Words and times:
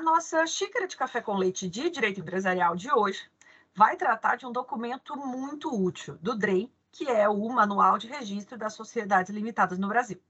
Nossa 0.00 0.46
xícara 0.46 0.86
de 0.86 0.96
café 0.96 1.20
com 1.20 1.36
leite 1.36 1.68
de 1.68 1.90
direito 1.90 2.20
empresarial 2.20 2.76
de 2.76 2.92
hoje 2.92 3.28
vai 3.74 3.96
tratar 3.96 4.36
de 4.36 4.46
um 4.46 4.52
documento 4.52 5.16
muito 5.16 5.74
útil 5.74 6.16
do 6.20 6.36
DREI, 6.36 6.72
que 6.90 7.08
é 7.08 7.28
o 7.28 7.48
Manual 7.48 7.98
de 7.98 8.06
Registro 8.06 8.58
das 8.58 8.74
Sociedades 8.74 9.30
Limitadas 9.30 9.78
no 9.78 9.88
Brasil. 9.88 10.20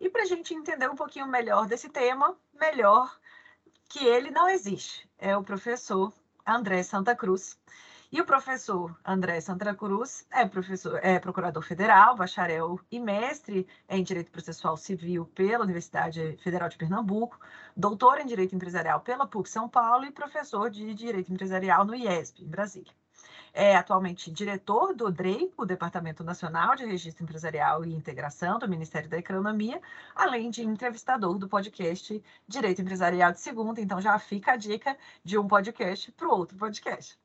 E 0.00 0.10
para 0.10 0.22
a 0.22 0.26
gente 0.26 0.52
entender 0.52 0.90
um 0.90 0.96
pouquinho 0.96 1.26
melhor 1.26 1.66
desse 1.66 1.88
tema, 1.88 2.36
melhor 2.52 3.16
que 3.88 4.04
ele 4.04 4.30
não 4.30 4.48
existe, 4.48 5.08
é 5.18 5.36
o 5.36 5.44
professor 5.44 6.12
André 6.44 6.82
Santa 6.82 7.14
Cruz, 7.14 7.56
e 8.12 8.20
o 8.20 8.26
professor 8.26 8.94
André 9.02 9.40
Santa 9.40 9.74
Cruz 9.74 10.26
é, 10.30 10.44
professor, 10.44 11.00
é 11.02 11.18
procurador 11.18 11.62
federal, 11.62 12.14
bacharel 12.14 12.78
e 12.90 13.00
mestre 13.00 13.66
em 13.88 14.02
Direito 14.04 14.30
Processual 14.30 14.76
Civil 14.76 15.24
pela 15.34 15.64
Universidade 15.64 16.36
Federal 16.42 16.68
de 16.68 16.76
Pernambuco, 16.76 17.40
doutor 17.76 18.20
em 18.20 18.26
Direito 18.26 18.54
Empresarial 18.54 19.00
pela 19.00 19.26
PUC 19.26 19.48
São 19.48 19.68
Paulo 19.68 20.04
e 20.04 20.10
professor 20.10 20.70
de 20.70 20.94
Direito 20.94 21.32
Empresarial 21.32 21.84
no 21.84 21.94
IESP, 21.94 22.44
em 22.44 22.48
Brasília. 22.48 22.92
É 23.54 23.76
atualmente 23.76 24.30
diretor 24.30 24.94
do 24.94 25.10
DREI, 25.10 25.52
o 25.58 25.66
Departamento 25.66 26.24
Nacional 26.24 26.74
de 26.74 26.86
Registro 26.86 27.22
Empresarial 27.22 27.84
e 27.84 27.94
Integração 27.94 28.58
do 28.58 28.66
Ministério 28.66 29.10
da 29.10 29.18
Economia, 29.18 29.80
além 30.14 30.48
de 30.48 30.62
entrevistador 30.62 31.36
do 31.36 31.46
podcast 31.48 32.22
Direito 32.48 32.80
Empresarial 32.80 33.30
de 33.30 33.40
Segunda. 33.40 33.80
Então 33.80 34.00
já 34.00 34.18
fica 34.18 34.52
a 34.52 34.56
dica 34.56 34.96
de 35.22 35.36
um 35.36 35.46
podcast 35.46 36.10
para 36.12 36.28
o 36.28 36.30
outro 36.30 36.56
podcast. 36.56 37.20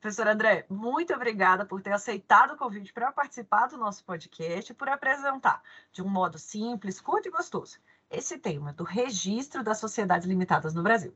Professor 0.00 0.28
André, 0.28 0.66
muito 0.68 1.12
obrigada 1.14 1.64
por 1.64 1.82
ter 1.82 1.92
aceitado 1.92 2.52
o 2.52 2.56
convite 2.56 2.92
para 2.92 3.10
participar 3.10 3.66
do 3.66 3.76
nosso 3.76 4.04
podcast 4.04 4.70
e 4.70 4.74
por 4.74 4.88
apresentar, 4.88 5.62
de 5.90 6.02
um 6.02 6.08
modo 6.08 6.38
simples, 6.38 7.00
curto 7.00 7.26
e 7.26 7.30
gostoso, 7.30 7.78
esse 8.12 8.38
tema 8.38 8.72
do 8.72 8.84
registro 8.84 9.64
das 9.64 9.78
sociedades 9.78 10.26
limitadas 10.26 10.74
no 10.74 10.82
Brasil. 10.82 11.14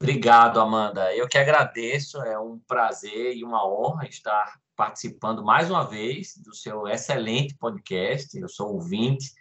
Obrigado, 0.00 0.60
Amanda. 0.60 1.14
Eu 1.14 1.28
que 1.28 1.36
agradeço, 1.36 2.22
é 2.22 2.38
um 2.38 2.58
prazer 2.60 3.36
e 3.36 3.44
uma 3.44 3.66
honra 3.68 4.06
estar 4.06 4.60
participando 4.76 5.44
mais 5.44 5.68
uma 5.70 5.84
vez 5.84 6.36
do 6.36 6.54
seu 6.54 6.86
excelente 6.86 7.56
podcast. 7.56 8.38
Eu 8.38 8.48
sou 8.48 8.74
ouvinte 8.74 9.32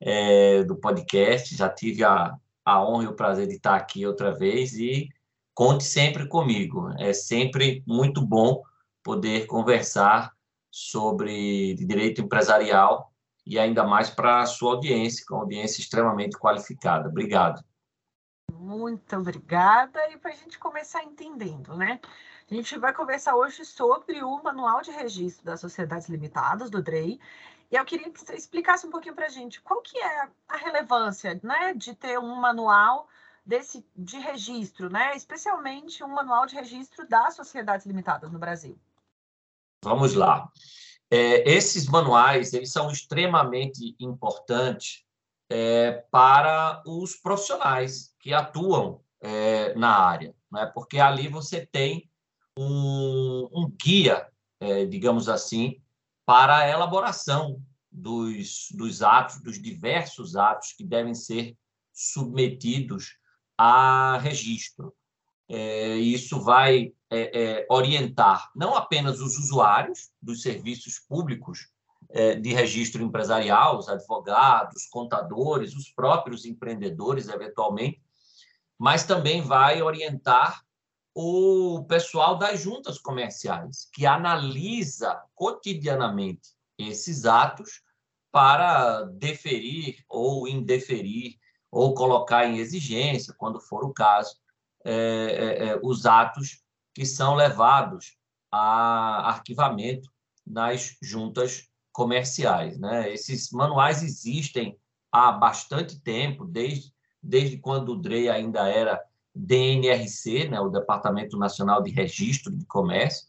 é, 0.00 0.64
do 0.64 0.76
podcast, 0.76 1.54
já 1.54 1.68
tive 1.68 2.02
a, 2.02 2.34
a 2.64 2.82
honra 2.82 3.04
e 3.04 3.06
o 3.08 3.14
prazer 3.14 3.46
de 3.46 3.56
estar 3.56 3.76
aqui 3.76 4.06
outra 4.06 4.34
vez 4.34 4.72
e 4.74 5.10
conte 5.54 5.84
sempre 5.84 6.26
comigo. 6.26 6.90
É 6.98 7.12
sempre 7.12 7.84
muito 7.86 8.24
bom 8.24 8.62
poder 9.02 9.46
conversar 9.46 10.32
sobre 10.70 11.74
direito 11.74 12.22
empresarial 12.22 13.11
e 13.46 13.58
ainda 13.58 13.84
mais 13.84 14.10
para 14.10 14.40
a 14.40 14.46
sua 14.46 14.74
audiência, 14.74 15.24
com 15.26 15.34
uma 15.34 15.42
audiência 15.42 15.80
extremamente 15.80 16.38
qualificada. 16.38 17.08
Obrigado. 17.08 17.62
Muito 18.52 19.16
obrigada. 19.16 20.00
E 20.10 20.16
para 20.16 20.30
a 20.32 20.36
gente 20.36 20.58
começar 20.58 21.02
entendendo, 21.02 21.76
né? 21.76 22.00
A 22.50 22.54
gente 22.54 22.78
vai 22.78 22.92
conversar 22.92 23.34
hoje 23.34 23.64
sobre 23.64 24.22
o 24.22 24.42
Manual 24.42 24.82
de 24.82 24.90
Registro 24.90 25.44
das 25.44 25.60
Sociedades 25.60 26.08
Limitadas, 26.08 26.70
do 26.70 26.82
DREI, 26.82 27.18
e 27.72 27.76
eu 27.76 27.84
queria 27.86 28.10
que 28.10 28.20
você 28.20 28.34
explicasse 28.34 28.86
um 28.86 28.90
pouquinho 28.90 29.14
para 29.14 29.26
a 29.26 29.30
gente 29.30 29.60
qual 29.62 29.80
que 29.80 29.96
é 29.98 30.28
a 30.46 30.56
relevância 30.58 31.40
né, 31.42 31.72
de 31.72 31.94
ter 31.94 32.18
um 32.18 32.34
manual 32.34 33.08
desse, 33.46 33.82
de 33.96 34.18
registro, 34.18 34.90
né? 34.90 35.16
especialmente 35.16 36.04
um 36.04 36.08
manual 36.08 36.44
de 36.44 36.54
registro 36.54 37.08
das 37.08 37.34
sociedades 37.34 37.86
limitadas 37.86 38.30
no 38.30 38.38
Brasil? 38.38 38.78
Vamos 39.82 40.14
lá. 40.14 40.52
É, 41.14 41.46
esses 41.46 41.86
manuais 41.88 42.54
eles 42.54 42.72
são 42.72 42.90
extremamente 42.90 43.94
importantes 44.00 45.04
é, 45.50 46.06
para 46.10 46.82
os 46.86 47.16
profissionais 47.16 48.14
que 48.18 48.32
atuam 48.32 49.02
é, 49.20 49.74
na 49.74 49.94
área, 49.94 50.34
né? 50.50 50.64
porque 50.72 50.98
ali 50.98 51.28
você 51.28 51.66
tem 51.66 52.10
um, 52.58 53.46
um 53.52 53.70
guia, 53.70 54.26
é, 54.58 54.86
digamos 54.86 55.28
assim, 55.28 55.82
para 56.24 56.60
a 56.60 56.68
elaboração 56.70 57.62
dos, 57.90 58.68
dos 58.70 59.02
atos, 59.02 59.38
dos 59.42 59.60
diversos 59.60 60.34
atos 60.34 60.72
que 60.72 60.82
devem 60.82 61.14
ser 61.14 61.54
submetidos 61.92 63.18
a 63.58 64.16
registro. 64.16 64.94
É, 65.46 65.94
isso 65.96 66.40
vai 66.40 66.94
é, 67.12 67.42
é, 67.42 67.66
orientar 67.68 68.50
não 68.56 68.74
apenas 68.74 69.20
os 69.20 69.36
usuários 69.36 70.10
dos 70.20 70.40
serviços 70.40 70.98
públicos 70.98 71.68
é, 72.10 72.36
de 72.36 72.54
registro 72.54 73.02
empresarial, 73.02 73.78
os 73.78 73.88
advogados, 73.88 74.86
contadores, 74.86 75.74
os 75.74 75.90
próprios 75.90 76.46
empreendedores, 76.46 77.28
eventualmente, 77.28 78.02
mas 78.78 79.04
também 79.04 79.42
vai 79.42 79.82
orientar 79.82 80.62
o 81.14 81.84
pessoal 81.86 82.38
das 82.38 82.60
juntas 82.60 82.98
comerciais, 82.98 83.88
que 83.92 84.06
analisa 84.06 85.22
cotidianamente 85.34 86.50
esses 86.78 87.26
atos 87.26 87.82
para 88.30 89.02
deferir 89.02 90.02
ou 90.08 90.48
indeferir 90.48 91.36
ou 91.70 91.92
colocar 91.92 92.46
em 92.46 92.56
exigência, 92.56 93.34
quando 93.36 93.60
for 93.60 93.84
o 93.84 93.92
caso, 93.92 94.36
é, 94.84 94.92
é, 94.94 95.68
é, 95.68 95.80
os 95.82 96.06
atos 96.06 96.61
que 96.94 97.06
são 97.06 97.34
levados 97.34 98.16
a 98.50 99.30
arquivamento 99.30 100.10
nas 100.46 100.96
juntas 101.02 101.68
comerciais. 101.92 102.78
Né? 102.78 103.12
Esses 103.12 103.50
manuais 103.50 104.02
existem 104.02 104.76
há 105.10 105.32
bastante 105.32 106.00
tempo, 106.00 106.44
desde, 106.44 106.92
desde 107.22 107.58
quando 107.58 107.90
o 107.90 107.96
DREI 107.96 108.28
ainda 108.28 108.68
era 108.68 109.00
DNRC, 109.34 110.48
né? 110.48 110.60
o 110.60 110.68
Departamento 110.68 111.38
Nacional 111.38 111.82
de 111.82 111.90
Registro 111.90 112.54
de 112.54 112.64
Comércio. 112.66 113.26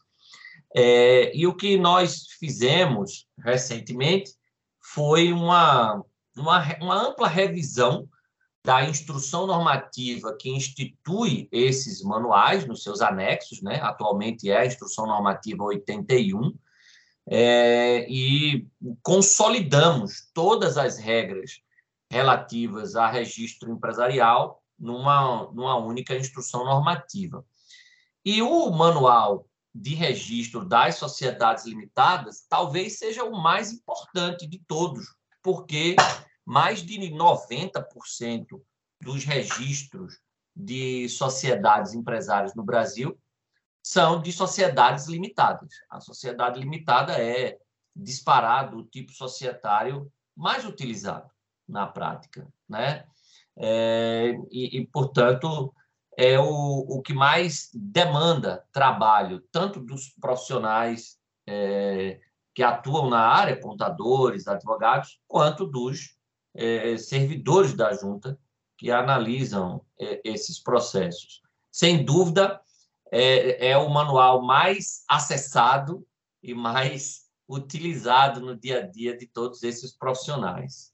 É, 0.76 1.34
e 1.36 1.46
o 1.46 1.54
que 1.54 1.78
nós 1.78 2.26
fizemos 2.38 3.28
recentemente 3.38 4.32
foi 4.80 5.32
uma, 5.32 6.04
uma, 6.36 6.76
uma 6.80 7.08
ampla 7.08 7.28
revisão 7.28 8.08
da 8.64 8.82
instrução 8.82 9.46
normativa 9.46 10.34
que 10.34 10.48
institui 10.48 11.48
esses 11.52 12.02
manuais 12.02 12.66
nos 12.66 12.82
seus 12.82 13.02
anexos, 13.02 13.60
né? 13.60 13.80
atualmente 13.82 14.50
é 14.50 14.56
a 14.56 14.66
instrução 14.66 15.06
normativa 15.06 15.62
81, 15.62 16.56
é, 17.26 18.06
e 18.08 18.66
consolidamos 19.02 20.30
todas 20.32 20.78
as 20.78 20.98
regras 20.98 21.60
relativas 22.10 22.96
a 22.96 23.06
registro 23.06 23.70
empresarial 23.70 24.62
numa, 24.78 25.50
numa 25.52 25.76
única 25.76 26.16
instrução 26.16 26.64
normativa. 26.64 27.44
E 28.24 28.40
o 28.40 28.70
manual 28.70 29.46
de 29.74 29.94
registro 29.94 30.64
das 30.64 30.94
sociedades 30.94 31.66
limitadas 31.66 32.46
talvez 32.48 32.98
seja 32.98 33.24
o 33.24 33.36
mais 33.42 33.72
importante 33.72 34.46
de 34.46 34.58
todos, 34.66 35.04
porque 35.42 35.96
mais 36.44 36.82
de 36.82 36.98
90% 36.98 38.60
dos 39.00 39.24
registros 39.24 40.20
de 40.54 41.08
sociedades 41.08 41.94
empresárias 41.94 42.54
no 42.54 42.62
Brasil 42.62 43.18
são 43.82 44.20
de 44.20 44.32
sociedades 44.32 45.06
limitadas. 45.06 45.74
A 45.90 46.00
sociedade 46.00 46.60
limitada 46.60 47.20
é 47.20 47.58
disparado 47.94 48.78
o 48.78 48.84
tipo 48.84 49.12
societário 49.12 50.10
mais 50.36 50.64
utilizado 50.64 51.30
na 51.68 51.86
prática, 51.86 52.46
né? 52.68 53.06
É, 53.56 54.34
e, 54.50 54.78
e, 54.78 54.86
portanto, 54.86 55.72
é 56.16 56.38
o, 56.38 56.44
o 56.44 57.02
que 57.02 57.12
mais 57.12 57.70
demanda 57.72 58.64
trabalho, 58.72 59.40
tanto 59.52 59.80
dos 59.80 60.08
profissionais 60.20 61.18
é, 61.46 62.20
que 62.54 62.62
atuam 62.62 63.08
na 63.08 63.20
área, 63.20 63.60
contadores, 63.60 64.48
advogados, 64.48 65.20
quanto 65.28 65.66
dos 65.66 66.16
é, 66.54 66.96
servidores 66.96 67.74
da 67.74 67.92
junta 67.92 68.38
que 68.78 68.90
analisam 68.90 69.84
é, 70.00 70.20
esses 70.24 70.58
processos. 70.58 71.42
Sem 71.70 72.04
dúvida, 72.04 72.60
é, 73.10 73.70
é 73.70 73.76
o 73.76 73.90
manual 73.90 74.42
mais 74.42 75.04
acessado 75.08 76.06
e 76.42 76.54
mais 76.54 77.24
utilizado 77.48 78.40
no 78.40 78.56
dia 78.56 78.78
a 78.78 78.86
dia 78.86 79.16
de 79.16 79.26
todos 79.26 79.62
esses 79.62 79.92
profissionais. 79.92 80.93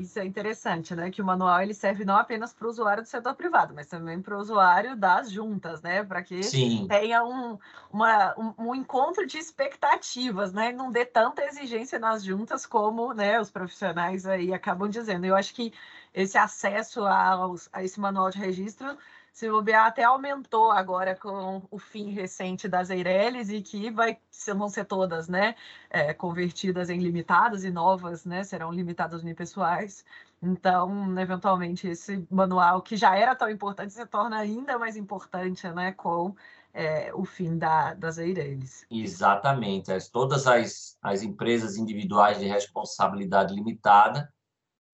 Isso 0.00 0.18
é 0.18 0.24
interessante, 0.24 0.92
né? 0.94 1.08
Que 1.08 1.22
o 1.22 1.24
manual 1.24 1.62
ele 1.62 1.72
serve 1.72 2.04
não 2.04 2.16
apenas 2.16 2.52
para 2.52 2.66
o 2.66 2.70
usuário 2.70 3.04
do 3.04 3.08
setor 3.08 3.32
privado, 3.36 3.72
mas 3.72 3.86
também 3.86 4.20
para 4.20 4.36
o 4.36 4.40
usuário 4.40 4.96
das 4.96 5.30
juntas, 5.30 5.80
né? 5.82 6.02
Para 6.02 6.20
que 6.20 6.42
Sim. 6.42 6.88
tenha 6.88 7.22
um, 7.22 7.56
uma, 7.92 8.34
um, 8.36 8.70
um, 8.70 8.74
encontro 8.74 9.24
de 9.24 9.38
expectativas, 9.38 10.52
né? 10.52 10.72
Não 10.72 10.90
dê 10.90 11.06
tanta 11.06 11.44
exigência 11.44 12.00
nas 12.00 12.24
juntas 12.24 12.66
como 12.66 13.14
né, 13.14 13.40
os 13.40 13.52
profissionais 13.52 14.26
aí 14.26 14.52
acabam 14.52 14.88
dizendo. 14.88 15.26
Eu 15.26 15.36
acho 15.36 15.54
que 15.54 15.72
esse 16.12 16.36
acesso 16.36 17.04
aos, 17.06 17.68
a 17.72 17.84
esse 17.84 18.00
manual 18.00 18.30
de 18.30 18.38
registro 18.38 18.98
se 19.34 19.50
bobear, 19.50 19.86
até 19.86 20.04
aumentou 20.04 20.70
agora 20.70 21.16
com 21.16 21.66
o 21.68 21.76
fim 21.76 22.10
recente 22.10 22.68
das 22.68 22.88
Eireles 22.88 23.50
e 23.50 23.60
que 23.60 23.90
vai, 23.90 24.16
vão 24.56 24.68
ser 24.68 24.84
todas 24.84 25.28
né, 25.28 25.56
é, 25.90 26.14
convertidas 26.14 26.88
em 26.88 27.00
limitadas 27.00 27.64
e 27.64 27.70
novas 27.70 28.24
né, 28.24 28.44
serão 28.44 28.70
limitadas 28.70 29.22
unipessoais. 29.22 30.04
Então, 30.40 31.18
eventualmente, 31.18 31.88
esse 31.88 32.24
manual, 32.30 32.80
que 32.80 32.96
já 32.96 33.16
era 33.16 33.34
tão 33.34 33.50
importante, 33.50 33.92
se 33.92 34.06
torna 34.06 34.38
ainda 34.38 34.78
mais 34.78 34.96
importante 34.96 35.68
né, 35.70 35.90
com 35.90 36.36
é, 36.72 37.12
o 37.12 37.24
fim 37.24 37.58
da, 37.58 37.92
das 37.94 38.18
Eireles. 38.18 38.86
Exatamente. 38.88 39.90
As, 39.90 40.08
todas 40.08 40.46
as, 40.46 40.96
as 41.02 41.22
empresas 41.22 41.76
individuais 41.76 42.38
de 42.38 42.46
responsabilidade 42.46 43.52
limitada 43.52 44.32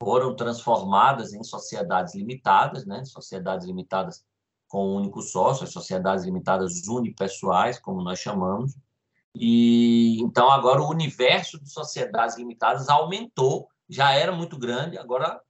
foram 0.03 0.35
transformadas 0.35 1.35
em 1.35 1.45
sociedades 1.45 2.15
limitadas, 2.15 2.87
né? 2.87 3.05
sociedades 3.05 3.67
limitadas 3.67 4.25
com 4.71 4.87
um 4.87 4.95
único 4.95 5.21
sócio, 5.21 5.65
as 5.65 5.73
sociedades 5.73 6.25
limitadas 6.25 6.87
unipessoais, 6.87 7.79
como 7.79 8.03
nós 8.03 8.21
chamamos. 8.21 8.77
E 9.35 10.21
então 10.23 10.51
agora 10.51 10.81
o 10.81 10.89
universo 10.89 11.61
de 11.61 11.69
sociedades 11.69 12.39
limitadas 12.39 12.89
aumentou, 12.89 13.69
já 13.89 14.13
era 14.13 14.31
muito 14.31 14.57
grande, 14.57 14.97
agora 14.97 15.41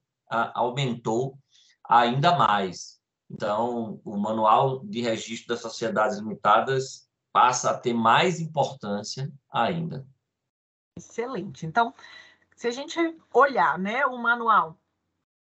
aumentou 0.54 1.38
ainda 1.86 2.36
mais. 2.36 2.98
Então, 3.30 4.00
o 4.04 4.16
manual 4.16 4.80
de 4.84 5.02
registro 5.02 5.48
das 5.48 5.60
sociedades 5.60 6.18
limitadas 6.18 7.06
passa 7.30 7.70
a 7.70 7.78
ter 7.78 7.92
mais 7.92 8.40
importância 8.40 9.30
ainda. 9.52 10.06
Excelente. 10.96 11.66
Então, 11.66 11.94
se 12.56 12.66
a 12.66 12.70
gente 12.70 12.98
olhar, 13.32 13.78
né, 13.78 14.04
o 14.06 14.16
manual 14.16 14.76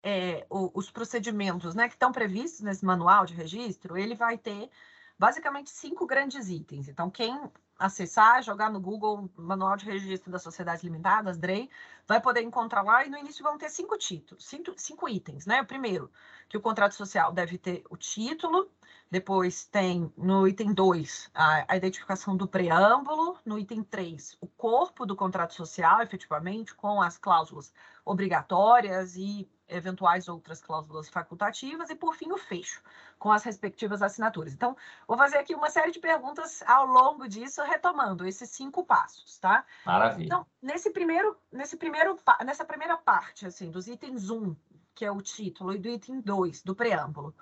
é, 0.07 0.45
os 0.51 0.91
procedimentos 0.91 1.73
né, 1.73 1.87
que 1.87 1.95
estão 1.95 2.11
previstos 2.11 2.61
nesse 2.61 2.85
manual 2.85 3.25
de 3.25 3.33
registro, 3.33 3.97
ele 3.97 4.13
vai 4.13 4.37
ter 4.37 4.69
basicamente 5.17 5.71
cinco 5.71 6.05
grandes 6.05 6.47
itens. 6.47 6.87
Então, 6.87 7.09
quem 7.09 7.35
acessar, 7.77 8.43
jogar 8.43 8.69
no 8.69 8.79
Google 8.79 9.27
Manual 9.35 9.75
de 9.75 9.85
Registro 9.85 10.31
das 10.31 10.43
Sociedades 10.43 10.83
Limitadas, 10.83 11.37
DREI, 11.39 11.69
vai 12.07 12.21
poder 12.21 12.41
encontrar 12.41 12.83
lá 12.83 13.03
e 13.03 13.09
no 13.09 13.17
início 13.17 13.43
vão 13.43 13.57
ter 13.57 13.69
cinco 13.69 13.97
títulos, 13.97 14.45
cinco, 14.45 14.73
cinco 14.77 15.09
itens, 15.09 15.47
né? 15.47 15.61
O 15.61 15.65
primeiro, 15.65 16.11
que 16.47 16.55
o 16.55 16.61
contrato 16.61 16.93
social 16.93 17.33
deve 17.33 17.57
ter 17.57 17.83
o 17.89 17.97
título, 17.97 18.69
depois 19.09 19.65
tem 19.65 20.13
no 20.15 20.47
item 20.47 20.71
2 20.71 21.31
a, 21.33 21.73
a, 21.73 21.75
identificação 21.77 22.37
do 22.37 22.47
preâmbulo, 22.47 23.37
no 23.43 23.57
item 23.57 23.83
3 23.83 24.37
o 24.39 24.47
corpo 24.47 25.05
do 25.05 25.15
contrato 25.15 25.55
social, 25.55 26.01
efetivamente, 26.01 26.75
com 26.75 27.01
as 27.01 27.17
cláusulas 27.17 27.73
obrigatórias 28.05 29.15
e 29.15 29.49
eventuais 29.67 30.27
outras 30.27 30.61
cláusulas 30.61 31.09
facultativas, 31.09 31.89
e 31.89 31.95
por 31.95 32.15
fim 32.15 32.31
o 32.31 32.37
fecho, 32.37 32.81
com 33.17 33.31
as 33.31 33.43
respectivas 33.43 34.01
assinaturas. 34.01 34.53
Então, 34.53 34.75
vou 35.07 35.17
fazer 35.17 35.37
aqui 35.37 35.55
uma 35.55 35.69
série 35.69 35.91
de 35.91 35.99
perguntas 35.99 36.63
ao 36.67 36.85
longo 36.85 37.27
disso, 37.27 37.63
retomando 37.63 38.25
esses 38.25 38.49
cinco 38.49 38.83
passos, 38.85 39.37
tá? 39.39 39.65
Maravilha. 39.85 40.25
Então, 40.25 40.45
nesse 40.61 40.89
primeiro, 40.91 41.37
nesse 41.51 41.77
primeiro, 41.77 42.17
nessa 42.43 42.65
primeira 42.65 42.97
parte, 42.97 43.45
assim, 43.45 43.71
dos 43.71 43.87
itens 43.87 44.29
1, 44.29 44.55
que 44.93 45.05
é 45.05 45.11
o 45.11 45.21
título, 45.21 45.73
e 45.73 45.77
do 45.77 45.89
item 45.89 46.21
2, 46.21 46.63
do 46.63 46.75
preâmbulo, 46.75 47.35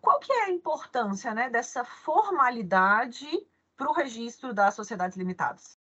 qual 0.00 0.18
que 0.20 0.32
é 0.32 0.44
a 0.44 0.50
importância 0.50 1.34
né, 1.34 1.50
dessa 1.50 1.84
formalidade 1.84 3.26
para 3.76 3.88
o 3.88 3.92
registro 3.92 4.52
das 4.52 4.74
sociedades 4.74 5.16
limitadas? 5.16 5.78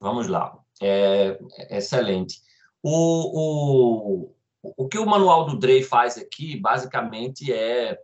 Vamos 0.00 0.26
lá. 0.26 0.58
É, 0.82 1.38
excelente. 1.70 2.42
O, 2.82 4.28
o, 4.28 4.36
o 4.76 4.88
que 4.88 4.98
o 4.98 5.06
manual 5.06 5.44
do 5.44 5.58
Drey 5.58 5.82
faz 5.82 6.16
aqui, 6.16 6.58
basicamente, 6.58 7.52
é 7.52 8.00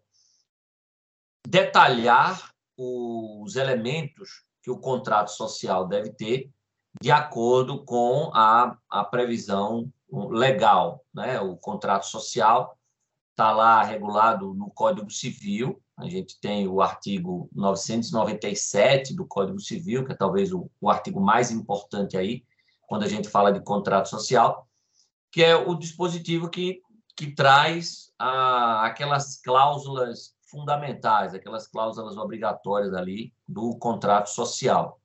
detalhar 1.47 2.53
os 2.77 3.57
elementos 3.57 4.45
que 4.63 4.71
o 4.71 4.79
contrato 4.79 5.31
social 5.31 5.87
deve 5.87 6.11
ter 6.11 6.51
de 7.01 7.11
acordo 7.11 7.85
com 7.85 8.31
a, 8.35 8.77
a 8.89 9.05
previsão 9.05 9.91
legal. 10.11 11.05
Né? 11.15 11.41
O 11.41 11.57
contrato 11.57 12.07
social 12.07 12.77
está 13.31 13.53
lá 13.53 13.83
regulado 13.83 14.53
no 14.53 14.71
Código 14.71 15.11
Civil, 15.11 15.81
a 15.97 16.09
gente 16.09 16.39
tem 16.41 16.67
o 16.67 16.81
artigo 16.81 17.49
997 17.53 19.15
do 19.15 19.27
Código 19.27 19.61
Civil, 19.61 20.05
que 20.05 20.13
é 20.13 20.17
talvez 20.17 20.53
o, 20.53 20.71
o 20.81 20.91
artigo 20.91 21.21
mais 21.21 21.51
importante 21.51 22.17
aí, 22.17 22.45
quando 22.87 23.05
a 23.05 23.09
gente 23.09 23.29
fala 23.29 23.53
de 23.53 23.61
contrato 23.61 24.09
social, 24.09 24.67
que 25.31 25.43
é 25.43 25.55
o 25.55 25.75
dispositivo 25.75 26.49
que, 26.49 26.83
que 27.17 27.33
traz 27.35 28.13
a, 28.19 28.87
aquelas 28.87 29.41
cláusulas 29.41 30.35
fundamentais, 30.51 31.33
aquelas 31.33 31.67
cláusulas 31.69 32.17
obrigatórias 32.17 32.93
ali 32.93 33.33
do 33.47 33.77
contrato 33.79 34.29
social. 34.31 35.01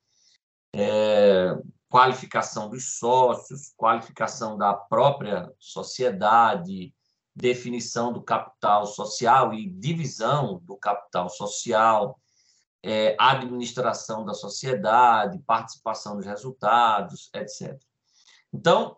É, 0.73 1.55
qualificação 1.89 2.69
dos 2.69 2.97
sócios, 2.97 3.73
qualificação 3.77 4.57
da 4.57 4.73
própria 4.73 5.49
sociedade, 5.59 6.93
definição 7.35 8.11
do 8.11 8.21
capital 8.21 8.85
social 8.85 9.53
e 9.53 9.69
divisão 9.69 10.59
do 10.63 10.75
capital 10.77 11.29
social, 11.29 12.19
é, 12.83 13.15
administração 13.19 14.25
da 14.25 14.33
sociedade, 14.33 15.39
participação 15.39 16.15
dos 16.15 16.25
resultados, 16.25 17.29
etc. 17.33 17.79
Então, 18.53 18.97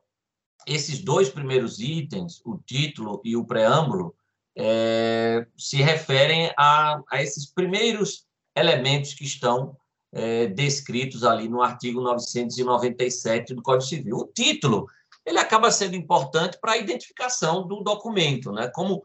esses 0.68 1.00
dois 1.00 1.30
primeiros 1.30 1.80
itens, 1.80 2.42
o 2.46 2.58
título 2.58 3.22
e 3.24 3.36
o 3.36 3.46
preâmbulo, 3.46 4.14
é, 4.56 5.48
se 5.58 5.78
referem 5.78 6.52
a, 6.58 7.02
a, 7.10 7.24
esses 7.24 7.46
primeiros 7.46 8.26
elementos 8.56 9.14
que 9.14 9.24
estão 9.24 9.78
é, 10.12 10.48
descritos 10.48 11.24
ali 11.24 11.48
no 11.48 11.62
artigo 11.62 12.02
997 12.02 13.54
do 13.54 13.62
Código 13.62 13.88
Civil. 13.88 14.18
O 14.18 14.28
título 14.28 14.88
ele 15.26 15.40
acaba 15.40 15.72
sendo 15.72 15.96
importante 15.96 16.58
para 16.60 16.74
a 16.74 16.78
identificação 16.78 17.68
do 17.68 17.82
documento, 17.82 18.52
né? 18.52 18.70
Como 18.74 19.04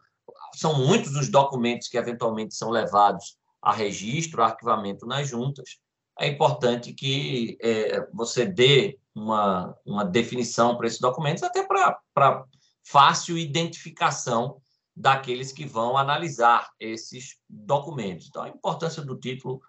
são 0.54 0.78
muitos 0.78 1.14
os 1.16 1.28
documentos 1.28 1.88
que 1.88 1.98
eventualmente 1.98 2.54
são 2.54 2.70
levados 2.70 3.36
a 3.60 3.72
registro, 3.72 4.42
a 4.42 4.46
arquivamento 4.46 5.06
nas 5.06 5.28
juntas, 5.28 5.78
é 6.18 6.28
importante 6.28 6.92
que 6.92 7.56
é, 7.60 8.06
você 8.12 8.44
dê 8.44 8.98
uma, 9.14 9.76
uma 9.84 10.04
definição 10.04 10.76
para 10.76 10.86
esses 10.86 11.00
documentos, 11.00 11.42
até 11.42 11.66
para 11.66 12.44
fácil 12.84 13.38
identificação 13.38 14.60
daqueles 14.94 15.52
que 15.52 15.64
vão 15.64 15.96
analisar 15.96 16.70
esses 16.78 17.38
documentos. 17.48 18.28
Então, 18.28 18.42
a 18.42 18.48
importância 18.48 19.02
do 19.02 19.18
título, 19.18 19.60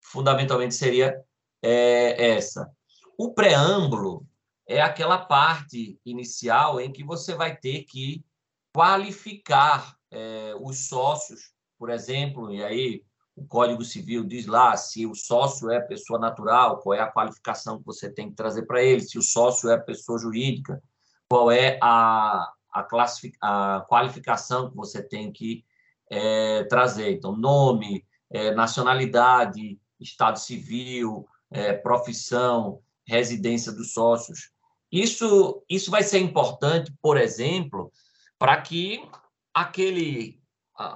fundamentalmente, 0.00 0.74
seria 0.74 1.22
é, 1.62 2.32
essa. 2.36 2.70
O 3.18 3.34
preâmbulo 3.34 4.26
é 4.66 4.80
aquela 4.80 5.18
parte 5.18 5.98
inicial 6.04 6.80
em 6.80 6.92
que 6.92 7.04
você 7.04 7.34
vai 7.34 7.56
ter 7.56 7.84
que 7.84 8.24
qualificar 8.72 9.96
é, 10.10 10.54
os 10.60 10.88
sócios, 10.88 11.52
por 11.78 11.90
exemplo, 11.90 12.52
e 12.52 12.64
aí 12.64 13.04
o 13.36 13.46
Código 13.46 13.84
Civil 13.84 14.24
diz 14.24 14.46
lá 14.46 14.76
se 14.76 15.06
o 15.06 15.14
sócio 15.14 15.70
é 15.70 15.80
pessoa 15.80 16.18
natural, 16.18 16.78
qual 16.78 16.94
é 16.94 17.00
a 17.00 17.10
qualificação 17.10 17.78
que 17.78 17.86
você 17.86 18.10
tem 18.10 18.28
que 18.28 18.36
trazer 18.36 18.66
para 18.66 18.82
ele, 18.82 19.00
se 19.00 19.18
o 19.18 19.22
sócio 19.22 19.70
é 19.70 19.78
pessoa 19.78 20.18
jurídica, 20.18 20.82
qual 21.28 21.50
é 21.50 21.78
a, 21.82 22.52
a, 22.72 22.86
a 23.40 23.80
qualificação 23.88 24.70
que 24.70 24.76
você 24.76 25.02
tem 25.02 25.32
que 25.32 25.64
é, 26.10 26.64
trazer. 26.64 27.12
Então, 27.12 27.36
nome, 27.36 28.04
é, 28.30 28.52
nacionalidade, 28.52 29.78
estado 29.98 30.38
civil, 30.38 31.26
é, 31.50 31.72
profissão, 31.72 32.80
residência 33.06 33.72
dos 33.72 33.92
sócios. 33.92 34.50
Isso, 34.90 35.62
isso 35.68 35.90
vai 35.90 36.02
ser 36.02 36.18
importante, 36.18 36.92
por 37.00 37.16
exemplo, 37.16 37.92
para 38.38 38.60
que 38.60 39.08
aquele 39.54 40.39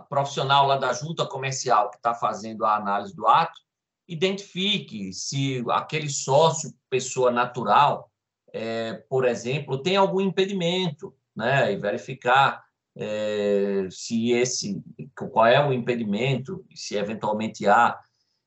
profissional 0.09 0.67
lá 0.67 0.77
da 0.77 0.93
junta 0.93 1.27
comercial 1.27 1.91
que 1.91 1.97
está 1.97 2.15
fazendo 2.15 2.65
a 2.65 2.77
análise 2.77 3.15
do 3.15 3.27
ato 3.27 3.65
identifique 4.07 5.13
se 5.13 5.65
aquele 5.71 6.09
sócio, 6.09 6.75
pessoa 6.91 7.31
natural, 7.31 8.11
é, 8.53 8.95
por 9.09 9.25
exemplo, 9.25 9.83
tem 9.83 9.97
algum 9.97 10.21
impedimento, 10.21 11.15
né? 11.35 11.73
E 11.73 11.77
verificar 11.77 12.63
é, 12.97 13.89
se 13.91 14.31
esse, 14.31 14.83
qual 15.17 15.47
é 15.47 15.67
o 15.67 15.73
impedimento, 15.73 16.65
se 16.75 16.97
eventualmente 16.97 17.67
há, 17.67 17.99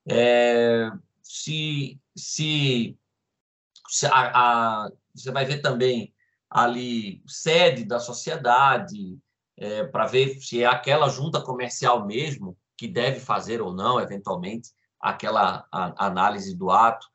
é, 0.07 0.89
se, 1.21 1.99
se, 2.15 2.97
se 3.89 4.05
a, 4.05 4.31
a, 4.85 4.91
você 5.13 5.31
vai 5.31 5.43
ver 5.43 5.61
também 5.61 6.13
ali 6.49 7.21
sede 7.27 7.83
da 7.83 7.99
sociedade, 7.99 9.17
é, 9.57 9.83
para 9.85 10.05
ver 10.05 10.39
se 10.39 10.63
é 10.63 10.65
aquela 10.65 11.09
junta 11.09 11.41
comercial 11.41 12.05
mesmo 12.05 12.57
que 12.77 12.87
deve 12.87 13.19
fazer 13.19 13.61
ou 13.61 13.73
não, 13.73 13.99
eventualmente, 13.99 14.69
aquela 14.99 15.67
análise 15.71 16.55
do 16.55 16.69
ato. 16.69 17.07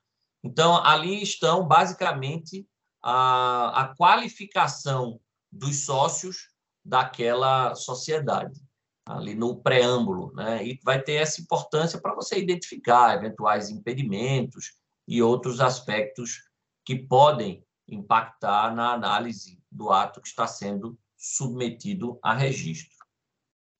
Então, 0.42 0.84
ali 0.84 1.22
estão, 1.22 1.66
basicamente, 1.66 2.66
a, 3.02 3.82
a 3.82 3.94
qualificação 3.96 5.20
dos 5.50 5.84
sócios 5.84 6.48
daquela 6.84 7.74
sociedade, 7.76 8.60
ali 9.06 9.34
no 9.34 9.62
preâmbulo, 9.62 10.32
né? 10.34 10.66
E 10.66 10.80
vai 10.82 11.00
ter 11.00 11.14
essa 11.14 11.40
importância 11.40 12.00
para 12.00 12.14
você 12.14 12.38
identificar 12.38 13.16
eventuais 13.16 13.70
impedimentos 13.70 14.72
e 15.06 15.22
outros 15.22 15.60
aspectos 15.60 16.42
que 16.84 16.96
podem 16.96 17.64
impactar 17.86 18.74
na 18.74 18.92
análise 18.92 19.60
do 19.70 19.90
ato 19.90 20.20
que 20.20 20.28
está 20.28 20.46
sendo 20.46 20.98
submetido 21.22 22.18
a 22.20 22.34
registro. 22.34 23.02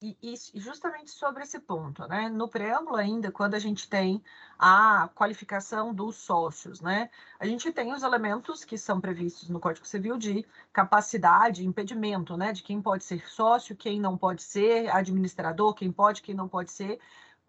E, 0.01 0.17
e, 0.21 0.59
justamente 0.59 1.11
sobre 1.11 1.43
esse 1.43 1.59
ponto, 1.59 2.05
né? 2.07 2.29
No 2.29 2.49
preâmbulo 2.49 2.97
ainda, 2.97 3.31
quando 3.31 3.55
a 3.55 3.59
gente 3.59 3.87
tem 3.89 4.21
a 4.59 5.09
qualificação 5.15 5.93
dos 5.93 6.17
sócios, 6.17 6.81
né? 6.81 7.09
A 7.39 7.45
gente 7.45 7.71
tem 7.71 7.93
os 7.93 8.03
elementos 8.03 8.65
que 8.65 8.77
são 8.77 8.99
previstos 8.99 9.49
no 9.49 9.61
Código 9.61 9.87
Civil 9.87 10.17
de 10.17 10.45
capacidade, 10.73 11.65
impedimento, 11.65 12.35
né? 12.35 12.51
De 12.51 12.63
quem 12.63 12.81
pode 12.81 13.03
ser 13.03 13.25
sócio, 13.29 13.77
quem 13.77 13.99
não 13.99 14.17
pode 14.17 14.43
ser, 14.43 14.93
administrador, 14.93 15.73
quem 15.73 15.91
pode, 15.91 16.21
quem 16.21 16.35
não 16.35 16.49
pode 16.49 16.71
ser, 16.71 16.99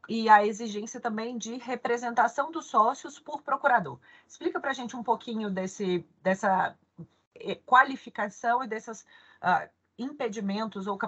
e 0.09 0.29
a 0.29 0.47
exigência 0.47 1.01
também 1.01 1.37
de 1.37 1.57
representação 1.57 2.53
dos 2.53 2.67
sócios 2.67 3.19
por 3.19 3.43
procurador. 3.43 3.99
Explica 4.29 4.61
para 4.61 4.71
a 4.71 4.75
gente 4.75 4.97
um 4.97 5.03
pouquinho 5.03 5.51
desse, 5.51 6.07
dessa 6.23 6.77
eh, 7.35 7.57
qualificação 7.67 8.63
e 8.63 8.69
dessas 8.69 9.03
uh, 9.43 9.69
impedimentos 9.99 10.87
ou 10.87 10.99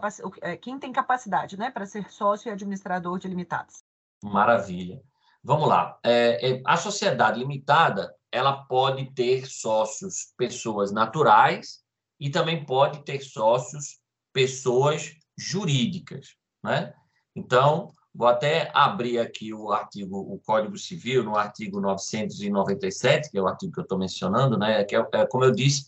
é, 0.41 0.57
quem 0.57 0.79
tem 0.79 0.93
capacidade 0.93 1.57
né, 1.59 1.71
para 1.71 1.87
ser 1.87 2.11
sócio 2.11 2.49
e 2.49 2.53
administrador 2.53 3.19
de 3.19 3.29
limitadas. 3.29 3.85
Maravilha. 4.23 5.03
Vamos 5.43 5.69
lá. 5.69 5.99
É, 6.03 6.51
é, 6.51 6.63
a 6.65 6.77
sociedade 6.77 7.39
limitada 7.39 8.15
ela 8.33 8.65
pode 8.65 9.13
ter 9.15 9.47
sócios 9.47 10.33
pessoas 10.37 10.91
naturais 10.91 11.81
e 12.19 12.31
também 12.31 12.65
pode 12.65 13.05
ter 13.05 13.21
sócios 13.21 14.01
pessoas 14.33 15.13
jurídicas, 15.39 16.35
né? 16.63 16.93
Então, 17.35 17.93
vou 18.15 18.27
até 18.27 18.71
abrir 18.75 19.19
aqui 19.19 19.53
o 19.53 19.71
artigo, 19.71 20.19
o 20.19 20.41
Código 20.41 20.77
Civil, 20.77 21.23
no 21.23 21.37
artigo 21.37 21.81
997, 21.81 23.31
que 23.31 23.39
é 23.39 23.43
o 23.43 23.47
artigo 23.47 23.73
que 23.73 23.81
eu 23.81 23.83
estou 23.83 23.99
mencionando, 23.99 24.59
né? 24.59 24.83
Que 24.85 24.97
é, 24.97 25.07
é 25.13 25.27
como 25.27 25.45
eu 25.45 25.53
disse, 25.53 25.87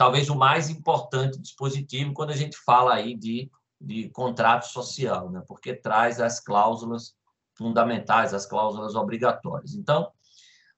talvez 0.00 0.30
o 0.30 0.34
mais 0.34 0.70
importante 0.70 1.38
dispositivo 1.38 2.14
quando 2.14 2.30
a 2.30 2.36
gente 2.36 2.56
fala 2.56 2.94
aí 2.94 3.14
de, 3.14 3.50
de 3.78 4.08
contrato 4.08 4.62
social, 4.62 5.30
né? 5.30 5.42
porque 5.46 5.74
traz 5.74 6.18
as 6.22 6.40
cláusulas 6.40 7.14
fundamentais, 7.54 8.32
as 8.32 8.46
cláusulas 8.46 8.94
obrigatórias. 8.94 9.74
Então, 9.74 10.10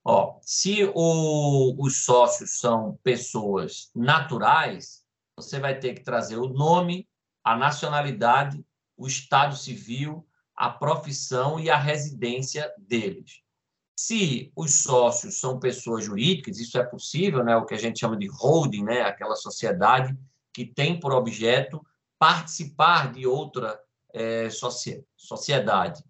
ó, 0.03 0.37
se 0.41 0.91
o, 0.93 1.73
os 1.81 2.03
sócios 2.03 2.59
são 2.59 2.99
pessoas 3.01 3.89
naturais, 3.95 5.05
você 5.37 5.57
vai 5.57 5.79
ter 5.79 5.93
que 5.93 6.03
trazer 6.03 6.35
o 6.35 6.49
nome, 6.49 7.07
a 7.45 7.55
nacionalidade, 7.55 8.61
o 8.97 9.07
estado 9.07 9.55
civil, 9.55 10.27
a 10.53 10.69
profissão 10.69 11.61
e 11.61 11.69
a 11.69 11.77
residência 11.77 12.69
deles. 12.77 13.42
Se 13.95 14.51
os 14.55 14.73
sócios 14.73 15.39
são 15.39 15.59
pessoas 15.59 16.05
jurídicas, 16.05 16.59
isso 16.59 16.77
é 16.77 16.83
possível, 16.83 17.43
né? 17.43 17.55
o 17.55 17.65
que 17.65 17.75
a 17.75 17.79
gente 17.79 17.99
chama 17.99 18.17
de 18.17 18.27
holding, 18.27 18.83
né? 18.83 19.01
aquela 19.01 19.35
sociedade 19.35 20.17
que 20.51 20.65
tem 20.65 20.99
por 20.99 21.13
objeto 21.13 21.85
participar 22.17 23.11
de 23.11 23.27
outra 23.27 23.79
é, 24.11 24.49
sociedade. 24.49 26.03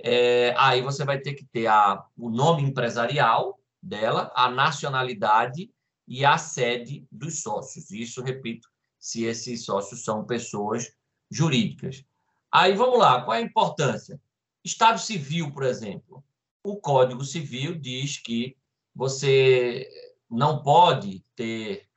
É, 0.00 0.54
aí 0.56 0.80
você 0.80 1.04
vai 1.04 1.18
ter 1.18 1.34
que 1.34 1.44
ter 1.44 1.66
a, 1.66 2.02
o 2.16 2.30
nome 2.30 2.62
empresarial 2.62 3.58
dela, 3.82 4.32
a 4.34 4.50
nacionalidade 4.50 5.70
e 6.06 6.24
a 6.24 6.38
sede 6.38 7.06
dos 7.10 7.42
sócios. 7.42 7.90
Isso, 7.90 8.22
repito, 8.22 8.68
se 8.98 9.24
esses 9.24 9.64
sócios 9.64 10.02
são 10.02 10.24
pessoas 10.24 10.90
jurídicas. 11.30 12.04
Aí 12.50 12.74
vamos 12.74 12.98
lá, 12.98 13.22
qual 13.22 13.36
é 13.36 13.40
a 13.40 13.42
importância? 13.42 14.18
Estado 14.64 14.98
civil, 14.98 15.52
por 15.52 15.64
exemplo 15.64 16.24
o 16.62 16.76
Código 16.76 17.24
Civil 17.24 17.78
diz 17.78 18.18
que 18.18 18.56
você 18.94 19.88
não 20.30 20.62
pode 20.62 21.24
ter 21.34 21.88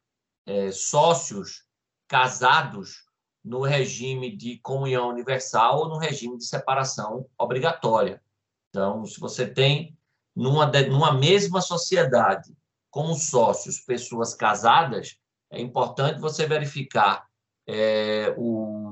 é, 0.45 0.71
sócios 0.71 1.65
casados 2.07 3.05
no 3.43 3.61
regime 3.61 4.35
de 4.35 4.59
comunhão 4.59 5.09
universal 5.09 5.79
ou 5.79 5.89
no 5.89 5.97
regime 5.97 6.37
de 6.37 6.45
separação 6.45 7.25
obrigatória. 7.37 8.21
Então, 8.69 9.05
se 9.05 9.19
você 9.19 9.47
tem 9.47 9.97
numa, 10.35 10.65
numa 10.67 11.13
mesma 11.13 11.59
sociedade 11.59 12.55
como 12.89 13.15
sócios 13.15 13.79
pessoas 13.79 14.33
casadas, 14.33 15.17
é 15.49 15.59
importante 15.59 16.19
você 16.19 16.45
verificar 16.45 17.25
é, 17.67 18.33
o, 18.37 18.90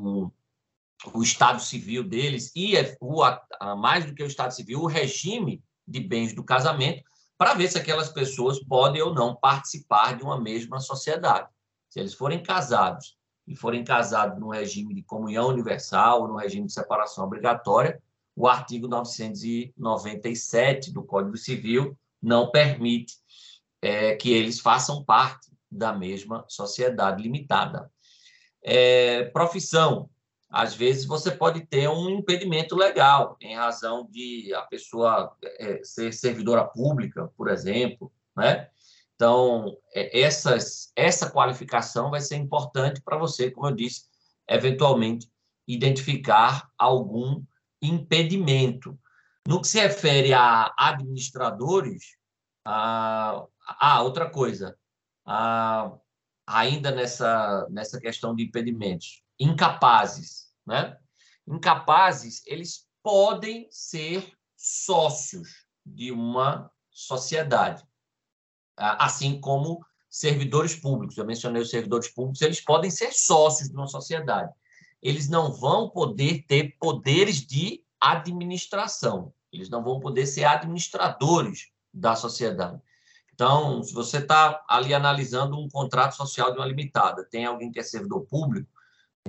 o 1.13 1.23
estado 1.23 1.61
civil 1.61 2.03
deles 2.03 2.51
e 2.55 2.73
o, 2.99 3.23
a, 3.23 3.41
mais 3.75 4.05
do 4.05 4.13
que 4.13 4.23
o 4.23 4.27
estado 4.27 4.53
civil, 4.53 4.81
o 4.81 4.87
regime 4.87 5.63
de 5.87 5.99
bens 5.99 6.33
do 6.33 6.43
casamento, 6.43 7.03
para 7.37 7.53
ver 7.53 7.69
se 7.69 7.77
aquelas 7.77 8.09
pessoas 8.09 8.59
podem 8.59 9.01
ou 9.01 9.13
não 9.13 9.35
participar 9.35 10.17
de 10.17 10.23
uma 10.23 10.39
mesma 10.39 10.79
sociedade. 10.79 11.47
Se 11.89 11.99
eles 11.99 12.13
forem 12.13 12.43
casados 12.43 13.17
e 13.47 13.55
forem 13.55 13.83
casados 13.83 14.39
no 14.39 14.49
regime 14.49 14.93
de 14.93 15.01
comunhão 15.01 15.47
universal 15.47 16.21
ou 16.21 16.27
no 16.27 16.35
regime 16.35 16.67
de 16.67 16.73
separação 16.73 17.23
obrigatória, 17.23 18.01
o 18.35 18.47
artigo 18.47 18.87
997 18.87 20.91
do 20.91 21.03
Código 21.03 21.37
Civil 21.37 21.97
não 22.21 22.51
permite 22.51 23.15
é, 23.81 24.15
que 24.15 24.31
eles 24.31 24.59
façam 24.59 25.03
parte 25.03 25.49
da 25.71 25.93
mesma 25.93 26.45
sociedade 26.47 27.23
limitada. 27.23 27.89
É, 28.61 29.25
profissão 29.25 30.09
às 30.49 30.73
vezes 30.73 31.05
você 31.05 31.29
pode 31.29 31.61
ter 31.67 31.87
um 31.87 32.09
impedimento 32.09 32.75
legal 32.75 33.37
em 33.39 33.55
razão 33.55 34.07
de 34.09 34.51
a 34.55 34.63
pessoa 34.63 35.35
é, 35.59 35.83
ser 35.83 36.11
servidora 36.11 36.65
pública, 36.65 37.31
por 37.37 37.49
exemplo, 37.49 38.11
né? 38.35 38.67
Então, 39.15 39.77
é, 39.93 40.21
essas, 40.21 40.91
essa 40.95 41.29
qualificação 41.29 42.09
vai 42.09 42.21
ser 42.21 42.37
importante 42.37 43.01
para 43.01 43.17
você, 43.17 43.51
como 43.51 43.67
eu 43.67 43.75
disse, 43.75 44.05
eventualmente 44.47 45.29
identificar 45.67 46.67
algum 46.77 47.43
impedimento. 47.81 48.97
No 49.47 49.61
que 49.61 49.67
se 49.67 49.79
refere 49.79 50.33
a 50.33 50.73
administradores, 50.77 52.15
ah, 52.65 53.45
ah 53.79 54.01
outra 54.01 54.29
coisa, 54.29 54.75
ah, 55.25 55.91
ainda 56.47 56.89
nessa, 56.89 57.67
nessa 57.69 57.99
questão 57.99 58.35
de 58.35 58.43
impedimentos, 58.43 59.21
incapazes, 59.39 60.51
né? 60.65 60.97
Incapazes, 61.47 62.43
eles 62.45 62.87
podem 63.01 63.67
ser 63.71 64.33
sócios 64.55 65.65
de 65.85 66.11
uma 66.11 66.69
sociedade, 66.91 67.83
assim 68.75 69.39
como 69.39 69.79
servidores 70.09 70.75
públicos. 70.75 71.17
Eu 71.17 71.25
mencionei 71.25 71.61
os 71.61 71.69
servidores 71.69 72.09
públicos, 72.09 72.41
eles 72.41 72.61
podem 72.61 72.91
ser 72.91 73.13
sócios 73.13 73.69
de 73.69 73.75
uma 73.75 73.87
sociedade. 73.87 74.51
eles 75.01 75.29
não 75.29 75.51
vão 75.53 75.89
poder 75.89 76.43
ter 76.45 76.75
poderes 76.77 77.37
de 77.37 77.81
administração. 77.99 79.33
Eles 79.51 79.69
não 79.69 79.81
vão 79.81 79.99
poder 79.99 80.25
ser 80.27 80.43
administradores 80.43 81.69
da 81.93 82.15
sociedade. 82.15 82.81
Então, 83.33 83.81
se 83.81 83.93
você 83.93 84.17
está 84.17 84.61
ali 84.67 84.93
analisando 84.93 85.57
um 85.57 85.69
contrato 85.69 86.17
social 86.17 86.51
de 86.51 86.59
uma 86.59 86.65
limitada, 86.65 87.25
tem 87.31 87.45
alguém 87.45 87.71
que 87.71 87.79
é 87.79 87.83
servidor 87.83 88.25
público, 88.25 88.69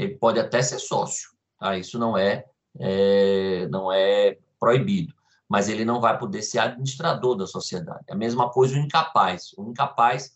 ele 0.00 0.16
pode 0.16 0.38
até 0.38 0.62
ser 0.62 0.78
sócio. 0.78 1.30
Tá? 1.58 1.76
Isso 1.76 1.98
não 1.98 2.16
é, 2.16 2.44
é, 2.78 3.66
não 3.68 3.92
é 3.92 4.38
proibido, 4.58 5.14
mas 5.48 5.68
ele 5.68 5.84
não 5.84 6.00
vai 6.00 6.18
poder 6.18 6.42
ser 6.42 6.58
administrador 6.58 7.36
da 7.36 7.46
sociedade. 7.46 8.04
É 8.08 8.12
a 8.12 8.16
mesma 8.16 8.50
coisa 8.50 8.74
o 8.74 8.78
incapaz. 8.78 9.52
O 9.56 9.68
incapaz 9.68 10.32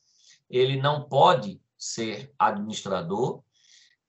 ele 0.51 0.81
não 0.81 1.09
pode 1.09 1.61
ser 1.79 2.33
administrador 2.39 3.43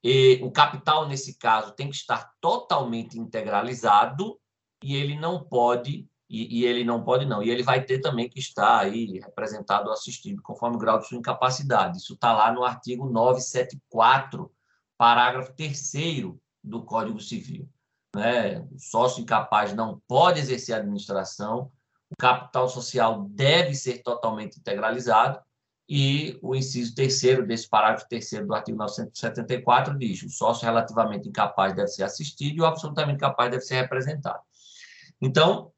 e 0.04 0.40
o 0.44 0.52
capital 0.52 1.08
nesse 1.08 1.38
caso 1.38 1.74
tem 1.74 1.90
que 1.90 1.96
estar 1.96 2.32
totalmente 2.40 3.18
integralizado 3.20 4.40
e 4.84 4.96
ele 4.96 5.18
não 5.18 5.44
pode 5.44 6.08
e, 6.28 6.62
e, 6.62 6.66
ele 6.66 6.84
não 6.84 7.04
pode 7.04 7.24
não. 7.26 7.44
E 7.44 7.52
ele 7.52 7.62
vai 7.62 7.84
ter 7.84 8.00
também 8.00 8.28
que 8.28 8.40
estar 8.40 8.80
aí 8.80 9.20
representado 9.20 9.88
ou 9.88 9.94
assistido 9.94 10.42
conforme 10.42 10.76
o 10.76 10.80
grau 10.80 10.98
de 10.98 11.08
sua 11.08 11.18
incapacidade. 11.18 11.98
Isso 11.98 12.14
está 12.14 12.34
lá 12.34 12.52
no 12.52 12.64
artigo 12.64 13.08
974, 13.08 14.52
parágrafo 14.98 15.54
3 15.54 15.94
do 16.64 16.84
Código 16.84 17.20
Civil. 17.20 17.70
Né? 18.16 18.60
O 18.72 18.80
sócio 18.80 19.22
incapaz 19.22 19.74
não 19.74 20.02
pode 20.08 20.40
exercer 20.40 20.76
a 20.76 20.80
administração, 20.80 21.72
o 22.10 22.16
capital 22.18 22.70
social 22.70 23.28
deve 23.30 23.74
ser 23.74 24.02
totalmente 24.04 24.60
integralizado 24.60 25.40
e 25.88 26.40
o 26.42 26.56
inciso 26.56 26.96
terceiro 26.96 27.46
desse 27.46 27.70
parágrafo 27.70 28.08
terceiro 28.08 28.48
do 28.48 28.56
artigo 28.56 28.78
974 28.78 29.98
diz: 29.98 30.24
o 30.24 30.30
sócio 30.30 30.66
relativamente 30.66 31.30
incapaz 31.30 31.76
deve 31.76 31.90
ser 31.90 32.04
assistido 32.04 32.58
e 32.58 32.62
o 32.62 32.66
absolutamente 32.66 33.20
capaz 33.20 33.52
deve 33.52 33.64
ser 33.64 33.76
representado. 33.76 34.40
Então, 35.22 35.72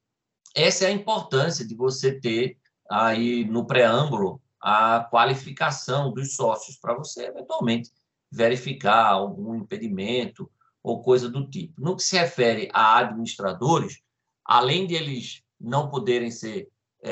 essa 0.56 0.86
é 0.86 0.88
a 0.88 0.92
importância 0.92 1.66
de 1.66 1.76
você 1.76 2.20
ter 2.20 2.58
aí 2.90 3.46
no 3.46 3.66
preâmbulo 3.66 4.42
a 4.62 5.08
qualificação 5.12 6.12
dos 6.12 6.36
sócios 6.36 6.78
para 6.78 6.94
você 6.94 7.26
eventualmente 7.26 7.92
verificar 8.32 9.08
algum 9.08 9.56
impedimento 9.56 10.50
ou 10.84 11.02
coisa 11.02 11.30
do 11.30 11.50
tipo. 11.50 11.82
No 11.82 11.96
que 11.96 12.04
se 12.04 12.18
refere 12.18 12.70
a 12.74 12.98
administradores, 12.98 14.02
além 14.46 14.88
de 14.88 14.96
eles 14.96 15.44
não 15.60 15.90
poderem 15.90 16.32
ser 16.32 16.70
é, 17.04 17.12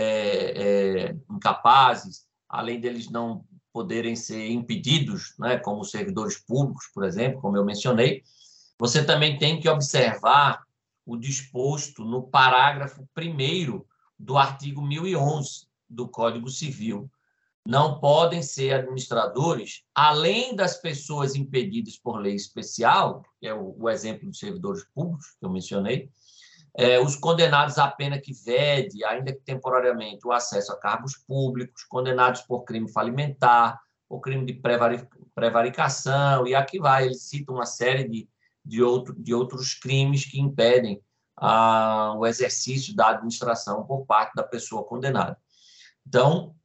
é, 1.09 1.15
incapazes, 1.29 2.25
além 2.47 2.79
deles 2.79 3.09
não 3.09 3.45
poderem 3.73 4.15
ser 4.15 4.49
impedidos, 4.49 5.33
né, 5.37 5.57
como 5.57 5.83
servidores 5.83 6.37
públicos, 6.37 6.85
por 6.93 7.03
exemplo, 7.03 7.41
como 7.41 7.57
eu 7.57 7.65
mencionei, 7.65 8.23
você 8.79 9.03
também 9.03 9.37
tem 9.37 9.59
que 9.59 9.67
observar 9.67 10.63
o 11.05 11.17
disposto 11.17 12.03
no 12.03 12.23
parágrafo 12.23 13.07
1 13.17 13.85
do 14.17 14.37
artigo 14.37 14.81
1011 14.81 15.67
do 15.89 16.07
Código 16.07 16.49
Civil. 16.49 17.09
Não 17.65 17.99
podem 17.99 18.43
ser 18.43 18.73
administradores, 18.73 19.83
além 19.93 20.55
das 20.55 20.77
pessoas 20.77 21.35
impedidas 21.35 21.97
por 21.97 22.17
lei 22.17 22.35
especial, 22.35 23.23
que 23.39 23.47
é 23.47 23.53
o, 23.53 23.75
o 23.77 23.89
exemplo 23.89 24.27
dos 24.27 24.39
servidores 24.39 24.83
públicos 24.93 25.35
que 25.39 25.45
eu 25.45 25.49
mencionei, 25.49 26.09
é, 26.77 26.99
os 26.99 27.15
condenados 27.15 27.77
à 27.77 27.87
pena 27.87 28.19
que 28.19 28.33
vede, 28.33 29.03
ainda 29.03 29.33
que 29.33 29.41
temporariamente, 29.41 30.27
o 30.27 30.31
acesso 30.31 30.71
a 30.73 30.79
cargos 30.79 31.17
públicos, 31.17 31.83
condenados 31.85 32.41
por 32.41 32.63
crime 32.63 32.91
falimentar, 32.91 33.79
por 34.07 34.19
crime 34.19 34.45
de 34.45 34.61
prevaricação, 35.33 36.45
e 36.45 36.53
aqui 36.53 36.77
vai, 36.77 37.05
ele 37.05 37.15
cita 37.15 37.51
uma 37.51 37.65
série 37.65 38.07
de 38.07 38.29
de, 38.65 38.81
outro, 38.81 39.13
de 39.15 39.33
outros 39.33 39.75
crimes 39.75 40.25
que 40.25 40.41
impedem 40.41 41.01
ah, 41.37 42.15
o 42.17 42.25
exercício 42.25 42.95
da 42.95 43.09
administração 43.09 43.85
por 43.85 44.05
parte 44.05 44.33
da 44.33 44.43
pessoa 44.43 44.83
condenada. 44.83 45.37
Então, 46.07 46.55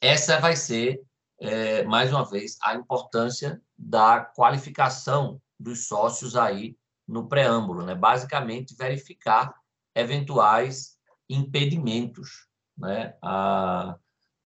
essa 0.00 0.40
vai 0.40 0.56
ser, 0.56 1.02
é, 1.40 1.84
mais 1.84 2.12
uma 2.12 2.28
vez, 2.28 2.56
a 2.62 2.74
importância 2.74 3.60
da 3.76 4.20
qualificação 4.20 5.40
dos 5.58 5.86
sócios 5.86 6.36
aí 6.36 6.76
no 7.06 7.28
preâmbulo, 7.28 7.84
né? 7.84 7.94
basicamente 7.94 8.74
verificar 8.76 9.54
eventuais 9.94 10.98
impedimentos 11.28 12.48
né? 12.76 13.16
a, 13.22 13.96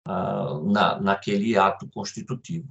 a, 0.05 0.59
na, 0.63 0.99
naquele 0.99 1.57
ato 1.57 1.89
constitutivo. 1.89 2.67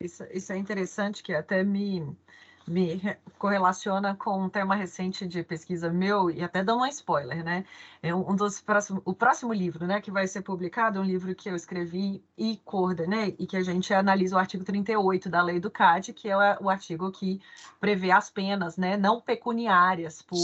Isso, 0.00 0.24
isso 0.32 0.52
é 0.52 0.56
interessante, 0.56 1.22
que 1.22 1.32
até 1.32 1.62
me, 1.62 2.16
me 2.66 3.00
correlaciona 3.38 4.14
com 4.14 4.44
um 4.44 4.48
tema 4.48 4.74
recente 4.74 5.26
de 5.26 5.42
pesquisa 5.42 5.90
meu, 5.90 6.30
e 6.30 6.42
até 6.42 6.62
dando 6.62 6.82
um 6.82 6.86
spoiler, 6.86 7.44
né? 7.44 7.64
É 8.02 8.14
um 8.14 8.34
dos 8.34 8.60
próximos, 8.60 9.02
o 9.04 9.14
próximo 9.14 9.52
livro, 9.52 9.86
né, 9.86 10.00
que 10.00 10.10
vai 10.10 10.26
ser 10.26 10.42
publicado, 10.42 10.98
é 10.98 11.00
um 11.00 11.04
livro 11.04 11.34
que 11.34 11.48
eu 11.48 11.56
escrevi 11.56 12.22
e 12.36 12.60
coordenei, 12.64 13.36
e 13.38 13.46
que 13.46 13.56
a 13.56 13.62
gente 13.62 13.92
analisa 13.92 14.36
o 14.36 14.38
artigo 14.38 14.64
38 14.64 15.28
da 15.28 15.42
lei 15.42 15.60
do 15.60 15.70
CAD, 15.70 16.12
que 16.12 16.28
é 16.28 16.36
o 16.60 16.68
artigo 16.68 17.10
que 17.10 17.40
prevê 17.80 18.10
as 18.10 18.30
penas, 18.30 18.76
né, 18.76 18.96
não 18.96 19.20
pecuniárias 19.20 20.22
por 20.22 20.38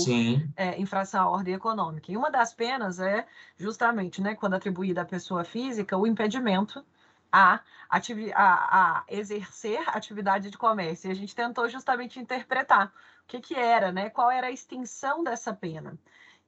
é, 0.57 0.81
infração 0.81 1.23
à 1.23 1.31
ordem 1.31 1.55
econômica. 1.55 2.11
E 2.13 2.17
uma 2.17 2.31
das 2.31 2.53
penas 2.53 2.99
é 2.99 3.27
justamente, 3.57 4.21
né, 4.21 4.35
quando 4.35 4.55
atribuída 4.55 5.03
à 5.03 5.05
pessoa 5.05 5.45
física, 5.45 5.97
o 5.97 6.07
impedimento 6.07 6.85
a, 7.33 7.61
a, 7.89 7.99
a, 8.39 9.05
exercer 9.09 9.83
atividade 9.89 10.51
de 10.51 10.59
comércio. 10.59 11.09
E 11.09 11.13
a 11.13 11.15
gente 11.15 11.35
tentou 11.35 11.69
justamente 11.69 12.19
interpretar 12.19 12.89
o 13.25 13.27
que, 13.27 13.41
que 13.41 13.55
era, 13.55 13.93
né? 13.93 14.11
qual 14.11 14.31
era 14.31 14.49
a 14.49 14.51
extensão 14.51 15.23
dessa 15.23 15.53
pena. 15.53 15.99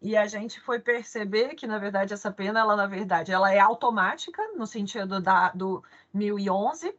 E 0.03 0.17
a 0.17 0.27
gente 0.27 0.59
foi 0.61 0.79
perceber 0.79 1.55
que, 1.55 1.67
na 1.67 1.79
verdade, 1.79 2.15
essa 2.15 2.33
pena, 2.33 2.61
ela, 2.61 2.75
na 2.75 2.87
verdade, 2.87 3.33
ela 3.33 3.53
é 3.53 3.59
automática, 3.59 4.43
no 4.57 4.67
sentido 4.67 5.21
da, 5.21 5.51
do 5.51 5.85
1011, 6.15 6.95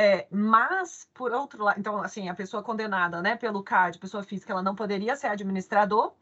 é, 0.00 0.28
mas, 0.30 1.10
por 1.12 1.32
outro 1.32 1.64
lado, 1.64 1.80
então, 1.80 2.00
assim, 2.00 2.28
a 2.28 2.34
pessoa 2.34 2.62
condenada 2.62 3.20
né, 3.20 3.34
pelo 3.34 3.64
CAD, 3.64 3.98
pessoa 3.98 4.22
física, 4.22 4.52
ela 4.52 4.62
não 4.62 4.76
poderia 4.76 5.16
ser 5.16 5.26
administrador, 5.26 6.14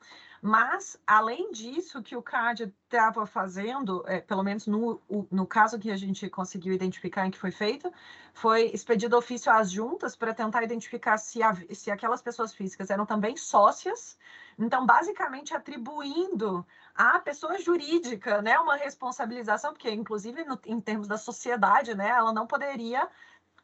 mas, 0.46 0.96
além 1.04 1.50
disso, 1.50 2.00
que 2.00 2.14
o 2.14 2.22
CAD 2.22 2.72
estava 2.84 3.26
fazendo, 3.26 4.04
é, 4.06 4.20
pelo 4.20 4.44
menos 4.44 4.68
no, 4.68 5.02
no 5.28 5.44
caso 5.44 5.76
que 5.76 5.90
a 5.90 5.96
gente 5.96 6.30
conseguiu 6.30 6.72
identificar 6.72 7.26
em 7.26 7.32
que 7.32 7.38
foi 7.38 7.50
feito, 7.50 7.92
foi 8.32 8.66
expedido 8.66 9.16
ofício 9.16 9.50
às 9.50 9.68
juntas 9.68 10.14
para 10.14 10.32
tentar 10.32 10.62
identificar 10.62 11.18
se, 11.18 11.42
a, 11.42 11.52
se 11.74 11.90
aquelas 11.90 12.22
pessoas 12.22 12.54
físicas 12.54 12.90
eram 12.90 13.04
também 13.04 13.36
sócias, 13.36 14.16
então, 14.56 14.86
basicamente, 14.86 15.52
atribuindo 15.52 16.64
à 16.94 17.18
pessoa 17.18 17.58
jurídica 17.58 18.40
né, 18.40 18.56
uma 18.60 18.76
responsabilização, 18.76 19.72
porque, 19.72 19.90
inclusive, 19.90 20.44
no, 20.44 20.58
em 20.64 20.80
termos 20.80 21.08
da 21.08 21.18
sociedade, 21.18 21.92
né, 21.94 22.08
ela 22.08 22.32
não 22.32 22.46
poderia 22.46 23.08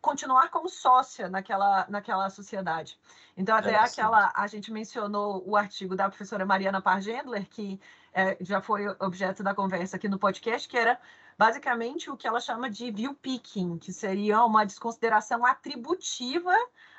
continuar 0.03 0.51
como 0.51 0.69
sócia 0.69 1.29
naquela, 1.29 1.87
naquela 1.89 2.29
sociedade. 2.29 2.99
Então, 3.37 3.57
até 3.57 3.71
é 3.71 3.77
aquela, 3.77 4.33
a 4.35 4.47
gente 4.49 4.73
mencionou 4.73 5.43
o 5.47 5.57
artigo 5.57 5.95
da 5.95 6.09
professora 6.09 6.45
Mariana 6.45 6.83
Pargendler, 6.83 7.49
que 7.49 7.81
é, 8.13 8.37
já 8.41 8.61
foi 8.61 8.89
objeto 8.99 9.45
da 9.45 9.55
conversa 9.55 9.97
aqui 9.97 10.09
no 10.09 10.19
podcast, 10.19 10.69
que 10.69 10.77
era 10.77 11.01
basicamente 11.39 12.11
o 12.11 12.17
que 12.17 12.27
ela 12.27 12.41
chama 12.41 12.69
de 12.69 12.91
view 12.91 13.15
picking, 13.15 13.79
que 13.79 13.93
seria 13.93 14.45
uma 14.45 14.67
desconsideração 14.67 15.47
atributiva 15.47 16.55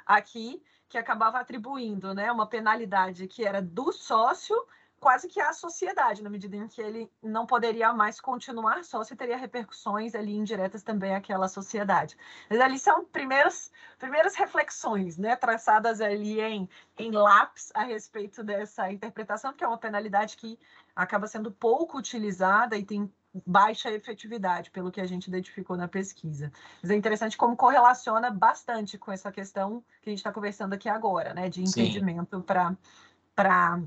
aqui, 0.05 0.63
que 0.87 0.97
acabava 0.97 1.39
atribuindo 1.39 2.13
né, 2.13 2.31
uma 2.31 2.47
penalidade 2.47 3.27
que 3.27 3.43
era 3.43 3.61
do 3.61 3.91
sócio 3.91 4.55
quase 5.03 5.27
que 5.27 5.41
a 5.41 5.51
sociedade, 5.51 6.23
na 6.23 6.29
medida 6.29 6.55
em 6.55 6.65
que 6.65 6.81
ele 6.81 7.11
não 7.21 7.45
poderia 7.45 7.91
mais 7.91 8.21
continuar 8.21 8.85
só 8.85 9.03
se 9.03 9.17
teria 9.17 9.35
repercussões 9.35 10.15
ali 10.15 10.33
indiretas 10.33 10.81
também 10.81 11.13
àquela 11.13 11.49
sociedade. 11.49 12.15
Mas 12.49 12.61
ali 12.61 12.79
são 12.79 13.03
primeiras, 13.03 13.69
primeiras 13.99 14.33
reflexões, 14.33 15.17
né, 15.17 15.35
traçadas 15.35 15.99
ali 15.99 16.39
em, 16.39 16.69
em 16.97 17.11
lápis 17.11 17.69
a 17.75 17.83
respeito 17.83 18.41
dessa 18.45 18.89
interpretação, 18.89 19.51
que 19.51 19.61
é 19.61 19.67
uma 19.67 19.77
penalidade 19.77 20.37
que 20.37 20.57
acaba 20.95 21.27
sendo 21.27 21.51
pouco 21.51 21.97
utilizada 21.97 22.77
e 22.77 22.85
tem 22.85 23.11
baixa 23.45 23.91
efetividade, 23.91 24.71
pelo 24.71 24.91
que 24.91 25.01
a 25.01 25.05
gente 25.05 25.27
identificou 25.27 25.75
na 25.75 25.87
pesquisa. 25.87 26.49
Mas 26.81 26.91
é 26.91 26.95
interessante 26.95 27.35
como 27.35 27.57
correlaciona 27.57 28.31
bastante 28.31 28.97
com 28.97 29.11
essa 29.11 29.33
questão 29.33 29.83
que 30.01 30.09
a 30.09 30.11
gente 30.11 30.19
está 30.19 30.31
conversando 30.31 30.73
aqui 30.73 30.87
agora, 30.87 31.33
né, 31.33 31.49
de 31.49 31.61
impedimento 31.61 32.41
para 32.41 33.81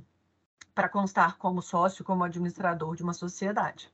para 0.76 0.90
constar 0.90 1.38
como 1.38 1.62
sócio, 1.62 2.04
como 2.04 2.22
administrador 2.22 2.94
de 2.94 3.02
uma 3.02 3.14
sociedade. 3.14 3.90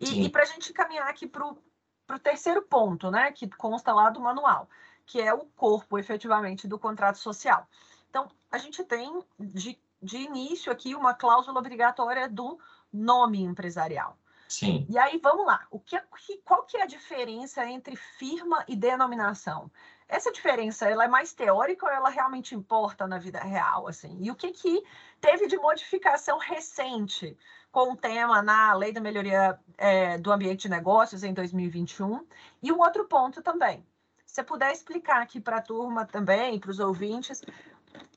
E, 0.00 0.24
e 0.24 0.28
para 0.28 0.42
a 0.42 0.46
gente 0.46 0.72
caminhar 0.72 1.08
aqui 1.08 1.26
para 1.26 1.44
o 1.44 2.18
terceiro 2.22 2.62
ponto, 2.62 3.10
né, 3.10 3.32
que 3.32 3.48
consta 3.48 3.92
lá 3.92 4.10
do 4.10 4.20
manual, 4.20 4.68
que 5.04 5.20
é 5.20 5.34
o 5.34 5.44
corpo, 5.56 5.98
efetivamente, 5.98 6.68
do 6.68 6.78
contrato 6.78 7.18
social. 7.18 7.66
Então, 8.08 8.30
a 8.48 8.58
gente 8.58 8.84
tem 8.84 9.24
de, 9.40 9.76
de 10.00 10.18
início 10.18 10.70
aqui 10.70 10.94
uma 10.94 11.14
cláusula 11.14 11.58
obrigatória 11.58 12.28
do 12.28 12.60
nome 12.92 13.42
empresarial. 13.42 14.16
Sim. 14.48 14.86
E 14.88 14.96
aí, 14.96 15.18
vamos 15.20 15.44
lá. 15.44 15.66
O 15.68 15.80
que, 15.80 16.00
qual 16.44 16.62
que 16.62 16.76
é 16.76 16.82
a 16.82 16.86
diferença 16.86 17.68
entre 17.68 17.96
firma 17.96 18.64
e 18.68 18.76
denominação? 18.76 19.68
Essa 20.08 20.30
diferença 20.30 20.88
ela 20.88 21.04
é 21.04 21.08
mais 21.08 21.32
teórica 21.32 21.86
ou 21.86 21.92
ela 21.92 22.08
realmente 22.08 22.54
importa 22.54 23.06
na 23.06 23.18
vida 23.18 23.40
real? 23.40 23.88
Assim? 23.88 24.16
E 24.20 24.30
o 24.30 24.34
que, 24.34 24.52
que 24.52 24.82
teve 25.20 25.46
de 25.46 25.56
modificação 25.56 26.38
recente 26.38 27.36
com 27.72 27.92
o 27.92 27.96
tema 27.96 28.42
na 28.42 28.74
Lei 28.74 28.92
da 28.92 29.00
Melhoria 29.00 29.58
é, 29.76 30.18
do 30.18 30.30
Ambiente 30.30 30.62
de 30.62 30.68
Negócios 30.68 31.24
em 31.24 31.32
2021? 31.32 32.26
E 32.62 32.72
um 32.72 32.78
outro 32.80 33.06
ponto 33.06 33.42
também. 33.42 33.84
Se 34.26 34.36
você 34.36 34.42
puder 34.42 34.72
explicar 34.72 35.22
aqui 35.22 35.40
para 35.40 35.58
a 35.58 35.62
turma 35.62 36.04
também, 36.04 36.58
para 36.58 36.70
os 36.70 36.80
ouvintes, 36.80 37.42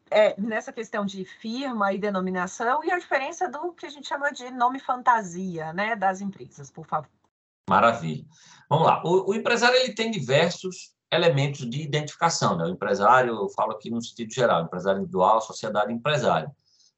é, 0.09 0.39
nessa 0.39 0.73
questão 0.73 1.05
de 1.05 1.23
firma 1.23 1.93
e 1.93 1.97
denominação 1.97 2.83
e 2.83 2.91
a 2.91 2.97
diferença 2.97 3.47
do 3.49 3.73
que 3.73 3.85
a 3.85 3.89
gente 3.89 4.07
chama 4.07 4.31
de 4.31 4.49
nome 4.51 4.79
fantasia 4.79 5.73
né, 5.73 5.95
das 5.95 6.21
empresas, 6.21 6.71
por 6.71 6.85
favor. 6.85 7.09
Maravilha. 7.69 8.25
Vamos 8.69 8.87
lá. 8.87 9.01
O, 9.03 9.31
o 9.31 9.35
empresário 9.35 9.77
ele 9.77 9.93
tem 9.93 10.09
diversos 10.09 10.96
elementos 11.11 11.69
de 11.69 11.81
identificação. 11.81 12.57
Né? 12.57 12.65
O 12.65 12.69
empresário, 12.69 13.33
eu 13.33 13.49
falo 13.49 13.71
aqui 13.71 13.89
no 13.89 14.01
sentido 14.01 14.33
geral, 14.33 14.63
empresário 14.63 14.99
individual, 14.99 15.41
sociedade 15.41 15.91
empresária. 15.93 16.51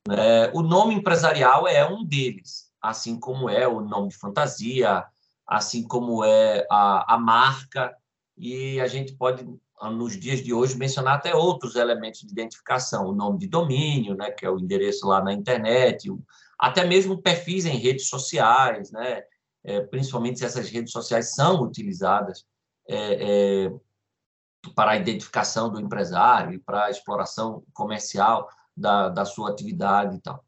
É, 0.10 0.52
o 0.54 0.62
nome 0.62 0.96
empresarial 0.96 1.68
é 1.68 1.88
um 1.88 2.04
deles, 2.04 2.72
assim 2.82 3.20
como 3.20 3.50
é 3.50 3.68
o 3.68 3.82
nome 3.82 4.10
de 4.10 4.18
fantasia, 4.18 5.06
assim 5.46 5.84
como 5.84 6.24
é 6.24 6.66
a, 6.70 7.16
a 7.16 7.18
marca, 7.18 7.96
e 8.38 8.80
a 8.80 8.88
gente 8.88 9.14
pode, 9.14 9.46
nos 9.92 10.18
dias 10.18 10.42
de 10.42 10.54
hoje, 10.54 10.78
mencionar 10.78 11.16
até 11.16 11.36
outros 11.36 11.76
elementos 11.76 12.22
de 12.22 12.32
identificação, 12.32 13.08
o 13.08 13.14
nome 13.14 13.40
de 13.40 13.48
domínio, 13.48 14.16
né, 14.16 14.32
que 14.32 14.46
é 14.46 14.50
o 14.50 14.60
endereço 14.60 15.08
lá 15.08 15.22
na 15.22 15.34
internet, 15.34 16.10
até 16.58 16.86
mesmo 16.86 17.22
perfis 17.22 17.66
em 17.66 17.78
redes 17.78 18.08
sociais, 18.08 18.92
né, 18.92 19.24
é, 19.64 19.82
principalmente 19.82 20.40
se 20.40 20.46
essas 20.46 20.70
redes 20.70 20.92
sociais 20.92 21.36
são 21.36 21.62
utilizadas 21.62 22.46
é, 22.88 23.66
é, 23.66 23.72
para 24.74 24.92
a 24.92 24.98
identificação 24.98 25.70
do 25.70 25.80
empresário 25.80 26.54
e 26.54 26.60
para 26.60 26.86
a 26.86 26.90
exploração 26.90 27.64
comercial 27.74 28.50
da, 28.76 29.10
da 29.10 29.26
sua 29.26 29.50
atividade 29.50 30.16
e 30.16 30.22
tal. 30.22 30.44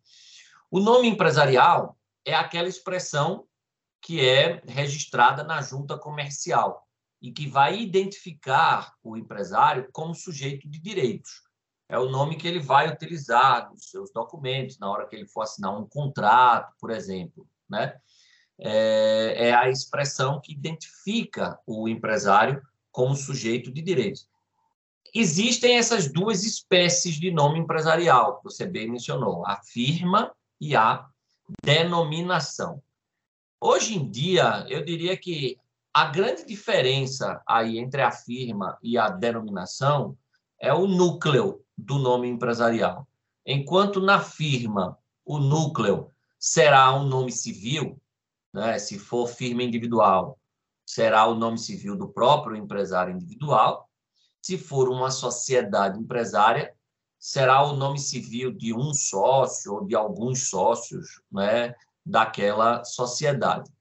O 0.69 0.79
nome 0.79 1.07
empresarial 1.07 1.97
é 2.25 2.33
aquela 2.33 2.67
expressão 2.67 3.45
que 4.01 4.25
é 4.25 4.61
registrada 4.67 5.43
na 5.43 5.61
junta 5.61 5.97
comercial 5.97 6.87
e 7.21 7.31
que 7.31 7.47
vai 7.47 7.79
identificar 7.79 8.93
o 9.03 9.15
empresário 9.15 9.87
como 9.91 10.15
sujeito 10.15 10.67
de 10.67 10.79
direitos. 10.79 11.43
É 11.87 11.99
o 11.99 12.09
nome 12.09 12.37
que 12.37 12.47
ele 12.47 12.59
vai 12.59 12.89
utilizar 12.89 13.69
nos 13.69 13.89
seus 13.89 14.11
documentos, 14.11 14.79
na 14.79 14.89
hora 14.89 15.05
que 15.07 15.15
ele 15.15 15.27
for 15.27 15.41
assinar 15.41 15.77
um 15.77 15.85
contrato, 15.85 16.73
por 16.79 16.89
exemplo. 16.89 17.47
Né? 17.69 17.93
É, 18.57 19.49
é 19.49 19.53
a 19.53 19.69
expressão 19.69 20.39
que 20.41 20.53
identifica 20.53 21.59
o 21.67 21.87
empresário 21.87 22.61
como 22.91 23.15
sujeito 23.15 23.71
de 23.71 23.81
direitos. 23.81 24.27
Existem 25.13 25.77
essas 25.77 26.11
duas 26.11 26.43
espécies 26.43 27.15
de 27.15 27.31
nome 27.31 27.59
empresarial, 27.59 28.37
que 28.37 28.45
você 28.45 28.65
bem 28.65 28.89
mencionou, 28.89 29.45
a 29.45 29.57
firma 29.57 30.31
e 30.59 30.75
a 30.75 31.05
denominação. 31.63 32.81
Hoje 33.59 33.97
em 33.97 34.09
dia, 34.09 34.65
eu 34.69 34.83
diria 34.83 35.17
que 35.17 35.57
a 35.93 36.05
grande 36.05 36.45
diferença 36.45 37.41
aí 37.45 37.77
entre 37.77 38.01
a 38.01 38.11
firma 38.11 38.77
e 38.81 38.97
a 38.97 39.09
denominação 39.09 40.17
é 40.59 40.73
o 40.73 40.87
núcleo 40.87 41.61
do 41.77 41.97
nome 41.97 42.29
empresarial. 42.29 43.07
Enquanto 43.45 43.99
na 43.99 44.21
firma 44.21 44.97
o 45.25 45.37
núcleo 45.37 46.09
será 46.39 46.93
um 46.93 47.05
nome 47.05 47.31
civil, 47.31 48.01
né, 48.53 48.79
se 48.79 48.97
for 48.97 49.27
firma 49.27 49.63
individual, 49.63 50.39
será 50.91 51.25
o 51.25 51.35
nome 51.35 51.57
civil 51.57 51.95
do 51.95 52.09
próprio 52.09 52.53
empresário 52.53 53.13
individual. 53.13 53.89
Se 54.41 54.57
for 54.57 54.89
uma 54.89 55.09
sociedade 55.09 55.97
empresária, 55.97 56.73
será 57.17 57.63
o 57.63 57.77
nome 57.77 57.97
civil 57.97 58.51
de 58.51 58.73
um 58.73 58.93
sócio 58.93 59.73
ou 59.73 59.85
de 59.85 59.95
alguns 59.95 60.49
sócios 60.49 61.21
né, 61.31 61.73
daquela 62.05 62.83
sociedade. 62.83 63.71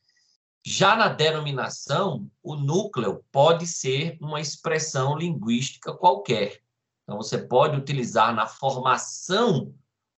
Já 0.64 0.94
na 0.94 1.08
denominação, 1.08 2.30
o 2.44 2.54
núcleo 2.54 3.24
pode 3.32 3.66
ser 3.66 4.16
uma 4.20 4.40
expressão 4.40 5.18
linguística 5.18 5.92
qualquer. 5.92 6.60
Então, 7.02 7.16
você 7.16 7.38
pode 7.38 7.76
utilizar 7.76 8.32
na 8.32 8.46
formação 8.46 9.74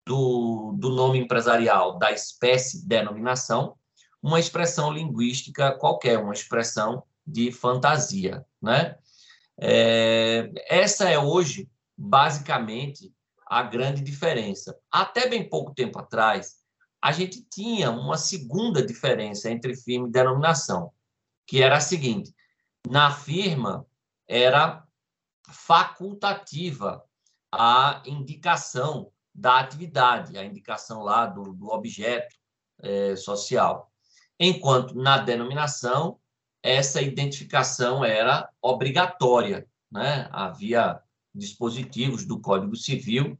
do, 0.05 0.74
do 0.76 0.90
nome 0.90 1.20
empresarial 1.20 1.98
da 1.98 2.11
espécie 2.11 2.85
denominação 2.85 3.76
uma 4.22 4.38
expressão 4.38 4.92
linguística 4.92 5.72
qualquer, 5.72 6.18
uma 6.18 6.33
expressão 6.33 7.02
de 7.26 7.50
fantasia, 7.52 8.44
né? 8.61 8.96
É, 9.59 10.50
essa 10.68 11.09
é 11.09 11.18
hoje, 11.18 11.70
basicamente, 11.96 13.14
a 13.46 13.62
grande 13.62 14.02
diferença. 14.02 14.78
Até 14.90 15.28
bem 15.28 15.48
pouco 15.48 15.74
tempo 15.74 15.98
atrás, 15.98 16.56
a 17.02 17.12
gente 17.12 17.42
tinha 17.42 17.90
uma 17.90 18.16
segunda 18.16 18.85
diferença 18.85 19.50
entre 19.50 19.74
firma 19.74 20.09
e 20.09 20.12
denominação, 20.12 20.92
que 21.46 21.62
era 21.62 21.76
a 21.76 21.80
seguinte: 21.80 22.35
na 22.88 23.11
firma 23.11 23.87
era 24.28 24.85
facultativa 25.50 27.04
a 27.52 28.02
indicação 28.06 29.11
da 29.35 29.59
atividade, 29.61 30.38
a 30.38 30.44
indicação 30.44 31.02
lá 31.02 31.26
do, 31.26 31.52
do 31.52 31.68
objeto 31.68 32.35
é, 32.83 33.16
social 33.16 33.89
enquanto 34.40 34.94
na 34.94 35.18
denominação 35.18 36.18
essa 36.62 37.03
identificação 37.03 38.03
era 38.03 38.48
obrigatória, 38.61 39.66
né? 39.92 40.29
Havia 40.33 41.00
dispositivos 41.35 42.24
do 42.24 42.40
Código 42.40 42.74
Civil, 42.74 43.38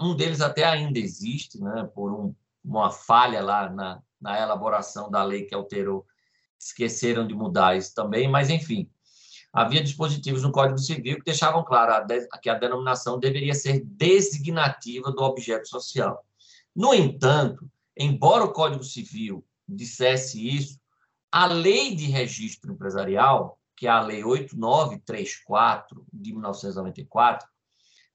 um 0.00 0.14
deles 0.14 0.40
até 0.40 0.64
ainda 0.64 0.98
existe, 0.98 1.60
né? 1.60 1.88
Por 1.94 2.12
um, 2.12 2.34
uma 2.64 2.90
falha 2.90 3.42
lá 3.42 3.68
na, 3.68 4.02
na 4.20 4.40
elaboração 4.40 5.10
da 5.10 5.22
lei 5.22 5.44
que 5.44 5.54
alterou, 5.54 6.06
esqueceram 6.58 7.26
de 7.26 7.34
mudar 7.34 7.76
isso 7.76 7.94
também, 7.94 8.28
mas 8.28 8.50
enfim, 8.50 8.90
havia 9.52 9.82
dispositivos 9.82 10.42
no 10.42 10.52
Código 10.52 10.78
Civil 10.78 11.16
que 11.18 11.24
deixavam 11.24 11.64
claro 11.64 11.92
a 11.92 12.38
que 12.38 12.48
a 12.48 12.54
denominação 12.54 13.18
deveria 13.18 13.54
ser 13.54 13.82
designativa 13.84 15.10
do 15.10 15.22
objeto 15.22 15.68
social. 15.68 16.24
No 16.74 16.94
entanto, 16.94 17.68
embora 17.96 18.44
o 18.44 18.52
Código 18.52 18.84
Civil 18.84 19.44
dissesse 19.72 20.46
isso, 20.46 20.80
a 21.30 21.46
lei 21.46 21.94
de 21.94 22.06
registro 22.06 22.72
empresarial, 22.72 23.58
que 23.76 23.86
é 23.86 23.90
a 23.90 24.00
lei 24.00 24.22
8934 24.22 26.06
de 26.12 26.32
1994, 26.32 27.48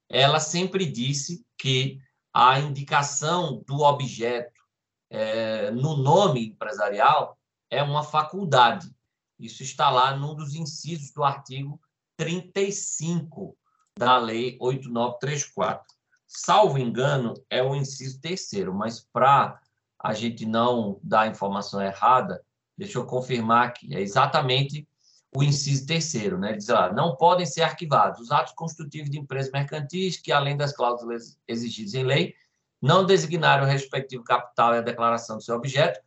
ela 0.08 0.40
sempre 0.40 0.86
disse 0.86 1.44
que 1.58 1.98
a 2.32 2.58
indicação 2.60 3.62
do 3.66 3.80
objeto 3.80 4.62
é, 5.10 5.70
no 5.70 5.96
nome 5.96 6.48
empresarial 6.48 7.38
é 7.70 7.82
uma 7.82 8.02
faculdade. 8.02 8.90
Isso 9.38 9.62
está 9.62 9.90
lá 9.90 10.16
num 10.16 10.34
dos 10.34 10.54
incisos 10.54 11.12
do 11.12 11.22
artigo 11.24 11.80
35 12.16 13.56
da 13.98 14.16
lei 14.18 14.56
8934. 14.60 15.84
Salvo 16.26 16.78
engano, 16.78 17.34
é 17.48 17.62
o 17.62 17.74
inciso 17.74 18.20
terceiro, 18.20 18.74
mas 18.74 19.00
para 19.00 19.60
a 20.00 20.12
gente 20.12 20.46
não 20.46 21.00
dá 21.02 21.22
a 21.22 21.26
informação 21.26 21.82
errada, 21.82 22.42
deixa 22.76 22.98
eu 22.98 23.06
confirmar 23.06 23.68
aqui, 23.68 23.94
é 23.94 24.00
exatamente 24.00 24.86
o 25.34 25.42
inciso 25.42 25.86
terceiro, 25.86 26.38
né? 26.38 26.52
Diz 26.54 26.68
lá, 26.68 26.92
não 26.92 27.16
podem 27.16 27.44
ser 27.44 27.62
arquivados 27.62 28.20
os 28.20 28.30
atos 28.30 28.54
constitutivos 28.54 29.10
de 29.10 29.18
empresas 29.18 29.52
mercantis 29.52 30.16
que, 30.16 30.32
além 30.32 30.56
das 30.56 30.72
cláusulas 30.72 31.38
exigidas 31.46 31.94
em 31.94 32.04
lei, 32.04 32.34
não 32.80 33.04
designarem 33.04 33.64
o 33.64 33.68
respectivo 33.68 34.24
capital 34.24 34.74
e 34.74 34.78
a 34.78 34.82
declaração 34.82 35.36
do 35.36 35.42
seu 35.42 35.56
objeto, 35.56 36.00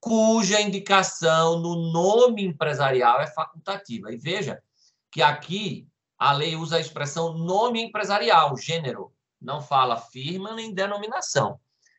cuja 0.00 0.60
indicação 0.60 1.58
no 1.58 1.90
nome 1.90 2.44
empresarial 2.44 3.20
é 3.20 3.26
facultativa. 3.26 4.12
E 4.12 4.16
veja 4.16 4.62
que 5.10 5.22
aqui 5.22 5.88
a 6.18 6.32
lei 6.32 6.56
usa 6.56 6.76
a 6.76 6.80
expressão 6.80 7.32
nome 7.32 7.82
empresarial, 7.82 8.56
gênero, 8.56 9.12
não 9.40 9.60
fala 9.60 9.96
firma 9.96 10.54
nem 10.54 10.74
denominação. 10.74 11.58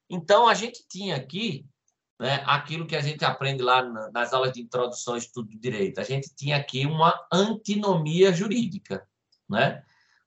Então, 0.09 0.47
a 0.47 0.53
gente 0.53 0.85
tinha 0.87 1.15
aqui 1.15 1.65
né, 2.19 2.43
aquilo 2.45 2.87
que 2.87 2.95
a 2.95 3.01
gente 3.01 3.23
aprende 3.23 3.61
lá 3.61 3.83
nas 4.11 4.33
aulas 4.33 4.51
de 4.51 4.61
introdução 4.61 5.13
ao 5.13 5.19
estudo 5.19 5.49
do 5.49 5.59
direito. 5.59 5.99
A 5.99 6.03
gente 6.03 6.33
tinha 6.35 6.57
aqui 6.57 6.85
uma 6.85 7.13
antinomia 7.31 8.33
jurídica, 8.33 9.07
né? 9.47 9.83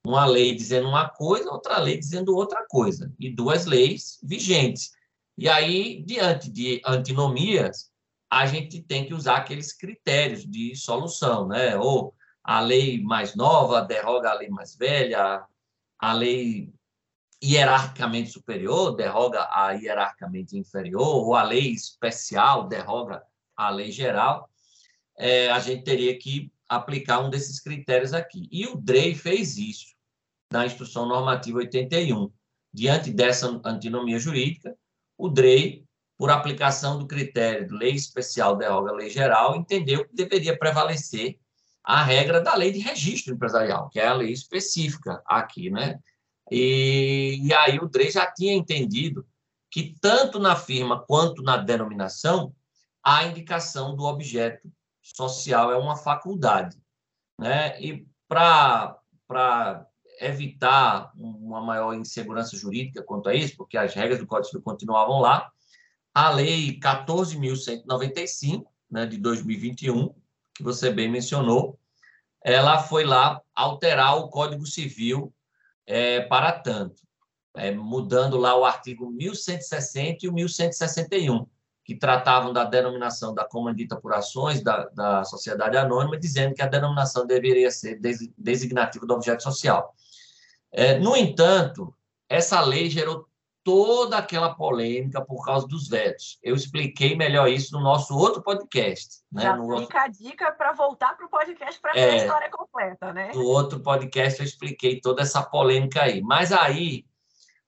Uma 0.06 0.24
lei 0.24 0.54
dizendo 0.54 0.88
uma 0.88 1.08
coisa, 1.08 1.50
outra 1.50 1.78
lei 1.78 1.98
dizendo 1.98 2.34
outra 2.34 2.64
coisa, 2.68 3.12
e 3.18 3.30
duas 3.30 3.66
leis 3.66 4.18
vigentes. 4.22 4.92
E 5.36 5.48
aí, 5.48 6.02
diante 6.02 6.50
de 6.50 6.80
antinomias, 6.86 7.90
a 8.30 8.46
gente 8.46 8.80
tem 8.80 9.04
que 9.04 9.12
usar 9.12 9.38
aqueles 9.38 9.72
critérios 9.72 10.46
de 10.46 10.74
solução, 10.76 11.48
né? 11.48 11.76
Ou 11.76 12.14
a 12.42 12.60
lei 12.60 13.02
mais 13.02 13.34
nova 13.34 13.82
derroga 13.82 14.30
a 14.30 14.34
lei 14.34 14.48
mais 14.48 14.76
velha, 14.76 15.44
a 15.98 16.12
lei 16.12 16.72
hierarquicamente 17.42 18.30
superior 18.30 18.94
derroga 18.94 19.48
a 19.50 19.72
hierarquicamente 19.72 20.56
inferior, 20.56 21.26
ou 21.26 21.34
a 21.34 21.42
lei 21.42 21.72
especial 21.72 22.68
derroga 22.68 23.22
a 23.56 23.70
lei 23.70 23.90
geral, 23.90 24.50
é, 25.16 25.50
a 25.50 25.58
gente 25.58 25.84
teria 25.84 26.18
que 26.18 26.52
aplicar 26.68 27.20
um 27.20 27.30
desses 27.30 27.60
critérios 27.60 28.12
aqui. 28.12 28.48
E 28.50 28.66
o 28.66 28.76
DREI 28.76 29.14
fez 29.14 29.58
isso 29.58 29.94
na 30.52 30.66
Instrução 30.66 31.06
Normativa 31.06 31.58
81. 31.58 32.30
Diante 32.72 33.10
dessa 33.10 33.60
antinomia 33.64 34.18
jurídica, 34.18 34.76
o 35.18 35.28
DREI, 35.28 35.84
por 36.16 36.30
aplicação 36.30 36.98
do 36.98 37.06
critério 37.06 37.66
de 37.66 37.74
lei 37.74 37.92
especial 37.92 38.56
derroga 38.56 38.90
a 38.90 38.94
lei 38.94 39.10
geral, 39.10 39.56
entendeu 39.56 40.06
que 40.06 40.14
deveria 40.14 40.56
prevalecer 40.56 41.38
a 41.82 42.02
regra 42.02 42.40
da 42.40 42.54
lei 42.54 42.70
de 42.70 42.78
registro 42.78 43.34
empresarial, 43.34 43.88
que 43.88 43.98
é 43.98 44.06
a 44.06 44.14
lei 44.14 44.30
específica 44.30 45.22
aqui, 45.26 45.70
né? 45.70 45.98
E, 46.50 47.38
e 47.42 47.54
aí 47.54 47.78
o 47.78 47.88
DREI 47.88 48.10
já 48.10 48.30
tinha 48.30 48.52
entendido 48.52 49.26
que 49.70 49.94
tanto 50.00 50.38
na 50.38 50.56
firma 50.56 51.00
quanto 51.06 51.42
na 51.42 51.56
denominação, 51.56 52.52
a 53.02 53.24
indicação 53.24 53.94
do 53.94 54.04
objeto 54.04 54.70
social 55.00 55.70
é 55.70 55.76
uma 55.76 55.96
faculdade. 55.96 56.76
Né? 57.38 57.80
E 57.80 58.06
para 58.28 59.00
evitar 60.20 61.12
uma 61.16 61.60
maior 61.60 61.94
insegurança 61.94 62.56
jurídica 62.56 63.02
quanto 63.02 63.28
a 63.28 63.34
isso, 63.34 63.56
porque 63.56 63.78
as 63.78 63.94
regras 63.94 64.18
do 64.18 64.26
Código 64.26 64.48
Civil 64.48 64.62
continuavam 64.62 65.20
lá, 65.20 65.50
a 66.12 66.30
Lei 66.30 66.78
14.195, 66.78 68.66
né, 68.90 69.06
de 69.06 69.16
2021, 69.16 70.12
que 70.54 70.62
você 70.62 70.90
bem 70.90 71.08
mencionou, 71.08 71.78
ela 72.44 72.82
foi 72.82 73.04
lá 73.04 73.40
alterar 73.54 74.18
o 74.18 74.28
Código 74.28 74.66
Civil 74.66 75.32
é, 75.90 76.20
para 76.20 76.52
tanto, 76.52 77.02
é, 77.56 77.72
mudando 77.72 78.38
lá 78.38 78.56
o 78.56 78.64
artigo 78.64 79.10
1160 79.10 80.24
e 80.24 80.28
o 80.28 80.32
1161, 80.32 81.44
que 81.84 81.96
tratavam 81.96 82.52
da 82.52 82.62
denominação 82.62 83.34
da 83.34 83.44
comandita 83.44 83.96
por 83.96 84.14
ações 84.14 84.62
da, 84.62 84.84
da 84.90 85.24
sociedade 85.24 85.76
anônima, 85.76 86.16
dizendo 86.16 86.54
que 86.54 86.62
a 86.62 86.68
denominação 86.68 87.26
deveria 87.26 87.72
ser 87.72 88.00
designativa 88.38 89.04
do 89.04 89.14
objeto 89.14 89.42
social. 89.42 89.92
É, 90.70 90.96
no 90.96 91.16
entanto, 91.16 91.92
essa 92.28 92.60
lei 92.60 92.88
gerou 92.88 93.26
toda 93.62 94.18
aquela 94.18 94.54
polêmica 94.54 95.20
por 95.24 95.44
causa 95.44 95.66
dos 95.66 95.88
vetos. 95.88 96.38
Eu 96.42 96.54
expliquei 96.54 97.16
melhor 97.16 97.48
isso 97.48 97.74
no 97.74 97.82
nosso 97.82 98.16
outro 98.16 98.42
podcast. 98.42 99.22
Né? 99.30 99.42
Já 99.42 99.56
no 99.56 99.64
fica 99.64 99.74
outro... 99.80 99.98
a 99.98 100.08
dica 100.08 100.52
para 100.52 100.72
voltar 100.72 101.16
para 101.16 101.26
o 101.26 101.30
podcast 101.30 101.80
para 101.80 101.92
ver 101.92 102.00
é, 102.00 102.10
a 102.10 102.16
história 102.16 102.50
completa, 102.50 103.12
né? 103.12 103.30
No 103.34 103.44
outro 103.44 103.80
podcast 103.80 104.40
eu 104.40 104.46
expliquei 104.46 105.00
toda 105.00 105.22
essa 105.22 105.42
polêmica 105.42 106.02
aí. 106.02 106.22
Mas 106.22 106.52
aí 106.52 107.04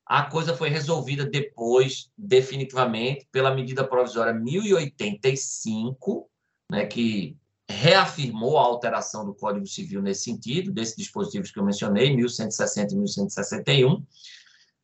a 0.05 0.23
coisa 0.23 0.55
foi 0.55 0.69
resolvida 0.69 1.25
depois, 1.25 2.11
definitivamente, 2.17 3.27
pela 3.31 3.53
medida 3.53 3.87
provisória 3.87 4.33
1085, 4.33 6.29
né, 6.69 6.85
que 6.85 7.37
reafirmou 7.69 8.57
a 8.57 8.63
alteração 8.63 9.25
do 9.25 9.33
Código 9.33 9.65
Civil 9.65 10.01
nesse 10.01 10.25
sentido, 10.25 10.71
desses 10.71 10.95
dispositivos 10.95 11.51
que 11.51 11.59
eu 11.59 11.63
mencionei, 11.63 12.15
1160 12.15 12.93
e 12.93 12.97
1161. 12.97 14.05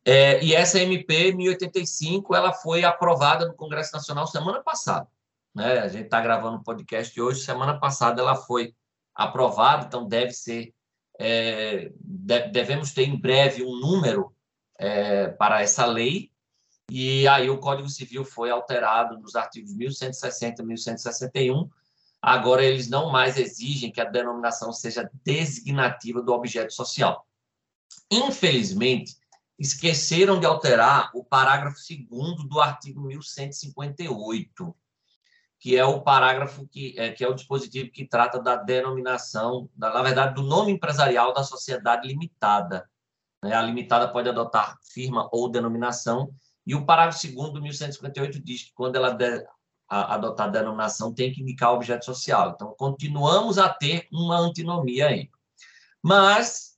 É, 0.04 0.42
e 0.42 0.54
essa 0.54 0.78
MP 0.80 1.32
1085 1.32 2.34
ela 2.34 2.52
foi 2.52 2.84
aprovada 2.84 3.46
no 3.46 3.54
Congresso 3.54 3.92
Nacional 3.92 4.26
semana 4.26 4.62
passada. 4.62 5.06
Né? 5.54 5.78
A 5.78 5.88
gente 5.88 6.04
está 6.04 6.20
gravando 6.20 6.56
o 6.56 6.60
um 6.60 6.62
podcast 6.62 7.20
hoje, 7.20 7.40
semana 7.40 7.78
passada 7.78 8.20
ela 8.20 8.36
foi 8.36 8.74
aprovada, 9.14 9.86
então 9.86 10.06
deve 10.06 10.32
ser. 10.32 10.74
É, 11.18 11.92
devemos 12.50 12.92
ter 12.92 13.02
em 13.02 13.20
breve 13.20 13.62
um 13.62 13.78
número 13.78 14.34
é, 14.78 15.28
para 15.28 15.60
essa 15.60 15.84
lei, 15.84 16.30
e 16.90 17.28
aí 17.28 17.50
o 17.50 17.58
Código 17.58 17.88
Civil 17.88 18.24
foi 18.24 18.50
alterado 18.50 19.18
nos 19.18 19.36
artigos 19.36 19.74
1160 19.74 20.62
e 20.62 20.66
1161. 20.66 21.68
Agora, 22.20 22.64
eles 22.64 22.88
não 22.88 23.10
mais 23.10 23.38
exigem 23.38 23.92
que 23.92 24.00
a 24.00 24.04
denominação 24.04 24.72
seja 24.72 25.08
designativa 25.24 26.20
do 26.20 26.32
objeto 26.32 26.72
social. 26.72 27.26
Infelizmente, 28.10 29.16
esqueceram 29.60 30.40
de 30.40 30.46
alterar 30.46 31.10
o 31.14 31.22
parágrafo 31.22 31.76
2 31.78 32.48
do 32.48 32.58
artigo 32.58 33.02
1158, 33.02 34.74
que 35.58 35.76
é 35.76 35.84
o 35.84 36.00
parágrafo 36.00 36.66
que 36.66 36.98
é, 36.98 37.12
que 37.12 37.22
é 37.22 37.28
o 37.28 37.34
dispositivo 37.34 37.92
que 37.92 38.06
trata 38.06 38.40
da 38.40 38.56
denominação, 38.56 39.68
da, 39.76 39.92
na 39.92 40.02
verdade, 40.02 40.34
do 40.34 40.42
nome 40.42 40.72
empresarial 40.72 41.34
da 41.34 41.44
sociedade 41.44 42.08
limitada. 42.08 42.88
Né? 43.44 43.54
A 43.54 43.60
limitada 43.60 44.08
pode 44.08 44.30
adotar 44.30 44.78
firma 44.82 45.28
ou 45.30 45.50
denominação, 45.50 46.32
e 46.66 46.74
o 46.74 46.86
parágrafo 46.86 47.22
2 47.22 47.52
do 47.52 47.60
1158 47.60 48.42
diz 48.42 48.62
que 48.62 48.72
quando 48.72 48.96
ela 48.96 49.14
a, 49.90 50.14
adotar 50.14 50.46
a 50.46 50.50
denominação, 50.50 51.12
tem 51.12 51.30
que 51.30 51.42
indicar 51.42 51.72
o 51.72 51.74
objeto 51.76 52.06
social. 52.06 52.52
Então, 52.54 52.74
continuamos 52.78 53.58
a 53.58 53.68
ter 53.68 54.08
uma 54.10 54.38
antinomia 54.38 55.08
aí. 55.08 55.28
Mas 56.02 56.69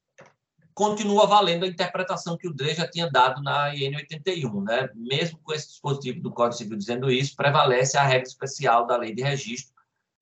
continua 0.75 1.27
valendo 1.27 1.65
a 1.65 1.69
interpretação 1.69 2.37
que 2.37 2.49
o 2.49 2.55
DRE 2.55 2.75
já 2.75 2.89
tinha 2.89 3.11
dado 3.11 3.43
na 3.43 3.75
IN 3.75 3.97
81, 3.97 4.63
né? 4.63 4.89
Mesmo 4.95 5.39
com 5.43 5.53
esse 5.53 5.69
dispositivo 5.69 6.21
do 6.21 6.33
Código 6.33 6.59
Civil 6.59 6.79
dizendo 6.79 7.11
isso, 7.11 7.37
prevalece 7.37 7.97
a 7.97 8.03
regra 8.03 8.29
especial 8.29 8.87
da 8.87 8.97
lei 8.97 9.15
de 9.15 9.23
registro. 9.23 9.73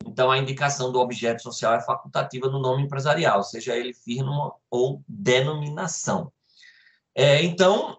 Então, 0.07 0.31
a 0.31 0.39
indicação 0.39 0.91
do 0.91 0.99
objeto 0.99 1.43
social 1.43 1.75
é 1.75 1.81
facultativa 1.81 2.49
no 2.49 2.59
nome 2.59 2.83
empresarial, 2.83 3.43
seja 3.43 3.77
ele 3.77 3.93
firma 3.93 4.53
ou 4.71 5.03
denominação. 5.07 6.33
É, 7.15 7.43
então, 7.43 7.99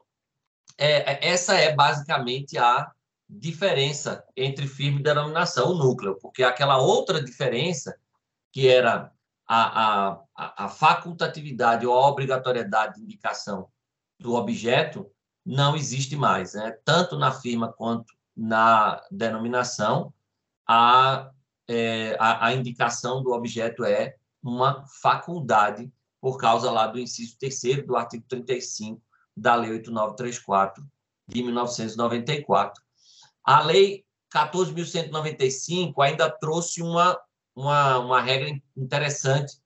é, 0.77 1.27
essa 1.27 1.55
é 1.55 1.73
basicamente 1.73 2.57
a 2.57 2.91
diferença 3.29 4.25
entre 4.35 4.67
firma 4.67 4.99
e 4.99 5.03
denominação, 5.03 5.71
o 5.71 5.77
núcleo, 5.77 6.17
porque 6.19 6.43
aquela 6.43 6.77
outra 6.79 7.23
diferença, 7.23 7.95
que 8.51 8.67
era 8.67 9.11
a, 9.53 10.23
a, 10.33 10.65
a 10.65 10.69
facultatividade 10.69 11.85
ou 11.85 11.93
a 11.93 12.07
obrigatoriedade 12.07 12.95
de 12.95 13.01
indicação 13.01 13.67
do 14.17 14.35
objeto, 14.35 15.11
não 15.45 15.75
existe 15.75 16.15
mais. 16.15 16.53
Né? 16.53 16.71
Tanto 16.85 17.17
na 17.17 17.33
firma 17.33 17.73
quanto 17.73 18.13
na 18.35 19.03
denominação, 19.11 20.13
a, 20.65 21.29
é, 21.67 22.15
a, 22.17 22.45
a 22.47 22.53
indicação 22.53 23.21
do 23.21 23.33
objeto 23.33 23.83
é 23.83 24.15
uma 24.41 24.85
faculdade 25.01 25.91
por 26.21 26.37
causa 26.37 26.71
lá 26.71 26.87
do 26.87 26.97
inciso 26.97 27.37
terceiro 27.37 27.85
do 27.85 27.97
artigo 27.97 28.23
35 28.29 29.01
da 29.35 29.55
Lei 29.55 29.71
8934 29.71 30.81
de 31.27 31.43
1994. 31.43 32.81
A 33.43 33.61
Lei 33.63 34.05
14.195 34.33 35.93
ainda 35.99 36.29
trouxe 36.29 36.81
uma, 36.81 37.19
uma, 37.61 37.99
uma 37.99 38.21
regra 38.21 38.49
interessante 38.75 39.57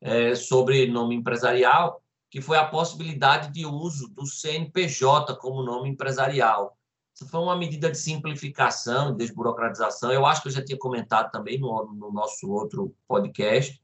é, 0.00 0.34
sobre 0.34 0.86
nome 0.86 1.14
empresarial, 1.14 2.02
que 2.30 2.40
foi 2.40 2.56
a 2.56 2.66
possibilidade 2.66 3.52
de 3.52 3.66
uso 3.66 4.08
do 4.08 4.26
CNPJ 4.26 5.36
como 5.36 5.62
nome 5.62 5.88
empresarial. 5.88 6.76
Isso 7.14 7.28
foi 7.28 7.40
uma 7.40 7.56
medida 7.56 7.90
de 7.90 7.98
simplificação, 7.98 9.12
de 9.12 9.18
desburocratização. 9.18 10.12
Eu 10.12 10.24
acho 10.24 10.42
que 10.42 10.48
eu 10.48 10.52
já 10.52 10.64
tinha 10.64 10.78
comentado 10.78 11.30
também 11.30 11.58
no, 11.58 11.92
no 11.92 12.12
nosso 12.12 12.50
outro 12.50 12.94
podcast. 13.06 13.80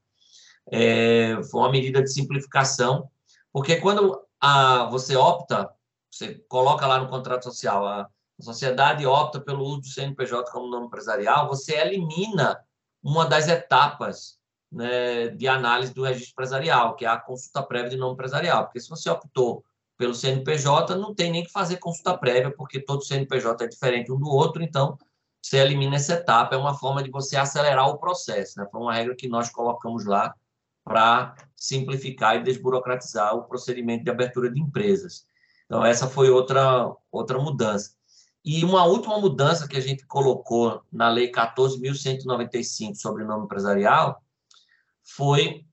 É, 0.71 1.41
foi 1.43 1.61
uma 1.61 1.71
medida 1.71 2.01
de 2.01 2.11
simplificação, 2.11 3.09
porque 3.53 3.77
quando 3.77 4.21
a, 4.39 4.85
você 4.89 5.15
opta, 5.15 5.69
você 6.11 6.35
coloca 6.49 6.85
lá 6.87 6.99
no 6.99 7.09
contrato 7.09 7.43
social, 7.43 7.85
a, 7.85 8.01
a 8.01 8.43
sociedade 8.43 9.05
opta 9.05 9.39
pelo 9.39 9.63
uso 9.63 9.81
do 9.81 9.87
CNPJ 9.87 10.51
como 10.51 10.69
nome 10.69 10.87
empresarial, 10.87 11.47
você 11.47 11.75
elimina 11.75 12.57
uma 13.07 13.25
das 13.25 13.47
etapas 13.47 14.37
né, 14.69 15.29
de 15.29 15.47
análise 15.47 15.93
do 15.93 16.03
registro 16.03 16.33
empresarial, 16.33 16.93
que 16.97 17.05
é 17.05 17.07
a 17.07 17.17
consulta 17.17 17.63
prévia 17.63 17.91
de 17.91 17.95
nome 17.95 18.15
empresarial. 18.15 18.65
Porque 18.65 18.81
se 18.81 18.89
você 18.89 19.09
optou 19.09 19.63
pelo 19.97 20.13
CNPJ, 20.13 20.93
não 20.97 21.15
tem 21.15 21.31
nem 21.31 21.45
que 21.45 21.49
fazer 21.49 21.77
consulta 21.77 22.17
prévia, 22.17 22.51
porque 22.51 22.81
todo 22.81 23.05
CNPJ 23.05 23.63
é 23.63 23.67
diferente 23.67 24.11
um 24.11 24.19
do 24.19 24.27
outro, 24.27 24.61
então 24.61 24.97
você 25.41 25.57
elimina 25.57 25.95
essa 25.95 26.15
etapa, 26.15 26.53
é 26.53 26.57
uma 26.57 26.77
forma 26.77 27.01
de 27.01 27.09
você 27.09 27.37
acelerar 27.37 27.87
o 27.87 27.97
processo. 27.97 28.59
Né? 28.59 28.67
Foi 28.69 28.81
uma 28.81 28.93
regra 28.93 29.15
que 29.15 29.29
nós 29.29 29.49
colocamos 29.49 30.03
lá 30.03 30.35
para 30.83 31.33
simplificar 31.55 32.35
e 32.35 32.43
desburocratizar 32.43 33.33
o 33.35 33.45
procedimento 33.45 34.03
de 34.03 34.09
abertura 34.09 34.51
de 34.51 34.59
empresas. 34.59 35.25
Então, 35.65 35.85
essa 35.85 36.09
foi 36.09 36.29
outra, 36.29 36.93
outra 37.09 37.39
mudança. 37.39 37.91
E 38.49 38.63
uma 38.63 38.85
última 38.85 39.19
mudança 39.19 39.67
que 39.67 39.75
a 39.75 39.81
gente 39.81 40.05
colocou 40.05 40.81
na 40.89 41.09
Lei 41.09 41.29
14.195 41.29 42.95
sobre 42.95 43.25
o 43.25 43.27
nome 43.27 43.43
empresarial 43.43 44.23
foi 45.03 45.65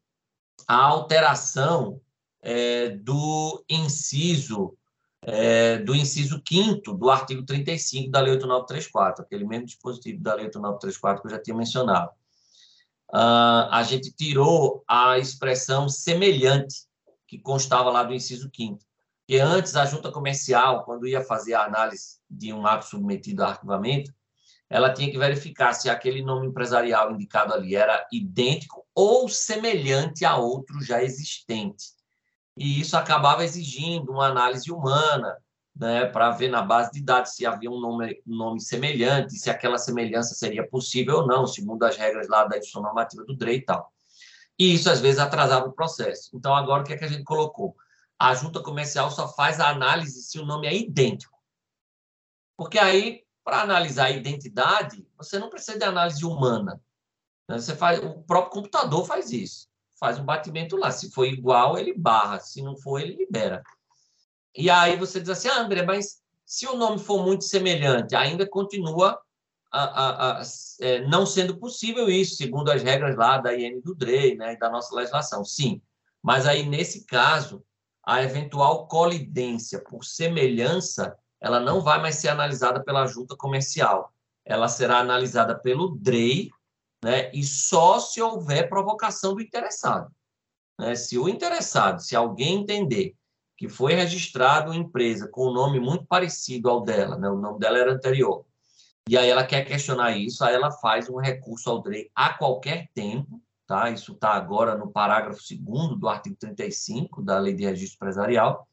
a 0.66 0.82
alteração 0.82 2.00
é, 2.42 2.88
do 2.88 3.64
inciso 3.68 4.76
é, 5.22 5.78
do 5.78 5.94
inciso 5.94 6.42
5 6.46 6.94
do 6.94 7.10
artigo 7.10 7.44
35 7.44 8.10
da 8.10 8.20
Lei 8.20 8.32
8934, 8.32 9.24
aquele 9.24 9.44
mesmo 9.44 9.66
dispositivo 9.66 10.20
da 10.20 10.34
Lei 10.34 10.46
8934 10.46 11.22
que 11.22 11.28
eu 11.28 11.30
já 11.30 11.40
tinha 11.40 11.56
mencionado. 11.56 12.10
Uh, 13.08 13.70
a 13.70 13.84
gente 13.84 14.10
tirou 14.10 14.82
a 14.88 15.16
expressão 15.16 15.88
semelhante 15.88 16.88
que 17.28 17.38
constava 17.38 17.88
lá 17.90 18.02
do 18.02 18.12
inciso 18.12 18.50
5 18.52 18.80
que 19.26 19.38
antes 19.38 19.74
a 19.74 19.86
junta 19.86 20.12
comercial, 20.12 20.84
quando 20.84 21.06
ia 21.06 21.24
fazer 21.24 21.54
a 21.54 21.64
análise 21.64 22.18
de 22.36 22.52
um 22.52 22.66
ato 22.66 22.86
submetido 22.86 23.42
a 23.42 23.48
arquivamento, 23.48 24.12
ela 24.68 24.92
tinha 24.92 25.10
que 25.10 25.18
verificar 25.18 25.72
se 25.72 25.88
aquele 25.88 26.22
nome 26.22 26.46
empresarial 26.48 27.12
indicado 27.12 27.52
ali 27.52 27.76
era 27.76 28.06
idêntico 28.12 28.84
ou 28.94 29.28
semelhante 29.28 30.24
a 30.24 30.36
outro 30.36 30.82
já 30.82 31.02
existente. 31.02 31.92
E 32.56 32.80
isso 32.80 32.96
acabava 32.96 33.44
exigindo 33.44 34.12
uma 34.12 34.26
análise 34.26 34.70
humana, 34.72 35.36
né, 35.76 36.06
para 36.06 36.30
ver 36.30 36.48
na 36.48 36.62
base 36.62 36.92
de 36.92 37.02
dados 37.02 37.32
se 37.32 37.44
havia 37.44 37.70
um 37.70 37.80
nome, 37.80 38.22
nome 38.24 38.60
semelhante, 38.60 39.34
se 39.34 39.50
aquela 39.50 39.76
semelhança 39.76 40.34
seria 40.34 40.66
possível 40.68 41.16
ou 41.16 41.26
não, 41.26 41.46
segundo 41.46 41.82
as 41.82 41.96
regras 41.96 42.28
lá 42.28 42.44
da 42.44 42.56
edição 42.56 42.80
normativa 42.80 43.24
do 43.24 43.36
DRE 43.36 43.56
e 43.56 43.64
tal. 43.64 43.92
E 44.56 44.72
isso, 44.72 44.88
às 44.88 45.00
vezes, 45.00 45.18
atrasava 45.18 45.66
o 45.66 45.72
processo. 45.72 46.30
Então, 46.32 46.54
agora, 46.54 46.82
o 46.82 46.86
que 46.86 46.92
é 46.92 46.96
que 46.96 47.04
a 47.04 47.08
gente 47.08 47.24
colocou? 47.24 47.74
A 48.16 48.34
junta 48.34 48.62
comercial 48.62 49.10
só 49.10 49.26
faz 49.26 49.58
a 49.58 49.68
análise 49.68 50.22
se 50.22 50.38
o 50.38 50.46
nome 50.46 50.68
é 50.68 50.76
idêntico. 50.76 51.33
Porque 52.56 52.78
aí, 52.78 53.22
para 53.44 53.62
analisar 53.62 54.06
a 54.06 54.10
identidade, 54.10 55.06
você 55.16 55.38
não 55.38 55.50
precisa 55.50 55.78
de 55.78 55.84
análise 55.84 56.24
humana. 56.24 56.80
Né? 57.48 57.58
Você 57.58 57.74
faz, 57.74 57.98
o 57.98 58.22
próprio 58.22 58.52
computador 58.52 59.06
faz 59.06 59.32
isso. 59.32 59.68
Faz 59.98 60.18
um 60.18 60.24
batimento 60.24 60.76
lá. 60.76 60.90
Se 60.90 61.10
for 61.10 61.24
igual, 61.24 61.78
ele 61.78 61.92
barra. 61.92 62.40
Se 62.40 62.62
não 62.62 62.76
for, 62.76 63.00
ele 63.00 63.16
libera. 63.16 63.62
E 64.54 64.70
aí 64.70 64.96
você 64.96 65.20
diz 65.20 65.30
assim, 65.30 65.48
ah, 65.48 65.60
André, 65.60 65.82
mas 65.82 66.22
se 66.44 66.66
o 66.66 66.76
nome 66.76 66.98
for 66.98 67.24
muito 67.24 67.44
semelhante, 67.44 68.14
ainda 68.14 68.46
continua 68.46 69.20
a, 69.72 69.82
a, 69.82 70.40
a, 70.40 70.42
é, 70.80 71.00
não 71.08 71.26
sendo 71.26 71.56
possível 71.56 72.08
isso, 72.08 72.36
segundo 72.36 72.70
as 72.70 72.82
regras 72.82 73.16
lá 73.16 73.38
da 73.38 73.54
IN 73.54 73.80
do 73.80 73.94
DREI, 73.94 74.36
né, 74.36 74.56
da 74.56 74.70
nossa 74.70 74.94
legislação. 74.94 75.44
Sim, 75.44 75.82
mas 76.22 76.46
aí, 76.46 76.64
nesse 76.64 77.04
caso, 77.04 77.64
a 78.04 78.22
eventual 78.22 78.86
colidência 78.86 79.80
por 79.80 80.04
semelhança, 80.04 81.16
ela 81.44 81.60
não 81.60 81.82
vai 81.82 82.00
mais 82.00 82.14
ser 82.14 82.28
analisada 82.28 82.82
pela 82.82 83.06
junta 83.06 83.36
comercial. 83.36 84.10
Ela 84.46 84.66
será 84.66 85.00
analisada 85.00 85.54
pelo 85.54 85.94
DREI, 85.94 86.48
né, 87.04 87.30
e 87.34 87.44
só 87.44 88.00
se 88.00 88.22
houver 88.22 88.66
provocação 88.66 89.34
do 89.34 89.42
interessado. 89.42 90.10
Né? 90.80 90.94
Se 90.94 91.18
o 91.18 91.28
interessado, 91.28 92.00
se 92.00 92.16
alguém 92.16 92.62
entender 92.62 93.14
que 93.58 93.68
foi 93.68 93.92
registrado 93.92 94.70
uma 94.70 94.80
empresa 94.80 95.28
com 95.28 95.48
um 95.48 95.52
nome 95.52 95.78
muito 95.78 96.06
parecido 96.06 96.70
ao 96.70 96.80
dela, 96.80 97.18
né? 97.18 97.28
o 97.28 97.36
nome 97.36 97.58
dela 97.58 97.78
era 97.78 97.92
anterior, 97.92 98.46
e 99.06 99.18
aí 99.18 99.28
ela 99.28 99.44
quer 99.44 99.66
questionar 99.66 100.16
isso, 100.16 100.42
aí 100.42 100.54
ela 100.54 100.70
faz 100.70 101.10
um 101.10 101.18
recurso 101.18 101.68
ao 101.68 101.82
DREI 101.82 102.10
a 102.14 102.32
qualquer 102.32 102.88
tempo, 102.94 103.38
tá? 103.66 103.90
Isso 103.90 104.12
está 104.12 104.30
agora 104.30 104.78
no 104.78 104.90
parágrafo 104.90 105.42
2 105.50 105.98
do 106.00 106.08
artigo 106.08 106.36
35 106.36 107.20
da 107.20 107.38
Lei 107.38 107.52
de 107.52 107.64
Registro 107.64 107.96
Empresarial. 107.96 108.66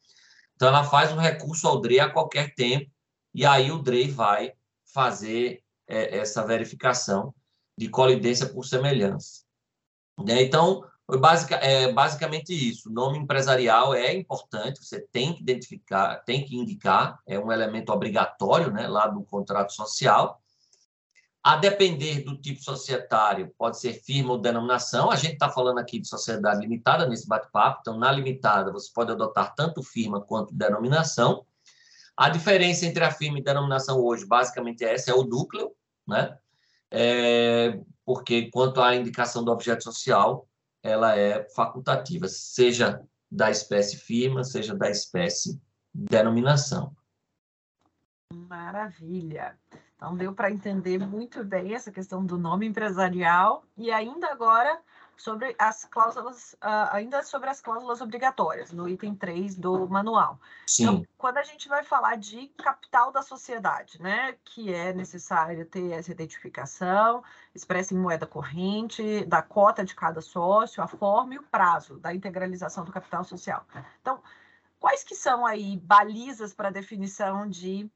Então, 0.62 0.70
ela 0.70 0.84
faz 0.84 1.12
um 1.12 1.18
recurso 1.18 1.68
ao 1.68 1.82
DREI 1.82 2.02
a 2.02 2.10
qualquer 2.12 2.54
tempo, 2.54 2.88
e 3.34 3.44
aí 3.44 3.72
o 3.72 3.80
DREI 3.80 4.12
vai 4.12 4.54
fazer 4.94 5.64
é, 5.88 6.20
essa 6.20 6.46
verificação 6.46 7.34
de 7.76 7.90
colidência 7.90 8.46
por 8.46 8.64
semelhança. 8.64 9.42
Né? 10.24 10.44
Então, 10.44 10.88
basic, 11.20 11.52
é 11.56 11.92
basicamente 11.92 12.54
isso. 12.54 12.90
O 12.90 12.94
nome 12.94 13.18
empresarial 13.18 13.96
é 13.96 14.14
importante, 14.14 14.86
você 14.86 15.02
tem 15.12 15.34
que 15.34 15.42
identificar, 15.42 16.18
tem 16.26 16.46
que 16.46 16.56
indicar, 16.56 17.20
é 17.26 17.40
um 17.40 17.52
elemento 17.52 17.92
obrigatório 17.92 18.70
né, 18.72 18.88
lá 18.88 19.08
do 19.08 19.24
contrato 19.24 19.74
social. 19.74 20.41
A 21.44 21.56
depender 21.56 22.24
do 22.24 22.38
tipo 22.38 22.62
societário, 22.62 23.52
pode 23.58 23.80
ser 23.80 23.94
firma 23.94 24.34
ou 24.34 24.38
denominação. 24.38 25.10
A 25.10 25.16
gente 25.16 25.34
está 25.34 25.50
falando 25.50 25.80
aqui 25.80 26.00
de 26.00 26.08
sociedade 26.08 26.62
limitada 26.62 27.08
nesse 27.08 27.28
bate-papo, 27.28 27.80
então, 27.82 27.98
na 27.98 28.12
limitada, 28.12 28.72
você 28.72 28.92
pode 28.94 29.12
adotar 29.12 29.56
tanto 29.56 29.82
firma 29.82 30.22
quanto 30.22 30.54
denominação. 30.54 31.44
A 32.16 32.30
diferença 32.30 32.86
entre 32.86 33.04
a 33.04 33.12
firma 33.12 33.40
e 33.40 33.44
denominação 33.44 34.00
hoje, 34.00 34.24
basicamente, 34.26 34.84
é 34.84 34.94
essa: 34.94 35.10
é 35.10 35.14
o 35.16 35.24
núcleo, 35.24 35.72
né? 36.08 36.38
É, 36.92 37.80
porque 38.06 38.52
quanto 38.52 38.80
à 38.80 38.96
indicação 38.96 39.44
do 39.44 39.52
objeto 39.52 39.84
social, 39.84 40.48
ela 40.84 41.18
é 41.18 41.48
facultativa, 41.50 42.28
seja 42.28 43.02
da 43.32 43.50
espécie 43.50 43.98
firma, 43.98 44.44
seja 44.44 44.76
da 44.76 44.90
espécie 44.92 45.60
denominação. 45.94 46.96
Maravilha. 48.32 49.58
Então 50.02 50.16
deu 50.16 50.34
para 50.34 50.50
entender 50.50 50.98
muito 50.98 51.44
bem 51.44 51.76
essa 51.76 51.92
questão 51.92 52.26
do 52.26 52.36
nome 52.36 52.66
empresarial 52.66 53.64
e 53.78 53.92
ainda 53.92 54.32
agora 54.32 54.82
sobre 55.16 55.56
as 55.60 55.86
cláusulas, 55.86 56.54
uh, 56.54 56.90
ainda 56.92 57.22
sobre 57.22 57.52
as 57.52 57.62
cláusulas 57.62 58.02
obrigatórias, 58.02 58.72
no 58.72 58.90
item 58.90 59.14
3 59.14 59.56
do 59.56 59.88
manual. 59.88 60.40
Sim. 60.66 60.84
Então, 60.84 61.08
quando 61.20 61.38
a 61.38 61.44
gente 61.44 61.70
vai 61.70 61.84
falar 61.84 62.18
de 62.18 62.48
capital 62.58 63.12
da 63.12 63.22
sociedade, 63.22 64.02
né, 64.02 64.36
que 64.44 64.74
é 64.74 64.92
necessário 64.92 65.68
ter 65.68 65.92
essa 65.92 66.12
identificação, 66.12 67.24
expressa 67.54 67.94
em 67.94 67.98
moeda 68.00 68.26
corrente, 68.26 69.24
da 69.26 69.44
cota 69.44 69.86
de 69.86 69.94
cada 69.94 70.20
sócio, 70.20 70.82
a 70.82 70.88
forma 70.88 71.36
e 71.36 71.38
o 71.38 71.44
prazo 71.44 72.00
da 72.00 72.12
integralização 72.12 72.84
do 72.84 72.92
capital 72.92 73.24
social. 73.24 73.68
Então, 74.02 74.20
quais 74.80 75.04
que 75.04 75.14
são 75.14 75.46
aí 75.46 75.78
balizas 75.78 76.56
para 76.56 76.72
definição 76.72 77.48
de 77.48 77.88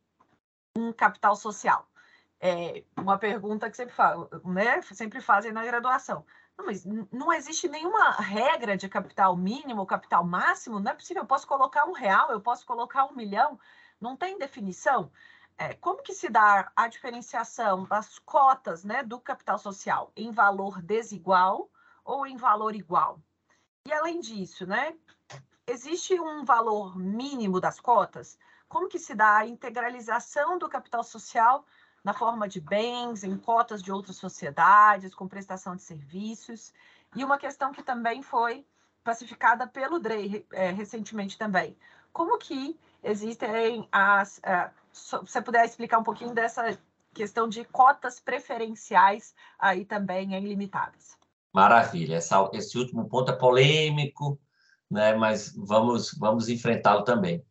um 0.77 0.93
capital 0.93 1.35
social? 1.35 1.87
É 2.39 2.83
uma 2.97 3.17
pergunta 3.17 3.69
que 3.69 3.77
sempre, 3.77 3.93
falo, 3.93 4.29
né, 4.43 4.81
sempre 4.81 5.21
fazem 5.21 5.51
na 5.51 5.65
graduação. 5.65 6.25
Não, 6.57 6.65
mas 6.65 6.85
não 6.85 7.33
existe 7.33 7.67
nenhuma 7.67 8.11
regra 8.11 8.77
de 8.77 8.87
capital 8.87 9.35
mínimo, 9.35 9.85
capital 9.85 10.23
máximo, 10.23 10.79
não 10.79 10.91
é 10.91 10.93
possível. 10.93 11.23
Eu 11.23 11.27
posso 11.27 11.47
colocar 11.47 11.85
um 11.85 11.91
real, 11.91 12.31
eu 12.31 12.39
posso 12.39 12.65
colocar 12.65 13.05
um 13.05 13.15
milhão, 13.15 13.59
não 13.99 14.15
tem 14.15 14.37
definição. 14.37 15.11
É, 15.57 15.73
como 15.73 16.03
que 16.03 16.13
se 16.13 16.29
dá 16.29 16.71
a 16.75 16.87
diferenciação 16.87 17.85
das 17.85 18.19
cotas 18.19 18.83
né, 18.83 19.03
do 19.03 19.19
capital 19.19 19.57
social 19.57 20.11
em 20.15 20.31
valor 20.31 20.81
desigual 20.81 21.69
ou 22.03 22.27
em 22.27 22.35
valor 22.35 22.75
igual? 22.75 23.21
E 23.85 23.93
além 23.93 24.19
disso, 24.19 24.65
né, 24.65 24.93
existe 25.65 26.19
um 26.19 26.43
valor 26.43 26.97
mínimo 26.97 27.59
das 27.59 27.79
cotas? 27.79 28.37
Como 28.67 28.89
que 28.89 28.99
se 28.99 29.15
dá 29.15 29.37
a 29.37 29.47
integralização 29.47 30.57
do 30.57 30.67
capital 30.67 31.03
social 31.03 31.65
na 32.05 32.13
forma 32.13 32.47
de 32.47 32.61
bens, 32.61 33.23
em 33.23 33.35
cotas 33.35 33.81
de 33.81 33.91
outras 33.91 34.17
sociedades, 34.17 35.15
com 35.15 35.27
prestação 35.27 35.75
de 35.75 35.81
serviços. 35.81 36.71
E 37.15 37.25
uma 37.25 37.39
questão 37.39 37.71
que 37.71 37.81
também 37.81 38.21
foi 38.21 38.63
pacificada 39.03 39.65
pelo 39.65 39.97
DREI 39.97 40.45
é, 40.53 40.69
recentemente 40.69 41.35
também. 41.35 41.75
Como 42.13 42.37
que 42.37 42.79
existem 43.03 43.89
as... 43.91 44.39
É, 44.43 44.69
se 44.93 45.17
você 45.17 45.41
puder 45.41 45.65
explicar 45.65 45.97
um 45.97 46.03
pouquinho 46.03 46.31
dessa 46.31 46.77
questão 47.11 47.49
de 47.49 47.65
cotas 47.65 48.19
preferenciais 48.19 49.33
aí 49.57 49.83
também 49.83 50.35
em 50.35 50.47
limitadas. 50.47 51.17
Maravilha. 51.51 52.17
Essa, 52.17 52.47
esse 52.53 52.77
último 52.77 53.09
ponto 53.09 53.31
é 53.31 53.35
polêmico, 53.35 54.39
né? 54.91 55.15
mas 55.15 55.51
vamos, 55.55 56.13
vamos 56.19 56.49
enfrentá-lo 56.49 57.03
também. 57.03 57.43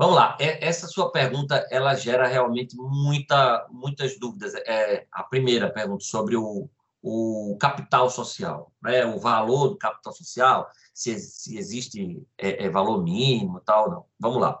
Vamos 0.00 0.16
lá, 0.16 0.34
essa 0.40 0.86
sua 0.86 1.12
pergunta 1.12 1.68
ela 1.70 1.94
gera 1.94 2.26
realmente 2.26 2.74
muita, 2.74 3.68
muitas 3.70 4.18
dúvidas. 4.18 4.54
É, 4.66 5.06
a 5.12 5.22
primeira 5.22 5.70
pergunta 5.70 6.02
sobre 6.02 6.38
o, 6.38 6.70
o 7.02 7.54
capital 7.60 8.08
social, 8.08 8.72
né? 8.82 9.04
o 9.04 9.18
valor 9.18 9.68
do 9.68 9.76
capital 9.76 10.14
social, 10.14 10.70
se, 10.94 11.18
se 11.18 11.58
existe 11.58 12.26
é, 12.38 12.64
é 12.64 12.70
valor 12.70 13.02
mínimo 13.02 13.60
tal, 13.60 13.90
não. 13.90 14.06
Vamos 14.18 14.40
lá. 14.40 14.58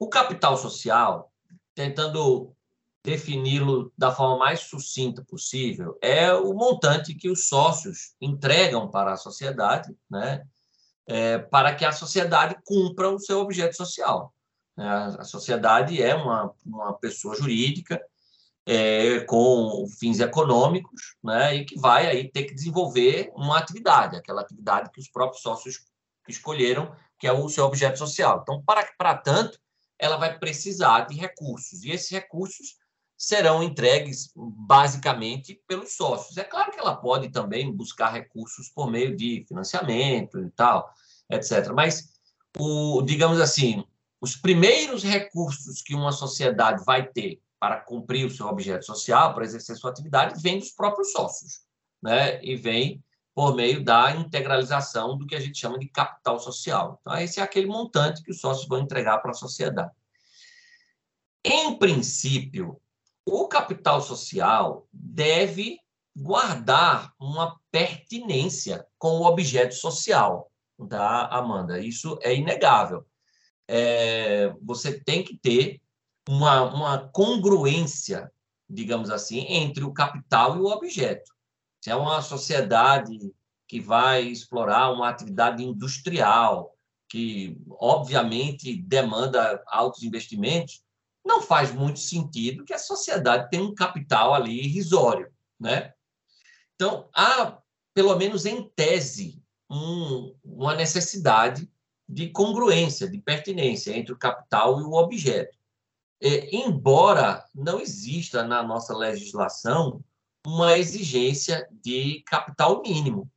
O 0.00 0.08
capital 0.08 0.56
social, 0.56 1.32
tentando 1.72 2.52
defini-lo 3.04 3.92
da 3.96 4.10
forma 4.10 4.36
mais 4.36 4.62
sucinta 4.62 5.24
possível, 5.24 5.96
é 6.02 6.34
o 6.34 6.52
montante 6.54 7.14
que 7.14 7.30
os 7.30 7.46
sócios 7.46 8.16
entregam 8.20 8.90
para 8.90 9.12
a 9.12 9.16
sociedade, 9.16 9.96
né? 10.10 10.44
É, 11.06 11.38
para 11.38 11.72
que 11.72 11.84
a 11.84 11.92
sociedade 11.92 12.56
cumpra 12.64 13.08
o 13.08 13.20
seu 13.20 13.38
objeto 13.38 13.76
social. 13.76 14.32
Né? 14.76 14.88
A 15.18 15.24
sociedade 15.24 16.02
é 16.02 16.14
uma, 16.14 16.52
uma 16.64 16.92
pessoa 16.94 17.34
jurídica 17.34 18.00
é, 18.66 19.20
com 19.20 19.86
fins 19.98 20.18
econômicos, 20.18 21.14
né, 21.22 21.54
e 21.54 21.64
que 21.64 21.78
vai 21.78 22.08
aí 22.08 22.28
ter 22.28 22.44
que 22.44 22.54
desenvolver 22.54 23.30
uma 23.34 23.58
atividade, 23.58 24.16
aquela 24.16 24.42
atividade 24.42 24.90
que 24.90 25.00
os 25.00 25.08
próprios 25.08 25.40
sócios 25.40 25.84
escolheram, 26.28 26.92
que 27.18 27.28
é 27.28 27.32
o 27.32 27.48
seu 27.48 27.64
objeto 27.64 27.96
social. 27.96 28.40
Então, 28.42 28.60
para, 28.62 28.84
para 28.98 29.14
tanto, 29.14 29.58
ela 29.98 30.16
vai 30.16 30.36
precisar 30.36 31.02
de 31.02 31.14
recursos, 31.14 31.84
e 31.84 31.90
esses 31.92 32.10
recursos 32.10 32.76
serão 33.16 33.62
entregues 33.62 34.30
basicamente 34.36 35.62
pelos 35.66 35.96
sócios. 35.96 36.36
É 36.36 36.44
claro 36.44 36.70
que 36.70 36.78
ela 36.78 36.96
pode 36.96 37.30
também 37.30 37.72
buscar 37.72 38.10
recursos 38.10 38.68
por 38.68 38.90
meio 38.90 39.16
de 39.16 39.44
financiamento 39.48 40.38
e 40.38 40.50
tal, 40.50 40.92
etc. 41.30 41.72
Mas, 41.72 42.12
o, 42.58 43.00
digamos 43.02 43.40
assim, 43.40 43.84
os 44.20 44.36
primeiros 44.36 45.02
recursos 45.02 45.82
que 45.82 45.94
uma 45.94 46.12
sociedade 46.12 46.84
vai 46.84 47.06
ter 47.06 47.40
para 47.58 47.80
cumprir 47.80 48.26
o 48.26 48.30
seu 48.30 48.46
objeto 48.46 48.84
social, 48.84 49.34
para 49.34 49.44
exercer 49.44 49.76
sua 49.76 49.90
atividade, 49.90 50.40
vem 50.42 50.58
dos 50.58 50.70
próprios 50.70 51.12
sócios, 51.12 51.60
né? 52.02 52.42
E 52.44 52.56
vem 52.56 53.02
por 53.34 53.54
meio 53.54 53.84
da 53.84 54.12
integralização 54.12 55.16
do 55.18 55.26
que 55.26 55.34
a 55.34 55.40
gente 55.40 55.58
chama 55.58 55.78
de 55.78 55.88
capital 55.88 56.38
social. 56.38 56.98
Então, 57.00 57.16
esse 57.18 57.38
é 57.38 57.42
aquele 57.42 57.66
montante 57.66 58.22
que 58.22 58.30
os 58.30 58.40
sócios 58.40 58.66
vão 58.66 58.80
entregar 58.80 59.18
para 59.18 59.32
a 59.32 59.34
sociedade. 59.34 59.92
Em 61.44 61.78
princípio, 61.78 62.80
o 63.26 63.46
capital 63.46 64.00
social 64.00 64.88
deve 64.90 65.78
guardar 66.16 67.12
uma 67.20 67.60
pertinência 67.70 68.86
com 68.98 69.18
o 69.18 69.26
objeto 69.26 69.74
social, 69.74 70.50
tá, 70.88 71.26
Amanda? 71.26 71.78
Isso 71.78 72.18
é 72.22 72.34
inegável. 72.34 73.06
É, 73.68 74.54
você 74.62 75.00
tem 75.00 75.24
que 75.24 75.36
ter 75.36 75.80
uma, 76.28 76.62
uma 76.62 77.08
congruência, 77.08 78.30
digamos 78.68 79.10
assim, 79.10 79.40
entre 79.48 79.84
o 79.84 79.92
capital 79.92 80.56
e 80.56 80.60
o 80.60 80.66
objeto. 80.66 81.32
Se 81.80 81.90
é 81.90 81.96
uma 81.96 82.20
sociedade 82.22 83.18
que 83.68 83.80
vai 83.80 84.22
explorar 84.22 84.92
uma 84.92 85.08
atividade 85.08 85.62
industrial, 85.62 86.76
que 87.08 87.56
obviamente 87.70 88.76
demanda 88.82 89.62
altos 89.66 90.02
investimentos, 90.02 90.82
não 91.24 91.42
faz 91.42 91.72
muito 91.72 91.98
sentido 91.98 92.64
que 92.64 92.72
a 92.72 92.78
sociedade 92.78 93.50
tenha 93.50 93.64
um 93.64 93.74
capital 93.74 94.32
ali 94.32 94.64
irrisório, 94.64 95.28
né? 95.58 95.92
Então, 96.74 97.08
há, 97.14 97.58
pelo 97.92 98.14
menos 98.16 98.46
em 98.46 98.68
tese, 98.76 99.42
um, 99.68 100.34
uma 100.44 100.74
necessidade 100.74 101.68
de 102.08 102.28
congruência, 102.30 103.08
de 103.08 103.18
pertinência 103.18 103.96
entre 103.96 104.12
o 104.12 104.18
capital 104.18 104.80
e 104.80 104.84
o 104.84 104.92
objeto. 104.92 105.56
É, 106.20 106.54
embora 106.56 107.44
não 107.54 107.80
exista 107.80 108.42
na 108.42 108.62
nossa 108.62 108.96
legislação 108.96 110.02
uma 110.46 110.78
exigência 110.78 111.68
de 111.82 112.22
capital 112.26 112.80
mínimo. 112.80 113.30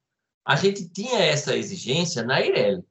A 0.45 0.55
gente 0.55 0.88
tinha 0.88 1.20
essa 1.20 1.55
exigência 1.55 2.24
na 2.24 2.39
Eireli. 2.39 2.84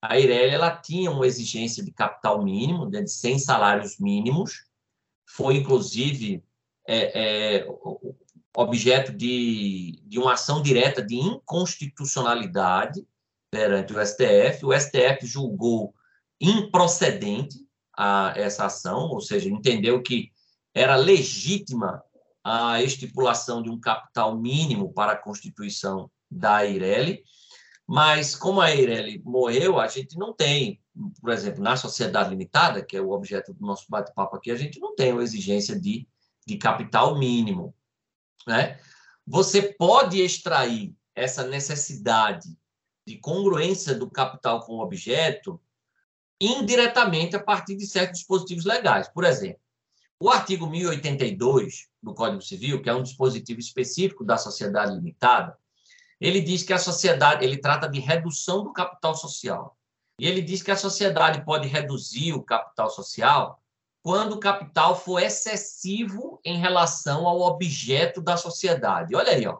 A 0.00 0.18
Eireli 0.18 0.54
ela 0.54 0.76
tinha 0.76 1.10
uma 1.10 1.26
exigência 1.26 1.84
de 1.84 1.92
capital 1.92 2.42
mínimo, 2.42 2.88
né, 2.88 3.02
de 3.02 3.10
100 3.10 3.38
salários 3.40 3.98
mínimos. 3.98 4.64
Foi, 5.26 5.56
inclusive, 5.56 6.42
é, 6.86 7.62
é, 7.62 7.66
objeto 8.56 9.12
de, 9.12 10.00
de 10.04 10.18
uma 10.18 10.34
ação 10.34 10.62
direta 10.62 11.02
de 11.02 11.16
inconstitucionalidade 11.16 13.04
perante 13.54 13.92
o 13.92 14.04
STF. 14.04 14.66
O 14.66 14.72
STF 14.72 15.24
julgou 15.24 15.94
improcedente 16.40 17.56
a 17.96 18.32
essa 18.34 18.66
ação, 18.66 19.08
ou 19.10 19.20
seja, 19.20 19.48
entendeu 19.48 20.02
que 20.02 20.32
era 20.74 20.96
legítima 20.96 22.02
a 22.42 22.82
estipulação 22.82 23.62
de 23.62 23.70
um 23.70 23.78
capital 23.78 24.36
mínimo 24.36 24.92
para 24.92 25.12
a 25.12 25.16
constituição 25.16 26.10
da 26.28 26.66
Eireli, 26.66 27.22
mas 27.86 28.34
como 28.34 28.60
a 28.60 28.74
Eireli 28.74 29.22
morreu, 29.24 29.78
a 29.78 29.86
gente 29.86 30.18
não 30.18 30.32
tem, 30.32 30.82
por 31.20 31.30
exemplo, 31.30 31.62
na 31.62 31.76
sociedade 31.76 32.30
limitada, 32.30 32.84
que 32.84 32.96
é 32.96 33.00
o 33.00 33.12
objeto 33.12 33.54
do 33.54 33.64
nosso 33.64 33.84
bate-papo 33.88 34.34
aqui, 34.34 34.50
a 34.50 34.56
gente 34.56 34.80
não 34.80 34.96
tem 34.96 35.12
a 35.12 35.22
exigência 35.22 35.78
de, 35.78 36.08
de 36.44 36.56
capital 36.56 37.16
mínimo. 37.16 37.72
Né? 38.48 38.80
Você 39.24 39.62
pode 39.62 40.20
extrair 40.20 40.92
essa 41.14 41.46
necessidade 41.46 42.48
de 43.06 43.18
congruência 43.18 43.94
do 43.94 44.10
capital 44.10 44.60
com 44.60 44.74
o 44.74 44.80
objeto 44.80 45.60
indiretamente 46.40 47.36
a 47.36 47.42
partir 47.42 47.76
de 47.76 47.86
certos 47.86 48.20
dispositivos 48.20 48.64
legais. 48.64 49.08
Por 49.08 49.24
exemplo, 49.24 49.60
o 50.18 50.30
artigo 50.30 50.66
1082 50.66 51.88
do 52.02 52.14
Código 52.14 52.42
Civil, 52.42 52.82
que 52.82 52.88
é 52.88 52.94
um 52.94 53.02
dispositivo 53.02 53.60
específico 53.60 54.24
da 54.24 54.36
sociedade 54.36 54.94
limitada, 54.94 55.56
ele 56.20 56.40
diz 56.40 56.62
que 56.62 56.72
a 56.72 56.78
sociedade, 56.78 57.44
ele 57.44 57.58
trata 57.58 57.88
de 57.88 58.00
redução 58.00 58.62
do 58.62 58.72
capital 58.72 59.14
social. 59.14 59.76
E 60.18 60.26
ele 60.26 60.40
diz 60.40 60.62
que 60.62 60.70
a 60.70 60.76
sociedade 60.76 61.44
pode 61.44 61.66
reduzir 61.68 62.32
o 62.32 62.42
capital 62.42 62.88
social 62.88 63.60
quando 64.02 64.34
o 64.34 64.40
capital 64.40 64.98
for 64.98 65.18
excessivo 65.18 66.40
em 66.44 66.58
relação 66.58 67.26
ao 67.26 67.40
objeto 67.40 68.20
da 68.20 68.36
sociedade. 68.36 69.16
Olha 69.16 69.32
aí, 69.32 69.46
ó. 69.46 69.58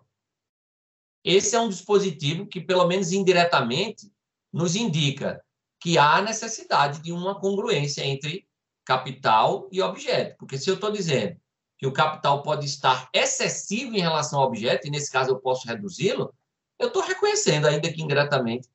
Esse 1.25 1.57
é 1.57 1.61
um 1.61 1.71
dispositivo 1.71 2.47
que, 2.47 2.61
pelo 2.61 2.87
menos 2.87 3.11
indiretamente, 3.11 4.13
nos 4.53 4.77
indica 4.77 5.43
que 5.81 5.97
há 5.97 6.21
necessidade 6.21 7.01
de 7.01 7.13
uma 7.13 7.41
congruência 7.41 8.05
entre 8.05 8.47
capital 8.85 9.69
e 9.73 9.81
objeto. 9.81 10.37
Porque 10.39 10.59
se 10.59 10.69
eu 10.69 10.75
estou 10.75 10.93
dizendo 10.93 11.37
que 11.79 11.87
o 11.87 11.93
capital 11.93 12.43
pode 12.43 12.67
estar 12.67 13.09
excessivo 13.13 13.95
em 13.95 14.01
relação 14.01 14.41
ao 14.41 14.47
objeto, 14.47 14.87
e 14.87 14.91
nesse 14.91 15.11
caso 15.11 15.31
eu 15.31 15.39
posso 15.39 15.67
reduzi-lo, 15.67 16.33
eu 16.79 16.89
estou 16.89 17.03
reconhecendo, 17.03 17.67
ainda 17.67 17.91
que 17.91 18.03
indiretamente, 18.03 18.69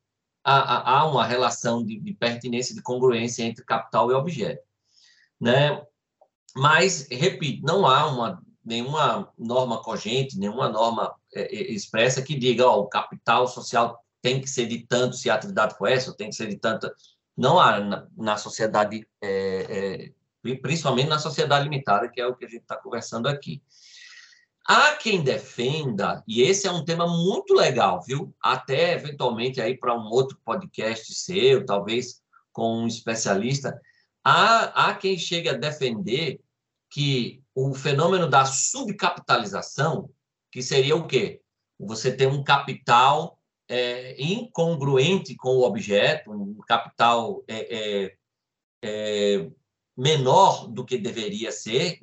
há, 0.44 0.98
há 0.98 1.06
uma 1.06 1.24
relação 1.24 1.84
de, 1.84 2.00
de, 2.00 2.12
pertinência, 2.14 2.74
de 2.74 2.82
congruência 2.82 3.44
entre 3.44 3.64
capital 3.64 4.10
e 4.10 4.14
objeto. 4.14 4.62
Né? 5.40 5.84
Mas, 6.54 7.06
repito, 7.10 7.64
não 7.64 7.86
há 7.86 8.06
uma, 8.06 8.42
nenhuma 8.64 9.32
norma 9.38 9.82
cogente, 9.82 10.38
nenhuma 10.38 10.68
norma 10.68 11.14
expressa 11.34 12.22
que 12.22 12.38
diga 12.38 12.66
ó, 12.66 12.80
o 12.80 12.88
capital 12.88 13.46
social 13.46 14.02
tem 14.22 14.40
que 14.40 14.48
ser 14.48 14.66
de 14.66 14.86
tanto 14.86 15.16
se 15.16 15.30
a 15.30 15.34
atividade 15.34 15.76
for 15.76 15.88
essa, 15.88 16.14
tem 16.14 16.28
que 16.28 16.36
ser 16.36 16.48
de 16.48 16.56
tanta. 16.56 16.94
Não 17.36 17.58
há 17.58 17.80
na, 17.80 18.06
na 18.16 18.36
sociedade, 18.36 19.06
é, 19.22 20.12
é, 20.44 20.56
principalmente 20.56 21.08
na 21.08 21.18
sociedade 21.18 21.64
limitada, 21.64 22.08
que 22.08 22.20
é 22.20 22.26
o 22.26 22.34
que 22.34 22.44
a 22.44 22.48
gente 22.48 22.62
está 22.62 22.76
conversando 22.76 23.28
aqui. 23.28 23.62
Há 24.66 24.92
quem 24.96 25.22
defenda, 25.22 26.22
e 26.28 26.42
esse 26.42 26.66
é 26.66 26.70
um 26.70 26.84
tema 26.84 27.06
muito 27.06 27.54
legal, 27.54 28.02
viu? 28.06 28.34
Até 28.40 28.92
eventualmente 28.92 29.60
aí 29.60 29.76
para 29.76 29.96
um 29.96 30.06
outro 30.08 30.38
podcast 30.44 31.12
seu, 31.14 31.64
talvez 31.64 32.22
com 32.52 32.82
um 32.82 32.86
especialista, 32.86 33.80
há, 34.22 34.88
há 34.88 34.94
quem 34.94 35.18
chegue 35.18 35.48
a 35.48 35.54
defender 35.54 36.40
que 36.90 37.42
o 37.54 37.72
fenômeno 37.72 38.28
da 38.28 38.44
subcapitalização, 38.44 40.10
que 40.50 40.62
seria 40.62 40.96
o 40.96 41.06
quê? 41.06 41.40
Você 41.78 42.14
ter 42.14 42.26
um 42.26 42.42
capital 42.42 43.38
é, 43.68 44.20
incongruente 44.20 45.34
com 45.36 45.50
o 45.50 45.62
objeto, 45.62 46.32
um 46.32 46.58
capital 46.66 47.44
é, 47.46 48.04
é, 48.04 48.16
é 48.82 49.50
menor 49.96 50.66
do 50.68 50.84
que 50.84 50.98
deveria 50.98 51.52
ser, 51.52 51.98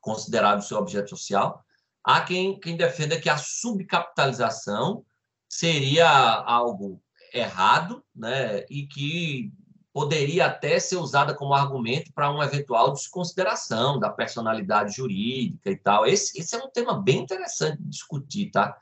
considerado 0.00 0.62
seu 0.62 0.78
objeto 0.78 1.10
social. 1.10 1.64
Há 2.02 2.20
quem, 2.22 2.58
quem 2.58 2.76
defenda 2.76 3.20
que 3.20 3.28
a 3.28 3.36
subcapitalização 3.36 5.04
seria 5.48 6.08
algo 6.08 7.00
errado 7.32 8.04
né, 8.14 8.64
e 8.70 8.86
que 8.86 9.52
poderia 9.94 10.46
até 10.46 10.80
ser 10.80 10.96
usada 10.96 11.32
como 11.32 11.54
argumento 11.54 12.12
para 12.12 12.28
uma 12.28 12.44
eventual 12.44 12.92
desconsideração 12.92 14.00
da 14.00 14.10
personalidade 14.10 14.96
jurídica 14.96 15.70
e 15.70 15.76
tal. 15.76 16.04
Esse, 16.04 16.38
esse 16.38 16.56
é 16.56 16.58
um 16.58 16.68
tema 16.68 17.00
bem 17.00 17.20
interessante 17.20 17.80
de 17.80 17.88
discutir, 17.88 18.50
tá? 18.50 18.76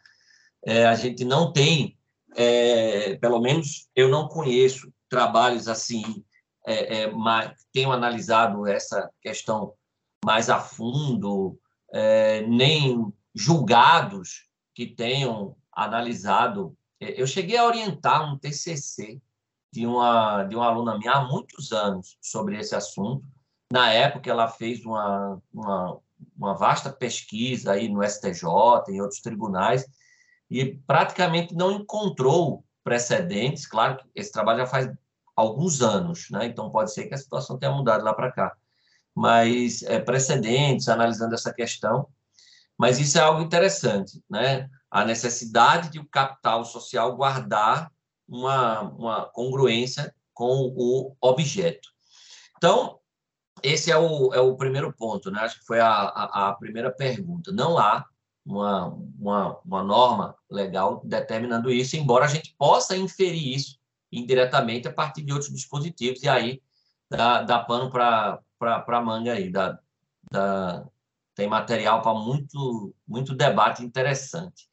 É, 0.64 0.86
a 0.86 0.94
gente 0.94 1.22
não 1.22 1.52
tem 1.52 1.98
é, 2.34 3.16
pelo 3.16 3.40
menos 3.40 3.88
eu 3.94 4.08
não 4.08 4.26
conheço 4.26 4.90
trabalhos 5.08 5.68
assim, 5.68 6.24
é, 6.66 7.02
é, 7.02 7.10
mais, 7.10 7.52
tenho 7.72 7.92
analisado 7.92 8.66
essa 8.66 9.10
questão 9.20 9.74
mais 10.24 10.48
a 10.48 10.60
fundo, 10.60 11.58
é, 11.92 12.40
nem 12.46 13.12
julgados 13.34 14.48
que 14.74 14.86
tenham 14.86 15.54
analisado. 15.70 16.74
É, 16.98 17.20
eu 17.20 17.26
cheguei 17.26 17.58
a 17.58 17.66
orientar 17.66 18.32
um 18.32 18.38
TCC 18.38 19.20
de 19.72 19.86
uma, 19.86 20.44
de 20.44 20.54
uma 20.54 20.66
aluna 20.66 20.98
minha 20.98 21.12
há 21.12 21.24
muitos 21.24 21.72
anos 21.72 22.18
sobre 22.20 22.58
esse 22.58 22.74
assunto. 22.74 23.24
Na 23.72 23.90
época, 23.90 24.30
ela 24.30 24.46
fez 24.48 24.84
uma, 24.84 25.40
uma, 25.52 25.98
uma 26.36 26.54
vasta 26.54 26.92
pesquisa 26.92 27.72
aí 27.72 27.88
no 27.88 28.02
STJ, 28.02 28.44
em 28.90 29.00
outros 29.00 29.20
tribunais, 29.20 29.86
e 30.50 30.74
praticamente 30.86 31.54
não 31.54 31.72
encontrou 31.72 32.62
precedentes. 32.84 33.66
Claro 33.66 33.96
que 33.96 34.04
esse 34.14 34.30
trabalho 34.30 34.58
já 34.58 34.66
faz 34.66 34.92
alguns 35.34 35.80
anos, 35.80 36.28
né? 36.30 36.44
então 36.44 36.70
pode 36.70 36.92
ser 36.92 37.06
que 37.06 37.14
a 37.14 37.18
situação 37.18 37.58
tenha 37.58 37.72
mudado 37.72 38.04
lá 38.04 38.12
para 38.12 38.30
cá. 38.30 38.54
Mas 39.14 39.82
é, 39.82 39.98
precedentes, 39.98 40.88
analisando 40.88 41.34
essa 41.34 41.52
questão. 41.52 42.06
Mas 42.76 42.98
isso 42.98 43.16
é 43.16 43.22
algo 43.22 43.40
interessante, 43.40 44.22
né? 44.28 44.68
a 44.90 45.04
necessidade 45.04 45.88
de 45.88 45.98
o 45.98 46.06
capital 46.06 46.62
social 46.66 47.16
guardar 47.16 47.90
uma, 48.32 48.80
uma 48.80 49.26
congruência 49.26 50.14
com 50.32 50.72
o 50.74 51.14
objeto. 51.20 51.90
Então, 52.56 52.98
esse 53.62 53.90
é 53.90 53.96
o, 53.96 54.32
é 54.32 54.40
o 54.40 54.56
primeiro 54.56 54.92
ponto, 54.92 55.30
né? 55.30 55.40
Acho 55.40 55.60
que 55.60 55.66
foi 55.66 55.78
a, 55.78 55.88
a, 55.88 56.48
a 56.48 56.54
primeira 56.54 56.90
pergunta. 56.90 57.52
Não 57.52 57.76
há 57.76 58.06
uma, 58.44 58.86
uma, 59.18 59.60
uma 59.60 59.82
norma 59.82 60.34
legal 60.50 61.02
determinando 61.04 61.70
isso, 61.70 61.96
embora 61.96 62.24
a 62.24 62.28
gente 62.28 62.54
possa 62.58 62.96
inferir 62.96 63.54
isso 63.54 63.78
indiretamente 64.10 64.88
a 64.88 64.92
partir 64.92 65.22
de 65.22 65.32
outros 65.32 65.52
dispositivos, 65.52 66.22
e 66.22 66.28
aí 66.28 66.62
dá, 67.08 67.42
dá 67.42 67.58
pano 67.58 67.90
para 67.90 69.00
manga 69.02 69.32
aí, 69.32 69.50
dá, 69.50 69.78
dá, 70.30 70.84
tem 71.34 71.46
material 71.46 72.02
para 72.02 72.18
muito, 72.18 72.94
muito 73.06 73.34
debate 73.34 73.82
interessante. 73.82 74.68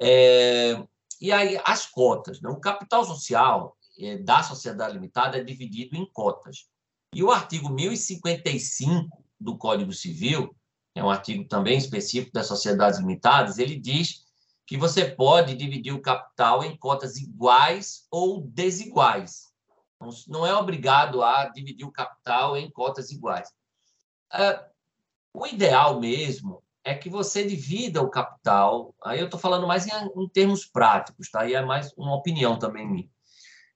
É, 0.00 0.82
e 1.20 1.32
aí, 1.32 1.60
as 1.64 1.86
cotas. 1.86 2.40
Né? 2.40 2.48
O 2.48 2.60
capital 2.60 3.04
social 3.04 3.76
é, 3.98 4.16
da 4.18 4.42
sociedade 4.42 4.94
limitada 4.94 5.38
é 5.38 5.44
dividido 5.44 5.96
em 5.96 6.06
cotas. 6.10 6.68
E 7.14 7.22
o 7.22 7.30
artigo 7.30 7.68
1055 7.68 9.22
do 9.38 9.58
Código 9.58 9.92
Civil 9.92 10.54
é 10.94 11.04
um 11.04 11.10
artigo 11.10 11.46
também 11.46 11.76
específico 11.76 12.32
das 12.32 12.46
sociedades 12.46 12.98
limitadas, 12.98 13.58
ele 13.58 13.76
diz 13.76 14.26
que 14.66 14.76
você 14.76 15.04
pode 15.04 15.54
dividir 15.56 15.92
o 15.92 16.00
capital 16.00 16.62
em 16.62 16.76
cotas 16.76 17.16
iguais 17.16 18.06
ou 18.10 18.40
desiguais. 18.40 19.50
Não 20.28 20.46
é 20.46 20.54
obrigado 20.54 21.22
a 21.22 21.48
dividir 21.48 21.84
o 21.84 21.92
capital 21.92 22.56
em 22.56 22.70
cotas 22.70 23.10
iguais. 23.10 23.48
Uh, 24.32 24.64
o 25.34 25.46
ideal 25.46 26.00
mesmo 26.00 26.62
é 26.84 26.94
que 26.94 27.10
você 27.10 27.46
divida 27.46 28.02
o 28.02 28.10
capital. 28.10 28.94
Aí 29.02 29.18
eu 29.18 29.26
estou 29.26 29.38
falando 29.38 29.66
mais 29.66 29.86
em, 29.86 29.90
em, 29.90 30.28
termos 30.28 30.64
práticos, 30.64 31.30
tá? 31.30 31.46
E 31.46 31.54
é 31.54 31.64
mais 31.64 31.92
uma 31.96 32.14
opinião 32.14 32.58
também 32.58 32.88
minha. 32.88 33.08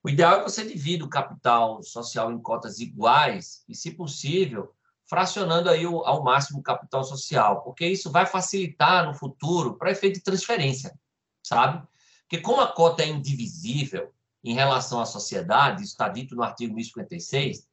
O 0.03 0.09
ideal 0.09 0.35
é 0.35 0.39
que 0.39 0.51
você 0.51 0.67
divida 0.67 1.05
o 1.05 1.09
capital 1.09 1.83
social 1.83 2.31
em 2.33 2.39
cotas 2.39 2.79
iguais 2.79 3.65
e, 3.69 3.75
se 3.75 3.91
possível, 3.91 4.75
fracionando 5.07 5.71
aí 5.71 5.87
o, 5.87 6.01
ao 6.05 6.23
máximo 6.23 6.61
o 6.61 6.63
capital 6.63 7.05
social, 7.05 7.63
porque 7.63 7.87
isso 7.87 8.11
vai 8.11 8.27
facilitar 8.27 9.07
no 9.07 9.15
futuro 9.15 9.77
para 9.77 9.91
efeito 9.91 10.17
de 10.17 10.25
transferência, 10.25 10.99
sabe? 11.43 11.87
Porque 12.23 12.39
como 12.39 12.61
a 12.61 12.73
cota 12.73 13.03
é 13.03 13.09
indivisível 13.09 14.13
em 14.43 14.55
relação 14.55 15.01
à 15.01 15.07
sociedade, 15.07 15.83
isso 15.83 15.93
está 15.93 16.09
dito 16.09 16.35
no 16.35 16.43
artigo 16.43 16.75
1056, 16.75 17.67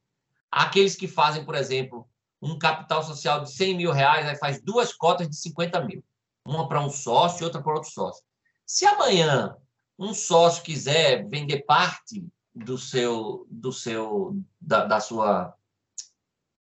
aqueles 0.50 0.96
que 0.96 1.08
fazem, 1.08 1.44
por 1.44 1.56
exemplo, 1.56 2.08
um 2.42 2.58
capital 2.58 3.04
social 3.04 3.44
de 3.44 3.52
100 3.52 3.78
mil 3.78 3.92
reais, 3.92 4.28
aí 4.28 4.36
faz 4.36 4.62
duas 4.62 4.94
cotas 4.94 5.30
de 5.30 5.36
50 5.36 5.82
mil. 5.86 6.04
Uma 6.46 6.68
para 6.68 6.82
um 6.82 6.90
sócio 6.90 7.44
e 7.44 7.46
outra 7.46 7.62
para 7.62 7.74
outro 7.74 7.92
sócio. 7.92 8.24
Se 8.66 8.86
amanhã 8.86 9.56
um 10.00 10.14
sócio 10.14 10.64
quiser 10.64 11.28
vender 11.30 11.66
parte 11.66 12.26
do 12.54 12.78
seu, 12.78 13.46
do 13.50 13.72
seu 13.72 14.36
da, 14.60 14.86
da, 14.86 15.00
sua, 15.00 15.54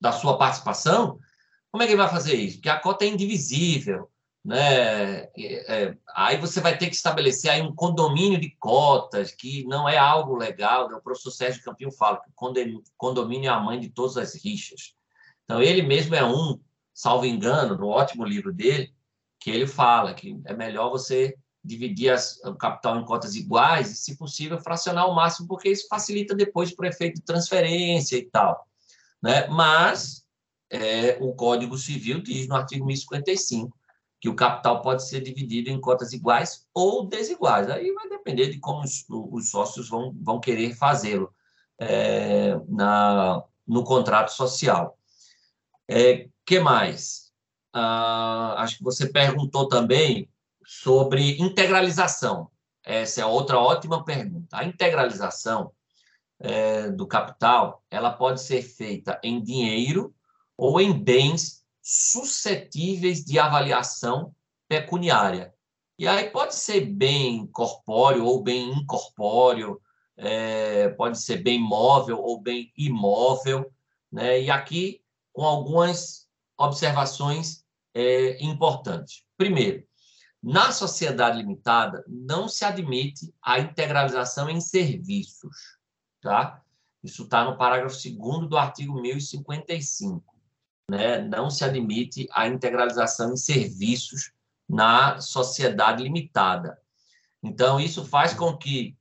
da 0.01 0.11
sua 0.11 0.37
participação, 0.37 1.19
como 1.71 1.83
é 1.83 1.87
que 1.87 1.93
ele 1.93 2.03
vai 2.03 2.11
fazer 2.11 2.35
isso? 2.35 2.57
Porque 2.57 2.69
a 2.69 2.81
cota 2.81 3.05
é 3.05 3.09
indivisível. 3.09 4.11
Né? 4.45 5.29
É, 5.37 5.97
aí 6.15 6.39
você 6.39 6.61
vai 6.61 6.77
ter 6.77 6.89
que 6.89 6.97
estabelecer 6.97 7.51
aí 7.51 7.61
um 7.61 7.75
condomínio 7.75 8.41
de 8.41 8.51
cotas, 8.59 9.31
que 9.31 9.65
não 9.65 9.89
é 9.89 9.97
algo 9.97 10.35
legal. 10.35 10.89
Né? 10.89 10.97
O 10.97 11.03
professor 11.03 11.31
Sérgio 11.31 11.63
Campinho 11.63 11.93
fala 11.93 12.21
que 12.21 12.31
o 12.31 12.83
condomínio 12.97 13.49
é 13.49 13.53
a 13.53 13.61
mãe 13.61 13.79
de 13.79 13.91
todas 13.91 14.17
as 14.17 14.35
rixas. 14.35 14.98
Então, 15.49 15.63
ele 15.63 15.81
mesmo 15.81 16.15
é 16.15 16.23
um, 16.23 16.61
salvo 16.93 17.25
engano, 17.25 17.75
no 17.75 17.87
ótimo 17.87 18.23
livro 18.23 18.53
dele, 18.53 18.93
que 19.41 19.51
ele 19.51 19.67
fala 19.67 20.13
que 20.13 20.39
é 20.45 20.53
melhor 20.53 20.91
você 20.91 21.35
dividir 21.65 22.11
as, 22.11 22.39
o 22.45 22.55
capital 22.55 22.99
em 22.99 23.05
cotas 23.05 23.35
iguais 23.35 23.91
e, 23.91 23.97
se 23.97 24.19
possível, 24.19 24.61
fracionar 24.61 25.05
ao 25.05 25.15
máximo, 25.15 25.49
porque 25.49 25.71
isso 25.71 25.89
facilita 25.89 26.35
depois 26.35 26.75
para 26.75 26.85
o 26.85 26.89
efeito 26.89 27.17
de 27.17 27.23
transferência 27.23 28.17
e 28.17 28.27
tal. 28.27 28.67
Né? 29.23 29.47
Mas 29.47 30.23
é, 30.71 31.17
o 31.19 31.33
Código 31.35 31.79
Civil 31.79 32.23
diz 32.23 32.47
no 32.47 32.55
artigo 32.55 32.85
1055 32.85 33.75
que 34.21 34.29
o 34.29 34.37
capital 34.37 34.83
pode 34.83 35.09
ser 35.09 35.23
dividido 35.23 35.71
em 35.71 35.81
cotas 35.81 36.13
iguais 36.13 36.67
ou 36.75 37.07
desiguais. 37.07 37.71
Aí 37.71 37.91
vai 37.93 38.09
depender 38.09 38.49
de 38.51 38.59
como 38.59 38.83
os, 38.83 39.07
os 39.09 39.51
sócios 39.51 39.89
vão, 39.89 40.15
vão 40.21 40.41
querer 40.41 40.75
fazê-lo 40.75 41.33
é, 41.81 42.55
no 43.67 43.85
contrato 43.85 44.31
social. 44.31 44.98
É, 45.89 46.29
que 46.45 46.61
mais? 46.61 47.33
Ah, 47.73 48.57
acho 48.59 48.79
que 48.79 48.85
você 48.85 49.09
perguntou 49.09 49.69
também 49.69 50.29
sobre 50.67 51.41
integralização. 51.41 52.51
Essa 52.85 53.23
é 53.23 53.27
outra 53.27 53.59
ótima 53.59 54.05
pergunta. 54.05 54.57
A 54.57 54.65
integralização 54.65 55.73
é, 56.39 56.91
do 56.91 57.07
capital, 57.07 57.83
ela 57.91 58.13
pode 58.13 58.43
ser 58.43 58.63
feita 58.63 59.19
em 59.23 59.43
dinheiro 59.43 60.15
ou 60.57 60.81
em 60.81 60.93
bens 60.93 61.65
suscetíveis 61.83 63.25
de 63.25 63.39
avaliação 63.39 64.35
pecuniária. 64.69 65.55
E 65.99 66.07
aí 66.07 66.31
pode 66.31 66.55
ser 66.55 66.83
bem 66.83 67.47
corpóreo 67.47 68.25
ou 68.25 68.43
bem 68.43 68.71
incorpóreo, 68.71 69.81
é, 70.17 70.91
pode 70.91 71.21
ser 71.21 71.39
bem 71.39 71.59
móvel 71.59 72.21
ou 72.21 72.41
bem 72.41 72.73
imóvel, 72.77 73.73
né? 74.13 74.41
E 74.41 74.51
aqui 74.51 75.01
com 75.39 75.45
algumas 75.45 76.27
observações 76.57 77.65
é, 77.95 78.45
importantes. 78.45 79.23
Primeiro, 79.37 79.87
na 80.43 80.73
sociedade 80.73 81.39
limitada, 81.39 82.05
não 82.09 82.49
se 82.49 82.65
admite 82.65 83.33
a 83.41 83.61
integralização 83.61 84.51
em 84.51 84.61
serviços, 84.61 85.79
tá? 86.21 86.61
Isso 87.05 87.23
está 87.23 87.45
no 87.45 87.57
parágrafo 87.57 87.95
2 87.95 88.49
do 88.49 88.59
artigo 88.59 89.01
1055. 89.01 90.25
Né? 90.91 91.21
Não 91.21 91.49
se 91.51 91.63
admite 91.63 92.27
a 92.33 92.49
integralização 92.49 93.33
em 93.33 93.37
serviços 93.37 94.33
na 94.69 95.21
sociedade 95.21 96.03
limitada. 96.03 96.83
Então, 97.41 97.79
isso 97.79 98.05
faz 98.05 98.35
com 98.35 98.57
que 98.57 98.99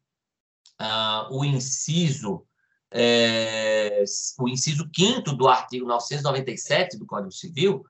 ah, 0.78 1.30
o 1.32 1.44
inciso 1.44 2.46
é, 2.92 4.04
o 4.40 4.48
inciso 4.48 4.90
5 4.96 5.34
do 5.34 5.48
artigo 5.48 5.88
997 5.88 6.98
do 6.98 7.06
Código 7.06 7.32
Civil, 7.32 7.86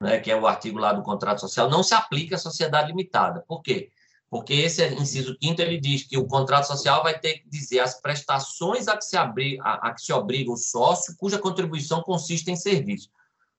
né, 0.00 0.18
que 0.20 0.30
é 0.30 0.36
o 0.36 0.46
artigo 0.46 0.78
lá 0.78 0.92
do 0.92 1.02
contrato 1.02 1.40
social, 1.40 1.70
não 1.70 1.82
se 1.82 1.94
aplica 1.94 2.36
à 2.36 2.38
sociedade 2.38 2.88
limitada. 2.88 3.44
Por 3.46 3.62
quê? 3.62 3.90
Porque 4.28 4.54
esse 4.54 4.86
inciso 4.94 5.36
5 5.42 5.60
ele 5.60 5.78
diz 5.78 6.04
que 6.04 6.16
o 6.16 6.26
contrato 6.26 6.66
social 6.66 7.02
vai 7.02 7.18
ter 7.18 7.38
que 7.38 7.48
dizer 7.48 7.80
as 7.80 8.00
prestações 8.00 8.88
a 8.88 8.96
que 8.96 9.04
se, 9.04 9.16
abri, 9.16 9.58
a, 9.60 9.88
a 9.88 9.94
que 9.94 10.02
se 10.02 10.12
obriga 10.12 10.50
o 10.50 10.56
sócio, 10.56 11.14
cuja 11.16 11.38
contribuição 11.38 12.02
consiste 12.02 12.50
em 12.50 12.56
serviço. 12.56 13.10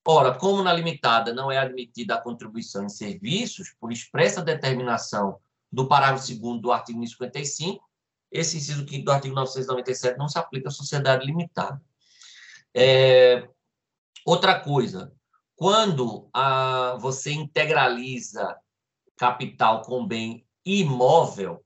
Ora, 0.05 0.33
como 0.33 0.61
na 0.61 0.73
limitada 0.73 1.33
não 1.33 1.49
é 1.49 1.57
admitida 1.57 2.15
a 2.15 2.21
contribuição 2.21 2.83
em 2.83 2.89
serviços, 2.89 3.73
por 3.79 3.91
expressa 3.91 4.41
determinação 4.41 5.39
do 5.71 5.87
parágrafo 5.87 6.27
2 6.35 6.61
do 6.61 6.71
artigo 6.71 7.05
55, 7.05 7.83
esse 8.33 8.57
inciso 8.57 8.87
5 8.87 9.05
do 9.05 9.11
artigo 9.11 9.35
997 9.35 10.17
não 10.17 10.27
se 10.27 10.39
aplica 10.39 10.67
à 10.67 10.71
sociedade 10.71 11.25
limitada. 11.25 11.79
É, 12.73 13.47
outra 14.25 14.59
coisa, 14.59 15.13
quando 15.55 16.27
a, 16.33 16.97
você 16.99 17.31
integraliza 17.31 18.57
capital 19.15 19.83
com 19.83 20.05
bem 20.05 20.45
imóvel, 20.65 21.63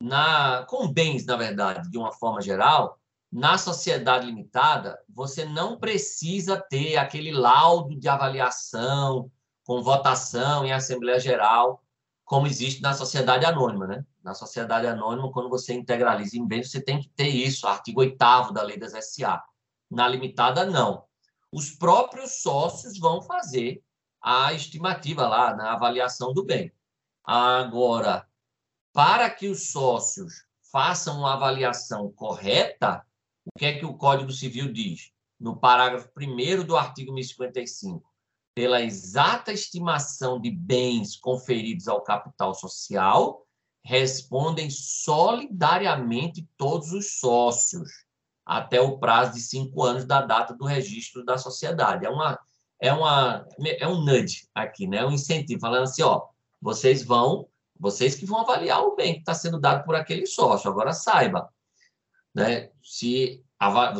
na, 0.00 0.64
com 0.66 0.90
bens, 0.90 1.26
na 1.26 1.36
verdade, 1.36 1.90
de 1.90 1.98
uma 1.98 2.12
forma 2.12 2.40
geral, 2.40 2.98
na 3.30 3.58
sociedade 3.58 4.24
limitada, 4.24 4.98
você 5.08 5.44
não 5.44 5.78
precisa 5.78 6.56
ter 6.56 6.96
aquele 6.96 7.32
laudo 7.32 7.94
de 7.94 8.08
avaliação 8.08 9.30
com 9.64 9.82
votação 9.82 10.64
em 10.64 10.72
Assembleia 10.72 11.20
Geral 11.20 11.82
como 12.24 12.46
existe 12.46 12.80
na 12.82 12.92
sociedade 12.94 13.44
anônima, 13.44 13.86
né? 13.86 14.04
Na 14.28 14.34
sociedade 14.34 14.86
anônima, 14.86 15.32
quando 15.32 15.48
você 15.48 15.72
integraliza 15.72 16.36
em 16.36 16.46
bens, 16.46 16.70
você 16.70 16.82
tem 16.82 17.00
que 17.00 17.08
ter 17.08 17.28
isso, 17.28 17.66
artigo 17.66 18.00
8 18.00 18.52
da 18.52 18.62
lei 18.62 18.76
das 18.76 18.92
SA. 19.06 19.42
Na 19.90 20.06
limitada, 20.06 20.66
não. 20.66 21.06
Os 21.50 21.70
próprios 21.70 22.42
sócios 22.42 22.98
vão 22.98 23.22
fazer 23.22 23.82
a 24.22 24.52
estimativa 24.52 25.26
lá, 25.26 25.56
na 25.56 25.72
avaliação 25.72 26.34
do 26.34 26.44
bem. 26.44 26.70
Agora, 27.24 28.28
para 28.92 29.30
que 29.30 29.48
os 29.48 29.70
sócios 29.72 30.44
façam 30.70 31.20
uma 31.20 31.32
avaliação 31.32 32.12
correta, 32.12 33.02
o 33.46 33.58
que 33.58 33.64
é 33.64 33.78
que 33.78 33.86
o 33.86 33.96
Código 33.96 34.30
Civil 34.30 34.70
diz? 34.70 35.10
No 35.40 35.56
parágrafo 35.56 36.10
1 36.14 36.64
do 36.66 36.76
artigo 36.76 37.14
1055 37.14 38.06
pela 38.54 38.82
exata 38.82 39.52
estimação 39.52 40.38
de 40.38 40.50
bens 40.50 41.16
conferidos 41.16 41.88
ao 41.88 42.02
capital 42.02 42.52
social, 42.52 43.47
respondem 43.88 44.68
solidariamente 44.68 46.46
todos 46.58 46.92
os 46.92 47.18
sócios, 47.18 47.88
até 48.44 48.78
o 48.78 48.98
prazo 48.98 49.32
de 49.32 49.40
cinco 49.40 49.82
anos 49.82 50.04
da 50.04 50.20
data 50.20 50.52
do 50.52 50.66
registro 50.66 51.24
da 51.24 51.38
sociedade. 51.38 52.04
É, 52.04 52.10
uma, 52.10 52.38
é, 52.78 52.92
uma, 52.92 53.48
é 53.58 53.88
um 53.88 54.04
nudge 54.04 54.46
aqui, 54.54 54.86
né? 54.86 55.06
um 55.06 55.12
incentivo, 55.12 55.62
falando 55.62 55.84
assim, 55.84 56.02
ó, 56.02 56.26
vocês 56.60 57.02
vão, 57.02 57.48
vocês 57.80 58.14
que 58.14 58.26
vão 58.26 58.40
avaliar 58.40 58.82
o 58.82 58.94
bem 58.94 59.14
que 59.14 59.20
está 59.20 59.32
sendo 59.32 59.58
dado 59.58 59.86
por 59.86 59.94
aquele 59.94 60.26
sócio. 60.26 60.70
Agora 60.70 60.92
saiba, 60.92 61.48
né? 62.34 62.68
se 62.84 63.42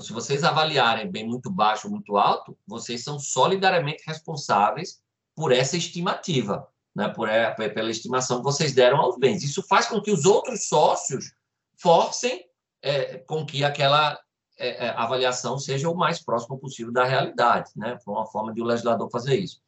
se 0.03 0.13
vocês 0.13 0.45
avaliarem 0.45 1.11
bem 1.11 1.27
muito 1.27 1.51
baixo 1.51 1.89
ou 1.89 1.93
muito 1.93 2.17
alto, 2.19 2.57
vocês 2.67 3.03
são 3.03 3.19
solidariamente 3.19 4.05
responsáveis 4.07 5.01
por 5.35 5.51
essa 5.51 5.79
estimativa, 5.79 6.69
né? 6.99 7.09
por, 7.09 7.29
é, 7.29 7.53
pela 7.69 7.91
estimação 7.91 8.39
que 8.39 8.45
vocês 8.45 8.75
deram 8.75 8.99
aos 8.99 9.17
bens. 9.17 9.43
Isso 9.43 9.63
faz 9.63 9.87
com 9.87 10.01
que 10.01 10.11
os 10.11 10.25
outros 10.25 10.69
sócios 10.69 11.33
forcem 11.77 12.45
é, 12.83 13.19
com 13.19 13.47
que 13.47 13.65
aquela 13.65 14.19
é, 14.59 14.87
é 14.87 14.89
avaliação 14.91 15.59
seja 15.59 15.89
o 15.89 15.97
mais 15.97 16.21
próximo 16.21 16.59
possível 16.59 16.93
da 16.93 17.05
realidade. 17.05 17.71
Né? 17.77 17.99
Foi 18.05 18.13
uma 18.13 18.27
forma 18.27 18.53
de 18.53 18.61
o 18.61 18.65
legislador 18.65 19.09
fazer 19.11 19.37
isso. 19.37 19.61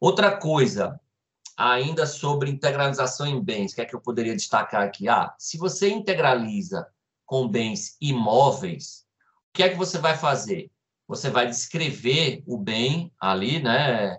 Outra 0.00 0.36
coisa, 0.36 1.00
ainda 1.56 2.06
sobre 2.06 2.50
integralização 2.50 3.26
em 3.26 3.42
bens, 3.42 3.72
o 3.72 3.76
que 3.76 3.80
é 3.80 3.84
que 3.84 3.94
eu 3.94 4.00
poderia 4.00 4.34
destacar 4.34 4.82
aqui? 4.82 5.08
Ah, 5.08 5.32
se 5.38 5.56
você 5.56 5.88
integraliza 5.88 6.86
com 7.24 7.48
bens 7.48 7.96
imóveis, 8.00 9.04
que 9.54 9.62
é 9.62 9.68
que 9.68 9.76
você 9.76 9.98
vai 9.98 10.16
fazer? 10.16 10.70
Você 11.06 11.30
vai 11.30 11.46
descrever 11.46 12.42
o 12.44 12.58
bem 12.58 13.12
ali, 13.20 13.62
né? 13.62 14.18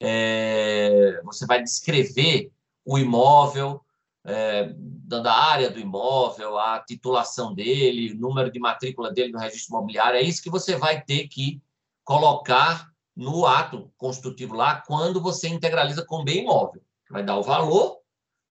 É, 0.00 1.20
você 1.24 1.46
vai 1.46 1.62
descrever 1.62 2.50
o 2.84 2.98
imóvel, 2.98 3.82
é, 4.24 4.72
dando 4.76 5.28
a 5.28 5.34
área 5.34 5.70
do 5.70 5.78
imóvel, 5.78 6.58
a 6.58 6.80
titulação 6.80 7.54
dele, 7.54 8.12
o 8.12 8.18
número 8.18 8.50
de 8.50 8.58
matrícula 8.58 9.12
dele 9.12 9.32
no 9.32 9.38
registro 9.38 9.74
imobiliário. 9.74 10.18
É 10.18 10.22
isso 10.22 10.42
que 10.42 10.50
você 10.50 10.76
vai 10.76 11.00
ter 11.00 11.28
que 11.28 11.60
colocar 12.04 12.90
no 13.14 13.46
ato 13.46 13.90
constitutivo 13.96 14.54
lá 14.54 14.82
quando 14.82 15.22
você 15.22 15.48
integraliza 15.48 16.04
com 16.04 16.24
bem 16.24 16.42
imóvel. 16.42 16.82
Vai 17.10 17.24
dar 17.24 17.36
o 17.36 17.42
valor, 17.42 17.98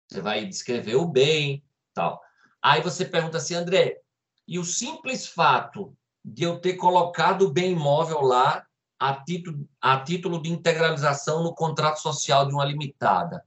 você 0.07 0.21
vai 0.21 0.45
descrever 0.45 0.95
o 0.95 1.07
bem, 1.07 1.63
tal. 1.93 2.21
Aí 2.61 2.81
você 2.81 3.05
pergunta 3.05 3.37
assim, 3.37 3.53
André, 3.53 3.99
e 4.47 4.57
o 4.57 4.63
simples 4.63 5.27
fato 5.27 5.95
de 6.23 6.43
eu 6.43 6.59
ter 6.59 6.73
colocado 6.73 7.43
o 7.43 7.51
bem 7.51 7.73
imóvel 7.73 8.21
lá 8.21 8.65
a 9.09 9.23
título, 9.23 9.69
a 9.79 9.99
título 9.99 10.41
de 10.41 10.49
integralização 10.49 11.43
no 11.43 11.53
contrato 11.53 12.01
social 12.01 12.47
de 12.47 12.53
uma 12.53 12.65
limitada, 12.65 13.45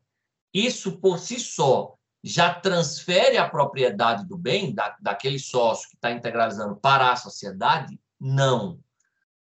isso 0.55 0.99
por 0.99 1.19
si 1.19 1.41
só 1.41 1.97
já 2.23 2.55
transfere 2.55 3.37
a 3.39 3.49
propriedade 3.49 4.25
do 4.25 4.37
bem 4.37 4.73
da, 4.73 4.97
daquele 5.01 5.39
sócio 5.39 5.89
que 5.89 5.97
está 5.97 6.13
integralizando 6.13 6.77
para 6.77 7.11
a 7.11 7.17
sociedade? 7.17 7.99
Não. 8.21 8.79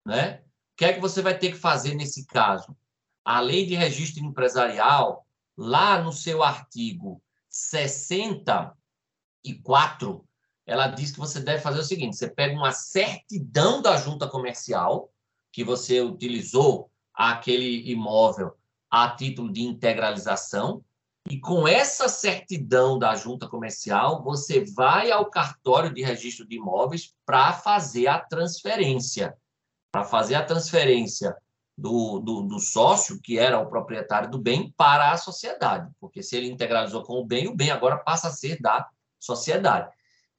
Né? 0.06 0.42
O 0.74 0.78
que 0.78 0.86
é 0.86 0.94
que 0.94 1.02
você 1.02 1.22
vai 1.22 1.38
ter 1.38 1.52
que 1.52 1.58
fazer 1.58 1.96
nesse 1.96 2.26
caso? 2.26 2.74
A 3.24 3.42
lei 3.42 3.66
de 3.66 3.76
registro 3.76 4.24
empresarial, 4.24 5.28
lá 5.58 6.02
no 6.02 6.14
seu 6.14 6.44
artigo 6.44 7.22
64, 7.50 10.26
ela 10.66 10.88
diz 10.88 11.12
que 11.12 11.20
você 11.20 11.42
deve 11.42 11.62
fazer 11.62 11.80
o 11.80 11.84
seguinte: 11.84 12.16
você 12.16 12.30
pega 12.30 12.56
uma 12.56 12.72
certidão 12.72 13.82
da 13.82 13.98
junta 13.98 14.28
comercial, 14.28 15.12
que 15.56 15.64
você 15.64 16.02
utilizou 16.02 16.92
aquele 17.14 17.90
imóvel 17.90 18.58
a 18.92 19.10
título 19.12 19.50
de 19.54 19.62
integralização, 19.62 20.84
e 21.30 21.40
com 21.40 21.66
essa 21.66 22.10
certidão 22.10 23.00
da 23.00 23.16
junta 23.16 23.48
comercial, 23.48 24.22
você 24.22 24.66
vai 24.66 25.12
ao 25.12 25.30
cartório 25.30 25.94
de 25.94 26.04
registro 26.04 26.46
de 26.46 26.58
imóveis 26.58 27.16
para 27.26 27.54
fazer 27.54 28.08
a 28.08 28.20
transferência. 28.20 29.34
Para 29.94 30.04
fazer 30.04 30.36
a 30.36 30.44
transferência 30.44 31.34
do, 31.78 32.20
do, 32.20 32.42
do, 32.42 32.60
sócio, 32.60 33.22
que 33.22 33.40
era 33.40 33.58
o 33.58 33.70
proprietário 33.70 34.30
do 34.30 34.38
bem, 34.38 34.74
para 34.76 35.14
a 35.14 35.18
sociedade. 35.18 35.90
Porque 36.02 36.22
se 36.22 36.36
ele 36.36 36.52
integralizou 36.52 37.02
com 37.02 37.14
o 37.14 37.26
bem, 37.26 37.48
o 37.48 37.56
bem 37.56 37.72
agora 37.72 37.96
passa 37.96 38.28
a 38.28 38.32
ser 38.32 38.60
da 38.60 38.86
sociedade. 39.22 39.90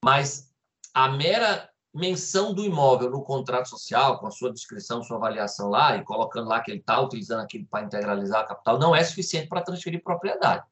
Mas 0.05 0.53
a 0.93 1.09
mera 1.09 1.71
menção 1.97 2.53
do 2.53 2.65
imóvel 2.65 3.11
no 3.11 3.23
contrato 3.23 3.69
social, 3.69 4.19
com 4.19 4.27
a 4.27 4.31
sua 4.31 4.53
descrição, 4.53 5.03
sua 5.03 5.17
avaliação 5.17 5.71
lá, 5.71 5.97
e 5.97 6.05
colocando 6.05 6.49
lá 6.49 6.61
que 6.61 6.71
ele 6.71 6.81
está 6.81 7.01
utilizando 7.01 7.41
aquilo 7.41 7.67
para 7.67 7.85
integralizar 7.85 8.43
a 8.43 8.47
capital, 8.47 8.79
não 8.79 8.95
é 8.95 9.03
suficiente 9.03 9.49
para 9.49 9.63
transferir 9.63 10.03
propriedade. 10.03 10.65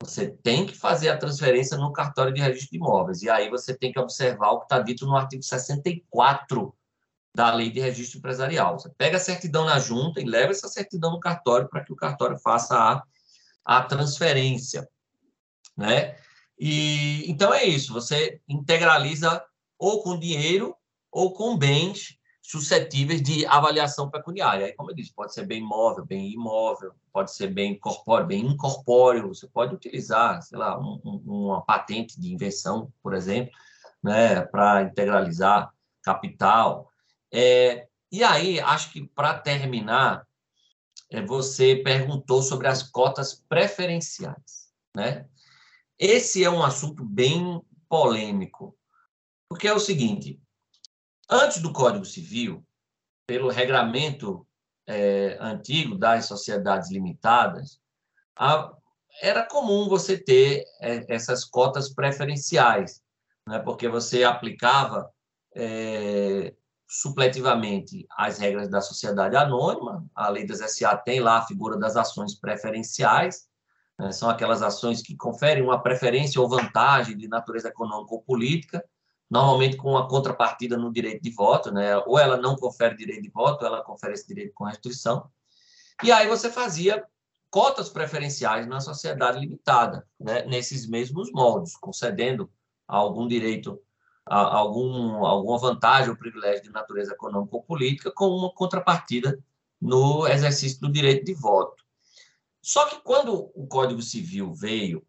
Você 0.00 0.28
tem 0.28 0.64
que 0.64 0.76
fazer 0.76 1.08
a 1.08 1.18
transferência 1.18 1.76
no 1.76 1.92
cartório 1.92 2.32
de 2.32 2.40
registro 2.40 2.70
de 2.70 2.76
imóveis. 2.76 3.22
E 3.22 3.28
aí 3.28 3.50
você 3.50 3.76
tem 3.76 3.90
que 3.90 3.98
observar 3.98 4.52
o 4.52 4.60
que 4.60 4.66
está 4.66 4.78
dito 4.78 5.04
no 5.04 5.16
artigo 5.16 5.42
64 5.42 6.72
da 7.34 7.52
lei 7.52 7.70
de 7.70 7.80
registro 7.80 8.18
empresarial. 8.18 8.78
Você 8.78 8.90
pega 8.96 9.16
a 9.16 9.20
certidão 9.20 9.64
na 9.64 9.80
junta 9.80 10.20
e 10.20 10.24
leva 10.24 10.52
essa 10.52 10.68
certidão 10.68 11.10
no 11.10 11.20
cartório 11.20 11.68
para 11.68 11.84
que 11.84 11.92
o 11.92 11.96
cartório 11.96 12.38
faça 12.38 12.78
a, 12.78 13.02
a 13.64 13.82
transferência. 13.82 14.88
Né? 15.76 16.16
E, 16.58 17.28
então 17.28 17.52
é 17.52 17.64
isso, 17.64 17.92
você 17.92 18.40
integraliza 18.48 19.44
ou 19.78 20.02
com 20.02 20.18
dinheiro 20.18 20.74
ou 21.10 21.32
com 21.32 21.56
bens 21.56 22.18
suscetíveis 22.42 23.20
de 23.22 23.44
avaliação 23.46 24.10
pecuniária. 24.10 24.66
Aí, 24.66 24.72
como 24.72 24.90
eu 24.90 24.94
disse, 24.94 25.12
pode 25.12 25.34
ser 25.34 25.46
bem 25.46 25.60
móvel, 25.60 26.06
bem 26.06 26.32
imóvel, 26.32 26.94
pode 27.12 27.34
ser 27.34 27.48
bem 27.48 27.78
corpóreo, 27.78 28.26
bem 28.26 28.46
incorpóreo. 28.46 29.28
Você 29.28 29.46
pode 29.46 29.74
utilizar, 29.74 30.40
sei 30.42 30.58
lá, 30.58 30.78
um, 30.80 30.98
um, 31.04 31.22
uma 31.26 31.60
patente 31.60 32.18
de 32.18 32.32
invenção, 32.32 32.90
por 33.02 33.12
exemplo, 33.12 33.52
né, 34.02 34.40
para 34.40 34.82
integralizar 34.82 35.70
capital. 36.02 36.90
É, 37.30 37.86
e 38.10 38.24
aí, 38.24 38.58
acho 38.60 38.92
que 38.92 39.06
para 39.08 39.34
terminar, 39.34 40.26
é, 41.10 41.20
você 41.20 41.76
perguntou 41.76 42.40
sobre 42.40 42.66
as 42.66 42.82
cotas 42.82 43.44
preferenciais, 43.46 44.72
né? 44.96 45.26
Esse 45.98 46.44
é 46.44 46.50
um 46.50 46.62
assunto 46.62 47.04
bem 47.04 47.60
polêmico, 47.88 48.77
porque 49.48 49.66
é 49.66 49.72
o 49.72 49.80
seguinte: 49.80 50.40
Antes 51.30 51.60
do 51.60 51.72
Código 51.72 52.06
Civil, 52.06 52.64
pelo 53.26 53.50
regramento 53.50 54.46
é, 54.86 55.36
antigo 55.38 55.94
das 55.94 56.24
sociedades 56.24 56.90
limitadas, 56.90 57.78
a, 58.34 58.72
era 59.20 59.44
comum 59.44 59.88
você 59.88 60.16
ter 60.16 60.64
é, 60.80 61.04
essas 61.14 61.44
cotas 61.44 61.92
preferenciais, 61.92 63.02
né, 63.46 63.58
porque 63.58 63.88
você 63.88 64.24
aplicava 64.24 65.10
é, 65.54 66.54
supletivamente 66.88 68.06
as 68.16 68.38
regras 68.38 68.70
da 68.70 68.80
sociedade 68.80 69.36
anônima, 69.36 70.06
a 70.14 70.30
lei 70.30 70.46
das 70.46 70.60
SA 70.72 70.96
tem 70.96 71.20
lá 71.20 71.38
a 71.38 71.46
figura 71.46 71.76
das 71.76 71.94
ações 71.94 72.34
preferenciais, 72.34 73.46
né, 73.98 74.12
são 74.12 74.30
aquelas 74.30 74.62
ações 74.62 75.02
que 75.02 75.14
conferem 75.14 75.62
uma 75.62 75.82
preferência 75.82 76.40
ou 76.40 76.48
vantagem 76.48 77.18
de 77.18 77.28
natureza 77.28 77.68
econômica 77.68 78.14
ou 78.14 78.22
política, 78.22 78.82
normalmente 79.30 79.76
com 79.76 79.90
uma 79.90 80.08
contrapartida 80.08 80.76
no 80.76 80.92
direito 80.92 81.22
de 81.22 81.30
voto, 81.30 81.70
né? 81.70 81.96
Ou 81.98 82.18
ela 82.18 82.36
não 82.36 82.56
confere 82.56 82.96
direito 82.96 83.22
de 83.22 83.30
voto, 83.30 83.64
ela 83.64 83.82
confere 83.82 84.14
esse 84.14 84.26
direito 84.26 84.54
com 84.54 84.64
restrição. 84.64 85.30
E 86.02 86.10
aí 86.10 86.26
você 86.26 86.50
fazia 86.50 87.04
cotas 87.50 87.88
preferenciais 87.88 88.66
na 88.66 88.80
sociedade 88.80 89.38
limitada, 89.38 90.06
né? 90.18 90.44
Nesses 90.46 90.86
mesmos 90.86 91.30
moldes, 91.32 91.76
concedendo 91.76 92.50
algum 92.86 93.28
direito, 93.28 93.80
algum, 94.24 95.24
alguma 95.26 95.58
vantagem 95.58 96.10
ou 96.10 96.16
privilégio 96.16 96.64
de 96.64 96.70
natureza 96.70 97.12
econômica 97.12 97.56
ou 97.56 97.62
política, 97.62 98.10
com 98.10 98.28
uma 98.28 98.52
contrapartida 98.52 99.38
no 99.80 100.26
exercício 100.26 100.80
do 100.80 100.90
direito 100.90 101.24
de 101.24 101.34
voto. 101.34 101.84
Só 102.62 102.86
que 102.86 103.00
quando 103.00 103.50
o 103.54 103.66
Código 103.66 104.02
Civil 104.02 104.52
veio 104.52 105.06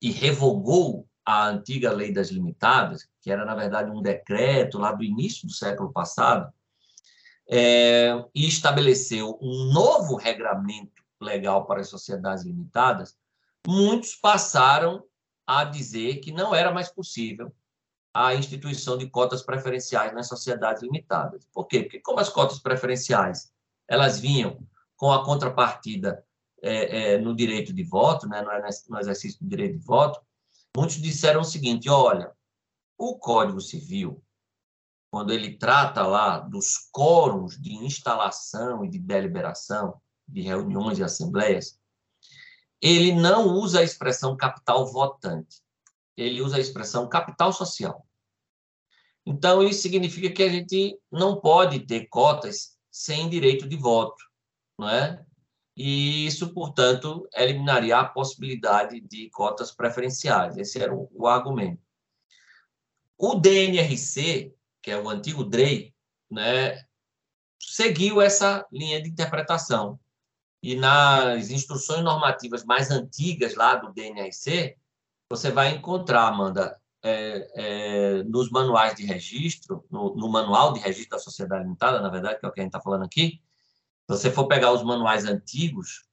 e 0.00 0.10
revogou 0.10 1.06
a 1.30 1.46
antiga 1.46 1.92
lei 1.92 2.10
das 2.10 2.30
limitadas, 2.30 3.06
que 3.20 3.30
era, 3.30 3.44
na 3.44 3.54
verdade, 3.54 3.90
um 3.90 4.00
decreto 4.00 4.78
lá 4.78 4.92
do 4.92 5.04
início 5.04 5.46
do 5.46 5.52
século 5.52 5.92
passado, 5.92 6.50
é, 7.46 8.14
e 8.34 8.48
estabeleceu 8.48 9.38
um 9.38 9.70
novo 9.70 10.16
regramento 10.16 11.02
legal 11.20 11.66
para 11.66 11.82
as 11.82 11.88
sociedades 11.90 12.44
limitadas, 12.44 13.14
muitos 13.66 14.14
passaram 14.14 15.04
a 15.46 15.64
dizer 15.64 16.20
que 16.20 16.32
não 16.32 16.54
era 16.54 16.72
mais 16.72 16.88
possível 16.88 17.54
a 18.14 18.34
instituição 18.34 18.96
de 18.96 19.10
cotas 19.10 19.42
preferenciais 19.42 20.14
nas 20.14 20.28
sociedades 20.28 20.82
limitadas. 20.82 21.46
Por 21.52 21.66
quê? 21.66 21.82
Porque 21.82 22.00
como 22.00 22.20
as 22.20 22.30
cotas 22.30 22.58
preferenciais 22.58 23.52
elas 23.86 24.18
vinham 24.18 24.66
com 24.96 25.12
a 25.12 25.22
contrapartida 25.26 26.24
é, 26.62 27.12
é, 27.12 27.18
no 27.18 27.36
direito 27.36 27.70
de 27.74 27.84
voto, 27.84 28.26
né, 28.26 28.42
no 28.88 28.98
exercício 28.98 29.38
do 29.42 29.48
direito 29.48 29.78
de 29.78 29.84
voto, 29.84 30.26
Muitos 30.78 31.02
disseram 31.02 31.40
o 31.40 31.44
seguinte: 31.44 31.90
olha, 31.90 32.32
o 32.96 33.18
Código 33.18 33.60
Civil, 33.60 34.22
quando 35.10 35.32
ele 35.32 35.58
trata 35.58 36.06
lá 36.06 36.38
dos 36.38 36.88
quóruns 36.92 37.60
de 37.60 37.74
instalação 37.74 38.84
e 38.84 38.88
de 38.88 39.00
deliberação 39.00 40.00
de 40.28 40.40
reuniões 40.40 41.00
e 41.00 41.02
assembleias, 41.02 41.80
ele 42.80 43.12
não 43.12 43.48
usa 43.48 43.80
a 43.80 43.82
expressão 43.82 44.36
capital 44.36 44.86
votante, 44.86 45.60
ele 46.16 46.40
usa 46.40 46.58
a 46.58 46.60
expressão 46.60 47.08
capital 47.08 47.52
social. 47.52 48.06
Então, 49.26 49.64
isso 49.64 49.82
significa 49.82 50.30
que 50.30 50.44
a 50.44 50.48
gente 50.48 50.96
não 51.10 51.40
pode 51.40 51.80
ter 51.86 52.06
cotas 52.06 52.78
sem 52.88 53.28
direito 53.28 53.68
de 53.68 53.76
voto, 53.76 54.22
não 54.78 54.88
é? 54.88 55.26
E 55.78 56.26
isso, 56.26 56.52
portanto, 56.52 57.28
eliminaria 57.32 57.96
a 57.96 58.04
possibilidade 58.04 59.00
de 59.00 59.30
cotas 59.30 59.70
preferenciais. 59.70 60.58
Esse 60.58 60.82
era 60.82 60.92
o, 60.92 61.08
o 61.14 61.28
argumento. 61.28 61.80
O 63.16 63.36
DNRC, 63.36 64.52
que 64.82 64.90
é 64.90 65.00
o 65.00 65.08
antigo 65.08 65.44
DREI, 65.44 65.94
né, 66.28 66.84
seguiu 67.60 68.20
essa 68.20 68.66
linha 68.72 69.00
de 69.00 69.08
interpretação. 69.08 70.00
E 70.60 70.74
nas 70.74 71.50
instruções 71.50 72.02
normativas 72.02 72.64
mais 72.64 72.90
antigas 72.90 73.54
lá 73.54 73.76
do 73.76 73.92
DNRC, 73.92 74.76
você 75.30 75.52
vai 75.52 75.76
encontrar, 75.76 76.26
Amanda, 76.26 76.76
é, 77.04 77.50
é, 77.54 78.22
nos 78.24 78.50
manuais 78.50 78.96
de 78.96 79.06
registro, 79.06 79.84
no, 79.88 80.16
no, 80.16 80.28
manual 80.28 80.72
de 80.72 80.80
registro 80.80 81.10
da 81.10 81.22
sociedade 81.22 81.62
limitada, 81.62 82.00
na 82.00 82.08
verdade, 82.08 82.40
que 82.40 82.46
é 82.46 82.48
o 82.48 82.52
que 82.52 82.58
a 82.58 82.64
gente 82.64 82.70
está 82.70 82.80
falando 82.80 83.04
aqui, 83.04 83.40
você 84.08 84.30
for 84.30 84.46
pegar 84.48 84.72
os 84.72 84.82
manuais 84.82 85.26
antigos, 85.26 86.04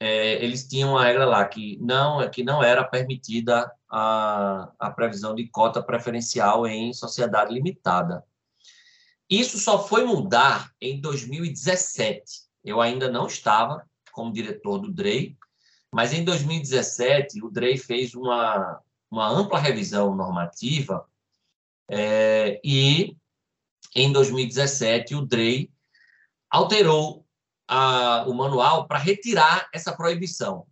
é, 0.00 0.42
eles 0.42 0.66
tinham 0.66 0.92
uma 0.92 1.04
regra 1.04 1.26
lá 1.26 1.44
que 1.44 1.78
não 1.80 2.28
que 2.30 2.42
não 2.42 2.62
era 2.62 2.82
permitida 2.82 3.70
a, 3.88 4.72
a 4.78 4.90
previsão 4.90 5.34
de 5.34 5.46
cota 5.48 5.82
preferencial 5.82 6.66
em 6.66 6.92
sociedade 6.92 7.52
limitada. 7.52 8.24
Isso 9.28 9.58
só 9.58 9.86
foi 9.86 10.04
mudar 10.04 10.72
em 10.80 11.00
2017. 11.00 12.46
Eu 12.64 12.80
ainda 12.80 13.10
não 13.10 13.26
estava 13.26 13.84
como 14.12 14.32
diretor 14.32 14.78
do 14.78 14.92
DREI, 14.92 15.36
mas 15.92 16.12
em 16.12 16.24
2017 16.24 17.44
o 17.44 17.50
DREI 17.50 17.76
fez 17.76 18.14
uma, 18.14 18.80
uma 19.10 19.28
ampla 19.28 19.58
revisão 19.58 20.14
normativa 20.14 21.06
é, 21.88 22.60
e 22.64 23.16
em 23.94 24.12
2017 24.12 25.14
o 25.14 25.22
DREI 25.24 25.70
alterou 26.50 27.25
a, 27.68 28.24
o 28.26 28.34
manual 28.34 28.86
para 28.86 28.98
retirar 28.98 29.68
essa 29.72 29.94
proibição. 29.94 30.66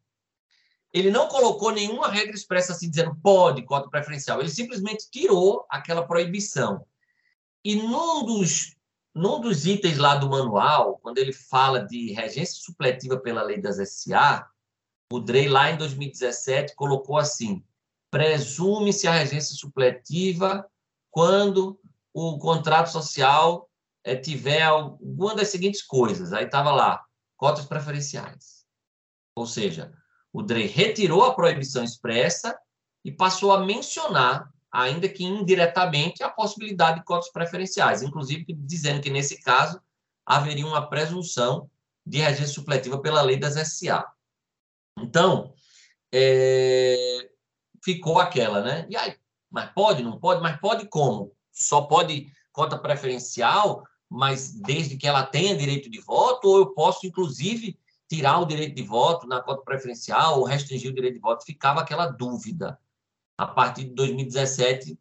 Ele 0.93 1.11
não 1.11 1.27
colocou 1.27 1.73
nenhuma 1.73 2.09
regra 2.09 2.35
expressa 2.35 2.73
assim 2.73 2.89
dizendo 2.89 3.17
pode 3.21 3.63
cota 3.63 3.91
preferencial. 3.91 4.41
Ele 4.41 4.49
simplesmente 4.49 5.11
tirou 5.11 5.67
aquela 5.69 6.07
proibição. 6.07 6.87
E 7.65 7.75
num 7.75 8.25
dos, 8.25 8.77
num 9.13 9.41
dos 9.41 9.67
itens 9.67 9.99
lá 9.99 10.15
do 10.15 10.31
manual, 10.31 10.99
quando 10.99 11.19
ele 11.19 11.33
fala 11.33 11.81
de 11.81 12.13
regência 12.13 12.63
supletiva 12.63 13.19
pela 13.19 13.43
lei 13.43 13.61
das 13.61 13.77
SA, 13.91 14.49
o 15.13 15.19
DREI 15.19 15.49
lá 15.49 15.71
em 15.71 15.77
2017 15.77 16.75
colocou 16.77 17.19
assim: 17.19 17.65
presume-se 18.11 19.09
a 19.09 19.13
regência 19.13 19.57
supletiva 19.57 20.65
quando 21.11 21.81
o 22.13 22.39
contrato 22.39 22.91
social 22.91 23.69
é, 24.05 24.15
tiver 24.15 24.63
alguma 24.63 25.35
das 25.35 25.49
seguintes 25.49 25.83
coisas. 25.83 26.33
Aí 26.33 26.45
estava 26.45 26.71
lá, 26.71 27.03
cotas 27.37 27.65
preferenciais. 27.65 28.65
Ou 29.35 29.47
seja, 29.47 29.93
o 30.33 30.43
DREI 30.43 30.67
retirou 30.67 31.25
a 31.25 31.35
proibição 31.35 31.83
expressa 31.83 32.57
e 33.05 33.11
passou 33.11 33.53
a 33.53 33.65
mencionar, 33.65 34.53
ainda 34.71 35.09
que 35.09 35.25
indiretamente, 35.25 36.23
a 36.23 36.29
possibilidade 36.29 37.01
de 37.01 37.05
cotas 37.05 37.31
preferenciais, 37.31 38.03
inclusive 38.03 38.45
dizendo 38.59 39.01
que, 39.01 39.11
nesse 39.11 39.41
caso, 39.43 39.81
haveria 40.25 40.67
uma 40.67 40.89
presunção 40.89 41.71
de 42.07 42.19
regência 42.19 42.55
supletiva 42.55 43.01
pela 43.01 43.23
lei 43.23 43.39
das 43.39 43.55
SA. 43.55 44.07
Então, 44.99 45.55
é, 46.13 47.31
ficou 47.83 48.21
aquela, 48.21 48.63
né? 48.63 48.87
E 48.89 48.97
aí, 48.97 49.17
mas 49.51 49.71
pode, 49.73 50.03
não 50.03 50.19
pode? 50.19 50.41
Mas 50.41 50.59
pode 50.61 50.89
como? 50.89 51.33
Só 51.53 51.83
pode 51.83 52.33
cota 52.53 52.79
preferencial, 52.79 53.85
mas 54.15 54.53
desde 54.53 54.97
que 54.97 55.09
ela 55.09 55.25
tenha 55.25 55.57
direito 55.57 55.91
de 55.91 56.01
voto, 56.01 56.49
ou 56.49 56.59
eu 56.59 56.67
posso, 56.67 57.05
inclusive, 57.05 57.77
tirar 58.09 58.39
o 58.39 58.47
direito 58.47 58.77
de 58.77 58.83
voto 58.85 59.27
na 59.27 59.43
cota 59.43 59.65
preferencial 59.65 60.39
ou 60.39 60.45
restringir 60.45 60.91
o 60.91 60.95
direito 60.95 61.15
de 61.15 61.21
voto? 61.21 61.45
Ficava 61.45 61.81
aquela 61.81 62.07
dúvida. 62.07 62.79
A 63.37 63.45
partir 63.45 63.85
de 63.85 63.95
2017, 63.95 64.97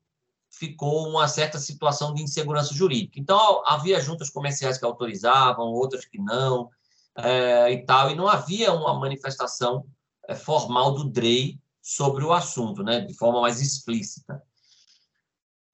ficou 0.49 1.07
uma 1.07 1.27
certa 1.27 1.59
situação 1.59 2.11
de 2.11 2.23
insegurança 2.23 2.73
jurídica. 2.73 3.19
Então, 3.19 3.61
havia 3.67 4.01
juntas 4.01 4.31
comerciais 4.31 4.79
que 4.79 4.85
autorizavam, 4.85 5.67
outras 5.67 6.05
que 6.05 6.17
não, 6.17 6.71
é, 7.15 7.71
e 7.71 7.85
tal, 7.85 8.09
e 8.09 8.15
não 8.15 8.27
havia 8.27 8.73
uma 8.73 8.99
manifestação 8.99 9.85
é, 10.27 10.33
formal 10.33 10.95
do 10.95 11.03
DREI 11.03 11.59
sobre 11.79 12.23
o 12.23 12.33
assunto, 12.33 12.81
né, 12.81 13.01
de 13.01 13.13
forma 13.13 13.41
mais 13.41 13.61
explícita. 13.61 14.41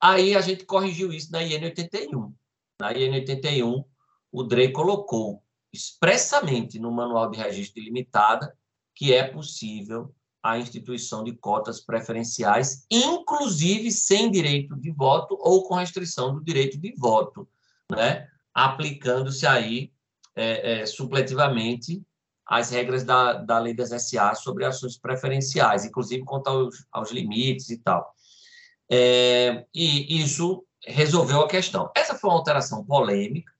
Aí 0.01 0.35
a 0.35 0.41
gente 0.41 0.65
corrigiu 0.65 1.13
isso 1.13 1.31
na 1.31 1.41
IN 1.41 1.63
81. 1.63 2.33
Na 2.79 2.93
IN 2.93 3.13
81, 3.13 3.83
o 4.31 4.43
DREI 4.43 4.71
colocou 4.71 5.43
expressamente 5.71 6.79
no 6.79 6.91
Manual 6.91 7.29
de 7.29 7.37
Registro 7.37 7.81
Ilimitada 7.81 8.55
que 8.95 9.13
é 9.13 9.23
possível 9.23 10.13
a 10.41 10.57
instituição 10.57 11.23
de 11.23 11.33
cotas 11.33 11.81
preferenciais, 11.81 12.85
inclusive 12.89 13.91
sem 13.91 14.31
direito 14.31 14.75
de 14.75 14.91
voto 14.91 15.37
ou 15.39 15.67
com 15.67 15.75
restrição 15.75 16.33
do 16.33 16.43
direito 16.43 16.77
de 16.77 16.93
voto, 16.97 17.47
né? 17.91 18.27
aplicando-se 18.53 19.45
aí 19.45 19.91
é, 20.35 20.81
é, 20.81 20.85
supletivamente 20.85 22.01
as 22.45 22.71
regras 22.71 23.03
da, 23.03 23.33
da 23.33 23.59
lei 23.59 23.73
das 23.73 23.89
SA 23.89 24.33
sobre 24.35 24.65
ações 24.65 24.97
preferenciais, 24.97 25.85
inclusive 25.85 26.23
quanto 26.23 26.47
aos, 26.47 26.85
aos 26.91 27.11
limites 27.11 27.69
e 27.69 27.77
tal. 27.77 28.13
É, 28.89 29.65
e 29.73 30.21
isso 30.21 30.65
resolveu 30.85 31.41
a 31.41 31.47
questão. 31.47 31.91
Essa 31.95 32.15
foi 32.15 32.29
uma 32.29 32.37
alteração 32.37 32.83
polêmica. 32.83 33.51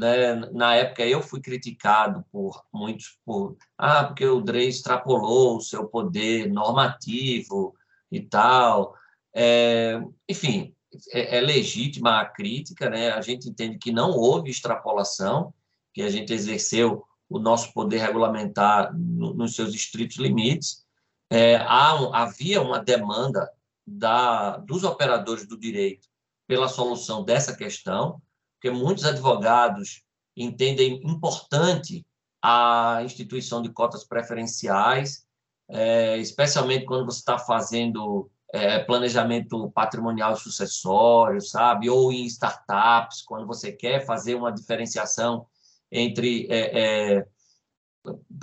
Né? 0.00 0.34
Na 0.52 0.74
época, 0.74 1.04
eu 1.06 1.22
fui 1.22 1.40
criticado 1.40 2.24
por 2.30 2.62
muitos, 2.72 3.18
por, 3.24 3.56
ah, 3.78 4.04
porque 4.04 4.26
o 4.26 4.40
DRE 4.40 4.68
extrapolou 4.68 5.56
o 5.56 5.60
seu 5.60 5.86
poder 5.86 6.50
normativo 6.50 7.74
e 8.10 8.20
tal. 8.20 8.94
É, 9.34 10.00
enfim, 10.28 10.74
é, 11.12 11.38
é 11.38 11.40
legítima 11.40 12.20
a 12.20 12.26
crítica, 12.26 12.90
né? 12.90 13.10
a 13.10 13.20
gente 13.20 13.48
entende 13.48 13.78
que 13.78 13.90
não 13.90 14.10
houve 14.10 14.50
extrapolação, 14.50 15.52
que 15.94 16.02
a 16.02 16.10
gente 16.10 16.32
exerceu 16.32 17.04
o 17.28 17.38
nosso 17.38 17.72
poder 17.72 17.98
regulamentar 17.98 18.94
no, 18.94 19.34
nos 19.34 19.54
seus 19.54 19.74
estritos 19.74 20.18
limites. 20.18 20.84
É, 21.30 21.56
há, 21.56 22.22
havia 22.22 22.60
uma 22.60 22.78
demanda 22.78 23.50
da, 23.84 24.58
dos 24.58 24.84
operadores 24.84 25.46
do 25.46 25.58
direito 25.58 26.06
pela 26.46 26.68
solução 26.68 27.24
dessa 27.24 27.56
questão, 27.56 28.20
porque 28.54 28.70
muitos 28.70 29.04
advogados 29.04 30.02
entendem 30.36 31.00
importante 31.04 32.06
a 32.42 33.00
instituição 33.04 33.60
de 33.60 33.70
cotas 33.70 34.04
preferenciais, 34.04 35.26
é, 35.68 36.16
especialmente 36.18 36.84
quando 36.84 37.04
você 37.04 37.18
está 37.18 37.38
fazendo 37.38 38.30
é, 38.52 38.78
planejamento 38.78 39.70
patrimonial 39.72 40.36
sucessório, 40.36 41.40
sabe? 41.40 41.90
Ou 41.90 42.12
em 42.12 42.24
startups, 42.26 43.22
quando 43.22 43.46
você 43.46 43.72
quer 43.72 44.04
fazer 44.06 44.34
uma 44.34 44.52
diferenciação 44.52 45.46
entre 45.90 46.46
é, 46.48 47.16
é, 47.18 47.26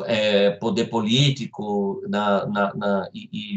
é, 0.06 0.51
poder 0.51 0.86
político 0.86 2.01
na, 2.08 2.45
na, 2.45 2.74
na 2.74 3.10
e, 3.14 3.30
e, 3.32 3.56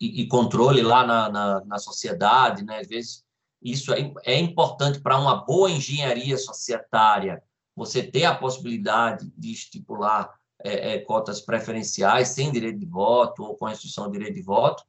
e, 0.00 0.26
controle 0.28 0.80
lá 0.82 1.06
na, 1.06 1.28
na, 1.28 1.64
na, 1.64 1.78
sociedade, 1.78 2.64
né? 2.64 2.78
Às 2.78 2.88
vezes 2.88 3.24
isso 3.60 3.92
é, 3.92 4.12
é 4.24 4.38
importante 4.38 5.00
para 5.00 5.18
uma 5.18 5.44
boa 5.44 5.70
engenharia 5.70 6.38
societária, 6.38 7.42
você 7.74 8.02
ter 8.02 8.24
a 8.24 8.34
possibilidade 8.34 9.30
de 9.36 9.52
estipular 9.52 10.32
é, 10.62 10.94
é, 10.94 10.98
cotas 10.98 11.40
preferenciais 11.40 12.28
sem 12.28 12.50
direito 12.50 12.78
de 12.78 12.86
voto 12.86 13.44
ou 13.44 13.56
com 13.56 13.66
restrição 13.66 14.04
ao 14.04 14.10
direito 14.10 14.34
de 14.34 14.42
voto. 14.42 14.82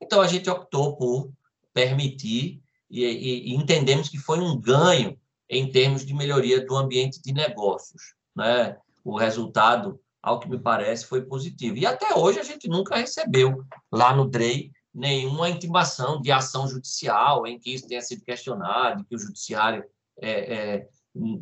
Então, 0.00 0.20
a 0.20 0.26
gente 0.26 0.48
optou 0.48 0.96
por 0.96 1.30
permitir 1.72 2.62
e, 2.88 3.04
e, 3.04 3.52
e 3.52 3.54
entendemos 3.54 4.08
que 4.08 4.18
foi 4.18 4.38
um 4.38 4.56
ganho 4.60 5.18
em 5.48 5.70
termos 5.70 6.04
de 6.04 6.14
melhoria 6.14 6.64
do 6.64 6.76
ambiente 6.76 7.20
de 7.20 7.32
negócios. 7.32 8.14
Né? 8.34 8.76
O 9.04 9.16
resultado, 9.16 10.00
ao 10.26 10.40
que 10.40 10.50
me 10.50 10.58
parece, 10.58 11.06
foi 11.06 11.22
positivo. 11.22 11.76
E 11.76 11.86
até 11.86 12.12
hoje 12.12 12.40
a 12.40 12.42
gente 12.42 12.68
nunca 12.68 12.96
recebeu 12.96 13.62
lá 13.92 14.12
no 14.12 14.28
DREI 14.28 14.72
nenhuma 14.92 15.48
intimação 15.48 16.20
de 16.20 16.32
ação 16.32 16.66
judicial 16.66 17.46
em 17.46 17.60
que 17.60 17.72
isso 17.72 17.86
tenha 17.86 18.02
sido 18.02 18.24
questionado, 18.24 19.04
que 19.04 19.14
o 19.14 19.18
judiciário 19.20 19.84
é, 20.20 20.30
é, 20.30 20.88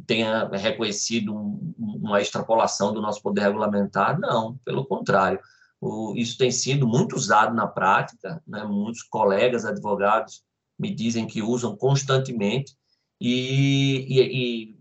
tenha 0.06 0.48
reconhecido 0.48 1.34
um, 1.34 1.74
uma 1.78 2.20
extrapolação 2.20 2.92
do 2.92 3.00
nosso 3.00 3.22
poder 3.22 3.40
regulamentar. 3.40 4.20
Não, 4.20 4.58
pelo 4.66 4.84
contrário. 4.84 5.40
O, 5.80 6.12
isso 6.14 6.36
tem 6.36 6.50
sido 6.50 6.86
muito 6.86 7.16
usado 7.16 7.54
na 7.54 7.66
prática, 7.66 8.42
né? 8.46 8.64
muitos 8.64 9.02
colegas 9.02 9.64
advogados 9.64 10.42
me 10.78 10.94
dizem 10.94 11.26
que 11.26 11.40
usam 11.40 11.74
constantemente, 11.74 12.76
e, 13.18 14.04
e, 14.10 14.20
e 14.20 14.76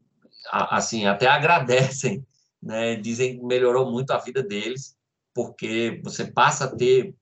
assim, 0.52 1.06
até 1.06 1.28
agradecem, 1.28 2.26
né? 2.64 2.96
dizem 2.96 3.38
que 3.38 3.46
melhorou 3.46 3.92
muito 3.92 4.12
a 4.12 4.18
vida 4.18 4.42
deles, 4.42 4.98
porque 5.34 6.02
você 6.04 6.26
passa 6.26 6.66
a 6.66 6.76
ter 6.76 7.16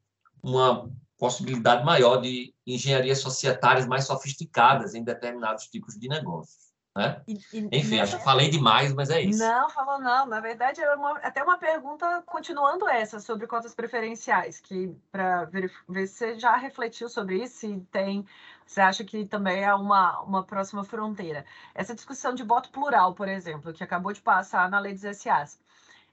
uma 0.44 0.90
possibilidade 1.18 1.86
maior 1.86 2.18
de 2.18 2.54
engenharias 2.66 3.20
societárias 3.20 3.86
mais 3.86 4.06
sofisticadas 4.06 4.96
em 4.96 5.04
determinados 5.04 5.68
tipos 5.68 5.98
de 5.98 6.08
negócios. 6.08 6.72
Né? 6.96 7.22
E, 7.26 7.40
e, 7.54 7.70
Enfim, 7.72 8.00
acho 8.00 8.18
que 8.18 8.24
falei 8.24 8.50
demais, 8.50 8.94
mas 8.94 9.10
é 9.10 9.22
isso. 9.22 9.40
Não, 9.40 9.70
falou 9.70 10.00
não. 10.00 10.26
Na 10.26 10.42
verdade, 10.42 10.82
é 10.82 10.94
uma, 10.94 11.18
até 11.20 11.42
uma 11.42 11.58
pergunta 11.58 12.22
continuando 12.26 12.88
essa 12.88 13.20
sobre 13.20 13.48
cotas 13.48 13.74
preferenciais, 13.74 14.60
que 14.60 14.94
para 15.10 15.46
ver, 15.46 15.72
ver 15.88 16.08
se 16.08 16.16
você 16.16 16.40
já 16.40 16.56
refletiu 16.58 17.08
sobre 17.08 17.44
isso, 17.44 17.60
se 17.60 17.80
tem, 17.92 18.26
você 18.72 18.80
acha 18.80 19.04
que 19.04 19.26
também 19.26 19.66
é 19.66 19.76
uma, 19.76 20.22
uma 20.22 20.44
próxima 20.46 20.82
fronteira. 20.86 21.46
Essa 21.76 21.94
discussão 21.94 22.34
de 22.34 22.42
voto 22.42 22.70
plural, 22.70 23.14
por 23.14 23.28
exemplo, 23.28 23.74
que 23.74 23.84
acabou 23.84 24.14
de 24.14 24.22
passar 24.22 24.70
na 24.70 24.80
lei 24.80 24.94
dos 24.94 25.02
SAs. 25.18 25.60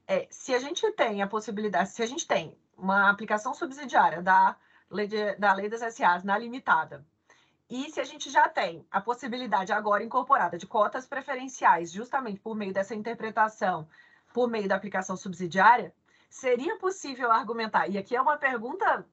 É, 0.09 0.27
se 0.29 0.53
a 0.53 0.59
gente 0.59 0.91
tem 0.93 1.23
a 1.23 1.29
possibilidade, 1.29 1.91
se 1.91 2.03
a 2.03 2.07
gente 2.07 2.27
tem 2.27 2.59
uma 2.77 3.11
aplicação 3.11 3.55
subsidiária 3.55 4.21
da 4.21 4.57
lei, 4.91 5.07
de, 5.07 5.37
da 5.37 5.53
lei 5.53 5.69
das 5.69 5.95
SAs 5.95 6.25
na 6.25 6.37
limitada, 6.37 7.07
e 7.71 7.93
se 7.93 8.01
a 8.01 8.05
gente 8.05 8.29
já 8.29 8.49
tem 8.49 8.85
a 8.91 9.01
possibilidade 9.01 9.73
agora 9.73 10.03
incorporada 10.03 10.59
de 10.59 10.67
cotas 10.67 11.07
preferenciais, 11.07 11.93
justamente 11.93 12.41
por 12.41 12.57
meio 12.57 12.73
dessa 12.73 12.95
interpretação, 12.95 13.87
por 14.35 14.49
meio 14.49 14.67
da 14.67 14.75
aplicação 14.75 15.17
subsidiária, 15.17 15.95
seria 16.29 16.77
possível 16.77 17.31
argumentar? 17.31 17.87
E 17.87 17.97
aqui 17.97 18.17
é 18.17 18.21
uma 18.21 18.37
pergunta 18.37 19.07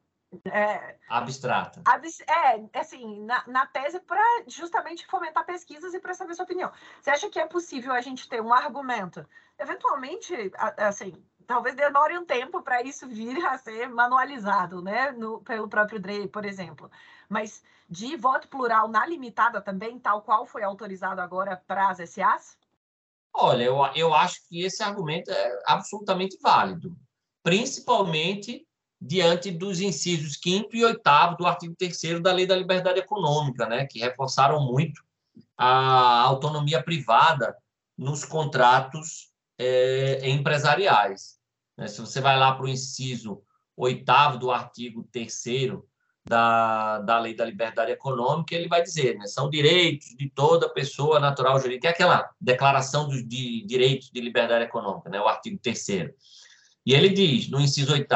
é, 0.46 0.96
abstrata. 1.10 1.82
Abs, 1.86 2.20
é, 2.22 2.80
assim, 2.80 3.22
na, 3.26 3.44
na 3.48 3.66
tese 3.66 4.00
para 4.00 4.24
justamente 4.48 5.06
fomentar 5.08 5.46
pesquisas 5.46 5.94
e 5.94 6.00
para 6.00 6.14
saber 6.14 6.36
sua 6.36 6.46
opinião. 6.46 6.72
Você 7.02 7.10
acha 7.10 7.30
que 7.30 7.40
é 7.40 7.46
possível 7.46 7.94
a 7.94 8.02
gente 8.02 8.28
ter 8.28 8.42
um 8.42 8.54
argumento? 8.54 9.26
Eventualmente, 9.58 10.34
assim, 10.78 11.24
talvez 11.46 11.76
demore 11.76 12.18
um 12.18 12.26
tempo 12.26 12.62
para 12.62 12.82
isso 12.82 13.08
vir 13.08 13.46
a 13.46 13.58
ser 13.58 13.88
manualizado, 13.90 14.82
né, 14.82 15.12
no, 15.12 15.42
pelo 15.42 15.68
próprio 15.68 16.00
Drey, 16.00 16.28
por 16.28 16.46
exemplo. 16.46 16.90
Mas 17.30 17.64
de 17.90 18.18
voto 18.18 18.48
plural 18.48 18.88
na 18.88 19.06
limitada 19.06 19.62
também, 19.62 20.00
tal 20.00 20.22
qual 20.22 20.46
foi 20.46 20.64
autorizado 20.64 21.22
agora 21.22 21.62
para 21.68 21.90
as 21.90 22.10
SAs? 22.10 22.58
Olha, 23.34 23.64
eu, 23.64 23.78
eu 23.96 24.14
acho 24.14 24.48
que 24.48 24.64
esse 24.64 24.82
argumento 24.82 25.30
é 25.30 25.62
absolutamente 25.66 26.38
válido, 26.42 26.96
principalmente 27.44 28.65
diante 29.02 29.52
dos 29.52 29.82
incisos 29.82 30.40
5 30.42 30.70
e 30.76 30.86
8 30.86 31.02
do 31.38 31.46
artigo 31.46 31.76
3 31.78 32.22
da 32.22 32.32
Lei 32.32 32.48
da 32.48 32.56
Liberdade 32.56 33.00
Econômica, 33.00 33.68
né, 33.68 33.86
que 33.86 34.00
reforçaram 34.00 34.62
muito 34.62 35.04
a 35.58 36.22
autonomia 36.22 36.82
privada 36.82 37.56
nos 37.98 38.26
contratos 38.26 39.30
é, 39.58 40.30
empresariais. 40.30 41.38
Né? 41.78 41.88
Se 41.88 42.02
você 42.02 42.20
vai 42.20 42.38
lá 42.38 42.54
para 42.54 42.66
o 42.66 42.70
inciso 42.70 43.42
8 43.76 44.38
do 44.40 44.52
artigo 44.52 45.08
3 45.12 45.44
da, 46.28 47.00
da 47.00 47.20
Lei 47.20 47.36
da 47.36 47.46
Liberdade 47.46 47.92
Econômica, 47.92 48.56
ele 48.56 48.68
vai 48.68 48.82
dizer, 48.82 49.16
né, 49.18 49.28
são 49.28 49.50
direitos 49.50 50.08
de 50.18 50.30
toda 50.30 50.70
pessoa 50.70 51.20
natural 51.20 51.60
jurídica, 51.60 51.88
é 51.88 51.92
aquela 51.92 52.30
declaração 52.42 53.08
dos 53.08 53.26
de 53.28 53.64
direitos 53.66 54.10
de 54.10 54.20
liberdade 54.20 54.66
econômica, 54.66 55.10
né, 55.10 55.22
o 55.22 55.28
artigo 55.28 55.60
3 55.62 55.88
E 56.86 56.94
ele 56.94 57.10
diz, 57.10 57.50
no 57.50 57.62
inciso 57.62 57.94
8 57.94 58.12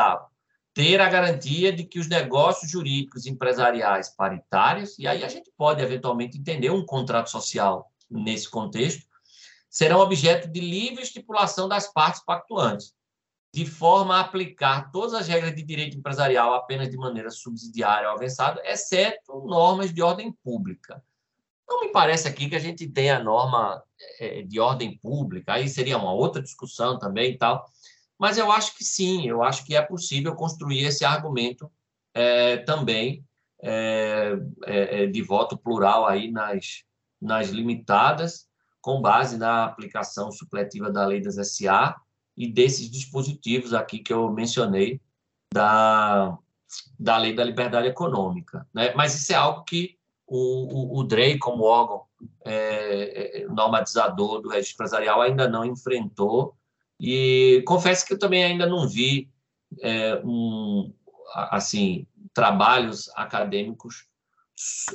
ter 0.80 1.01
a 1.01 1.09
garantia 1.09 1.73
de 1.73 1.84
que 1.84 1.99
os 1.99 2.07
negócios 2.07 2.71
jurídicos 2.71 3.25
empresariais 3.25 4.07
paritários, 4.15 4.97
e 4.97 5.05
aí 5.05 5.25
a 5.25 5.27
gente 5.27 5.51
pode 5.57 5.82
eventualmente 5.82 6.38
entender 6.38 6.69
um 6.69 6.86
contrato 6.86 7.30
social 7.30 7.91
nesse 8.09 8.49
contexto, 8.49 9.05
serão 9.69 9.99
objeto 9.99 10.47
de 10.47 10.61
livre 10.61 11.03
estipulação 11.03 11.67
das 11.67 11.91
partes 11.91 12.23
pactuantes, 12.23 12.95
de 13.53 13.65
forma 13.65 14.15
a 14.15 14.19
aplicar 14.21 14.89
todas 14.89 15.13
as 15.13 15.27
regras 15.27 15.53
de 15.53 15.63
direito 15.63 15.97
empresarial 15.97 16.53
apenas 16.53 16.89
de 16.89 16.95
maneira 16.95 17.30
subsidiária 17.30 18.07
ou 18.07 18.15
avançada, 18.15 18.61
exceto 18.63 19.38
normas 19.45 19.93
de 19.93 20.01
ordem 20.01 20.32
pública. 20.32 21.03
Não 21.67 21.82
me 21.82 21.91
parece 21.91 22.25
aqui 22.25 22.47
que 22.47 22.55
a 22.55 22.59
gente 22.59 22.88
tenha 22.88 23.21
norma 23.21 23.84
é, 24.17 24.43
de 24.43 24.61
ordem 24.61 24.97
pública, 24.97 25.55
aí 25.55 25.67
seria 25.67 25.97
uma 25.97 26.13
outra 26.13 26.41
discussão 26.41 26.97
também 26.97 27.34
e 27.34 27.38
tal, 27.38 27.69
mas 28.20 28.38
eu 28.38 28.51
acho 28.51 28.78
que 28.78 28.84
sim, 28.84 29.28
eu 29.28 29.41
acho 29.41 29.65
que 29.65 29.76
é 29.76 29.82
possível 29.82 30.36
construir 30.36 30.84
esse 30.84 31.05
argumento 31.05 31.72
é, 32.13 32.57
também 32.57 33.24
é, 33.61 34.38
é, 34.65 35.03
é 35.03 35.07
de 35.07 35.22
voto 35.22 35.57
plural 35.57 36.05
aí 36.05 36.30
nas, 36.30 36.84
nas 37.22 37.49
limitadas, 37.49 38.47
com 38.82 39.01
base 39.01 39.38
na 39.38 39.65
aplicação 39.65 40.32
supletiva 40.32 40.91
da 40.91 41.05
lei 41.05 41.22
das 41.22 41.36
SA 41.36 41.95
e 42.36 42.47
desses 42.47 42.89
dispositivos 42.89 43.74
aqui 43.74 43.99
que 43.99 44.13
eu 44.13 44.32
mencionei 44.32 45.01
da, 45.53 46.38
da 46.97 47.17
lei 47.17 47.34
da 47.34 47.43
liberdade 47.43 47.88
econômica. 47.88 48.67
Né? 48.74 48.93
Mas 48.95 49.15
isso 49.15 49.34
é 49.34 49.36
algo 49.36 49.63
que 49.63 49.97
o, 50.26 50.97
o, 50.97 50.99
o 50.99 51.03
DREI, 51.03 51.38
como 51.38 51.63
órgão 51.63 52.03
é, 52.45 53.41
é, 53.41 53.47
normatizador 53.47 54.41
do 54.41 54.49
registro 54.49 54.76
empresarial, 54.76 55.22
ainda 55.22 55.49
não 55.49 55.65
enfrentou. 55.65 56.55
E 57.00 57.64
confesso 57.66 58.06
que 58.06 58.14
eu 58.14 58.20
também 58.20 58.43
ainda 58.43 58.66
não 58.66 58.88
vi 58.88 59.30
é, 59.82 60.22
um, 60.24 60.93
assim 61.34 62.06
trabalhos 62.34 63.10
acadêmicos 63.16 64.08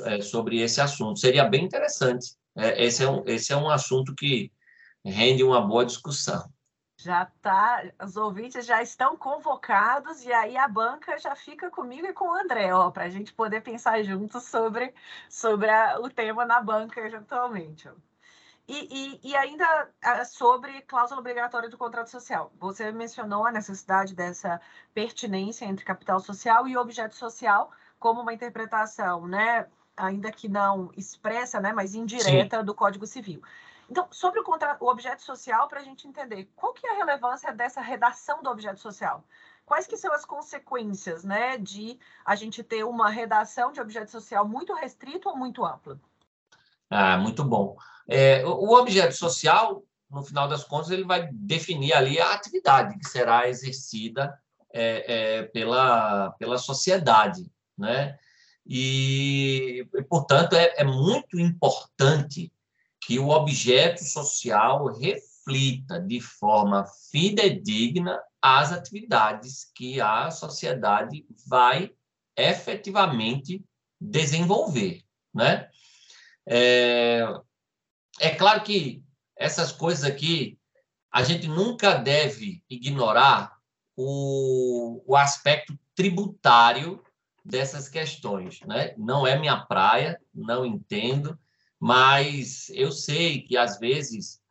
é, 0.03 0.21
sobre 0.21 0.61
esse 0.61 0.79
assunto. 0.79 1.19
Seria 1.19 1.45
bem 1.45 1.65
interessante 1.65 2.35
é, 2.55 2.83
esse, 2.83 3.03
é 3.03 3.09
um, 3.09 3.23
esse 3.25 3.51
é 3.51 3.57
um 3.57 3.69
assunto 3.69 4.15
que 4.15 4.51
rende 5.03 5.43
uma 5.43 5.61
boa 5.61 5.85
discussão. 5.85 6.49
Já 6.97 7.25
tá, 7.41 7.83
os 8.01 8.15
ouvintes 8.15 8.65
já 8.65 8.81
estão 8.81 9.17
convocados 9.17 10.23
e 10.23 10.31
aí 10.31 10.55
a 10.55 10.67
banca 10.67 11.19
já 11.19 11.35
fica 11.35 11.69
comigo 11.69 12.07
e 12.07 12.13
com 12.13 12.29
o 12.29 12.33
André, 12.33 12.73
ó, 12.73 12.89
para 12.89 13.03
a 13.03 13.09
gente 13.09 13.33
poder 13.33 13.61
pensar 13.61 14.01
juntos 14.03 14.43
sobre, 14.45 14.93
sobre 15.29 15.69
a, 15.69 15.99
o 15.99 16.09
tema 16.09 16.45
na 16.45 16.61
banca 16.61 17.01
eventualmente. 17.01 17.89
E, 18.67 19.19
e, 19.23 19.29
e, 19.29 19.35
ainda 19.35 19.91
sobre 20.25 20.81
cláusula 20.81 21.19
obrigatória 21.19 21.69
do 21.69 21.77
contrato 21.77 22.09
social. 22.09 22.51
Você 22.59 22.91
mencionou 22.91 23.45
a 23.45 23.51
necessidade 23.51 24.15
dessa 24.15 24.59
pertinência 24.91 25.65
entre 25.65 25.85
capital 25.85 26.19
social 26.19 26.67
e 26.67 26.75
objeto 26.75 27.15
social 27.15 27.71
como 27.99 28.21
uma 28.21 28.33
interpretação, 28.33 29.27
né, 29.27 29.67
ainda 29.95 30.31
que 30.31 30.49
não 30.49 30.91
expressa, 30.97 31.59
né, 31.59 31.73
mas 31.73 31.93
indireta 31.93 32.59
Sim. 32.59 32.65
do 32.65 32.73
Código 32.73 33.05
Civil. 33.05 33.41
Então, 33.89 34.07
sobre 34.11 34.39
o, 34.39 34.43
contra... 34.43 34.77
o 34.79 34.87
objeto 34.87 35.21
social, 35.21 35.67
para 35.67 35.79
a 35.79 35.83
gente 35.83 36.07
entender, 36.07 36.49
qual 36.55 36.73
que 36.73 36.87
é 36.87 36.91
a 36.91 36.97
relevância 36.97 37.53
dessa 37.53 37.81
redação 37.81 38.41
do 38.41 38.49
objeto 38.49 38.79
social? 38.79 39.23
Quais 39.63 39.87
que 39.87 39.97
são 39.97 40.13
as 40.13 40.25
consequências, 40.25 41.23
né, 41.23 41.57
de 41.57 41.99
a 42.23 42.35
gente 42.35 42.63
ter 42.63 42.83
uma 42.83 43.09
redação 43.09 43.71
de 43.71 43.79
objeto 43.79 44.09
social 44.09 44.47
muito 44.47 44.73
restrito 44.73 45.29
ou 45.29 45.37
muito 45.37 45.63
ampla? 45.63 45.99
Ah, 46.89 47.17
muito 47.17 47.43
bom. 47.43 47.75
É, 48.07 48.45
o 48.45 48.73
objeto 48.73 49.15
social, 49.15 49.83
no 50.09 50.23
final 50.23 50.47
das 50.47 50.63
contas, 50.63 50.91
ele 50.91 51.03
vai 51.03 51.27
definir 51.31 51.93
ali 51.93 52.19
a 52.19 52.33
atividade 52.33 52.97
que 52.97 53.09
será 53.09 53.49
exercida 53.49 54.37
é, 54.73 55.05
é, 55.39 55.43
pela, 55.43 56.31
pela 56.31 56.57
sociedade, 56.57 57.51
né? 57.77 58.17
E, 58.67 59.87
portanto, 60.09 60.53
é, 60.53 60.73
é 60.77 60.83
muito 60.83 61.39
importante 61.39 62.51
que 62.99 63.19
o 63.19 63.29
objeto 63.29 64.03
social 64.03 64.87
reflita 64.87 65.99
de 65.99 66.19
forma 66.19 66.85
fidedigna 67.11 68.19
as 68.41 68.71
atividades 68.71 69.71
que 69.75 70.01
a 70.01 70.31
sociedade 70.31 71.25
vai 71.47 71.91
efetivamente 72.35 73.63
desenvolver, 73.99 75.03
né? 75.33 75.69
É, 76.47 77.21
é 78.19 78.29
claro 78.29 78.63
que 78.63 79.03
essas 79.35 79.71
coisas 79.71 80.03
aqui 80.03 80.57
a 81.11 81.23
gente 81.23 81.47
nunca 81.47 81.95
deve 81.95 82.61
ignorar 82.69 83.57
o, 83.95 85.01
o 85.07 85.15
aspecto 85.15 85.77
tributário 85.95 87.01
dessas 87.43 87.87
questões, 87.87 88.59
né? 88.61 88.93
Não 88.97 89.25
é 89.25 89.37
minha 89.37 89.57
praia, 89.57 90.19
não 90.33 90.65
entendo, 90.65 91.37
mas 91.79 92.69
eu 92.69 92.91
sei 92.91 93.41
que 93.41 93.55
às 93.55 93.79
vezes 93.79 94.41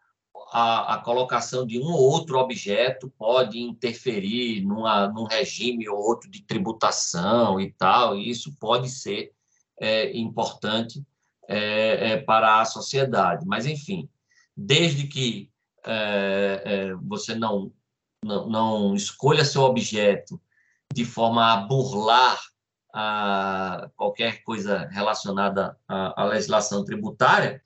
a, 0.53 0.95
a 0.95 0.99
colocação 0.99 1.67
de 1.67 1.79
um 1.79 1.93
ou 1.93 2.01
outro 2.01 2.39
objeto 2.39 3.13
pode 3.19 3.59
interferir 3.59 4.65
numa, 4.65 5.09
num 5.09 5.25
regime 5.25 5.89
ou 5.89 5.99
outro 5.99 6.31
de 6.31 6.43
tributação 6.43 7.61
e 7.61 7.73
tal, 7.73 8.17
e 8.17 8.31
isso 8.31 8.57
pode 8.59 8.89
ser 8.89 9.33
é, 9.81 10.17
importante 10.17 11.05
é, 11.49 12.13
é, 12.13 12.17
para 12.19 12.61
a 12.61 12.65
sociedade. 12.65 13.45
Mas, 13.47 13.67
enfim, 13.67 14.09
desde 14.57 15.07
que 15.07 15.51
é, 15.87 16.63
é, 16.65 16.95
você 16.95 17.35
não, 17.35 17.73
não, 18.25 18.49
não 18.49 18.95
escolha 18.95 19.45
seu 19.45 19.63
objeto 19.63 20.41
de 20.93 21.05
forma 21.05 21.53
a 21.53 21.57
burlar 21.57 22.39
a 22.93 23.91
qualquer 23.97 24.43
coisa 24.45 24.89
relacionada 24.93 25.77
à, 25.89 26.23
à 26.23 26.25
legislação 26.27 26.85
tributária, 26.85 27.61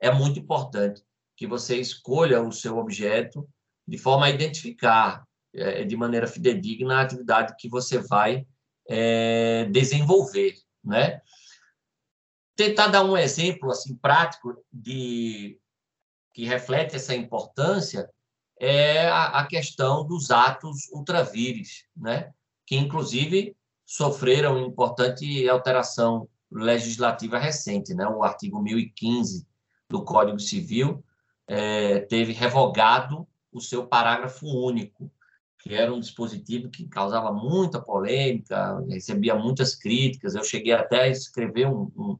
é 0.00 0.10
muito 0.10 0.40
importante 0.40 1.02
que 1.36 1.46
você 1.46 1.76
escolha 1.76 2.42
o 2.42 2.52
seu 2.52 2.76
objeto 2.78 3.48
de 3.86 3.96
forma 3.96 4.26
a 4.26 4.30
identificar 4.30 5.24
é, 5.54 5.84
de 5.84 5.96
maneira 5.96 6.26
fidedigna 6.26 6.96
a 6.96 7.02
atividade 7.02 7.54
que 7.58 7.68
você 7.68 7.98
vai 7.98 8.46
é, 8.88 9.66
desenvolver, 9.70 10.54
né? 10.82 11.20
Tentar 12.56 12.88
dar 12.88 13.04
um 13.04 13.16
exemplo 13.16 13.70
assim 13.70 13.96
prático 13.96 14.54
de 14.72 15.58
que 16.32 16.44
reflete 16.44 16.96
essa 16.96 17.14
importância 17.14 18.08
é 18.58 19.06
a, 19.08 19.40
a 19.40 19.46
questão 19.46 20.06
dos 20.06 20.30
atos 20.30 20.88
ultravires, 20.92 21.84
né? 21.96 22.32
Que 22.66 22.76
inclusive 22.76 23.56
sofreram 23.84 24.58
importante 24.60 25.48
alteração 25.48 26.28
legislativa 26.50 27.38
recente, 27.38 27.94
né? 27.94 28.06
O 28.06 28.22
artigo 28.22 28.60
1015 28.60 29.46
do 29.88 30.04
Código 30.04 30.38
Civil 30.38 31.04
é, 31.46 32.00
teve 32.00 32.32
revogado 32.32 33.26
o 33.52 33.60
seu 33.60 33.86
parágrafo 33.86 34.46
único, 34.46 35.10
que 35.60 35.74
era 35.74 35.92
um 35.92 36.00
dispositivo 36.00 36.68
que 36.68 36.88
causava 36.88 37.32
muita 37.32 37.80
polêmica, 37.80 38.80
recebia 38.88 39.34
muitas 39.34 39.74
críticas. 39.74 40.34
Eu 40.34 40.44
cheguei 40.44 40.72
até 40.72 41.02
a 41.02 41.08
escrever 41.08 41.66
um, 41.66 41.90
um, 41.96 42.18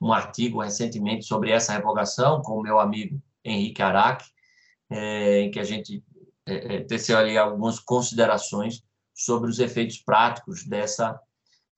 um 0.00 0.12
artigo 0.12 0.62
recentemente 0.62 1.24
sobre 1.24 1.50
essa 1.50 1.72
revogação 1.72 2.42
com 2.42 2.58
o 2.58 2.62
meu 2.62 2.78
amigo 2.78 3.20
Henrique 3.44 3.82
Araque, 3.82 4.26
é, 4.90 5.40
em 5.40 5.50
que 5.50 5.58
a 5.58 5.64
gente 5.64 6.04
é, 6.46 6.76
é 6.76 6.80
teceu 6.84 7.18
ali 7.18 7.36
algumas 7.36 7.78
considerações 7.78 8.82
sobre 9.14 9.48
os 9.48 9.58
efeitos 9.58 9.98
práticos 9.98 10.64
dessa, 10.64 11.18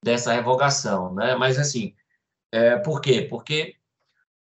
dessa 0.03 0.33
revogação, 0.33 1.15
né? 1.15 1.37
Mas 1.37 1.59
assim, 1.59 1.95
é, 2.51 2.77
por 2.77 3.01
quê? 3.01 3.23
Porque 3.23 3.77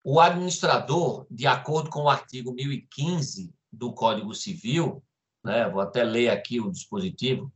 o 0.05 0.21
administrador, 0.21 1.27
de 1.31 1.47
acordo 1.47 1.89
com 1.89 2.03
o 2.03 2.11
artigo 2.11 2.53
1015 2.53 3.55
do 3.73 3.93
Código 3.93 4.35
Civil, 4.35 5.03
né? 5.43 5.69
Vou 5.69 5.81
até 5.81 6.03
ler 6.03 6.31
aqui 6.31 6.61
o 6.61 6.71
dispositivo. 6.71 7.53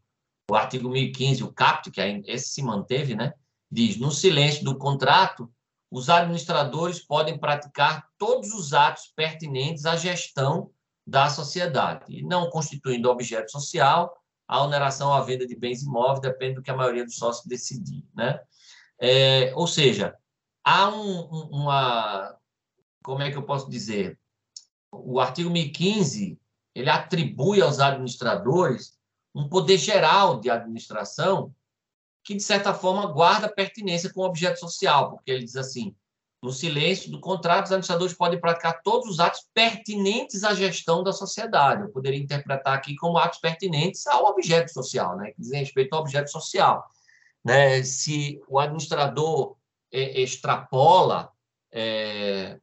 O 0.51 0.55
artigo 0.55 0.89
1015, 0.89 1.43
o 1.43 1.53
CAPT, 1.53 1.91
que 1.91 2.01
esse 2.27 2.49
se 2.49 2.63
manteve, 2.63 3.15
né? 3.15 3.33
Diz: 3.71 3.99
no 3.99 4.11
silêncio 4.11 4.65
do 4.65 4.77
contrato, 4.77 5.51
os 5.91 6.11
administradores 6.11 7.01
podem 7.01 7.39
praticar 7.39 8.07
todos 8.19 8.53
os 8.53 8.73
atos 8.73 9.13
pertinentes 9.17 9.87
à 9.87 9.97
gestão 9.97 10.71
da 11.07 11.31
sociedade, 11.31 12.05
e 12.09 12.23
não 12.23 12.51
constituindo 12.51 13.09
objeto 13.09 13.51
social, 13.51 14.15
a 14.47 14.63
oneração 14.63 15.13
à 15.13 15.23
venda 15.23 15.47
de 15.47 15.57
bens 15.57 15.83
imóveis 15.83 16.21
depende 16.21 16.57
do 16.57 16.63
que 16.63 16.71
a 16.71 16.77
maioria 16.77 17.05
dos 17.05 17.17
sócios 17.17 17.47
decidir, 17.47 18.05
né? 18.15 18.41
É, 19.01 19.53
ou 19.55 19.67
seja, 19.67 20.15
há 20.65 20.89
um, 20.89 21.21
uma, 21.51 22.37
como 23.03 23.23
é 23.23 23.31
que 23.31 23.39
eu 23.39 23.43
posso 23.43 23.71
dizer? 23.71 24.19
O 24.93 25.21
artigo 25.21 25.51
1015, 25.51 26.39
ele 26.75 26.91
atribui 26.91 27.63
aos 27.63 27.79
administradores 27.79 28.99
um 29.35 29.49
poder 29.49 29.79
geral 29.79 30.41
de 30.41 30.51
administração 30.51 31.55
que, 32.29 32.35
de 32.35 32.43
certa 32.43 32.75
forma, 32.75 33.07
guarda 33.07 33.49
pertinência 33.49 34.13
com 34.13 34.21
o 34.21 34.27
objeto 34.27 34.61
social, 34.61 35.13
porque 35.13 35.31
ele 35.31 35.45
diz 35.47 35.57
assim, 35.57 35.97
no 36.43 36.53
silêncio 36.53 37.11
do 37.11 37.19
contrato, 37.19 37.65
os 37.65 37.73
administradores 37.73 38.13
podem 38.13 38.39
praticar 38.39 38.83
todos 38.83 39.09
os 39.09 39.19
atos 39.19 39.49
pertinentes 39.55 40.45
à 40.45 40.53
gestão 40.53 41.03
da 41.03 41.11
sociedade. 41.11 41.85
Eu 41.85 41.89
poderia 41.89 42.19
interpretar 42.19 42.75
aqui 42.75 42.95
como 42.97 43.17
atos 43.17 43.39
pertinentes 43.39 44.07
ao 44.07 44.27
objeto 44.27 44.71
social, 44.71 45.17
né? 45.17 45.31
que 45.31 45.41
dizem 45.41 45.61
respeito 45.61 45.95
ao 45.95 46.03
objeto 46.03 46.31
social. 46.31 46.85
Né? 47.43 47.83
Se 47.83 48.39
o 48.47 48.59
administrador 48.59 49.57
é, 49.91 50.21
extrapola 50.21 51.33
é, 51.73 52.61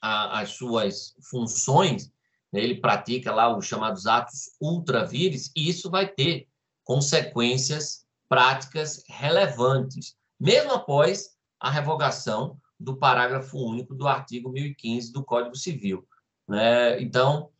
a, 0.00 0.40
as 0.40 0.48
suas 0.52 1.14
funções, 1.30 2.10
né? 2.50 2.62
ele 2.62 2.80
pratica 2.80 3.34
lá 3.34 3.54
os 3.54 3.66
chamados 3.66 4.06
atos 4.06 4.56
ultravires, 4.58 5.52
e 5.54 5.68
isso 5.68 5.90
vai 5.90 6.08
ter 6.08 6.48
consequências 6.84 8.01
práticas 8.32 9.04
relevantes, 9.06 10.16
mesmo 10.40 10.72
após 10.72 11.36
a 11.60 11.70
revogação 11.70 12.56
do 12.80 12.96
parágrafo 12.96 13.58
único 13.58 13.94
do 13.94 14.08
artigo 14.08 14.48
1015 14.48 15.12
do 15.12 15.22
Código 15.22 15.54
Civil. 15.54 16.08
Né? 16.48 16.98
Então, 17.02 17.50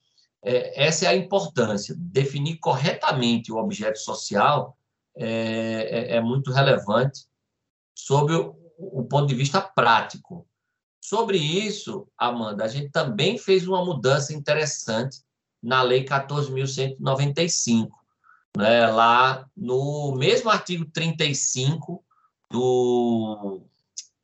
é, 0.42 0.86
essa 0.86 1.04
é 1.04 1.08
a 1.08 1.14
importância. 1.14 1.94
Definir 1.98 2.56
corretamente 2.56 3.52
o 3.52 3.58
objeto 3.58 3.98
social 3.98 4.74
é, 5.14 6.14
é, 6.14 6.16
é 6.16 6.20
muito 6.22 6.50
relevante 6.50 7.26
sob 7.94 8.32
o, 8.32 8.56
o, 8.78 9.04
ponto 9.04 9.26
de 9.26 9.34
vista 9.34 9.60
prático. 9.60 10.48
Sobre 11.02 11.36
isso, 11.36 12.08
Amanda, 12.16 12.64
a 12.64 12.68
gente 12.68 12.88
também 12.88 13.36
fez 13.36 13.68
uma 13.68 13.84
mudança 13.84 14.32
interessante 14.32 15.18
na 15.62 15.82
Lei 15.82 16.02
14.195, 16.02 17.90
né? 18.56 18.86
lá 18.86 19.48
no 19.56 20.14
mesmo 20.16 20.50
artigo 20.50 20.84
35 20.86 22.04
do 22.50 23.62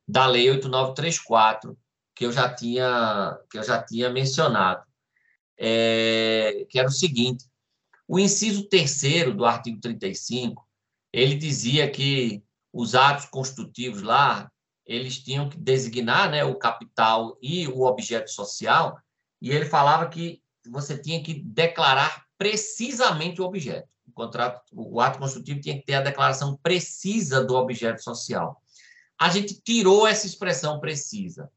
da 0.07 0.25
Lei 0.25 0.49
8934, 0.49 1.77
que 2.15 2.25
eu 2.25 2.31
já 2.31 2.51
tinha, 2.51 3.39
que 3.49 3.59
eu 3.59 3.63
já 3.63 3.81
tinha 3.81 4.09
mencionado, 4.09 4.83
é, 5.57 6.65
que 6.67 6.79
era 6.79 6.87
o 6.87 6.91
seguinte: 6.91 7.45
o 8.07 8.17
inciso 8.17 8.67
terceiro 8.67 9.33
do 9.33 9.45
artigo 9.45 9.79
35, 9.79 10.67
ele 11.13 11.35
dizia 11.35 11.89
que 11.89 12.43
os 12.73 12.95
atos 12.95 13.25
constitutivos 13.25 14.01
lá, 14.01 14.51
eles 14.85 15.19
tinham 15.19 15.47
que 15.47 15.57
designar 15.59 16.31
né, 16.31 16.43
o 16.43 16.55
capital 16.55 17.37
e 17.41 17.67
o 17.67 17.81
objeto 17.81 18.31
social, 18.31 18.99
e 19.39 19.51
ele 19.51 19.65
falava 19.65 20.09
que 20.09 20.41
você 20.67 20.97
tinha 20.97 21.21
que 21.21 21.35
declarar 21.35 22.25
precisamente 22.37 23.41
o 23.41 23.45
objeto. 23.45 23.87
O 24.09 24.13
contrato, 24.13 24.61
o 24.73 24.99
ato 24.99 25.19
constitutivo 25.19 25.61
tinha 25.61 25.75
que 25.75 25.85
ter 25.85 25.95
a 25.95 26.01
declaração 26.01 26.57
precisa 26.61 27.43
do 27.43 27.55
objeto 27.55 28.03
social 28.03 28.61
a 29.19 29.27
gente 29.27 29.61
tirou 29.61 30.07
essa 30.07 30.25
expressão 30.25 30.79
precisa. 30.79 31.51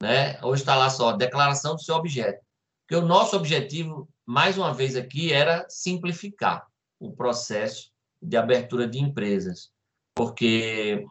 Né? 0.00 0.40
Hoje 0.42 0.62
está 0.62 0.74
lá 0.74 0.88
só, 0.88 1.12
declaração 1.12 1.74
do 1.76 1.82
seu 1.82 1.94
objeto. 1.94 2.42
Porque 2.80 2.96
o 2.96 3.06
nosso 3.06 3.36
objetivo, 3.36 4.08
mais 4.24 4.56
uma 4.56 4.72
vez 4.72 4.96
aqui, 4.96 5.30
era 5.30 5.66
simplificar 5.68 6.66
o 6.98 7.12
processo 7.12 7.92
de 8.20 8.36
abertura 8.36 8.88
de 8.88 8.98
empresas. 8.98 9.70
Porque 10.14 11.04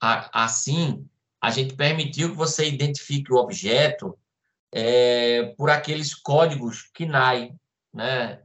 assim 0.00 1.06
a 1.40 1.50
gente 1.50 1.76
permitiu 1.76 2.30
que 2.30 2.36
você 2.36 2.68
identifique 2.68 3.32
o 3.32 3.36
objeto 3.36 4.18
é, 4.72 5.54
por 5.56 5.70
aqueles 5.70 6.14
códigos 6.14 6.90
KNAI, 6.92 7.54
né? 7.94 8.42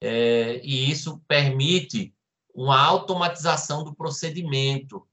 É, 0.00 0.60
e 0.64 0.90
isso 0.90 1.20
permite 1.28 2.14
uma 2.54 2.80
automatização 2.80 3.84
do 3.84 3.94
procedimento, 3.94 5.06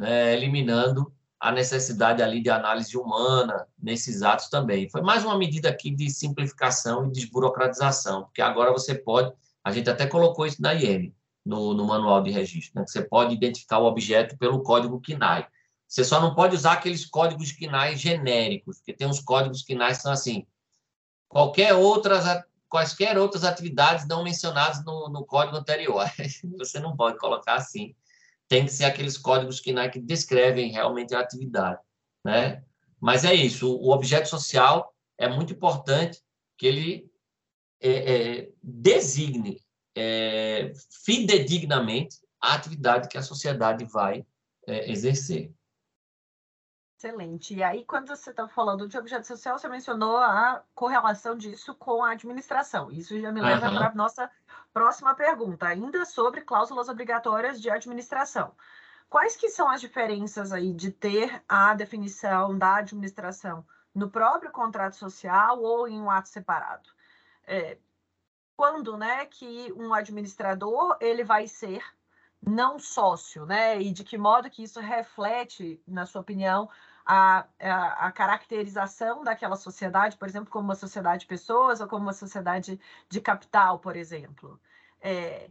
né, 0.00 0.34
eliminando 0.34 1.12
a 1.38 1.50
necessidade 1.50 2.22
ali 2.22 2.40
de 2.40 2.50
análise 2.50 2.96
humana 2.96 3.66
nesses 3.76 4.22
atos 4.22 4.48
também. 4.48 4.88
Foi 4.88 5.02
mais 5.02 5.24
uma 5.24 5.36
medida 5.36 5.68
aqui 5.68 5.90
de 5.90 6.08
simplificação 6.08 7.06
e 7.06 7.10
desburocratização, 7.10 8.22
porque 8.24 8.40
agora 8.40 8.72
você 8.72 8.94
pode, 8.94 9.32
a 9.64 9.72
gente 9.72 9.90
até 9.90 10.06
colocou 10.06 10.46
isso 10.46 10.62
na 10.62 10.72
IEM, 10.72 11.14
no, 11.44 11.74
no 11.74 11.84
manual 11.84 12.22
de 12.22 12.30
registro, 12.30 12.78
né, 12.78 12.84
que 12.84 12.90
você 12.90 13.02
pode 13.02 13.34
identificar 13.34 13.78
o 13.78 13.86
objeto 13.86 14.38
pelo 14.38 14.62
código 14.62 15.00
KNAI. 15.00 15.46
Você 15.88 16.04
só 16.04 16.20
não 16.20 16.34
pode 16.34 16.54
usar 16.54 16.74
aqueles 16.74 17.04
códigos 17.04 17.52
KNAI 17.52 17.96
genéricos, 17.96 18.78
porque 18.78 18.94
tem 18.94 19.06
uns 19.06 19.20
códigos 19.20 19.62
KNAI 19.62 19.90
que 19.94 20.02
são 20.02 20.12
assim, 20.12 20.46
qualquer 21.28 21.74
outras 21.74 22.24
quaisquer 22.72 23.18
outras 23.18 23.44
atividades 23.44 24.08
não 24.08 24.24
mencionadas 24.24 24.82
no, 24.82 25.10
no 25.10 25.26
código 25.26 25.58
anterior. 25.58 26.10
Você 26.56 26.80
não 26.80 26.96
pode 26.96 27.18
colocar 27.18 27.56
assim 27.56 27.94
tem 28.48 28.66
que 28.66 28.72
ser 28.72 28.84
aqueles 28.84 29.16
códigos 29.16 29.60
que, 29.60 29.72
né, 29.72 29.88
que 29.88 29.98
descrevem 29.98 30.70
realmente 30.70 31.14
a 31.14 31.20
atividade, 31.20 31.80
né? 32.22 32.62
Mas 33.00 33.24
é 33.24 33.32
isso, 33.32 33.74
o 33.74 33.90
objeto 33.90 34.28
social 34.28 34.94
é 35.16 35.26
muito 35.26 35.54
importante 35.54 36.20
que 36.58 36.66
ele 36.66 37.10
é, 37.80 37.90
é, 37.90 38.50
designe 38.62 39.58
é, 39.96 40.70
fidedignamente 41.02 42.18
a 42.38 42.52
atividade 42.52 43.08
que 43.08 43.16
a 43.16 43.22
sociedade 43.22 43.86
vai 43.86 44.22
é, 44.66 44.90
exercer. 44.90 45.50
Excelente. 47.04 47.56
E 47.56 47.64
aí, 47.64 47.84
quando 47.84 48.06
você 48.06 48.30
está 48.30 48.46
falando 48.46 48.86
de 48.86 48.96
objeto 48.96 49.26
social, 49.26 49.58
você 49.58 49.68
mencionou 49.68 50.18
a 50.18 50.62
correlação 50.72 51.36
disso 51.36 51.74
com 51.74 52.04
a 52.04 52.12
administração. 52.12 52.92
Isso 52.92 53.20
já 53.20 53.32
me 53.32 53.40
leva 53.40 53.68
uhum. 53.68 53.76
para 53.76 53.88
a 53.88 53.94
nossa 53.94 54.30
próxima 54.72 55.12
pergunta, 55.12 55.66
ainda 55.66 56.04
sobre 56.04 56.42
cláusulas 56.42 56.88
obrigatórias 56.88 57.60
de 57.60 57.68
administração. 57.68 58.54
Quais 59.10 59.34
que 59.34 59.48
são 59.48 59.68
as 59.68 59.80
diferenças 59.80 60.52
aí 60.52 60.72
de 60.72 60.92
ter 60.92 61.42
a 61.48 61.74
definição 61.74 62.56
da 62.56 62.76
administração 62.76 63.66
no 63.92 64.08
próprio 64.08 64.52
contrato 64.52 64.94
social 64.94 65.60
ou 65.60 65.88
em 65.88 66.00
um 66.00 66.08
ato 66.08 66.28
separado? 66.28 66.88
É, 67.44 67.78
quando, 68.56 68.96
né, 68.96 69.26
que 69.26 69.72
um 69.72 69.92
administrador 69.92 70.96
ele 71.00 71.24
vai 71.24 71.48
ser 71.48 71.82
não 72.40 72.78
sócio, 72.78 73.46
né? 73.46 73.80
E 73.80 73.92
de 73.92 74.02
que 74.02 74.18
modo 74.18 74.50
que 74.50 74.62
isso 74.62 74.80
reflete, 74.80 75.80
na 75.86 76.06
sua 76.06 76.20
opinião, 76.20 76.68
a, 77.04 77.46
a, 77.60 78.06
a, 78.06 78.12
caracterização 78.12 79.24
daquela 79.24 79.56
sociedade, 79.56 80.16
por 80.16 80.28
exemplo, 80.28 80.50
como 80.50 80.64
uma 80.64 80.74
sociedade 80.74 81.20
de 81.20 81.26
pessoas 81.26 81.80
ou 81.80 81.88
como 81.88 82.02
uma 82.02 82.12
sociedade 82.12 82.80
de 83.08 83.20
capital, 83.20 83.78
por 83.78 83.96
exemplo. 83.96 84.60
É, 85.00 85.50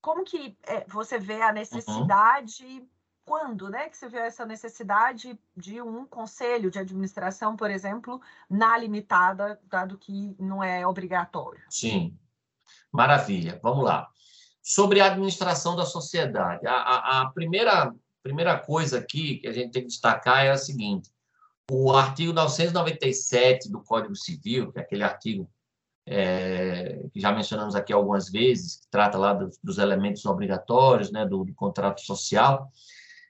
como 0.00 0.24
que 0.24 0.56
é, 0.64 0.84
você 0.88 1.18
vê 1.18 1.42
a 1.42 1.52
necessidade, 1.52 2.64
uhum. 2.64 2.88
quando 3.24 3.68
né, 3.68 3.88
que 3.88 3.96
você 3.96 4.08
vê 4.08 4.18
essa 4.18 4.44
necessidade 4.44 5.38
de 5.56 5.80
um 5.80 6.06
conselho 6.06 6.70
de 6.70 6.78
administração, 6.78 7.56
por 7.56 7.70
exemplo, 7.70 8.20
na 8.48 8.76
limitada, 8.78 9.60
dado 9.64 9.98
que 9.98 10.34
não 10.38 10.62
é 10.62 10.86
obrigatório? 10.86 11.62
Sim, 11.68 12.18
maravilha. 12.90 13.60
Vamos 13.62 13.84
lá. 13.84 14.08
Sobre 14.62 15.00
a 15.00 15.06
administração 15.06 15.76
da 15.76 15.84
sociedade, 15.84 16.66
a, 16.66 16.74
a, 16.74 17.20
a 17.22 17.30
primeira 17.30 17.94
primeira 18.24 18.58
coisa 18.58 18.98
aqui 18.98 19.36
que 19.36 19.46
a 19.46 19.52
gente 19.52 19.70
tem 19.70 19.82
que 19.82 19.88
destacar 19.88 20.44
é 20.44 20.50
a 20.50 20.56
seguinte: 20.56 21.10
o 21.70 21.92
artigo 21.92 22.32
997 22.32 23.70
do 23.70 23.80
Código 23.82 24.16
Civil, 24.16 24.72
que 24.72 24.78
é 24.78 24.82
aquele 24.82 25.04
artigo 25.04 25.48
é, 26.06 27.06
que 27.12 27.20
já 27.20 27.30
mencionamos 27.32 27.74
aqui 27.74 27.92
algumas 27.92 28.30
vezes, 28.30 28.76
que 28.76 28.88
trata 28.90 29.18
lá 29.18 29.34
dos, 29.34 29.58
dos 29.62 29.78
elementos 29.78 30.24
obrigatórios, 30.24 31.12
né, 31.12 31.26
do, 31.26 31.44
do, 31.44 31.54
contrato 31.54 32.00
social, 32.00 32.70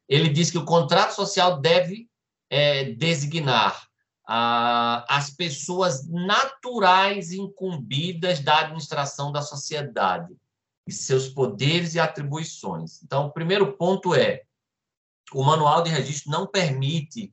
ele 0.09 0.29
diz 0.29 0.51
que 0.51 0.59
o 0.59 0.65
contrato 0.65 1.13
social 1.13 1.61
deve 1.61 2.09
é, 2.49 2.93
designar 2.93 3.89
a, 4.27 5.05
as 5.09 5.31
pessoas 5.31 6.09
naturais 6.09 7.33
incumbidas 7.33 8.41
da 8.41 8.61
administração 8.61 9.33
da 9.33 9.43
sociedade. 9.43 10.33
e 10.87 10.93
seus 10.93 11.29
poderes 11.29 11.95
e 11.95 12.01
atribuições. 12.01 13.03
Então, 13.03 13.27
o 13.27 13.33
primeiro 13.33 13.73
ponto 13.77 14.15
é: 14.15 14.43
o 15.33 15.43
manual 15.43 15.83
de 15.83 15.91
registro 15.91 16.31
não 16.31 16.47
permite 16.47 17.33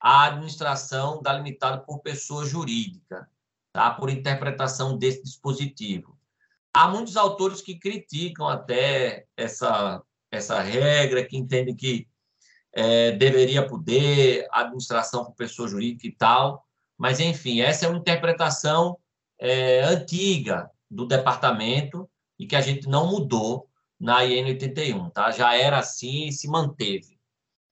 a 0.00 0.24
administração 0.26 1.22
da 1.22 1.32
limitada 1.32 1.78
por 1.78 2.00
pessoa 2.00 2.44
jurídica, 2.44 3.28
tá? 3.72 3.90
por 3.90 4.10
interpretação 4.10 4.98
desse 4.98 5.22
dispositivo. 5.22 6.18
Há 6.72 6.88
muitos 6.88 7.16
autores 7.16 7.60
que 7.60 7.78
criticam 7.78 8.48
até 8.48 9.26
essa, 9.36 10.02
essa 10.30 10.60
regra, 10.60 11.24
que 11.24 11.36
entendem 11.36 11.74
que 11.74 12.08
é, 12.72 13.12
deveria 13.12 13.66
poder 13.66 14.46
administração 14.50 15.24
por 15.24 15.34
pessoa 15.34 15.68
jurídica 15.68 16.06
e 16.06 16.12
tal, 16.12 16.66
mas, 16.98 17.20
enfim, 17.20 17.60
essa 17.60 17.86
é 17.86 17.88
uma 17.88 17.98
interpretação 17.98 18.98
é, 19.38 19.82
antiga 19.82 20.70
do 20.90 21.06
departamento 21.06 22.08
e 22.38 22.46
que 22.46 22.56
a 22.56 22.60
gente 22.60 22.88
não 22.88 23.06
mudou 23.06 23.68
na 23.98 24.24
IN 24.24 24.44
81, 24.44 25.10
tá? 25.10 25.30
Já 25.30 25.56
era 25.56 25.78
assim 25.78 26.26
e 26.26 26.32
se 26.32 26.48
manteve. 26.48 27.18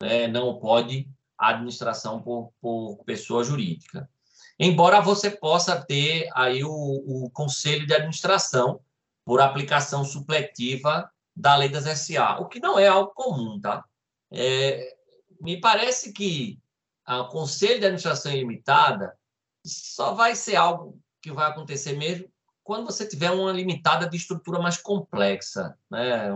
Né? 0.03 0.27
Não 0.27 0.59
pode 0.59 1.09
administração 1.39 2.21
por, 2.21 2.53
por 2.61 3.05
pessoa 3.05 3.45
jurídica. 3.45 4.11
Embora 4.59 5.01
você 5.01 5.31
possa 5.31 5.81
ter 5.81 6.29
aí 6.35 6.65
o, 6.65 6.71
o 6.71 7.31
conselho 7.31 7.87
de 7.87 7.95
administração 7.95 8.81
por 9.25 9.41
aplicação 9.41 10.05
supletiva 10.05 11.09
da 11.35 11.55
lei 11.55 11.69
das 11.69 11.85
SA, 12.01 12.39
o 12.41 12.49
que 12.49 12.59
não 12.59 12.77
é 12.79 12.89
algo 12.89 13.13
comum, 13.15 13.61
tá? 13.61 13.85
É, 14.33 14.97
me 15.41 15.61
parece 15.61 16.13
que 16.13 16.61
o 17.09 17.29
conselho 17.29 17.79
de 17.79 17.87
administração 17.87 18.33
ilimitada 18.33 19.17
só 19.65 20.15
vai 20.15 20.35
ser 20.35 20.57
algo 20.57 20.99
que 21.21 21.31
vai 21.31 21.49
acontecer 21.49 21.93
mesmo 21.93 22.29
quando 22.65 22.87
você 22.87 23.07
tiver 23.07 23.31
uma 23.31 23.53
limitada 23.53 24.09
de 24.09 24.17
estrutura 24.17 24.61
mais 24.61 24.77
complexa, 24.77 25.77
né? 25.89 26.33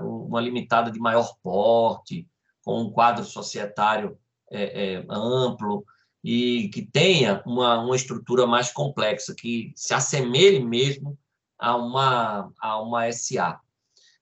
uma 0.00 0.40
limitada 0.40 0.90
de 0.90 0.98
maior 0.98 1.36
porte, 1.42 2.26
com 2.68 2.82
um 2.82 2.90
quadro 2.90 3.24
societário 3.24 4.18
é, 4.50 4.96
é, 4.96 5.06
amplo 5.08 5.86
e 6.22 6.68
que 6.68 6.82
tenha 6.82 7.42
uma, 7.46 7.80
uma 7.80 7.96
estrutura 7.96 8.46
mais 8.46 8.70
complexa, 8.70 9.34
que 9.34 9.72
se 9.74 9.94
assemelhe 9.94 10.62
mesmo 10.62 11.18
a 11.58 11.74
uma, 11.74 12.52
a 12.60 12.82
uma 12.82 13.10
SA. 13.10 13.58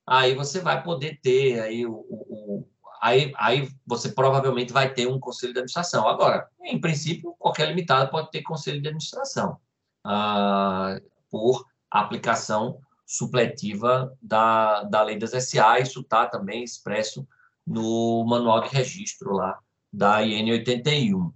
Aí 0.07 0.33
você 0.37 0.61
vai 0.61 0.81
poder 0.81 1.19
ter 1.21 1.59
aí 1.59 1.85
o, 1.85 2.07
o, 2.09 2.69
aí, 3.03 3.33
aí 3.37 3.69
você 3.85 4.11
provavelmente 4.11 4.73
vai 4.73 4.95
ter 4.95 5.09
um 5.09 5.19
conselho 5.19 5.53
de 5.53 5.59
administração. 5.59 6.07
Agora, 6.07 6.49
em 6.63 6.81
princípio, 6.81 7.35
qualquer 7.41 7.67
limitada 7.67 8.09
pode 8.09 8.31
ter 8.31 8.43
conselho 8.43 8.81
de 8.81 8.87
administração. 8.87 9.59
Ah, 10.05 11.01
por 11.29 11.67
aplicação 11.91 12.79
supletiva 13.05 14.17
da, 14.23 14.85
da 14.85 15.03
lei 15.03 15.19
das 15.19 15.33
SA. 15.33 15.81
Isso 15.81 16.03
está 16.03 16.27
também 16.27 16.63
expresso 16.63 17.27
no 17.67 18.25
manual 18.25 18.63
de 18.63 18.69
registro 18.69 19.33
lá 19.33 19.59
da 19.93 20.23
IN 20.23 20.51
81. 20.51 21.33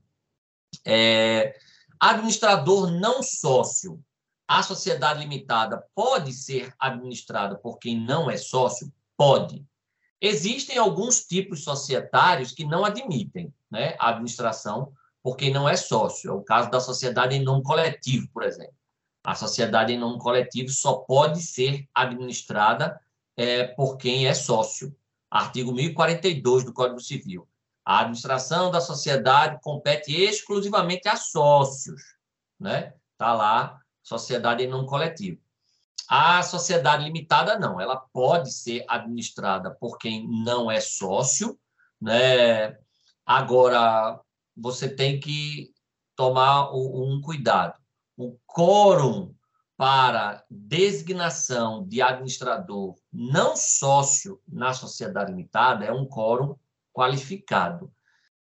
É, 0.84 1.58
administrador 1.98 2.90
não 2.90 3.22
sócio, 3.22 4.02
a 4.46 4.62
sociedade 4.62 5.20
limitada 5.20 5.84
pode 5.94 6.32
ser 6.32 6.74
administrada 6.78 7.56
por 7.56 7.78
quem 7.78 7.98
não 7.98 8.30
é 8.30 8.36
sócio? 8.36 8.92
Pode. 9.16 9.64
Existem 10.20 10.76
alguns 10.76 11.24
tipos 11.24 11.64
societários 11.64 12.52
que 12.52 12.64
não 12.64 12.84
admitem 12.84 13.54
né, 13.70 13.94
a 13.98 14.08
administração 14.10 14.92
por 15.22 15.36
quem 15.36 15.52
não 15.52 15.68
é 15.68 15.76
sócio. 15.76 16.30
É 16.30 16.32
o 16.32 16.42
caso 16.42 16.70
da 16.70 16.80
sociedade 16.80 17.36
em 17.36 17.42
nome 17.42 17.62
coletivo, 17.62 18.28
por 18.32 18.42
exemplo. 18.42 18.74
A 19.22 19.34
sociedade 19.34 19.92
em 19.92 19.98
nome 19.98 20.18
coletivo 20.18 20.70
só 20.70 20.94
pode 20.94 21.40
ser 21.40 21.88
administrada 21.94 23.00
é, 23.36 23.66
por 23.68 23.96
quem 23.96 24.26
é 24.26 24.34
sócio. 24.34 24.94
Artigo 25.30 25.72
1042 25.72 26.64
do 26.64 26.72
Código 26.72 27.00
Civil. 27.00 27.48
A 27.84 28.00
administração 28.00 28.70
da 28.70 28.80
sociedade 28.80 29.58
compete 29.62 30.12
exclusivamente 30.12 31.08
a 31.08 31.16
sócios, 31.16 32.02
né? 32.58 32.94
Tá 33.16 33.32
lá, 33.32 33.80
sociedade 34.02 34.64
em 34.64 34.68
nome 34.68 34.86
coletivo. 34.86 35.40
A 36.08 36.42
sociedade 36.42 37.04
limitada 37.04 37.58
não, 37.58 37.80
ela 37.80 37.96
pode 38.12 38.52
ser 38.52 38.84
administrada 38.88 39.70
por 39.70 39.96
quem 39.98 40.26
não 40.28 40.70
é 40.70 40.80
sócio, 40.80 41.58
né? 42.00 42.76
Agora 43.24 44.20
você 44.56 44.88
tem 44.88 45.20
que 45.20 45.72
tomar 46.16 46.72
um 46.74 47.20
cuidado 47.22 47.80
o 48.20 48.38
quórum 48.46 49.34
para 49.80 50.44
designação 50.50 51.88
de 51.88 52.02
administrador 52.02 52.96
não 53.10 53.56
sócio 53.56 54.38
na 54.46 54.74
sociedade 54.74 55.30
limitada 55.30 55.86
é 55.86 55.90
um 55.90 56.04
quórum 56.04 56.54
qualificado. 56.92 57.90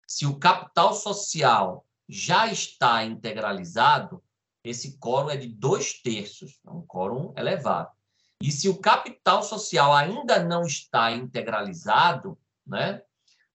Se 0.08 0.24
o 0.24 0.38
capital 0.38 0.94
social 0.94 1.84
já 2.08 2.46
está 2.46 3.04
integralizado, 3.04 4.24
esse 4.64 4.98
quórum 4.98 5.28
é 5.28 5.36
de 5.36 5.48
dois 5.48 6.00
terços, 6.00 6.58
é 6.66 6.70
um 6.70 6.80
quórum 6.80 7.34
elevado. 7.36 7.90
E 8.42 8.50
se 8.50 8.66
o 8.70 8.78
capital 8.78 9.42
social 9.42 9.92
ainda 9.92 10.42
não 10.42 10.62
está 10.62 11.12
integralizado, 11.12 12.38
né, 12.66 13.02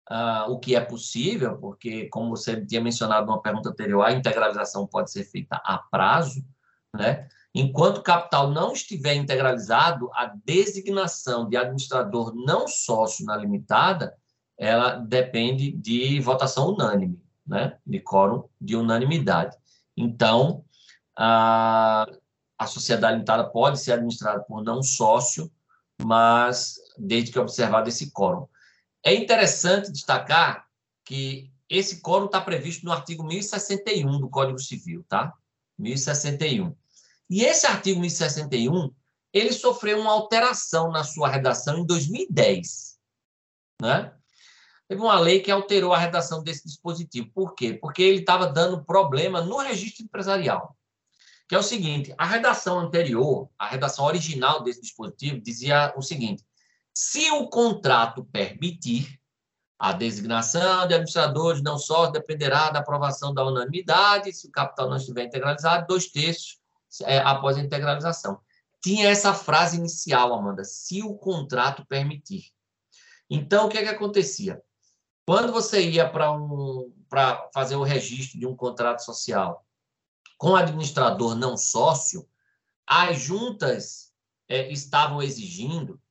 uh, 0.07 0.51
o 0.51 0.59
que 0.59 0.75
é 0.75 0.81
possível, 0.81 1.57
porque, 1.57 2.07
como 2.09 2.29
você 2.29 2.63
tinha 2.63 2.79
mencionado 2.79 3.25
numa 3.25 3.41
pergunta 3.41 3.69
anterior, 3.69 4.03
a 4.03 4.11
integralização 4.11 4.85
pode 4.85 5.11
ser 5.11 5.23
feita 5.23 5.55
a 5.65 5.79
prazo, 5.79 6.45
né? 6.95 7.27
Enquanto 7.53 7.97
o 7.97 8.03
capital 8.03 8.49
não 8.49 8.71
estiver 8.71 9.15
integralizado, 9.15 10.09
a 10.13 10.33
designação 10.45 11.49
de 11.49 11.57
administrador 11.57 12.33
não 12.33 12.67
sócio 12.67 13.25
na 13.25 13.35
limitada, 13.35 14.15
ela 14.57 14.95
depende 14.95 15.71
de 15.71 16.19
votação 16.21 16.69
unânime, 16.69 17.21
né? 17.45 17.77
De 17.85 17.99
quórum 17.99 18.45
de 18.59 18.75
unanimidade. 18.75 19.57
Então, 19.97 20.63
a, 21.17 22.05
a 22.57 22.67
sociedade 22.67 23.13
limitada 23.13 23.43
pode 23.49 23.79
ser 23.79 23.93
administrada 23.93 24.41
por 24.43 24.63
não 24.63 24.81
sócio, 24.81 25.51
mas 26.01 26.75
desde 26.97 27.31
que 27.31 27.39
observado 27.39 27.89
esse 27.89 28.11
quórum. 28.11 28.47
É 29.03 29.13
interessante 29.13 29.91
destacar 29.91 30.65
que 31.03 31.51
esse 31.69 32.01
quórum 32.01 32.25
está 32.25 32.39
previsto 32.39 32.85
no 32.85 32.91
artigo 32.91 33.23
1061 33.23 34.19
do 34.19 34.29
Código 34.29 34.59
Civil, 34.59 35.03
tá? 35.09 35.33
1061. 35.77 36.75
E 37.31 37.45
esse 37.45 37.65
artigo 37.65 38.01
1061, 38.01 38.93
ele 39.31 39.53
sofreu 39.53 40.01
uma 40.01 40.11
alteração 40.11 40.91
na 40.91 41.01
sua 41.05 41.29
redação 41.29 41.79
em 41.79 41.85
2010, 41.85 42.99
né? 43.81 44.13
Teve 44.85 45.01
uma 45.01 45.17
lei 45.17 45.39
que 45.39 45.49
alterou 45.49 45.93
a 45.93 45.97
redação 45.97 46.43
desse 46.43 46.65
dispositivo. 46.65 47.31
Por 47.33 47.55
quê? 47.55 47.73
Porque 47.73 48.03
ele 48.03 48.19
estava 48.19 48.47
dando 48.47 48.83
problema 48.83 49.39
no 49.39 49.59
registro 49.59 50.03
empresarial. 50.03 50.75
Que 51.47 51.55
é 51.55 51.57
o 51.57 51.63
seguinte, 51.63 52.13
a 52.17 52.25
redação 52.25 52.77
anterior, 52.77 53.49
a 53.57 53.65
redação 53.65 54.03
original 54.03 54.61
desse 54.61 54.81
dispositivo 54.81 55.39
dizia 55.39 55.93
o 55.95 56.01
seguinte: 56.01 56.43
se 56.93 57.31
o 57.31 57.47
contrato 57.47 58.25
permitir, 58.25 59.17
a 59.79 59.93
designação 59.93 60.85
de 60.85 60.95
administradores 60.95 61.61
não 61.61 61.77
só 61.77 62.07
dependerá 62.07 62.69
da 62.71 62.79
aprovação 62.79 63.33
da 63.33 63.45
unanimidade, 63.45 64.33
se 64.33 64.47
o 64.47 64.51
capital 64.51 64.89
não 64.89 64.97
estiver 64.97 65.23
integralizado, 65.23 65.87
dois 65.87 66.11
terços 66.11 66.60
é, 67.03 67.19
após 67.19 67.57
a 67.57 67.61
integralização. 67.61 68.39
Tinha 68.83 69.09
essa 69.09 69.33
frase 69.33 69.77
inicial, 69.77 70.33
Amanda, 70.33 70.63
se 70.63 71.03
o 71.03 71.15
contrato 71.15 71.85
permitir. 71.85 72.51
Então, 73.29 73.67
o 73.67 73.69
que, 73.69 73.77
é 73.77 73.83
que 73.83 73.89
acontecia? 73.89 74.61
Quando 75.25 75.53
você 75.53 75.87
ia 75.87 76.09
para 76.09 76.31
um, 76.31 76.91
fazer 77.53 77.75
o 77.75 77.83
registro 77.83 78.39
de 78.39 78.45
um 78.45 78.55
contrato 78.55 79.03
social 79.03 79.65
com 80.37 80.55
administrador 80.55 81.35
não 81.35 81.55
sócio, 81.55 82.27
as 82.85 83.19
juntas 83.19 84.11
é, 84.49 84.71
estavam 84.71 85.21
exigindo 85.21 86.01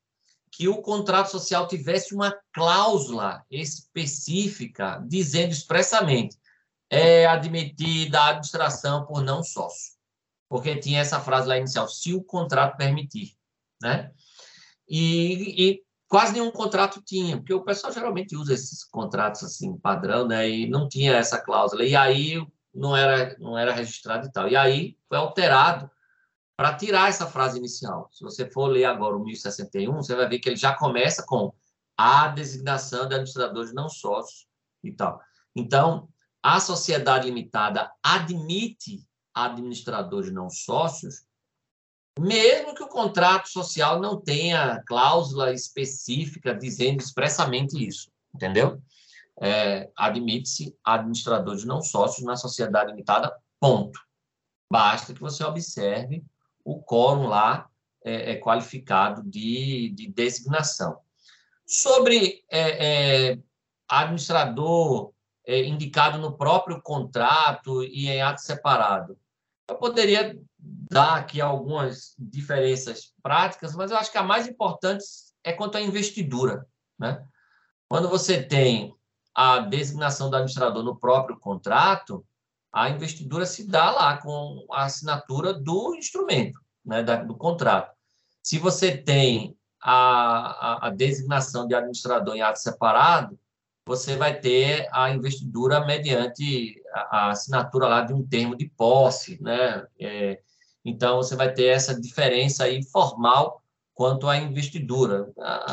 que 0.51 0.69
o 0.69 0.81
contrato 0.81 1.31
social 1.31 1.67
tivesse 1.67 2.15
uma 2.15 2.37
cláusula 2.53 3.45
específica 3.51 5.03
dizendo 5.07 5.53
expressamente 5.53 6.39
é 6.89 7.27
admitida 7.27 8.21
a 8.21 8.29
administração 8.31 9.07
por 9.07 9.23
não 9.23 9.43
sócio. 9.43 10.00
Porque 10.51 10.77
tinha 10.77 11.01
essa 11.01 11.21
frase 11.21 11.47
lá 11.47 11.57
inicial, 11.57 11.89
se 11.89 12.13
o 12.13 12.25
contrato 12.25 12.77
permitir, 12.77 13.37
né? 13.81 14.11
E, 14.89 15.71
e 15.71 15.83
quase 16.09 16.33
nenhum 16.33 16.51
contrato 16.51 17.01
tinha, 17.01 17.37
porque 17.37 17.55
o 17.55 17.63
pessoal 17.63 17.93
geralmente 17.93 18.35
usa 18.35 18.53
esses 18.53 18.83
contratos 18.83 19.45
assim, 19.45 19.79
padrão, 19.79 20.27
né? 20.27 20.51
E 20.51 20.69
não 20.69 20.89
tinha 20.89 21.13
essa 21.15 21.41
cláusula. 21.41 21.85
E 21.85 21.95
aí 21.95 22.45
não 22.75 22.97
era, 22.97 23.37
não 23.39 23.57
era 23.57 23.73
registrado 23.73 24.27
e 24.27 24.33
tal. 24.33 24.49
E 24.49 24.57
aí 24.57 24.99
foi 25.09 25.19
alterado 25.19 25.89
para 26.57 26.75
tirar 26.75 27.09
essa 27.09 27.29
frase 27.29 27.57
inicial. 27.57 28.09
Se 28.13 28.25
você 28.25 28.51
for 28.51 28.67
ler 28.67 28.87
agora 28.87 29.17
o 29.17 29.25
1061, 29.25 29.95
você 29.95 30.17
vai 30.17 30.29
ver 30.29 30.41
que 30.41 30.49
ele 30.49 30.57
já 30.57 30.75
começa 30.75 31.25
com 31.25 31.55
a 31.97 32.27
designação 32.27 33.07
de 33.07 33.15
administradores 33.15 33.73
não 33.73 33.89
sócios 33.89 34.49
e 34.83 34.91
tal. 34.91 35.21
Então, 35.55 36.09
a 36.43 36.59
sociedade 36.59 37.29
limitada 37.29 37.89
admite 38.03 39.09
administradores 39.45 40.33
não 40.33 40.49
sócios 40.49 41.25
mesmo 42.19 42.75
que 42.75 42.83
o 42.83 42.89
contrato 42.89 43.49
social 43.49 44.01
não 44.01 44.21
tenha 44.21 44.83
cláusula 44.87 45.53
específica 45.53 46.55
dizendo 46.55 47.01
expressamente 47.01 47.83
isso, 47.83 48.11
entendeu? 48.35 48.81
É, 49.41 49.91
Admite-se 49.97 50.77
administradores 50.85 51.65
não 51.65 51.81
sócios 51.81 52.27
na 52.27 52.37
sociedade 52.37 52.91
limitada, 52.91 53.35
ponto. 53.59 53.99
Basta 54.71 55.15
que 55.15 55.21
você 55.21 55.43
observe 55.45 56.23
o 56.63 56.83
quórum 56.83 57.27
lá 57.27 57.69
é, 58.05 58.33
é 58.33 58.37
qualificado 58.37 59.23
de, 59.23 59.91
de, 59.95 60.09
designação. 60.09 60.99
Sobre 61.67 62.45
é, 62.51 63.31
é 63.31 63.39
administrador 63.89 65.13
é, 65.47 65.65
indicado 65.65 66.19
no 66.19 66.37
próprio 66.37 66.83
contrato 66.83 67.83
e 67.83 68.09
em 68.09 68.21
ato 68.21 68.43
separado, 68.43 69.19
eu 69.71 69.77
poderia 69.77 70.37
dar 70.59 71.17
aqui 71.17 71.41
algumas 71.41 72.15
diferenças 72.19 73.13
práticas, 73.23 73.75
mas 73.75 73.91
eu 73.91 73.97
acho 73.97 74.11
que 74.11 74.19
a 74.19 74.23
mais 74.23 74.49
importante 74.49 75.05
é 75.45 75.53
quanto 75.53 75.79
à 75.79 75.81
investidura. 75.81 76.67
Né? 76.99 77.25
Quando 77.89 78.09
você 78.09 78.43
tem 78.43 78.93
a 79.35 79.61
designação 79.61 80.29
do 80.29 80.37
administrador 80.37 80.83
no 80.83 80.99
próprio 80.99 81.39
contrato, 81.39 82.27
a 82.73 82.91
investidura 82.91 83.47
se 83.47 83.67
dá 83.69 83.91
lá 83.91 84.17
com 84.19 84.67
a 84.73 84.85
assinatura 84.85 85.55
do 85.55 85.95
instrumento, 85.95 86.61
né, 86.85 87.03
do 87.03 87.37
contrato. 87.37 87.95
Se 88.43 88.59
você 88.59 88.97
tem 88.97 89.57
a, 89.81 89.95
a, 89.95 90.87
a 90.89 90.91
designação 90.91 91.67
de 91.67 91.75
administrador 91.75 92.35
em 92.35 92.43
ato 92.43 92.59
separado, 92.59 93.39
você 93.91 94.15
vai 94.15 94.39
ter 94.39 94.89
a 94.93 95.11
investidura 95.11 95.85
mediante 95.85 96.81
a, 96.95 97.01
a 97.01 97.31
assinatura 97.33 97.89
lá 97.89 98.03
de 98.03 98.13
um 98.15 98.25
termo 98.25 98.57
de 98.57 98.69
posse, 98.69 99.43
né? 99.43 99.85
É, 99.99 100.41
então, 100.85 101.17
você 101.17 101.35
vai 101.35 101.53
ter 101.53 101.65
essa 101.65 102.01
diferença 102.01 102.63
aí 102.63 102.85
formal 102.85 103.61
quanto 103.93 104.29
à 104.29 104.37
investidura, 104.37 105.33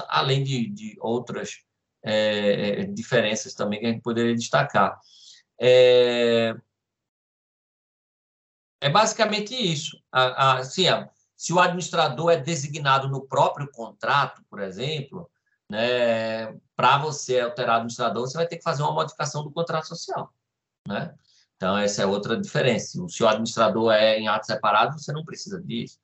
além 0.09 0.43
de, 0.43 0.67
de 0.67 0.97
outras 0.99 1.59
é, 2.03 2.81
é, 2.81 2.83
diferenças 2.85 3.53
também 3.53 3.79
que 3.79 3.85
a 3.85 3.89
gente 3.89 4.01
poderia 4.01 4.35
destacar. 4.35 4.99
É, 5.61 6.55
é 8.81 8.89
basicamente 8.89 9.53
isso. 9.53 9.95
A, 10.11 10.23
a, 10.23 10.57
assim, 10.57 10.87
a, 10.87 11.07
se 11.35 11.53
o 11.53 11.59
administrador 11.59 12.31
é 12.31 12.37
designado 12.37 13.07
no 13.07 13.27
próprio 13.27 13.69
contrato, 13.71 14.43
por 14.49 14.59
exemplo, 14.59 15.29
né, 15.69 16.53
para 16.75 16.97
você 16.97 17.39
alterar 17.39 17.77
administrador, 17.77 18.27
você 18.27 18.37
vai 18.37 18.47
ter 18.47 18.57
que 18.57 18.63
fazer 18.63 18.83
uma 18.83 18.93
modificação 18.93 19.43
do 19.43 19.51
contrato 19.51 19.87
social. 19.87 20.33
Né? 20.87 21.13
Então, 21.55 21.77
essa 21.77 22.03
é 22.03 22.05
outra 22.05 22.39
diferença. 22.39 23.03
Se 23.09 23.23
o 23.23 23.27
administrador 23.27 23.91
é 23.91 24.19
em 24.19 24.27
ato 24.27 24.45
separado, 24.45 24.97
você 24.97 25.11
não 25.11 25.25
precisa 25.25 25.61
disso. 25.61 25.99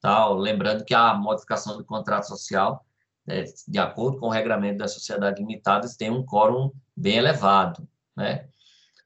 Tal. 0.00 0.36
Lembrando 0.36 0.84
que 0.84 0.94
a 0.94 1.14
modificação 1.14 1.76
do 1.76 1.84
contrato 1.84 2.26
social, 2.26 2.84
né, 3.26 3.44
de 3.68 3.78
acordo 3.78 4.18
com 4.18 4.26
o 4.26 4.30
regramento 4.30 4.78
das 4.78 4.92
sociedades 4.92 5.38
limitadas, 5.40 5.96
tem 5.96 6.10
um 6.10 6.24
quórum 6.24 6.72
bem 6.96 7.16
elevado. 7.16 7.86
Né? 8.16 8.48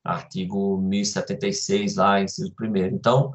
Artigo 0.04 0.78
1076, 0.78 1.96
lá, 1.96 2.20
inciso 2.20 2.52
primeiro. 2.54 2.94
Então, 2.94 3.34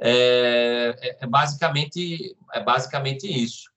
é, 0.00 0.94
é, 1.00 1.24
é, 1.24 1.26
basicamente, 1.26 2.36
é 2.52 2.62
basicamente 2.62 3.26
isso. 3.26 3.70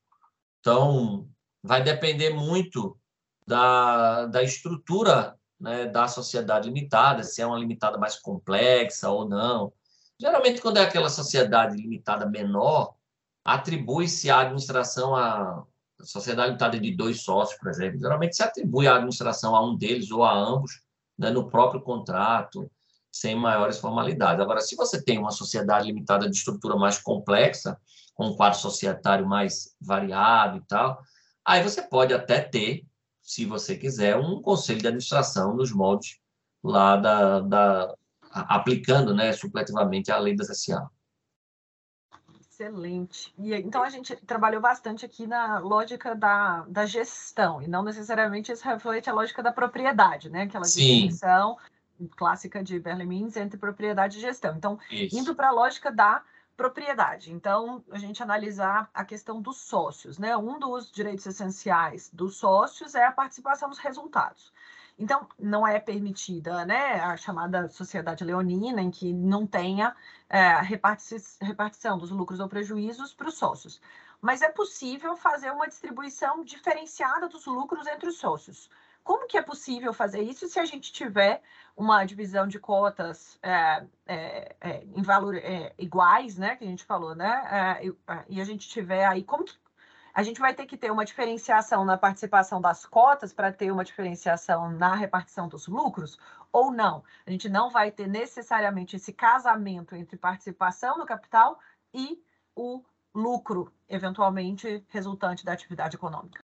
Então, 0.60 1.28
vai 1.64 1.84
depender 1.84 2.32
muito 2.32 2.98
da, 3.46 4.26
da 4.28 4.44
estrutura 4.44 5.38
né, 5.60 5.86
da 5.86 6.08
sociedade 6.08 6.68
limitada, 6.68 7.24
se 7.24 7.42
é 7.42 7.46
uma 7.46 7.58
limitada 7.58 7.98
mais 7.98 8.18
complexa 8.18 9.10
ou 9.10 9.28
não. 9.28 9.74
Geralmente, 10.20 10.62
quando 10.62 10.78
é 10.78 10.82
aquela 10.82 11.10
sociedade 11.10 11.76
limitada 11.76 12.26
menor, 12.26 12.96
atribui-se 13.44 14.30
a 14.30 14.42
administração 14.42 15.16
a 15.16 15.66
sociedade 16.02 16.50
limitada 16.50 16.80
de 16.80 16.96
dois 16.96 17.22
sócios, 17.22 17.60
por 17.60 17.70
exemplo. 17.70 18.00
Geralmente 18.00 18.36
se 18.36 18.44
atribui 18.44 18.88
a 18.88 18.96
administração 18.96 19.56
a 19.56 19.66
um 19.66 19.76
deles 19.76 20.12
ou 20.12 20.24
a 20.24 20.34
ambos, 20.34 20.82
né, 21.18 21.30
no 21.30 21.50
próprio 21.50 21.82
contrato, 21.82 22.72
sem 23.12 23.36
maiores 23.36 23.80
formalidades. 23.80 24.42
Agora, 24.42 24.62
se 24.62 24.76
você 24.76 25.04
tem 25.04 25.18
uma 25.18 25.32
sociedade 25.32 25.88
limitada 25.88 26.30
de 26.30 26.36
estrutura 26.36 26.76
mais 26.78 27.00
complexa, 27.00 27.78
com 28.14 28.28
um 28.28 28.36
quadro 28.36 28.60
societário 28.60 29.26
mais 29.26 29.76
variado 29.82 30.58
e 30.58 30.62
tal, 30.62 31.02
aí 31.46 31.64
você 31.64 31.82
pode 31.82 32.14
até 32.14 32.42
ter 32.42 32.86
se 33.30 33.46
você 33.46 33.78
quiser, 33.78 34.18
um 34.18 34.42
conselho 34.42 34.80
de 34.80 34.88
administração 34.88 35.54
nos 35.56 35.72
moldes 35.72 36.20
lá 36.64 36.98
da, 36.98 37.40
da 37.42 37.96
aplicando, 38.32 39.14
né, 39.14 39.32
supletivamente 39.34 40.12
a 40.12 40.18
lei 40.18 40.36
das 40.36 40.48
SA. 40.48 40.90
Excelente. 42.40 43.32
E 43.38 43.54
então 43.54 43.84
a 43.84 43.90
gente 43.90 44.16
trabalhou 44.26 44.60
bastante 44.60 45.06
aqui 45.06 45.28
na 45.28 45.60
lógica 45.60 46.16
da, 46.16 46.66
da 46.68 46.88
gestão, 46.88 47.62
e 47.62 47.68
não 47.68 47.84
necessariamente 47.84 48.52
isso 48.52 48.66
reflete 48.66 49.10
a 49.10 49.14
lógica 49.14 49.44
da 49.44 49.52
propriedade, 49.52 50.28
né? 50.30 50.44
Aquela 50.44 50.66
distinção 50.66 51.56
clássica 52.18 52.64
de 52.64 52.80
Berlemins 52.80 53.38
entre 53.38 53.60
propriedade 53.60 54.18
e 54.18 54.22
gestão. 54.22 54.56
Então, 54.56 54.80
isso. 54.90 55.18
indo 55.18 55.36
para 55.36 55.50
a 55.50 55.52
lógica 55.52 55.92
da 55.92 56.24
propriedade. 56.60 57.32
Então, 57.32 57.82
a 57.90 57.98
gente 57.98 58.22
analisar 58.22 58.90
a 58.94 59.06
questão 59.06 59.42
dos 59.42 59.56
sócios, 59.62 60.20
né? 60.20 60.36
Um 60.36 60.60
dos 60.60 60.92
direitos 60.92 61.26
essenciais 61.26 62.10
dos 62.12 62.36
sócios 62.36 62.96
é 62.96 63.06
a 63.06 63.14
participação 63.14 63.70
nos 63.70 63.78
resultados. 63.80 64.52
Então, 64.98 65.26
não 65.40 65.66
é 65.66 65.80
permitida 65.80 66.66
né, 66.66 67.00
a 67.00 67.16
chamada 67.16 67.70
sociedade 67.70 68.26
leonina, 68.26 68.82
em 68.82 68.92
que 68.92 69.14
não 69.14 69.48
tenha 69.48 69.96
é, 70.30 70.60
repartição 71.42 71.98
dos 71.98 72.12
lucros 72.12 72.42
ou 72.42 72.50
prejuízos 72.50 73.14
para 73.14 73.30
os 73.30 73.38
sócios. 73.38 73.80
Mas 74.20 74.42
é 74.42 74.50
possível 74.50 75.16
fazer 75.16 75.52
uma 75.52 75.66
distribuição 75.66 76.44
diferenciada 76.44 77.30
dos 77.30 77.46
lucros 77.46 77.88
entre 77.88 78.10
os 78.10 78.18
sócios. 78.18 78.70
Como 79.10 79.26
que 79.26 79.40
é 79.40 79.42
possível 79.42 79.92
fazer 79.92 80.22
isso 80.22 80.48
se 80.48 80.60
a 80.60 80.66
gente 80.66 80.94
tiver 80.94 81.42
uma 81.76 82.06
divisão 82.06 82.48
de 82.48 82.60
cotas 82.60 83.40
é, 83.42 83.84
é, 84.06 84.56
é, 84.62 84.84
em 84.84 85.02
valor 85.02 85.36
é, 85.36 85.74
iguais, 85.80 86.38
né? 86.38 86.56
Que 86.56 86.64
a 86.64 86.68
gente 86.68 86.86
falou, 86.86 87.16
né? 87.16 87.82
É, 87.82 88.24
e 88.30 88.40
a 88.40 88.44
gente 88.44 88.70
tiver 88.70 89.08
aí, 89.08 89.24
como 89.24 89.46
que 89.46 89.58
a 90.14 90.22
gente 90.22 90.40
vai 90.40 90.54
ter 90.54 90.68
que 90.68 90.78
ter 90.78 90.92
uma 90.92 91.04
diferenciação 91.04 91.84
na 91.84 91.98
participação 91.98 92.62
das 92.62 92.86
cotas 92.86 93.34
para 93.34 93.52
ter 93.52 93.72
uma 93.72 93.84
diferenciação 93.84 94.70
na 94.70 94.94
repartição 94.94 95.48
dos 95.48 95.66
lucros 95.66 96.20
ou 96.52 96.72
não? 96.72 97.04
A 97.26 97.32
gente 97.32 97.50
não 97.50 97.72
vai 97.72 97.90
ter 97.90 98.08
necessariamente 98.08 98.96
esse 98.96 99.12
casamento 99.12 99.96
entre 99.96 100.18
participação 100.18 101.00
no 101.00 101.06
capital 101.08 101.60
e 101.92 102.24
o 102.56 102.84
lucro, 103.16 103.74
eventualmente 103.90 104.86
resultante 104.90 105.44
da 105.44 105.54
atividade 105.54 105.96
econômica. 105.96 106.44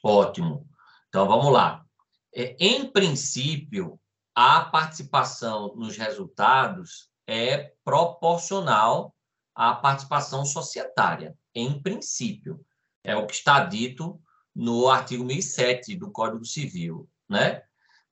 Ótimo. 0.00 0.64
Então 1.08 1.26
vamos 1.26 1.50
lá. 1.52 1.87
É, 2.34 2.56
em 2.58 2.90
princípio, 2.90 3.98
a 4.34 4.60
participação 4.60 5.74
nos 5.76 5.96
resultados 5.96 7.10
é 7.26 7.72
proporcional 7.84 9.14
à 9.54 9.74
participação 9.74 10.44
societária, 10.44 11.36
em 11.54 11.80
princípio. 11.82 12.64
É 13.02 13.16
o 13.16 13.26
que 13.26 13.34
está 13.34 13.64
dito 13.64 14.20
no 14.54 14.88
artigo 14.88 15.24
1007 15.24 15.96
do 15.96 16.10
Código 16.10 16.44
Civil, 16.44 17.08
né? 17.28 17.62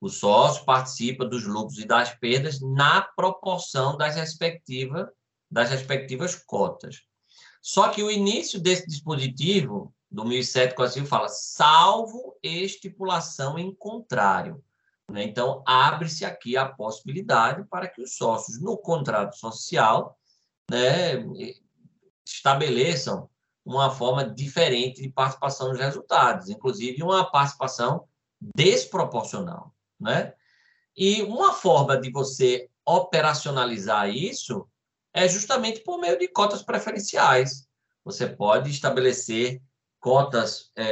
O 0.00 0.08
sócio 0.08 0.64
participa 0.64 1.24
dos 1.24 1.44
lucros 1.44 1.78
e 1.78 1.86
das 1.86 2.14
perdas 2.14 2.60
na 2.60 3.00
proporção 3.00 3.96
das 3.96 4.14
respectivas 4.14 5.08
das 5.50 5.70
respectivas 5.70 6.34
cotas. 6.34 7.02
Só 7.62 7.88
que 7.88 8.02
o 8.02 8.10
início 8.10 8.60
desse 8.60 8.86
dispositivo 8.86 9.94
do 10.10 10.24
1007 10.24 10.74
Código 10.74 10.94
Civil 10.94 11.08
fala 11.08 11.28
salvo 11.28 12.36
estipulação 12.42 13.58
em 13.58 13.74
contrário. 13.74 14.62
Né? 15.10 15.24
Então, 15.24 15.62
abre-se 15.66 16.24
aqui 16.24 16.56
a 16.56 16.68
possibilidade 16.68 17.64
para 17.64 17.88
que 17.88 18.02
os 18.02 18.16
sócios, 18.16 18.60
no 18.60 18.76
contrato 18.76 19.36
social, 19.36 20.18
né, 20.70 21.24
estabeleçam 22.24 23.28
uma 23.64 23.90
forma 23.90 24.28
diferente 24.28 25.02
de 25.02 25.08
participação 25.08 25.68
nos 25.68 25.78
resultados, 25.78 26.48
inclusive 26.48 27.02
uma 27.02 27.30
participação 27.30 28.06
desproporcional. 28.54 29.74
Né? 29.98 30.32
E 30.96 31.22
uma 31.22 31.52
forma 31.52 32.00
de 32.00 32.10
você 32.10 32.68
operacionalizar 32.84 34.08
isso 34.08 34.68
é 35.12 35.26
justamente 35.28 35.80
por 35.80 35.98
meio 35.98 36.18
de 36.18 36.28
cotas 36.28 36.62
preferenciais. 36.62 37.66
Você 38.04 38.26
pode 38.26 38.70
estabelecer 38.70 39.60
cotas 40.06 40.70
é, 40.76 40.84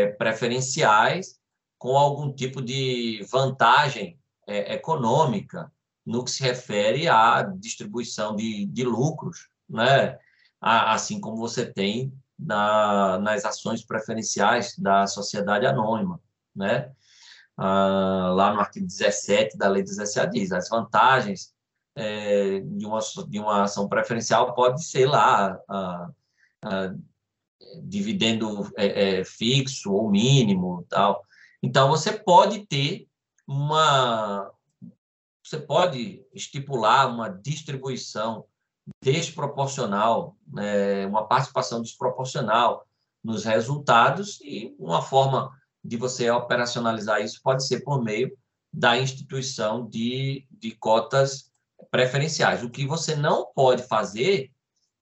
é, 0.00 0.06
preferenciais 0.12 1.38
com 1.76 1.94
algum 1.94 2.32
tipo 2.32 2.62
de 2.62 3.22
vantagem 3.30 4.18
é, 4.46 4.72
econômica 4.72 5.70
no 6.06 6.24
que 6.24 6.30
se 6.30 6.42
refere 6.42 7.06
à 7.06 7.42
distribuição 7.42 8.34
de, 8.34 8.64
de 8.64 8.82
lucros, 8.82 9.50
né? 9.68 10.18
assim 10.58 11.20
como 11.20 11.36
você 11.36 11.70
tem 11.70 12.14
na, 12.38 13.18
nas 13.18 13.44
ações 13.44 13.84
preferenciais 13.84 14.74
da 14.78 15.06
sociedade 15.06 15.66
anônima. 15.66 16.18
Né? 16.56 16.90
Ah, 17.58 18.32
lá 18.34 18.54
no 18.54 18.60
artigo 18.60 18.86
17 18.86 19.58
da 19.58 19.68
Lei 19.68 19.82
17 19.82 20.32
diz 20.32 20.50
as 20.50 20.70
vantagens 20.70 21.52
é, 21.94 22.60
de, 22.60 22.86
uma, 22.86 23.00
de 23.28 23.38
uma 23.38 23.64
ação 23.64 23.86
preferencial 23.86 24.54
pode 24.54 24.82
ser 24.82 25.04
lá 25.04 25.60
uh, 25.68 27.11
dividendo 27.82 28.70
é, 28.76 29.20
é, 29.20 29.24
fixo 29.24 29.92
ou 29.92 30.10
mínimo, 30.10 30.84
tal. 30.88 31.22
Então 31.62 31.88
você 31.88 32.12
pode 32.12 32.66
ter 32.66 33.06
uma, 33.46 34.50
você 35.42 35.58
pode 35.58 36.24
estipular 36.32 37.08
uma 37.08 37.28
distribuição 37.28 38.44
desproporcional, 39.02 40.36
né, 40.46 41.06
uma 41.06 41.26
participação 41.26 41.80
desproporcional 41.80 42.86
nos 43.22 43.44
resultados 43.44 44.40
e 44.40 44.74
uma 44.78 45.00
forma 45.00 45.50
de 45.84 45.96
você 45.96 46.30
operacionalizar 46.30 47.20
isso 47.20 47.40
pode 47.42 47.66
ser 47.66 47.80
por 47.80 48.02
meio 48.02 48.36
da 48.72 48.96
instituição 48.96 49.86
de, 49.86 50.46
de 50.50 50.72
cotas 50.72 51.50
preferenciais. 51.90 52.62
O 52.62 52.70
que 52.70 52.86
você 52.86 53.14
não 53.14 53.46
pode 53.54 53.82
fazer, 53.82 54.50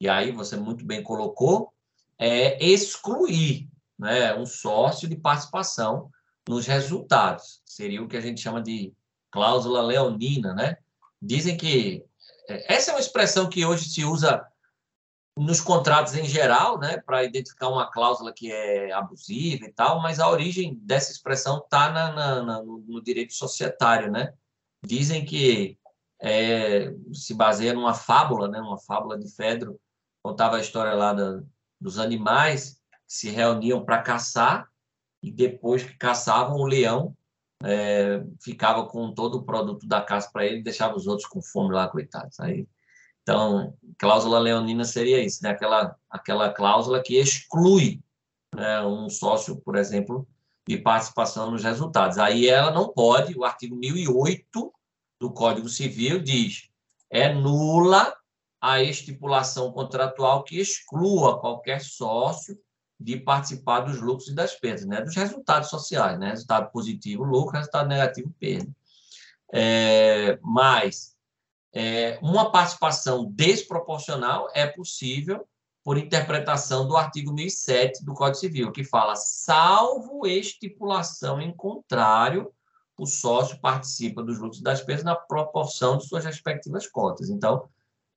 e 0.00 0.08
aí 0.08 0.32
você 0.32 0.56
muito 0.56 0.84
bem 0.84 1.02
colocou, 1.02 1.72
é 2.20 2.62
excluir 2.62 3.66
né, 3.98 4.34
um 4.36 4.44
sócio 4.44 5.08
de 5.08 5.16
participação 5.16 6.10
nos 6.46 6.66
resultados. 6.66 7.62
Seria 7.64 8.02
o 8.02 8.08
que 8.08 8.16
a 8.16 8.20
gente 8.20 8.42
chama 8.42 8.62
de 8.62 8.92
cláusula 9.30 9.80
leonina, 9.82 10.52
né? 10.52 10.76
Dizem 11.20 11.56
que 11.56 12.04
é, 12.46 12.74
essa 12.74 12.90
é 12.90 12.94
uma 12.94 13.00
expressão 13.00 13.48
que 13.48 13.64
hoje 13.64 13.88
se 13.88 14.04
usa 14.04 14.44
nos 15.36 15.60
contratos 15.60 16.14
em 16.14 16.24
geral, 16.24 16.78
né, 16.78 16.98
para 16.98 17.24
identificar 17.24 17.68
uma 17.68 17.90
cláusula 17.90 18.32
que 18.34 18.52
é 18.52 18.92
abusiva 18.92 19.64
e 19.64 19.72
tal, 19.72 20.02
mas 20.02 20.20
a 20.20 20.28
origem 20.28 20.74
dessa 20.82 21.12
expressão 21.12 21.58
está 21.58 22.42
no, 22.42 22.82
no, 22.82 23.02
direito 23.02 23.32
societário, 23.32 24.10
né? 24.10 24.34
Dizem 24.84 25.24
que 25.24 25.78
é, 26.20 26.92
se 27.14 27.32
baseia 27.32 27.72
numa 27.72 27.94
fábula, 27.94 28.48
né, 28.48 28.60
uma 28.60 28.78
fábula 28.78 29.18
de 29.18 29.34
Fedro, 29.34 29.80
contava 30.22 30.56
a 30.56 30.60
história 30.60 30.92
lá 30.92 31.14
da, 31.14 31.40
dos 31.80 31.98
animais 31.98 32.80
que 33.06 33.14
se 33.14 33.30
reuniam 33.30 33.84
para 33.84 34.02
caçar 34.02 34.68
e 35.22 35.30
depois 35.30 35.82
que 35.82 35.96
caçavam 35.96 36.56
o 36.56 36.66
leão 36.66 37.16
é, 37.62 38.22
ficava 38.40 38.86
com 38.86 39.12
todo 39.12 39.38
o 39.38 39.42
produto 39.42 39.86
da 39.86 40.00
caça 40.00 40.30
para 40.32 40.46
ele 40.46 40.62
deixava 40.62 40.96
os 40.96 41.06
outros 41.06 41.28
com 41.28 41.42
fome 41.42 41.74
lá, 41.74 41.88
coitados. 41.88 42.38
Aí 42.40 42.66
então, 43.22 43.74
cláusula 43.98 44.38
leonina 44.38 44.84
seria 44.84 45.22
isso, 45.22 45.42
né? 45.42 45.50
aquela, 45.50 45.94
aquela 46.10 46.52
cláusula 46.52 47.02
que 47.02 47.16
exclui 47.16 48.00
né, 48.54 48.82
um 48.82 49.08
sócio, 49.08 49.56
por 49.56 49.76
exemplo, 49.76 50.26
de 50.66 50.78
participação 50.78 51.50
nos 51.50 51.62
resultados. 51.62 52.18
Aí 52.18 52.48
ela 52.48 52.70
não 52.70 52.88
pode, 52.88 53.38
o 53.38 53.44
artigo 53.44 53.76
1008 53.76 54.72
do 55.20 55.30
Código 55.30 55.68
Civil 55.68 56.20
diz, 56.20 56.70
é 57.10 57.32
nula 57.32 58.12
a 58.60 58.82
estipulação 58.82 59.72
contratual 59.72 60.44
que 60.44 60.60
exclua 60.60 61.40
qualquer 61.40 61.80
sócio 61.80 62.58
de 62.98 63.16
participar 63.16 63.80
dos 63.80 64.00
lucros 64.00 64.28
e 64.28 64.34
das 64.34 64.54
perdas, 64.54 64.84
né? 64.84 65.00
dos 65.00 65.16
resultados 65.16 65.70
sociais, 65.70 66.18
né? 66.18 66.30
resultado 66.30 66.70
positivo, 66.70 67.24
lucro, 67.24 67.56
resultado 67.56 67.88
negativo, 67.88 68.34
perda. 68.38 68.70
É, 69.52 70.38
mas 70.42 71.16
é, 71.72 72.18
uma 72.20 72.52
participação 72.52 73.24
desproporcional 73.32 74.50
é 74.54 74.66
possível 74.66 75.46
por 75.82 75.96
interpretação 75.96 76.86
do 76.86 76.96
artigo 76.96 77.32
1007 77.32 78.04
do 78.04 78.12
Código 78.12 78.36
Civil, 78.38 78.70
que 78.70 78.84
fala, 78.84 79.16
salvo 79.16 80.26
estipulação 80.26 81.40
em 81.40 81.52
contrário, 81.52 82.52
o 82.98 83.06
sócio 83.06 83.58
participa 83.60 84.22
dos 84.22 84.38
lucros 84.38 84.60
e 84.60 84.62
das 84.62 84.82
perdas 84.82 85.04
na 85.04 85.16
proporção 85.16 85.96
de 85.96 86.06
suas 86.06 86.24
respectivas 86.24 86.86
cotas. 86.86 87.30
Então, 87.30 87.66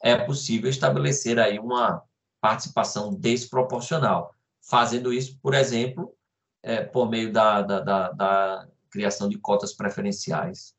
é 0.03 0.17
possível 0.17 0.69
estabelecer 0.69 1.39
aí 1.39 1.57
uma 1.57 2.03
participação 2.41 3.15
desproporcional, 3.15 4.35
fazendo 4.61 5.13
isso, 5.13 5.39
por 5.41 5.53
exemplo, 5.53 6.13
é, 6.61 6.83
por 6.83 7.09
meio 7.09 7.31
da, 7.31 7.61
da, 7.61 7.79
da, 7.79 8.11
da 8.11 8.67
criação 8.91 9.29
de 9.29 9.37
cotas 9.37 9.73
preferenciais. 9.73 10.75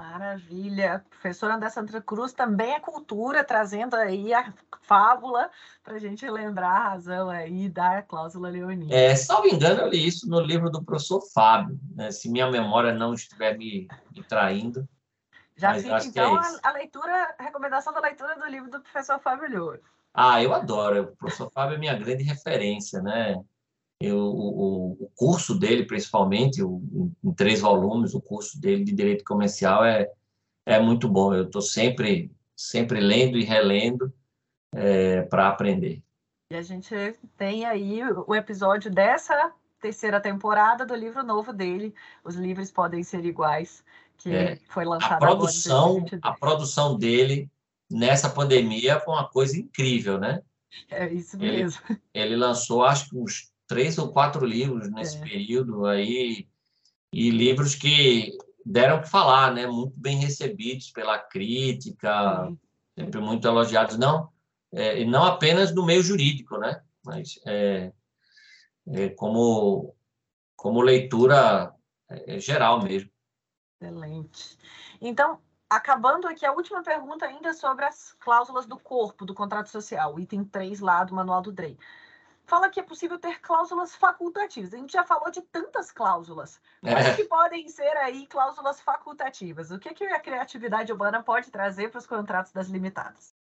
Maravilha. 0.00 1.04
Professora 1.10 1.56
André 1.56 1.70
Santa 1.70 2.00
Cruz 2.00 2.32
também 2.32 2.72
é 2.72 2.78
cultura, 2.78 3.42
trazendo 3.42 3.96
aí 3.96 4.32
a 4.32 4.54
fábula 4.82 5.50
para 5.82 5.96
a 5.96 5.98
gente 5.98 6.28
lembrar 6.30 6.68
a 6.68 6.88
razão 6.90 7.28
aí 7.28 7.68
da 7.68 8.00
cláusula 8.02 8.48
leonina. 8.48 8.94
É, 8.94 9.16
salvo 9.16 9.48
engano, 9.48 9.80
eu 9.80 9.88
li 9.88 10.06
isso 10.06 10.28
no 10.28 10.40
livro 10.40 10.70
do 10.70 10.84
professor 10.84 11.20
Fábio, 11.34 11.80
né? 11.96 12.12
se 12.12 12.30
minha 12.30 12.48
memória 12.48 12.92
não 12.92 13.12
estiver 13.12 13.58
me, 13.58 13.88
me 14.14 14.22
traindo. 14.22 14.88
Já 15.58 15.74
fica, 15.74 15.96
é 15.96 16.06
então, 16.06 16.36
é 16.36 16.40
a, 16.40 16.70
a, 16.70 16.72
leitura, 16.72 17.34
a 17.36 17.42
recomendação 17.42 17.92
da 17.92 18.00
leitura 18.00 18.36
do 18.36 18.46
livro 18.46 18.70
do 18.70 18.80
professor 18.80 19.18
Fábio 19.18 19.58
Louro. 19.58 19.80
Ah, 20.14 20.42
eu 20.42 20.54
adoro. 20.54 21.02
O 21.02 21.16
professor 21.16 21.50
Fábio 21.50 21.74
é 21.74 21.78
minha 21.78 21.98
grande 21.98 22.22
referência, 22.22 23.02
né? 23.02 23.36
Eu, 24.00 24.18
o, 24.18 24.92
o 25.00 25.10
curso 25.16 25.58
dele, 25.58 25.84
principalmente, 25.84 26.62
o, 26.62 26.80
em 27.24 27.34
três 27.34 27.60
volumes, 27.60 28.14
o 28.14 28.20
curso 28.20 28.60
dele 28.60 28.84
de 28.84 28.92
Direito 28.92 29.24
Comercial 29.24 29.84
é, 29.84 30.08
é 30.64 30.78
muito 30.78 31.08
bom. 31.08 31.34
Eu 31.34 31.44
estou 31.44 31.60
sempre, 31.60 32.30
sempre 32.56 33.00
lendo 33.00 33.36
e 33.36 33.44
relendo 33.44 34.12
é, 34.72 35.22
para 35.22 35.48
aprender. 35.48 36.00
E 36.52 36.56
a 36.56 36.62
gente 36.62 36.94
tem 37.36 37.66
aí 37.66 38.00
o 38.26 38.34
episódio 38.34 38.90
dessa 38.90 39.52
terceira 39.80 40.20
temporada 40.20 40.86
do 40.86 40.94
livro 40.94 41.22
novo 41.22 41.52
dele, 41.52 41.94
Os 42.24 42.36
Livros 42.36 42.70
Podem 42.70 43.02
Ser 43.02 43.24
Iguais, 43.24 43.84
que 44.18 44.34
é, 44.34 44.58
foi 44.68 44.84
lançado 44.84 45.12
a 45.14 45.18
produção, 45.18 46.04
A 46.22 46.32
produção 46.32 46.98
dele 46.98 47.50
nessa 47.90 48.28
pandemia 48.28 49.00
foi 49.00 49.14
uma 49.14 49.28
coisa 49.28 49.56
incrível, 49.58 50.18
né? 50.18 50.42
É 50.90 51.10
isso 51.12 51.38
mesmo. 51.38 51.80
Ele, 51.88 52.00
ele 52.12 52.36
lançou, 52.36 52.84
acho 52.84 53.08
que 53.08 53.16
uns 53.16 53.50
três 53.66 53.96
ou 53.98 54.12
quatro 54.12 54.44
livros 54.44 54.90
nesse 54.90 55.16
é. 55.18 55.20
período 55.20 55.86
aí, 55.86 56.48
e 57.12 57.30
livros 57.30 57.74
que 57.74 58.36
deram 58.64 59.00
que 59.00 59.08
falar, 59.08 59.54
né? 59.54 59.66
Muito 59.66 59.94
bem 59.96 60.18
recebidos 60.18 60.90
pela 60.90 61.18
crítica, 61.18 62.52
sempre 62.98 63.20
muito 63.20 63.46
elogiados, 63.46 63.96
não, 63.96 64.28
é, 64.72 65.04
não 65.04 65.24
apenas 65.24 65.74
no 65.74 65.86
meio 65.86 66.02
jurídico, 66.02 66.58
né? 66.58 66.82
Mas 67.04 67.40
é, 67.46 67.92
é 68.88 69.08
como, 69.10 69.94
como 70.56 70.82
leitura 70.82 71.72
geral 72.38 72.82
mesmo. 72.82 73.10
Excelente. 73.80 74.58
Então, 75.00 75.40
acabando 75.68 76.26
aqui, 76.26 76.44
a 76.44 76.52
última 76.52 76.82
pergunta 76.82 77.26
ainda 77.26 77.52
sobre 77.52 77.84
as 77.84 78.12
cláusulas 78.20 78.66
do 78.66 78.78
corpo 78.78 79.24
do 79.24 79.34
contrato 79.34 79.68
social, 79.68 80.18
item 80.18 80.44
3 80.44 80.80
lá 80.80 81.04
do 81.04 81.14
Manual 81.14 81.42
do 81.42 81.52
DREI 81.52 81.78
fala 82.48 82.70
que 82.70 82.80
é 82.80 82.82
possível 82.82 83.18
ter 83.18 83.40
cláusulas 83.40 83.94
facultativas. 83.94 84.72
A 84.72 84.78
gente 84.78 84.94
já 84.94 85.04
falou 85.04 85.30
de 85.30 85.42
tantas 85.42 85.92
cláusulas. 85.92 86.58
Quais 86.80 87.06
é. 87.06 87.14
que 87.14 87.24
podem 87.24 87.68
ser 87.68 87.94
aí 87.98 88.26
cláusulas 88.26 88.80
facultativas? 88.80 89.70
O 89.70 89.78
que, 89.78 89.92
que 89.92 90.04
a 90.04 90.18
criatividade 90.18 90.90
urbana 90.90 91.22
pode 91.22 91.50
trazer 91.50 91.90
para 91.90 91.98
os 91.98 92.06
contratos 92.06 92.50
das 92.50 92.68
limitadas? 92.68 93.34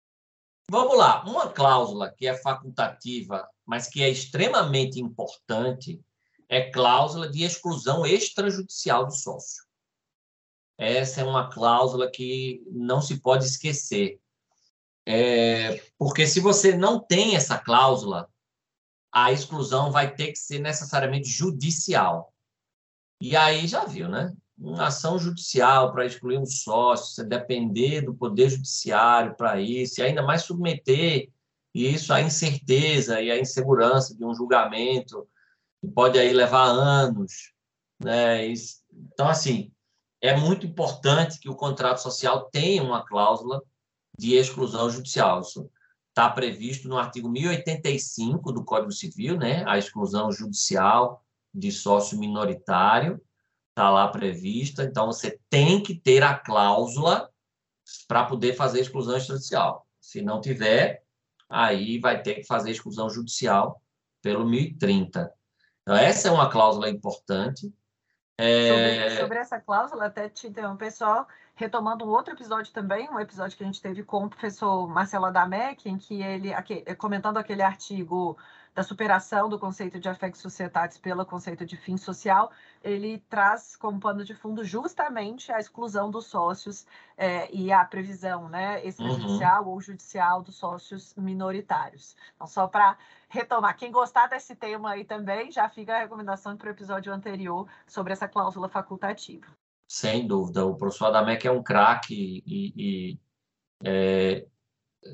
Vamos 0.68 0.98
lá. 0.98 1.24
Uma 1.24 1.48
cláusula 1.48 2.12
que 2.12 2.26
é 2.26 2.34
facultativa, 2.34 3.48
mas 3.64 3.88
que 3.88 4.02
é 4.02 4.10
extremamente 4.10 5.00
importante, 5.00 6.04
é 6.48 6.68
cláusula 6.70 7.30
de 7.30 7.44
exclusão 7.44 8.04
extrajudicial 8.04 9.06
do 9.06 9.12
sócio. 9.12 9.64
Essa 10.78 11.22
é 11.22 11.24
uma 11.24 11.50
cláusula 11.50 12.10
que 12.10 12.62
não 12.70 13.00
se 13.00 13.20
pode 13.20 13.44
esquecer. 13.46 14.20
É, 15.06 15.80
porque 15.98 16.26
se 16.26 16.40
você 16.40 16.76
não 16.76 16.98
tem 16.98 17.36
essa 17.36 17.56
cláusula, 17.56 18.28
a 19.12 19.32
exclusão 19.32 19.90
vai 19.90 20.14
ter 20.14 20.32
que 20.32 20.38
ser 20.38 20.58
necessariamente 20.58 21.28
judicial. 21.28 22.34
E 23.20 23.34
aí 23.36 23.66
já 23.66 23.84
viu, 23.84 24.08
né? 24.08 24.34
Uma 24.58 24.88
ação 24.88 25.18
judicial 25.18 25.92
para 25.92 26.04
excluir 26.04 26.38
um 26.38 26.46
sócio, 26.46 27.14
você 27.14 27.24
depender 27.24 28.02
do 28.02 28.14
poder 28.14 28.50
judiciário 28.50 29.34
para 29.34 29.60
isso, 29.60 30.00
e 30.00 30.02
ainda 30.02 30.22
mais 30.22 30.42
submeter 30.42 31.30
isso 31.74 32.12
à 32.12 32.20
incerteza 32.20 33.20
e 33.20 33.30
à 33.30 33.38
insegurança 33.38 34.14
de 34.16 34.24
um 34.24 34.34
julgamento, 34.34 35.28
que 35.80 35.88
pode 35.88 36.18
aí 36.18 36.32
levar 36.32 36.64
anos. 36.64 37.52
Né? 38.02 38.48
Então, 39.12 39.28
assim, 39.28 39.72
é 40.20 40.36
muito 40.36 40.66
importante 40.66 41.38
que 41.38 41.48
o 41.48 41.54
contrato 41.54 41.98
social 41.98 42.48
tenha 42.50 42.82
uma 42.82 43.04
cláusula 43.04 43.62
de 44.18 44.34
exclusão 44.34 44.88
judicial. 44.90 45.40
Isso 45.40 45.70
está 46.08 46.30
previsto 46.30 46.88
no 46.88 46.96
artigo 46.96 47.28
1085 47.28 48.52
do 48.52 48.64
Código 48.64 48.92
Civil, 48.92 49.36
né? 49.36 49.64
A 49.66 49.76
exclusão 49.76 50.32
judicial 50.32 51.22
de 51.54 51.70
sócio 51.70 52.18
minoritário 52.18 53.20
está 53.70 53.90
lá 53.90 54.08
prevista. 54.08 54.84
Então, 54.84 55.06
você 55.06 55.38
tem 55.50 55.82
que 55.82 55.94
ter 55.94 56.22
a 56.22 56.34
cláusula 56.34 57.30
para 58.08 58.24
poder 58.24 58.54
fazer 58.54 58.80
exclusão 58.80 59.16
extrajudicial. 59.16 59.86
Se 60.00 60.22
não 60.22 60.40
tiver, 60.40 61.02
aí 61.48 61.98
vai 61.98 62.22
ter 62.22 62.36
que 62.36 62.44
fazer 62.44 62.70
exclusão 62.70 63.10
judicial 63.10 63.82
pelo 64.22 64.48
1030. 64.48 65.30
Então, 65.82 65.94
essa 65.94 66.28
é 66.28 66.30
uma 66.30 66.50
cláusula 66.50 66.88
importante. 66.88 67.72
É... 68.38 68.68
Sobre, 68.68 69.20
sobre, 69.20 69.38
essa 69.38 69.58
cláusula, 69.58 70.06
até 70.06 70.28
te 70.28 70.46
interromper 70.46 70.90
só, 70.90 71.26
retomando 71.54 72.04
um 72.04 72.08
outro 72.08 72.34
episódio 72.34 72.72
também, 72.72 73.08
um 73.08 73.18
episódio 73.18 73.56
que 73.56 73.62
a 73.62 73.66
gente 73.66 73.80
teve 73.80 74.02
com 74.02 74.24
o 74.24 74.28
professor 74.28 74.86
Marcelo 74.88 75.24
Adamec, 75.24 75.88
em 75.88 75.96
que 75.96 76.22
ele, 76.22 76.52
aqui, 76.52 76.82
comentando 76.96 77.38
aquele 77.38 77.62
artigo 77.62 78.36
da 78.76 78.82
superação 78.82 79.48
do 79.48 79.58
conceito 79.58 79.98
de 79.98 80.06
affect 80.06 80.36
societatis 80.36 80.98
pelo 80.98 81.24
conceito 81.24 81.64
de 81.64 81.78
fim 81.78 81.96
social, 81.96 82.52
ele 82.84 83.20
traz 83.20 83.74
como 83.74 83.98
pano 83.98 84.22
de 84.22 84.34
fundo 84.34 84.62
justamente 84.62 85.50
a 85.50 85.58
exclusão 85.58 86.10
dos 86.10 86.26
sócios 86.26 86.86
é, 87.16 87.50
e 87.50 87.72
a 87.72 87.82
previsão 87.86 88.50
né, 88.50 88.84
extrajudicial 88.84 89.64
uhum. 89.64 89.70
ou 89.70 89.80
judicial 89.80 90.42
dos 90.42 90.56
sócios 90.56 91.14
minoritários. 91.16 92.14
Então, 92.34 92.46
só 92.46 92.66
para 92.66 92.98
retomar, 93.30 93.78
quem 93.78 93.90
gostar 93.90 94.26
desse 94.26 94.54
tema 94.54 94.90
aí 94.90 95.06
também, 95.06 95.50
já 95.50 95.70
fica 95.70 95.96
a 95.96 96.00
recomendação 96.00 96.54
para 96.54 96.68
o 96.68 96.72
episódio 96.72 97.10
anterior 97.10 97.66
sobre 97.86 98.12
essa 98.12 98.28
cláusula 98.28 98.68
facultativa. 98.68 99.46
Sem 99.88 100.26
dúvida, 100.26 100.66
o 100.66 100.76
professor 100.76 101.06
Adamec 101.06 101.46
é 101.46 101.50
um 101.50 101.62
craque 101.62 102.42
e, 102.46 102.74
e 102.76 103.18
é, 103.82 104.46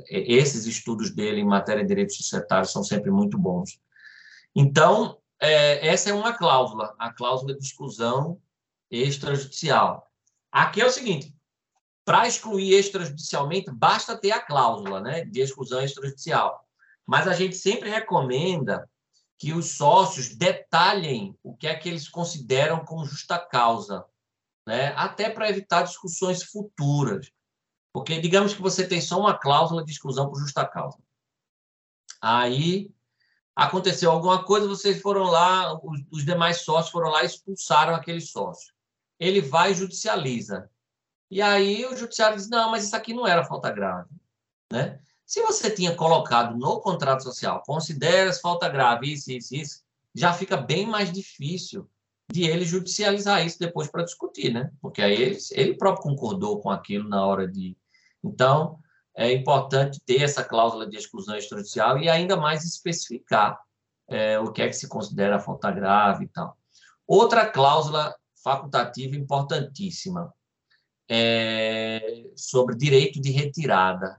esses 0.09 0.67
estudos 0.67 1.11
dele 1.11 1.41
em 1.41 1.47
matéria 1.47 1.83
de 1.83 1.89
direitos 1.89 2.17
societários 2.17 2.73
são 2.73 2.83
sempre 2.83 3.11
muito 3.11 3.39
bons. 3.39 3.81
Então, 4.55 5.19
é, 5.41 5.87
essa 5.87 6.11
é 6.11 6.13
uma 6.13 6.33
cláusula, 6.33 6.95
a 6.99 7.13
cláusula 7.13 7.55
de 7.55 7.65
exclusão 7.65 8.41
extrajudicial. 8.91 10.09
Aqui 10.51 10.81
é 10.81 10.87
o 10.87 10.91
seguinte: 10.91 11.35
para 12.05 12.27
excluir 12.27 12.75
extrajudicialmente, 12.75 13.71
basta 13.71 14.17
ter 14.17 14.33
a 14.33 14.41
cláusula 14.41 15.01
né, 15.01 15.25
de 15.25 15.41
exclusão 15.41 15.83
extrajudicial. 15.83 16.67
Mas 17.07 17.27
a 17.27 17.33
gente 17.33 17.57
sempre 17.57 17.91
recomenda 17.91 18.89
que 19.39 19.53
os 19.53 19.77
sócios 19.77 20.37
detalhem 20.37 21.37
o 21.43 21.57
que 21.57 21.67
é 21.67 21.75
que 21.75 21.89
eles 21.89 22.09
consideram 22.09 22.85
como 22.85 23.05
justa 23.05 23.39
causa, 23.39 24.05
né, 24.67 24.93
até 24.97 25.29
para 25.29 25.49
evitar 25.49 25.83
discussões 25.83 26.45
futuras. 26.45 27.31
Porque 27.93 28.21
digamos 28.21 28.55
que 28.55 28.63
você 28.63 28.87
tem 28.87 29.01
só 29.01 29.21
uma 29.21 29.39
cláusula 29.39 29.85
de 29.85 29.93
exclusão 29.93 30.29
por 30.29 30.39
justa 30.39 30.67
causa. 30.67 30.99
Aí 32.21 32.91
aconteceu 33.55 34.11
alguma 34.11 34.45
coisa, 34.45 34.67
vocês 34.67 35.01
foram 35.01 35.25
lá, 35.25 35.75
os, 35.75 36.01
os 36.11 36.25
demais 36.25 36.59
sócios 36.63 36.91
foram 36.91 37.11
lá 37.11 37.23
e 37.23 37.27
expulsaram 37.27 37.95
aquele 37.95 38.21
sócio. 38.21 38.73
Ele 39.19 39.41
vai 39.41 39.73
e 39.73 39.75
judicializa. 39.75 40.71
E 41.31 41.41
aí 41.41 41.85
o 41.87 41.97
judiciário 41.97 42.37
diz: 42.37 42.49
não, 42.49 42.71
mas 42.71 42.85
isso 42.85 42.97
aqui 42.97 43.13
não 43.13 43.27
era 43.27 43.45
falta 43.45 43.71
grave. 43.71 44.11
Né? 44.71 45.01
Se 45.25 45.41
você 45.43 45.71
tinha 45.71 45.95
colocado 45.95 46.57
no 46.57 46.81
contrato 46.81 47.23
social, 47.23 47.63
considera 47.65 48.33
falta 48.35 48.69
grave, 48.69 49.13
isso, 49.13 49.31
isso, 49.33 49.55
isso, 49.55 49.83
já 50.15 50.33
fica 50.33 50.57
bem 50.57 50.87
mais 50.87 51.11
difícil 51.11 51.89
de 52.31 52.45
ele 52.45 52.65
judicializar 52.65 53.45
isso 53.45 53.59
depois 53.59 53.89
para 53.89 54.05
discutir, 54.05 54.53
né? 54.53 54.71
Porque 54.81 55.03
aí 55.03 55.15
ele, 55.15 55.39
ele 55.53 55.75
próprio 55.75 56.03
concordou 56.03 56.61
com 56.61 56.71
aquilo 56.71 57.09
na 57.09 57.25
hora 57.25 57.47
de, 57.47 57.77
então, 58.23 58.79
é 59.15 59.33
importante 59.33 60.01
ter 60.05 60.23
essa 60.23 60.43
cláusula 60.43 60.89
de 60.89 60.97
exclusão 60.97 61.37
extrajudicial 61.37 61.99
e 61.99 62.09
ainda 62.09 62.37
mais 62.37 62.65
especificar 62.65 63.61
é, 64.09 64.39
o 64.39 64.53
que 64.53 64.63
é 64.63 64.69
que 64.69 64.77
se 64.77 64.89
considera 64.89 65.41
falta 65.41 65.71
grave 65.71 66.25
e 66.25 66.29
tal. 66.29 66.57
Outra 67.07 67.47
cláusula 67.47 68.15
facultativa 68.43 69.17
importantíssima 69.17 70.33
é 71.09 72.31
sobre 72.37 72.77
direito 72.77 73.21
de 73.21 73.31
retirada 73.31 74.19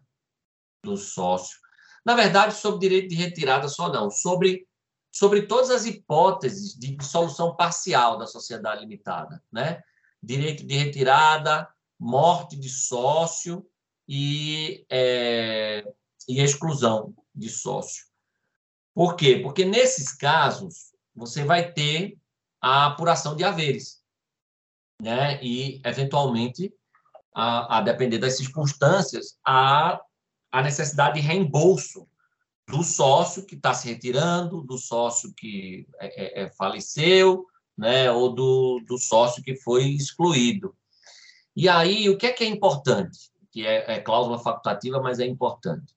do 0.84 0.98
sócio. 0.98 1.58
Na 2.06 2.14
verdade, 2.14 2.54
sobre 2.54 2.88
direito 2.88 3.10
de 3.10 3.16
retirada 3.16 3.68
só 3.68 3.92
não, 3.92 4.12
sobre, 4.12 4.68
sobre 5.12 5.44
todas 5.44 5.72
as 5.72 5.86
hipóteses 5.86 6.78
de 6.78 6.96
dissolução 6.96 7.56
parcial 7.56 8.18
da 8.18 8.28
sociedade 8.28 8.82
limitada, 8.82 9.42
né? 9.52 9.82
Direito 10.22 10.66
de 10.66 10.76
retirada, 10.76 11.68
morte 11.98 12.58
de 12.58 12.70
sócio 12.70 13.66
e, 14.08 14.86
é, 14.90 15.86
e 16.28 16.42
exclusão 16.42 17.14
de 17.34 17.50
sócio. 17.50 18.06
Por 18.94 19.16
quê? 19.16 19.40
Porque 19.42 19.66
nesses 19.66 20.14
casos 20.14 20.94
você 21.16 21.44
vai 21.44 21.72
ter 21.72 22.18
a 22.62 22.88
apuração 22.88 23.36
de 23.36 23.44
haveres, 23.44 24.02
né? 25.02 25.44
E 25.44 25.82
eventualmente, 25.84 26.74
a, 27.34 27.80
a 27.80 27.82
depender 27.82 28.20
das 28.20 28.38
circunstâncias, 28.38 29.38
a, 29.46 30.00
a 30.52 30.62
necessidade 30.62 31.20
de 31.20 31.28
reembolso 31.28 32.08
do 32.68 32.84
sócio 32.84 33.46
que 33.46 33.56
está 33.56 33.74
se 33.74 33.90
retirando, 33.90 34.62
do 34.62 34.78
sócio 34.78 35.34
que 35.36 35.86
é, 36.00 36.42
é, 36.42 36.44
é, 36.44 36.50
faleceu, 36.52 37.46
né? 37.78 38.12
Ou 38.12 38.34
do, 38.34 38.80
do 38.88 38.98
sócio 38.98 39.44
que 39.44 39.56
foi 39.56 39.86
excluído. 39.88 40.76
E 41.56 41.68
aí, 41.68 42.10
o 42.10 42.18
que 42.18 42.28
é 42.28 42.32
que 42.32 42.44
é 42.44 42.48
importante? 42.48 43.33
Que 43.54 43.66
é, 43.66 43.94
é 43.94 44.02
cláusula 44.02 44.40
facultativa, 44.40 45.00
mas 45.00 45.20
é 45.20 45.26
importante. 45.28 45.96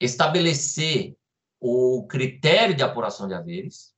Estabelecer 0.00 1.14
o 1.60 2.06
critério 2.08 2.74
de 2.74 2.82
apuração 2.82 3.28
de 3.28 3.34
haveres, 3.34 3.94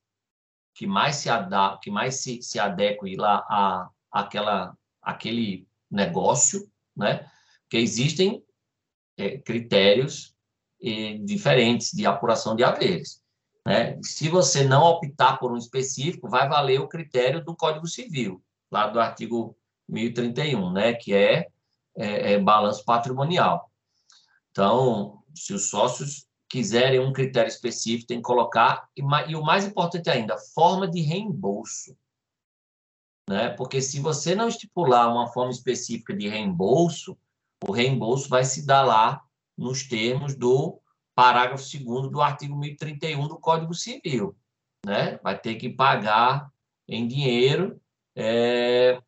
que 0.75 0.85
mais 0.85 1.15
se 1.15 1.29
adapta, 1.29 1.79
que 1.81 1.89
mais 1.89 2.21
se, 2.21 2.41
se 2.41 2.59
adeque 2.59 3.15
lá 3.15 3.45
a 3.49 3.89
aquela 4.11 4.77
aquele 5.01 5.65
negócio, 5.89 6.69
né? 6.95 7.31
Que 7.69 7.77
existem 7.77 8.43
é, 9.17 9.37
critérios 9.37 10.35
é, 10.83 11.13
diferentes 11.19 11.91
de 11.91 12.05
apuração 12.05 12.55
de 12.55 12.63
haveres. 12.63 13.21
Né? 13.65 13.97
Se 14.01 14.27
você 14.27 14.63
não 14.65 14.83
optar 14.83 15.37
por 15.37 15.51
um 15.51 15.57
específico, 15.57 16.27
vai 16.27 16.49
valer 16.49 16.81
o 16.81 16.89
critério 16.89 17.43
do 17.43 17.55
Código 17.55 17.87
Civil, 17.87 18.43
lá 18.69 18.87
do 18.87 18.99
artigo 18.99 19.55
1031, 19.87 20.73
né? 20.73 20.93
Que 20.93 21.13
é 21.13 21.47
é, 21.95 22.33
é, 22.33 22.39
balanço 22.39 22.83
patrimonial. 22.85 23.71
Então, 24.51 25.23
se 25.33 25.53
os 25.53 25.69
sócios 25.69 26.27
quiserem 26.49 26.99
um 26.99 27.13
critério 27.13 27.47
específico, 27.47 28.07
tem 28.07 28.17
que 28.17 28.23
colocar, 28.23 28.89
e, 28.95 29.01
e 29.29 29.35
o 29.35 29.43
mais 29.43 29.65
importante 29.65 30.09
ainda, 30.09 30.37
forma 30.37 30.87
de 30.87 31.01
reembolso. 31.01 31.95
Né? 33.29 33.49
Porque 33.51 33.81
se 33.81 33.99
você 33.99 34.35
não 34.35 34.49
estipular 34.49 35.09
uma 35.09 35.27
forma 35.27 35.51
específica 35.51 36.13
de 36.13 36.27
reembolso, 36.27 37.17
o 37.65 37.71
reembolso 37.71 38.27
vai 38.27 38.43
se 38.43 38.65
dar 38.65 38.83
lá 38.83 39.23
nos 39.57 39.83
termos 39.83 40.35
do 40.35 40.81
parágrafo 41.15 41.63
2 41.63 42.11
do 42.11 42.21
artigo 42.21 42.57
1031 42.57 43.27
do 43.27 43.39
Código 43.39 43.73
Civil. 43.73 44.35
Né? 44.85 45.19
Vai 45.23 45.39
ter 45.39 45.55
que 45.55 45.69
pagar 45.69 46.51
em 46.87 47.07
dinheiro 47.07 47.79
é, 48.15 49.01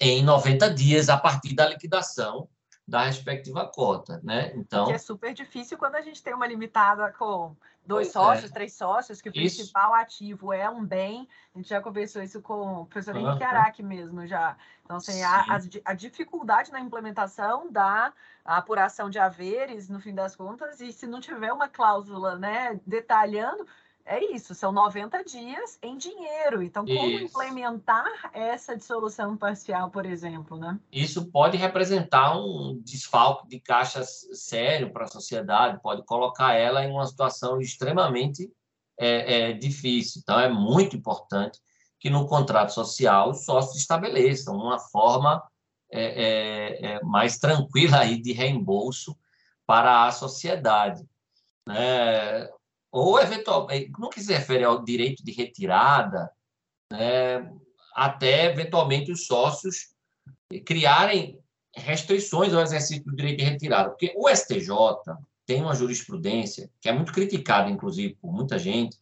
em 0.00 0.22
90 0.22 0.70
dias 0.70 1.08
a 1.08 1.16
partir 1.16 1.54
da 1.54 1.68
liquidação 1.68 2.48
da 2.86 3.04
respectiva 3.04 3.66
cota, 3.66 4.20
né? 4.22 4.52
Então, 4.54 4.86
que 4.86 4.92
é 4.92 4.98
super 4.98 5.32
difícil 5.32 5.78
quando 5.78 5.94
a 5.94 6.02
gente 6.02 6.22
tem 6.22 6.34
uma 6.34 6.46
limitada 6.46 7.10
com 7.12 7.56
dois 7.86 8.12
sócios, 8.12 8.50
é. 8.50 8.54
três 8.54 8.74
sócios, 8.74 9.20
que 9.22 9.28
o 9.28 9.32
isso. 9.34 9.56
principal 9.56 9.94
ativo 9.94 10.52
é 10.52 10.68
um 10.68 10.84
bem. 10.84 11.26
A 11.54 11.58
gente 11.58 11.68
já 11.68 11.80
conversou 11.80 12.22
isso 12.22 12.42
com 12.42 12.82
o 12.82 12.86
professor 12.86 13.16
Henrique 13.16 13.42
Araque 13.42 13.82
mesmo 13.82 14.26
já. 14.26 14.56
Então, 14.84 14.96
assim, 14.98 15.22
a, 15.22 15.40
a, 15.40 15.60
a, 15.84 15.94
dificuldade 15.94 16.70
na 16.70 16.80
implementação 16.80 17.70
da 17.72 18.12
apuração 18.44 19.08
de 19.08 19.18
haveres, 19.18 19.88
no 19.88 19.98
fim 19.98 20.14
das 20.14 20.36
contas, 20.36 20.80
e 20.80 20.92
se 20.92 21.06
não 21.06 21.20
tiver 21.20 21.52
uma 21.52 21.68
cláusula, 21.68 22.36
né, 22.36 22.78
detalhando, 22.86 23.66
é 24.06 24.22
isso, 24.34 24.54
são 24.54 24.70
90 24.70 25.24
dias 25.24 25.78
em 25.82 25.96
dinheiro. 25.96 26.62
Então, 26.62 26.84
como 26.84 27.08
isso. 27.08 27.24
implementar 27.24 28.30
essa 28.34 28.76
dissolução 28.76 29.36
parcial, 29.36 29.90
por 29.90 30.04
exemplo, 30.04 30.58
né? 30.58 30.78
Isso 30.92 31.30
pode 31.30 31.56
representar 31.56 32.36
um 32.36 32.78
desfalque 32.84 33.48
de 33.48 33.58
caixa 33.58 34.04
sério 34.04 34.92
para 34.92 35.04
a 35.04 35.08
sociedade, 35.08 35.80
pode 35.82 36.04
colocar 36.04 36.52
ela 36.52 36.84
em 36.84 36.90
uma 36.90 37.06
situação 37.06 37.60
extremamente 37.60 38.52
é, 38.98 39.50
é, 39.50 39.52
difícil. 39.54 40.20
Então, 40.22 40.38
é 40.38 40.50
muito 40.50 40.96
importante 40.96 41.58
que 41.98 42.10
no 42.10 42.26
contrato 42.26 42.74
social 42.74 43.30
os 43.30 43.46
sócios 43.46 43.76
estabeleçam 43.76 44.54
uma 44.54 44.78
forma 44.78 45.42
é, 45.90 46.02
é, 46.02 46.86
é 46.92 47.02
mais 47.02 47.38
tranquila 47.38 48.00
aí 48.00 48.20
de 48.20 48.32
reembolso 48.32 49.16
para 49.66 50.06
a 50.06 50.12
sociedade. 50.12 51.02
Né? 51.66 52.50
Ou 52.94 53.20
eventualmente, 53.20 53.90
no 53.98 54.08
que 54.08 54.20
se 54.20 54.32
refere 54.32 54.62
ao 54.62 54.84
direito 54.84 55.24
de 55.24 55.32
retirada, 55.32 56.30
né, 56.92 57.52
até 57.92 58.44
eventualmente 58.44 59.10
os 59.10 59.26
sócios 59.26 59.92
criarem 60.64 61.42
restrições 61.74 62.54
ao 62.54 62.62
exercício 62.62 63.04
do 63.04 63.16
direito 63.16 63.38
de 63.38 63.44
retirada, 63.44 63.90
porque 63.90 64.14
o 64.16 64.28
STJ 64.28 64.68
tem 65.44 65.60
uma 65.60 65.74
jurisprudência 65.74 66.70
que 66.80 66.88
é 66.88 66.92
muito 66.92 67.12
criticada, 67.12 67.68
inclusive, 67.68 68.14
por 68.14 68.32
muita 68.32 68.60
gente, 68.60 68.96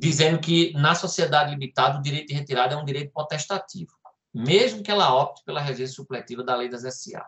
dizendo 0.00 0.40
que 0.40 0.72
na 0.72 0.96
sociedade 0.96 1.52
limitada 1.52 2.00
o 2.00 2.02
direito 2.02 2.26
de 2.26 2.34
retirada 2.34 2.74
é 2.74 2.76
um 2.76 2.84
direito 2.84 3.12
potestativo, 3.12 3.92
mesmo 4.34 4.82
que 4.82 4.90
ela 4.90 5.14
opte 5.14 5.44
pela 5.44 5.60
regência 5.60 5.94
supletiva 5.94 6.42
da 6.42 6.56
lei 6.56 6.68
das 6.68 6.82
SA, 6.82 7.24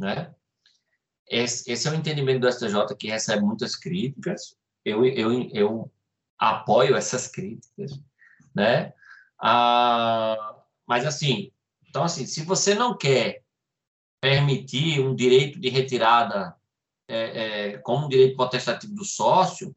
né? 0.00 0.32
Esse, 1.28 1.88
é 1.88 1.90
o 1.90 1.94
entendimento 1.96 2.42
do 2.42 2.52
STJ 2.52 2.94
que 2.96 3.08
recebe 3.08 3.44
muitas 3.44 3.74
críticas, 3.74 4.56
eu, 4.86 5.04
eu, 5.04 5.50
eu 5.52 5.92
apoio 6.38 6.96
essas 6.96 7.26
críticas, 7.26 8.00
né? 8.54 8.92
Ah, 9.38 10.56
mas 10.86 11.04
assim, 11.04 11.50
então 11.88 12.04
assim, 12.04 12.24
se 12.24 12.44
você 12.44 12.74
não 12.74 12.96
quer 12.96 13.42
permitir 14.20 15.00
um 15.00 15.14
direito 15.14 15.58
de 15.58 15.68
retirada 15.68 16.54
é, 17.08 17.16
é, 17.18 17.78
como 17.78 18.06
um 18.06 18.08
direito 18.08 18.36
potestativo 18.36 18.94
do 18.94 19.04
sócio, 19.04 19.74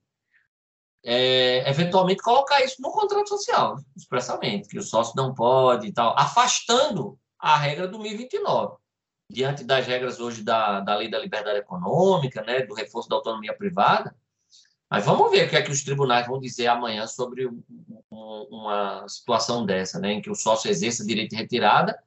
é, 1.04 1.68
eventualmente 1.68 2.22
colocar 2.22 2.64
isso 2.64 2.80
no 2.80 2.92
contrato 2.92 3.30
social, 3.30 3.78
expressamente, 3.96 4.68
que 4.68 4.78
o 4.78 4.84
sócio 4.84 5.14
não 5.16 5.34
pode 5.34 5.88
e 5.88 5.92
tal, 5.92 6.16
afastando 6.18 7.18
a 7.40 7.58
regra 7.58 7.88
do 7.88 7.98
1029, 7.98 8.78
diante 9.30 9.64
das 9.64 9.88
regras 9.88 10.20
hoje 10.20 10.44
da, 10.44 10.82
da 10.82 10.96
lei 10.96 11.10
da 11.10 11.18
liberdade 11.18 11.60
econômica, 11.60 12.44
né, 12.44 12.62
do 12.62 12.76
reforço 12.76 13.10
da 13.10 13.16
autonomia 13.16 13.56
privada. 13.56 14.16
Mas 14.90 15.06
vamos 15.06 15.30
ver 15.30 15.46
o 15.46 15.50
que 15.50 15.56
é 15.56 15.62
que 15.62 15.72
os 15.72 15.84
tribunais 15.84 16.28
vão 16.28 16.40
dizer 16.40 16.68
amanhã 16.68 17.06
sobre 17.06 17.48
um, 17.48 17.62
uma 18.12 19.08
situação 19.08 19.66
dessa, 19.66 20.00
né, 20.00 20.14
em 20.14 20.22
que 20.22 20.30
o 20.30 20.36
sócio 20.36 20.70
exerça 20.70 21.06
direito 21.06 21.32
de 21.32 21.36
retirada 21.36 21.98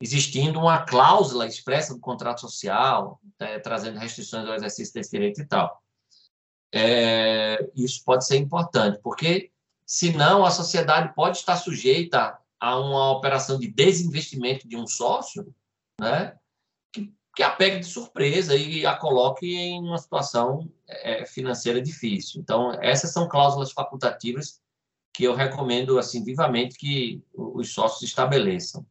existindo 0.00 0.58
uma 0.60 0.84
cláusula 0.84 1.46
expressa 1.46 1.94
do 1.94 2.00
contrato 2.00 2.40
social, 2.40 3.20
é, 3.38 3.58
trazendo 3.58 3.98
restrições 3.98 4.46
ao 4.46 4.54
exercício 4.54 4.92
desse 4.92 5.10
direito 5.10 5.40
e 5.40 5.46
tal. 5.46 5.82
É, 6.72 7.70
isso 7.74 8.02
pode 8.04 8.26
ser 8.26 8.36
importante, 8.36 8.98
porque 9.02 9.50
senão 9.86 10.44
a 10.44 10.50
sociedade 10.50 11.14
pode 11.14 11.38
estar 11.38 11.56
sujeita 11.56 12.36
a 12.60 12.78
uma 12.78 13.12
operação 13.12 13.58
de 13.58 13.68
desinvestimento 13.68 14.68
de 14.68 14.76
um 14.76 14.86
sócio, 14.86 15.54
né, 16.00 16.36
que, 17.34 17.42
a 17.42 17.50
pegue 17.50 17.80
de 17.80 17.86
surpresa 17.86 18.54
e 18.54 18.86
a 18.86 18.96
coloque 18.96 19.56
em 19.56 19.80
uma 19.80 19.98
situação 19.98 20.70
é, 20.88 21.24
financeira 21.24 21.80
difícil. 21.80 22.40
Então, 22.40 22.72
essas 22.80 23.10
são 23.10 23.28
cláusulas 23.28 23.72
facultativas 23.72 24.60
que 25.12 25.24
eu 25.24 25.34
recomendo 25.34 25.98
assim 25.98 26.24
vivamente 26.24 26.76
que 26.76 27.22
os 27.32 27.72
sócios 27.72 28.02
estabeleçam. 28.02 28.84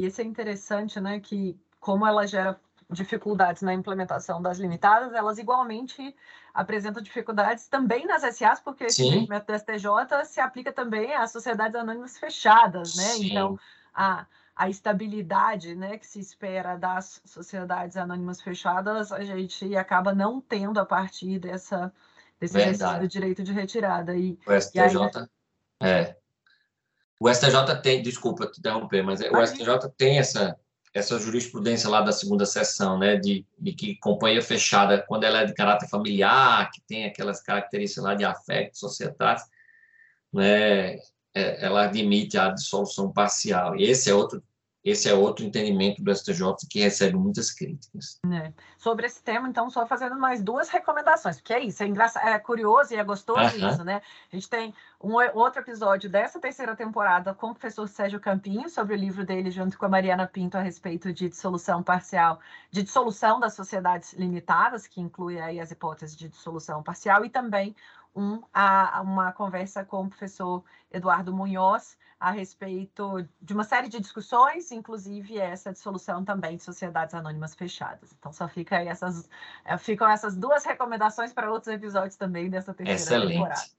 Isso 0.00 0.20
é 0.20 0.24
interessante, 0.24 1.00
né? 1.00 1.20
Que 1.20 1.58
como 1.78 2.06
ela 2.06 2.26
gera 2.26 2.60
dificuldades 2.90 3.62
na 3.62 3.72
implementação 3.72 4.42
das 4.42 4.58
limitadas, 4.58 5.12
elas 5.14 5.38
igualmente 5.38 6.14
apresentam 6.52 7.02
dificuldades 7.02 7.68
também 7.68 8.06
nas 8.06 8.22
SAs, 8.36 8.60
porque 8.60 8.90
Sim. 8.90 9.08
esse 9.08 9.26
do 9.26 9.58
STJ 9.58 10.24
se 10.24 10.40
aplica 10.40 10.72
também 10.72 11.14
às 11.14 11.30
sociedades 11.30 11.74
anônimas 11.76 12.18
fechadas, 12.18 12.96
né? 12.96 13.04
Sim. 13.04 13.30
Então, 13.30 13.58
a, 13.94 14.26
a 14.60 14.68
estabilidade 14.68 15.74
né, 15.74 15.96
que 15.96 16.06
se 16.06 16.20
espera 16.20 16.76
das 16.76 17.22
sociedades 17.24 17.96
anônimas 17.96 18.42
fechadas, 18.42 19.10
a 19.10 19.24
gente 19.24 19.74
acaba 19.74 20.14
não 20.14 20.38
tendo 20.38 20.78
a 20.78 20.84
partir 20.84 21.38
dessa, 21.38 21.90
desse 22.38 22.58
exercício 22.58 23.00
do 23.00 23.08
direito 23.08 23.42
de 23.42 23.52
retirada. 23.54 24.14
E, 24.14 24.38
o 24.46 24.60
STJ, 24.60 24.76
e 24.76 24.80
aí, 24.80 25.30
é, 25.80 26.16
o 27.18 27.32
STJ 27.32 27.80
tem, 27.82 28.02
desculpa 28.02 28.48
te 28.48 28.58
interromper, 28.58 29.02
mas 29.02 29.22
o 29.22 29.46
STJ 29.46 29.88
tem 29.96 30.18
essa, 30.18 30.54
essa 30.92 31.18
jurisprudência 31.18 31.88
lá 31.88 32.02
da 32.02 32.12
segunda 32.12 32.44
sessão, 32.44 32.98
né, 32.98 33.16
de, 33.16 33.46
de 33.58 33.72
que 33.72 33.96
companhia 33.96 34.42
fechada, 34.42 35.02
quando 35.08 35.24
ela 35.24 35.40
é 35.40 35.46
de 35.46 35.54
caráter 35.54 35.88
familiar, 35.88 36.70
que 36.70 36.82
tem 36.82 37.06
aquelas 37.06 37.40
características 37.40 38.04
lá 38.04 38.14
de 38.14 38.26
afeto, 38.26 38.76
societário, 38.76 39.42
né, 40.30 40.96
é, 41.32 41.64
ela 41.64 41.84
admite 41.84 42.36
a 42.36 42.50
dissolução 42.50 43.10
parcial. 43.10 43.74
E 43.74 43.84
esse 43.84 44.10
é 44.10 44.14
outro 44.14 44.42
esse 44.84 45.08
é 45.08 45.14
outro 45.14 45.44
entendimento 45.44 46.02
do 46.02 46.14
STJ 46.14 46.54
que 46.68 46.80
recebe 46.80 47.16
muitas 47.16 47.52
críticas. 47.52 48.18
É. 48.32 48.52
Sobre 48.78 49.06
esse 49.06 49.22
tema, 49.22 49.46
então, 49.46 49.68
só 49.68 49.86
fazendo 49.86 50.18
mais 50.18 50.42
duas 50.42 50.70
recomendações, 50.70 51.36
porque 51.36 51.52
é 51.52 51.60
isso, 51.60 51.82
é, 51.82 51.86
engraçado, 51.86 52.26
é 52.26 52.38
curioso 52.38 52.94
e 52.94 52.96
é 52.96 53.04
gostoso 53.04 53.40
uh 53.40 53.60
-huh. 53.60 53.72
isso, 53.72 53.84
né? 53.84 54.00
A 54.32 54.36
gente 54.36 54.48
tem 54.48 54.74
um 55.02 55.14
outro 55.34 55.60
episódio 55.60 56.08
dessa 56.08 56.40
terceira 56.40 56.74
temporada 56.74 57.34
com 57.34 57.48
o 57.48 57.54
professor 57.54 57.86
Sérgio 57.88 58.20
Campinho, 58.20 58.68
sobre 58.70 58.94
o 58.94 58.98
livro 58.98 59.24
dele, 59.24 59.50
junto 59.50 59.78
com 59.78 59.84
a 59.84 59.88
Mariana 59.88 60.26
Pinto, 60.26 60.56
a 60.56 60.62
respeito 60.62 61.12
de 61.12 61.28
dissolução 61.28 61.82
parcial, 61.82 62.40
de 62.70 62.82
dissolução 62.82 63.38
das 63.38 63.54
sociedades 63.54 64.14
limitadas, 64.14 64.86
que 64.86 65.00
inclui 65.00 65.38
aí 65.40 65.60
as 65.60 65.70
hipóteses 65.70 66.16
de 66.16 66.28
dissolução 66.28 66.82
parcial, 66.82 67.24
e 67.24 67.28
também 67.28 67.76
um, 68.14 68.42
a, 68.52 69.00
uma 69.02 69.32
conversa 69.32 69.84
com 69.84 70.04
o 70.04 70.08
professor 70.08 70.64
Eduardo 70.90 71.34
Munhoz, 71.34 71.96
a 72.18 72.30
respeito 72.30 73.26
de 73.40 73.54
uma 73.54 73.64
série 73.64 73.88
de 73.88 73.98
discussões, 73.98 74.70
inclusive 74.70 75.38
essa 75.38 75.72
dissolução 75.72 76.22
também 76.22 76.56
de 76.56 76.62
sociedades 76.62 77.14
anônimas 77.14 77.54
fechadas. 77.54 78.12
Então, 78.12 78.30
só 78.30 78.46
fica 78.46 78.76
essas, 78.76 79.28
eh, 79.64 79.78
ficam 79.78 80.08
essas 80.08 80.36
duas 80.36 80.62
recomendações 80.64 81.32
para 81.32 81.50
outros 81.50 81.72
episódios 81.72 82.16
também 82.16 82.50
dessa 82.50 82.74
terceira 82.74 83.00
Excelente. 83.00 83.32
temporada. 83.32 83.70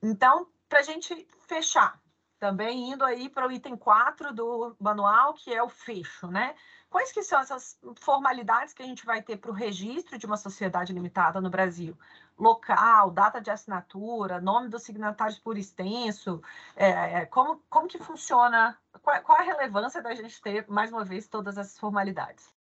Então, 0.00 0.46
para 0.68 0.78
a 0.78 0.82
gente 0.82 1.26
fechar, 1.48 1.99
também 2.40 2.90
indo 2.90 3.04
aí 3.04 3.28
para 3.28 3.46
o 3.46 3.52
item 3.52 3.76
4 3.76 4.34
do 4.34 4.74
manual, 4.80 5.34
que 5.34 5.52
é 5.52 5.62
o 5.62 5.68
fecho, 5.68 6.26
né? 6.26 6.54
Quais 6.88 7.12
que 7.12 7.22
são 7.22 7.38
essas 7.38 7.78
formalidades 8.00 8.72
que 8.72 8.82
a 8.82 8.86
gente 8.86 9.04
vai 9.06 9.22
ter 9.22 9.36
para 9.36 9.50
o 9.50 9.54
registro 9.54 10.18
de 10.18 10.26
uma 10.26 10.38
sociedade 10.38 10.92
limitada 10.92 11.40
no 11.40 11.50
Brasil? 11.50 11.96
Local, 12.36 13.10
data 13.10 13.40
de 13.40 13.50
assinatura, 13.50 14.40
nome 14.40 14.68
dos 14.68 14.82
signatários 14.82 15.38
por 15.38 15.58
extenso, 15.58 16.42
é, 16.74 17.26
como, 17.26 17.62
como 17.68 17.86
que 17.86 17.98
funciona, 17.98 18.76
qual, 19.02 19.22
qual 19.22 19.38
a 19.38 19.42
relevância 19.42 20.02
da 20.02 20.14
gente 20.14 20.40
ter, 20.40 20.66
mais 20.66 20.90
uma 20.90 21.04
vez, 21.04 21.28
todas 21.28 21.58
essas 21.58 21.78
formalidades? 21.78 22.52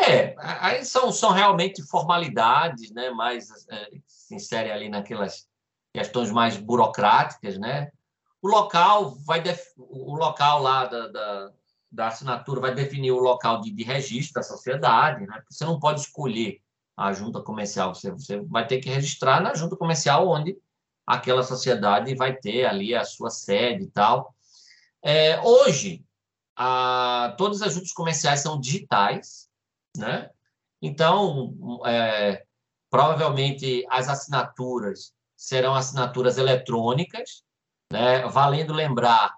É, 0.00 0.36
aí 0.38 0.84
são, 0.84 1.10
são 1.10 1.32
realmente 1.32 1.82
formalidades, 1.82 2.92
né, 2.92 3.10
mais 3.10 3.66
é, 3.68 3.90
se 4.06 4.36
insere 4.36 4.70
ali 4.70 4.88
naquelas 4.88 5.48
questões 5.92 6.30
mais 6.30 6.56
burocráticas, 6.56 7.58
né? 7.58 7.90
O 8.40 8.48
local 8.48 9.16
vai 9.26 9.40
def... 9.42 9.72
o 9.76 10.14
local 10.14 10.62
lá 10.62 10.86
da, 10.86 11.08
da, 11.08 11.52
da 11.90 12.08
assinatura 12.08 12.60
vai 12.60 12.74
definir 12.74 13.12
o 13.12 13.18
local 13.18 13.60
de, 13.60 13.70
de 13.70 13.82
registro 13.82 14.34
da 14.34 14.42
sociedade, 14.42 15.26
né? 15.26 15.42
Você 15.48 15.64
não 15.64 15.78
pode 15.80 16.00
escolher 16.00 16.60
a 16.96 17.12
junta 17.12 17.40
comercial, 17.40 17.94
você, 17.94 18.10
você 18.10 18.40
vai 18.40 18.66
ter 18.66 18.80
que 18.80 18.90
registrar 18.90 19.40
na 19.40 19.54
junta 19.54 19.76
comercial 19.76 20.28
onde 20.28 20.58
aquela 21.06 21.42
sociedade 21.42 22.14
vai 22.14 22.34
ter 22.34 22.66
ali 22.66 22.94
a 22.94 23.04
sua 23.04 23.30
sede 23.30 23.84
e 23.84 23.90
tal. 23.90 24.34
É, 25.02 25.40
hoje, 25.40 26.04
a, 26.56 27.34
todas 27.38 27.62
as 27.62 27.72
juntas 27.72 27.92
comerciais 27.92 28.40
são 28.40 28.60
digitais, 28.60 29.48
né? 29.96 30.30
Então, 30.82 31.80
é, 31.86 32.44
provavelmente 32.90 33.86
as 33.88 34.08
assinaturas 34.08 35.12
serão 35.36 35.74
assinaturas 35.74 36.36
eletrônicas, 36.36 37.44
né? 37.92 38.26
Valendo 38.28 38.72
lembrar 38.72 39.34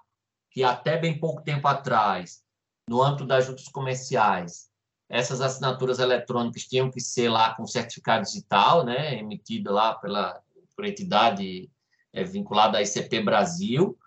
que 0.49 0.63
até 0.63 0.97
bem 0.97 1.19
pouco 1.19 1.41
tempo 1.41 1.67
atrás, 1.67 2.43
no 2.87 3.01
âmbito 3.01 3.25
das 3.25 3.45
juntas 3.45 3.67
comerciais, 3.67 4.69
essas 5.09 5.41
assinaturas 5.41 5.99
eletrônicas 5.99 6.63
tinham 6.63 6.89
que 6.89 7.01
ser 7.01 7.29
lá 7.29 7.53
com 7.55 7.67
certificado 7.67 8.23
digital, 8.23 8.85
né, 8.85 9.17
emitido 9.17 9.71
lá 9.71 9.93
pela 9.95 10.41
por 10.75 10.85
entidade 10.85 11.69
é, 12.13 12.23
vinculada 12.23 12.77
à 12.77 12.81
ICP 12.81 13.21
Brasil, 13.21 13.97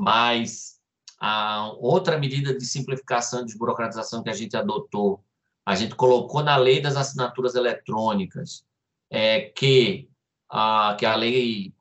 mas 0.00 0.78
a 1.18 1.72
outra 1.78 2.18
medida 2.18 2.56
de 2.56 2.64
simplificação 2.64 3.40
e 3.40 3.44
desburocratização 3.46 4.22
que 4.22 4.30
a 4.30 4.34
gente 4.34 4.56
adotou, 4.56 5.24
a 5.66 5.74
gente 5.74 5.94
colocou 5.94 6.42
na 6.42 6.56
lei 6.56 6.80
das 6.80 6.96
assinaturas 6.96 7.54
eletrônicas, 7.54 8.64
é, 9.10 9.40
que, 9.40 10.08
a, 10.48 10.94
que 10.98 11.04
a 11.04 11.16
lei 11.16 11.74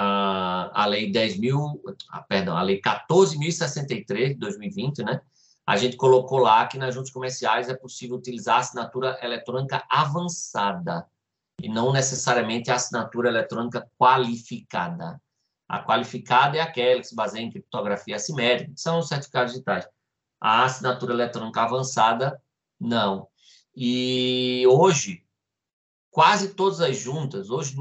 a, 0.00 0.86
lei 0.86 1.10
10 1.10 1.38
mil, 1.38 1.82
ah, 2.10 2.22
perdão, 2.22 2.56
a 2.56 2.62
lei 2.62 2.80
14.063 2.80 4.28
de 4.28 4.34
2020, 4.34 5.02
né? 5.02 5.20
A 5.66 5.76
gente 5.76 5.96
colocou 5.96 6.38
lá 6.38 6.66
que 6.66 6.78
nas 6.78 6.94
juntas 6.94 7.10
comerciais 7.10 7.68
é 7.68 7.74
possível 7.74 8.16
utilizar 8.16 8.60
assinatura 8.60 9.18
eletrônica 9.22 9.84
avançada 9.90 11.06
e 11.60 11.68
não 11.68 11.92
necessariamente 11.92 12.70
a 12.70 12.76
assinatura 12.76 13.28
eletrônica 13.28 13.90
qualificada. 13.98 15.20
A 15.68 15.82
qualificada 15.82 16.56
é 16.56 16.60
aquela 16.60 17.00
que 17.00 17.08
se 17.08 17.14
baseia 17.14 17.42
em 17.42 17.50
criptografia 17.50 18.16
assimétrica, 18.16 18.72
que 18.72 18.80
são 18.80 19.00
os 19.00 19.08
certificados 19.08 19.52
digitais. 19.52 19.86
A 20.40 20.64
assinatura 20.64 21.12
eletrônica 21.12 21.60
avançada, 21.60 22.40
não. 22.80 23.28
E 23.74 24.64
hoje, 24.68 25.24
quase 26.08 26.54
todas 26.54 26.80
as 26.80 26.96
juntas, 26.96 27.50
hoje 27.50 27.76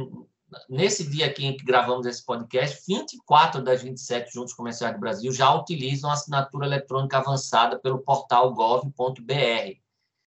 nesse 0.70 1.10
dia 1.10 1.26
aqui 1.26 1.46
em 1.46 1.56
que 1.56 1.66
gravamos 1.66 2.06
esse 2.06 2.26
podcast, 2.26 2.84
24 2.88 3.62
das 3.62 3.82
27 3.82 4.34
juntas 4.34 4.54
comerciais 4.54 4.94
do 4.94 5.00
Brasil 5.00 5.32
já 5.32 5.54
utilizam 5.54 6.12
assinatura 6.12 6.66
eletrônica 6.66 7.18
avançada 7.18 7.80
pelo 7.80 8.00
portal 8.00 8.54
gov.br, 8.54 9.80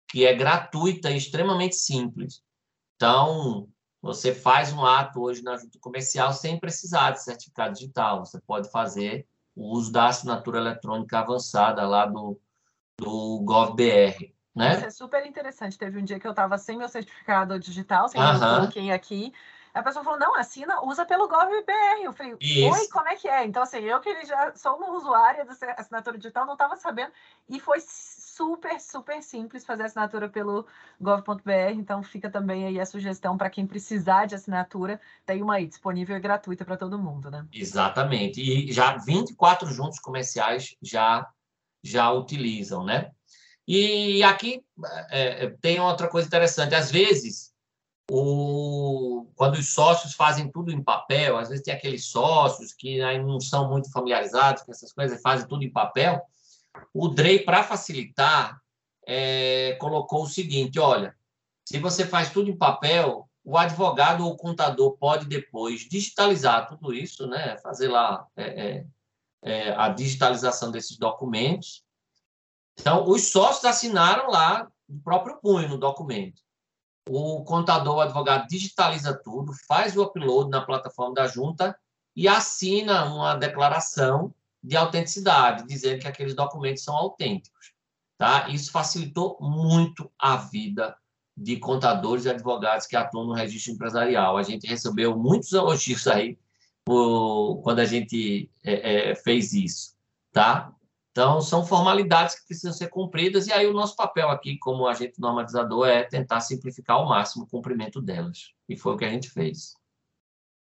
que 0.09 0.27
é 0.27 0.35
gratuita 0.35 1.11
e 1.11 1.17
extremamente 1.17 1.77
simples. 1.77 2.43
Então, 2.97 3.69
você 4.01 4.35
faz 4.35 4.73
um 4.73 4.85
ato 4.85 5.21
hoje 5.21 5.43
na 5.43 5.57
junta 5.57 5.79
comercial 5.81 6.33
sem 6.33 6.59
precisar 6.59 7.13
de 7.13 7.23
certificado 7.23 7.75
digital. 7.75 8.25
Você 8.25 8.41
pode 8.41 8.71
fazer 8.71 9.27
o 9.55 9.73
uso 9.73 9.91
da 9.91 10.07
assinatura 10.07 10.59
eletrônica 10.59 11.19
avançada 11.19 11.87
lá 11.87 12.07
do, 12.07 12.41
do 12.99 13.43
GovBR. 13.45 14.33
Né? 14.55 14.75
Isso 14.75 14.87
é 14.87 14.91
super 14.91 15.27
interessante. 15.27 15.79
Teve 15.79 15.99
um 15.99 16.05
dia 16.05 16.19
que 16.19 16.27
eu 16.27 16.33
estava 16.33 16.59
sem 16.59 16.77
meu 16.77 16.89
certificado 16.89 17.59
digital, 17.59 18.09
sem 18.09 18.21
uh 18.21 18.25
-huh. 18.25 18.35
eu 18.35 18.57
coloquei 18.57 18.91
aqui, 18.91 19.33
A 19.75 19.83
pessoa 19.83 20.05
falou, 20.05 20.19
não, 20.19 20.35
assina, 20.37 20.83
usa 20.83 21.05
pelo 21.05 21.29
GovBR. 21.29 22.03
Eu 22.03 22.13
falei, 22.13 22.37
Isso. 22.41 22.69
oi, 22.69 22.89
como 22.89 23.09
é 23.09 23.17
que 23.17 23.29
é? 23.29 23.45
Então, 23.45 23.63
assim, 23.63 23.79
eu 23.79 24.01
que 24.01 24.25
já 24.25 24.55
sou 24.55 24.77
uma 24.77 24.91
usuária 24.91 25.45
da 25.45 25.53
assinatura 25.77 26.17
digital, 26.17 26.47
não 26.47 26.55
estava 26.55 26.77
sabendo. 26.77 27.13
E 27.49 27.61
foi 27.61 27.79
super, 27.81 28.81
super 28.81 29.23
simples 29.23 29.65
fazer 29.65 29.85
assinatura 29.85 30.29
pelo 30.29 30.67
gov.br. 31.01 31.73
Então, 31.75 32.03
fica 32.03 32.31
também 32.31 32.67
aí 32.67 32.81
a 32.81 32.87
sugestão 32.87 33.37
para 33.37 33.51
quem 33.51 33.67
precisar 33.67 34.27
de 34.27 34.35
assinatura. 34.35 35.01
Tem 35.25 35.43
uma 35.43 35.55
aí 35.55 35.67
disponível 35.67 36.17
e 36.17 36.21
gratuita 36.21 36.65
para 36.65 36.77
todo 36.77 36.99
mundo, 36.99 37.31
né? 37.31 37.47
Exatamente. 37.53 38.41
E 38.41 38.73
já 38.73 38.97
24 38.97 39.69
juntos 39.71 39.99
comerciais 39.99 40.77
já, 40.83 41.29
já 41.83 42.11
utilizam, 42.11 42.85
né? 42.85 43.11
E 43.71 44.23
aqui 44.23 44.65
é, 45.11 45.45
é, 45.45 45.51
tem 45.61 45.79
outra 45.79 46.09
coisa 46.09 46.27
interessante. 46.27 46.75
Às 46.75 46.91
vezes, 46.91 47.53
o, 48.11 49.27
quando 49.35 49.55
os 49.55 49.73
sócios 49.73 50.15
fazem 50.15 50.51
tudo 50.51 50.71
em 50.71 50.83
papel, 50.83 51.37
às 51.37 51.49
vezes 51.49 51.65
tem 51.65 51.75
aqueles 51.75 52.07
sócios 52.07 52.73
que 52.73 52.99
não 53.19 53.41
são 53.41 53.69
muito 53.69 53.91
familiarizados 53.91 54.63
com 54.63 54.73
essas 54.73 54.93
coisas, 54.93 55.21
fazem 55.21 55.47
tudo 55.47 55.65
em 55.65 55.71
papel. 55.71 56.21
O 56.93 57.09
DREI, 57.09 57.41
para 57.41 57.63
facilitar, 57.63 58.61
é, 59.07 59.77
colocou 59.81 60.23
o 60.23 60.29
seguinte: 60.29 60.79
olha, 60.79 61.15
se 61.65 61.79
você 61.79 62.07
faz 62.07 62.31
tudo 62.31 62.51
em 62.51 62.57
papel, 62.57 63.29
o 63.45 63.57
advogado 63.57 64.25
ou 64.25 64.33
o 64.33 64.37
contador 64.37 64.97
pode 64.99 65.27
depois 65.27 65.81
digitalizar 65.81 66.69
tudo 66.69 66.93
isso, 66.93 67.27
né? 67.27 67.57
fazer 67.59 67.89
lá 67.89 68.27
é, 68.37 68.45
é, 68.45 68.87
é 69.43 69.75
a 69.75 69.89
digitalização 69.89 70.71
desses 70.71 70.97
documentos 70.99 71.83
então, 72.81 73.09
os 73.09 73.31
sócios 73.31 73.65
assinaram 73.65 74.31
lá 74.31 74.71
do 74.89 75.03
próprio 75.03 75.37
punho 75.41 75.69
no 75.69 75.79
documento. 75.79 76.41
O 77.09 77.43
contador, 77.45 77.97
o 77.97 78.01
advogado 78.01 78.47
digitaliza 78.49 79.15
tudo, 79.15 79.53
faz 79.67 79.97
o 79.97 80.03
upload 80.03 80.51
na 80.51 80.61
plataforma 80.61 81.15
da 81.15 81.27
junta 81.27 81.77
e 82.15 82.27
assina 82.27 83.05
uma 83.05 83.35
declaração 83.35 84.35
de 84.63 84.77
autenticidade, 84.77 85.67
dizendo 85.67 86.01
que 86.01 86.09
aqueles 86.09 86.35
documentos 86.35 86.83
são 86.83 86.95
autênticos. 86.95 87.73
Tá? 88.17 88.49
Isso 88.49 88.73
facilitou 88.73 89.39
muito 89.41 90.11
a 90.19 90.37
vida 90.37 90.97
de 91.37 91.57
contadores 91.57 92.25
e 92.25 92.31
advogados 92.31 92.87
que 92.87 92.97
atuam 92.97 93.27
no 93.27 93.33
registro 93.33 93.73
empresarial. 93.73 94.37
A 94.37 94.43
gente 94.43 94.67
recebeu 94.67 95.17
muitos 95.17 95.53
elogios 95.53 96.07
aí 96.09 96.37
por, 96.85 97.61
quando 97.63 97.79
a 97.79 97.85
gente 97.85 98.51
é, 98.65 99.11
é, 99.11 99.15
fez 99.15 99.53
isso. 99.53 99.95
Tá? 100.33 100.73
Então, 101.19 101.41
são 101.41 101.67
formalidades 101.67 102.37
que 102.37 102.47
precisam 102.47 102.73
ser 102.73 102.91
cumpridas, 102.91 103.49
e 103.49 103.53
aí 103.53 103.67
o 103.67 103.73
nosso 103.73 103.97
papel 103.97 104.29
aqui, 104.29 104.57
como 104.57 104.87
agente 104.87 105.21
normalizador, 105.21 105.89
é 105.89 106.05
tentar 106.05 106.39
simplificar 106.39 106.95
ao 106.95 107.09
máximo 107.09 107.43
o 107.43 107.49
cumprimento 107.49 108.01
delas. 108.01 108.55
E 108.69 108.77
foi 108.77 108.95
o 108.95 108.97
que 108.97 109.05
a 109.05 109.11
gente 109.11 109.29
fez. 109.29 109.75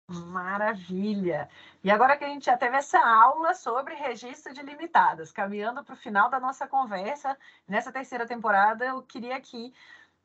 Maravilha! 0.07 1.49
E 1.83 1.91
agora 1.91 2.19
que 2.19 2.25
a 2.25 2.29
gente 2.29 2.45
já 2.45 2.59
teve 2.59 2.77
essa 2.77 2.99
aula 2.99 3.55
sobre 3.55 3.95
registro 3.95 4.53
de 4.53 4.61
limitadas, 4.61 5.33
caminhando 5.33 5.83
para 5.83 5.95
o 5.95 5.97
final 5.97 6.29
da 6.29 6.39
nossa 6.39 6.67
conversa, 6.69 7.35
nessa 7.67 7.91
terceira 7.91 8.27
temporada, 8.27 8.85
eu 8.85 9.01
queria 9.01 9.37
aqui, 9.37 9.73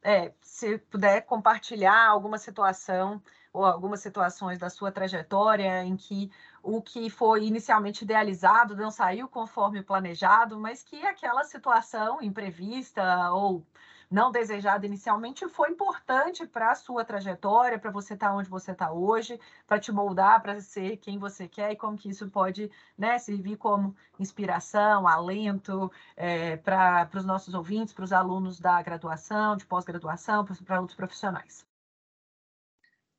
é, 0.04 0.34
se 0.42 0.78
puder 0.78 1.22
compartilhar 1.22 2.06
alguma 2.06 2.38
situação 2.38 3.24
ou 3.54 3.64
algumas 3.64 4.02
situações 4.02 4.60
da 4.60 4.70
sua 4.70 4.92
trajetória 4.92 5.86
em 5.86 5.96
que 5.96 6.30
o 6.68 6.82
que 6.82 7.10
foi 7.10 7.46
inicialmente 7.46 8.04
idealizado 8.04 8.76
não 8.76 8.92
saiu 8.92 9.30
conforme 9.30 9.82
planejado, 9.82 10.60
mas 10.60 10.84
que 10.84 11.02
aquela 11.06 11.46
situação 11.46 12.22
imprevista 12.22 13.32
ou 13.32 13.66
não 14.12 14.32
desejada 14.32 14.86
inicialmente 14.86 15.48
foi 15.48 15.70
importante 15.70 16.46
para 16.46 16.72
a 16.72 16.76
sua 16.76 17.06
trajetória, 17.06 17.80
para 17.80 17.90
você 17.90 18.16
estar 18.16 18.30
tá 18.30 18.36
onde 18.36 18.50
você 18.50 18.74
está 18.74 18.92
hoje, 18.92 19.40
para 19.66 19.80
te 19.80 19.94
moldar 19.94 20.42
para 20.42 20.60
ser 20.60 20.98
quem 20.98 21.18
você 21.18 21.48
quer 21.48 21.72
e 21.72 21.78
como 21.78 21.98
que 21.98 22.10
isso 22.10 22.30
pode 22.30 22.70
né, 22.98 23.18
servir 23.18 23.56
como 23.56 23.96
inspiração, 24.20 25.08
alento 25.08 25.90
é, 26.18 26.58
para 26.58 27.10
os 27.16 27.26
nossos 27.26 27.54
ouvintes, 27.54 27.94
para 27.94 28.04
os 28.04 28.12
alunos 28.12 28.60
da 28.60 28.82
graduação, 28.82 29.56
de 29.56 29.66
pós-graduação, 29.66 30.44
para 30.44 30.82
outros 30.82 30.98
profissionais. 30.98 31.66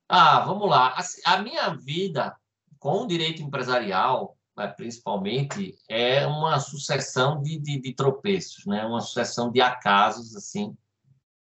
Ah, 0.07 0.41
vamos 0.41 0.69
lá. 0.69 0.95
A, 0.99 1.35
a 1.35 1.39
minha 1.39 1.71
vida 1.75 2.37
com 2.79 3.03
o 3.03 3.07
direito 3.07 3.43
empresarial, 3.43 4.37
né, 4.57 4.67
principalmente, 4.67 5.79
é 5.89 6.27
uma 6.27 6.59
sucessão 6.59 7.41
de, 7.41 7.59
de, 7.59 7.81
de, 7.81 7.95
tropeços, 7.95 8.67
né? 8.67 8.85
uma 8.85 9.01
sucessão 9.01 9.53
de 9.53 9.61
acasos 9.61 10.35
assim 10.35 10.77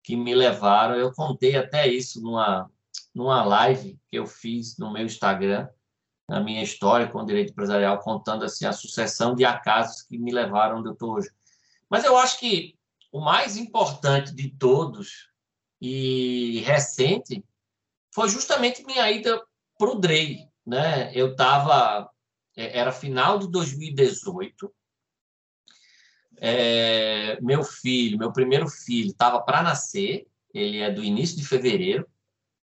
que 0.04 0.16
me 0.16 0.34
levaram. 0.34 0.94
Eu 0.94 1.12
contei 1.12 1.56
até 1.56 1.88
isso 1.88 2.22
numa, 2.22 2.70
numa 3.12 3.44
live 3.44 3.98
que 4.08 4.16
eu 4.16 4.26
fiz 4.26 4.78
no 4.78 4.92
meu 4.92 5.04
Instagram, 5.04 5.68
na 6.28 6.40
minha 6.40 6.62
história 6.62 7.08
com 7.08 7.18
o 7.18 7.26
direito 7.26 7.50
empresarial, 7.50 7.98
contando 7.98 8.44
assim 8.44 8.66
a 8.66 8.72
sucessão 8.72 9.34
de 9.34 9.44
acasos 9.44 10.02
que 10.02 10.16
me 10.16 10.30
levaram 10.30 10.78
onde 10.78 10.88
eu 10.88 10.92
estou 10.92 11.14
hoje. 11.14 11.30
Mas 11.90 12.04
eu 12.04 12.16
acho 12.16 12.38
que 12.38 12.78
o 13.10 13.20
mais 13.20 13.56
importante 13.56 14.34
de 14.34 14.50
todos 14.50 15.28
e 15.80 16.60
recente 16.64 17.44
foi 18.14 18.28
justamente 18.28 18.84
minha 18.84 19.10
ida 19.10 19.42
para 19.78 19.90
o 19.90 19.98
DREI. 19.98 20.48
Né? 20.68 21.10
Eu 21.14 21.32
estava, 21.32 22.10
é, 22.54 22.78
era 22.78 22.92
final 22.92 23.38
de 23.38 23.50
2018, 23.50 24.70
é, 26.36 27.40
meu 27.40 27.64
filho, 27.64 28.18
meu 28.18 28.30
primeiro 28.30 28.68
filho, 28.68 29.08
estava 29.08 29.40
para 29.40 29.62
nascer, 29.62 30.26
ele 30.52 30.76
é 30.76 30.90
do 30.90 31.02
início 31.02 31.38
de 31.38 31.46
fevereiro, 31.46 32.06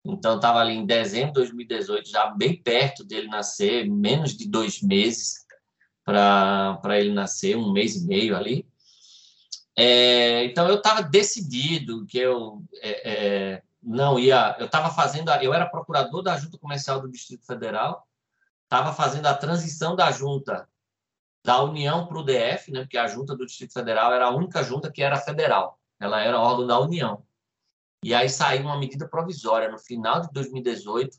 então 0.04 0.36
estava 0.36 0.60
ali 0.60 0.74
em 0.74 0.86
dezembro 0.86 1.32
de 1.32 1.40
2018, 1.40 2.08
já 2.08 2.26
bem 2.30 2.62
perto 2.62 3.02
dele 3.02 3.26
nascer, 3.26 3.90
menos 3.90 4.36
de 4.36 4.48
dois 4.48 4.80
meses 4.80 5.44
para 6.04 6.96
ele 6.96 7.12
nascer, 7.12 7.56
um 7.56 7.72
mês 7.72 7.96
e 7.96 8.06
meio 8.06 8.36
ali. 8.36 8.64
É, 9.76 10.44
então 10.44 10.68
eu 10.68 10.76
estava 10.76 11.02
decidido 11.02 12.06
que 12.06 12.18
eu 12.18 12.62
é, 12.82 13.12
é 13.12 13.62
não 13.82 14.18
ia. 14.18 14.56
Eu 14.58 14.66
estava 14.66 14.90
fazendo. 14.90 15.30
A, 15.30 15.42
eu 15.42 15.54
era 15.54 15.66
procurador 15.66 16.22
da 16.22 16.36
Junta 16.36 16.58
Comercial 16.58 17.00
do 17.00 17.10
Distrito 17.10 17.46
Federal, 17.46 18.06
estava 18.64 18.92
fazendo 18.92 19.26
a 19.26 19.34
transição 19.34 19.96
da 19.96 20.10
junta 20.10 20.68
da 21.44 21.62
União 21.62 22.06
para 22.06 22.18
o 22.18 22.22
DF, 22.22 22.70
né, 22.70 22.80
porque 22.80 22.98
a 22.98 23.06
junta 23.06 23.34
do 23.34 23.46
Distrito 23.46 23.72
Federal 23.72 24.12
era 24.12 24.26
a 24.26 24.30
única 24.30 24.62
junta 24.62 24.92
que 24.92 25.02
era 25.02 25.16
federal, 25.16 25.80
ela 25.98 26.20
era 26.20 26.38
órgão 26.38 26.66
da 26.66 26.78
União. 26.78 27.24
E 28.04 28.14
aí 28.14 28.28
saiu 28.28 28.62
uma 28.62 28.78
medida 28.78 29.08
provisória 29.08 29.70
no 29.70 29.78
final 29.78 30.20
de 30.20 30.28
2018, 30.32 31.18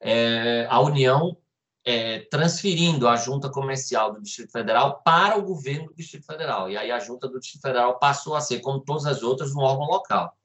é, 0.00 0.66
a 0.70 0.80
União 0.80 1.36
é, 1.84 2.20
transferindo 2.30 3.08
a 3.08 3.16
junta 3.16 3.50
comercial 3.50 4.12
do 4.12 4.22
Distrito 4.22 4.52
Federal 4.52 5.02
para 5.02 5.38
o 5.38 5.42
governo 5.42 5.88
do 5.88 5.94
Distrito 5.94 6.26
Federal. 6.26 6.70
E 6.70 6.76
aí 6.76 6.90
a 6.90 6.98
junta 6.98 7.28
do 7.28 7.40
Distrito 7.40 7.62
Federal 7.62 7.98
passou 7.98 8.34
a 8.34 8.40
ser, 8.40 8.60
como 8.60 8.80
todas 8.80 9.06
as 9.06 9.22
outras, 9.22 9.54
um 9.54 9.60
órgão 9.60 9.86
local. 9.86 10.36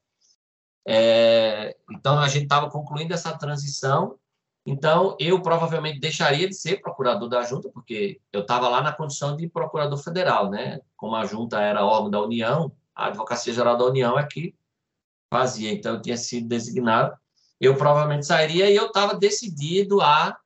É, 0.90 1.76
então, 1.92 2.18
a 2.18 2.30
gente 2.30 2.44
estava 2.44 2.70
concluindo 2.70 3.14
essa 3.14 3.38
transição. 3.38 4.18
Então, 4.66 5.18
eu 5.20 5.42
provavelmente 5.42 6.00
deixaria 6.00 6.48
de 6.48 6.56
ser 6.56 6.82
procurador 6.82 7.28
da 7.28 7.44
junta, 7.44 7.70
porque 7.70 8.22
eu 8.32 8.42
estava 8.42 8.70
lá 8.70 8.82
na 8.82 8.94
condição 8.94 9.36
de 9.36 9.50
procurador 9.50 9.98
federal, 9.98 10.50
né? 10.50 10.80
Como 10.96 11.14
a 11.16 11.26
junta 11.26 11.60
era 11.60 11.86
órgão 11.86 12.10
da 12.10 12.22
União, 12.22 12.72
a 12.96 13.08
Advocacia 13.08 13.54
Geral 13.54 13.78
da 13.78 13.86
União 13.86 14.18
é 14.18 14.26
que 14.26 14.56
fazia. 15.30 15.74
Então, 15.74 15.96
eu 15.96 16.02
tinha 16.02 16.16
sido 16.16 16.48
designado. 16.48 17.14
Eu 17.60 17.76
provavelmente 17.76 18.26
sairia 18.26 18.70
e 18.70 18.76
eu 18.76 18.88
estava 18.88 19.14
decidido 19.16 20.00
a, 20.02 20.38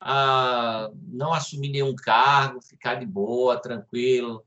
a 0.00 0.90
não 1.08 1.34
assumir 1.34 1.68
nenhum 1.68 1.94
cargo, 1.94 2.62
ficar 2.62 2.94
de 2.94 3.04
boa, 3.04 3.60
tranquilo, 3.60 4.42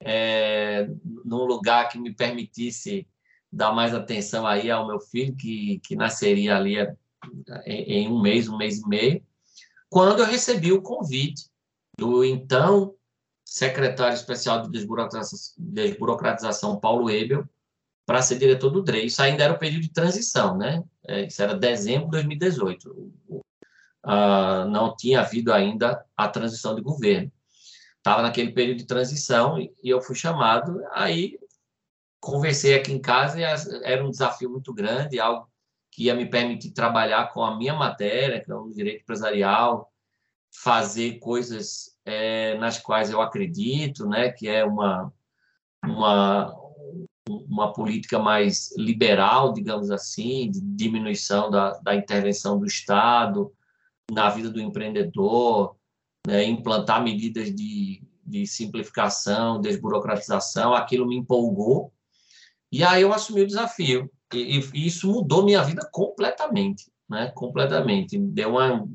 é, 0.00 0.88
num 1.24 1.44
lugar 1.44 1.88
que 1.88 1.98
me 1.98 2.14
permitisse 2.14 3.06
dar 3.50 3.72
mais 3.72 3.94
atenção 3.94 4.46
aí 4.46 4.70
ao 4.70 4.86
meu 4.86 5.00
filho, 5.00 5.34
que, 5.34 5.80
que 5.80 5.96
nasceria 5.96 6.56
ali 6.56 6.76
em, 7.66 7.82
em 7.82 8.08
um 8.08 8.20
mês, 8.20 8.48
um 8.48 8.56
mês 8.56 8.78
e 8.78 8.88
meio, 8.88 9.22
quando 9.88 10.20
eu 10.20 10.26
recebi 10.26 10.72
o 10.72 10.82
convite 10.82 11.48
do 11.98 12.24
então 12.24 12.94
secretário 13.44 14.14
especial 14.14 14.62
de 14.62 14.70
desburocratização, 14.70 15.54
desburocratização 15.58 16.78
Paulo 16.78 17.10
Ebel, 17.10 17.48
para 18.04 18.22
ser 18.22 18.38
diretor 18.38 18.70
do 18.70 18.82
DRE. 18.82 19.06
Isso 19.06 19.22
ainda 19.22 19.44
era 19.44 19.52
o 19.52 19.58
período 19.58 19.82
de 19.82 19.92
transição, 19.92 20.56
né? 20.56 20.82
É, 21.06 21.26
isso 21.26 21.42
era 21.42 21.54
dezembro 21.54 22.06
de 22.06 22.12
2018. 22.12 22.90
Uh, 22.90 24.68
não 24.70 24.94
tinha 24.96 25.20
havido 25.20 25.52
ainda 25.52 26.04
a 26.16 26.28
transição 26.28 26.74
de 26.74 26.80
governo. 26.80 27.30
Estava 27.98 28.22
naquele 28.22 28.52
período 28.52 28.78
de 28.78 28.86
transição 28.86 29.58
e 29.58 29.72
eu 29.82 30.00
fui 30.00 30.14
chamado. 30.14 30.80
Aí 30.92 31.38
conversei 32.20 32.74
aqui 32.74 32.92
em 32.92 33.00
casa 33.00 33.40
e 33.40 33.44
era 33.84 34.04
um 34.04 34.10
desafio 34.10 34.50
muito 34.50 34.72
grande, 34.72 35.20
algo 35.20 35.48
que 35.90 36.04
ia 36.04 36.14
me 36.14 36.26
permitir 36.28 36.72
trabalhar 36.72 37.32
com 37.32 37.42
a 37.42 37.56
minha 37.56 37.74
matéria, 37.74 38.42
que 38.42 38.50
é 38.50 38.54
o 38.54 38.70
direito 38.70 39.02
empresarial, 39.02 39.92
fazer 40.62 41.18
coisas 41.18 41.96
é, 42.04 42.56
nas 42.58 42.78
quais 42.78 43.10
eu 43.10 43.20
acredito, 43.20 44.06
né, 44.06 44.30
que 44.30 44.48
é 44.48 44.64
uma, 44.64 45.12
uma 45.84 46.54
uma 47.28 47.72
política 47.72 48.18
mais 48.18 48.74
liberal, 48.76 49.52
digamos 49.52 49.90
assim, 49.90 50.50
de 50.50 50.60
diminuição 50.60 51.50
da, 51.50 51.78
da 51.80 51.94
intervenção 51.94 52.58
do 52.58 52.66
Estado 52.66 53.52
na 54.10 54.30
vida 54.30 54.50
do 54.50 54.60
empreendedor, 54.60 55.76
né, 56.26 56.44
implantar 56.44 57.02
medidas 57.02 57.54
de, 57.54 58.02
de 58.24 58.46
simplificação, 58.46 59.60
desburocratização, 59.60 60.74
aquilo 60.74 61.06
me 61.06 61.16
empolgou. 61.16 61.92
E 62.70 62.84
aí 62.84 63.02
eu 63.02 63.12
assumi 63.12 63.42
o 63.42 63.46
desafio. 63.46 64.10
E, 64.32 64.58
e 64.74 64.86
isso 64.86 65.10
mudou 65.10 65.44
minha 65.44 65.62
vida 65.62 65.88
completamente, 65.92 66.90
né? 67.08 67.32
Completamente. 67.34 68.18
Deu 68.18 68.50
uma, 68.50 68.86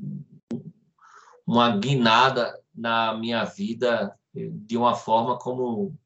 uma 1.46 1.76
guinada 1.76 2.58
na 2.74 3.14
minha 3.14 3.44
vida 3.44 4.14
de 4.34 4.76
uma 4.76 4.94
forma 4.94 5.38
como 5.38 5.96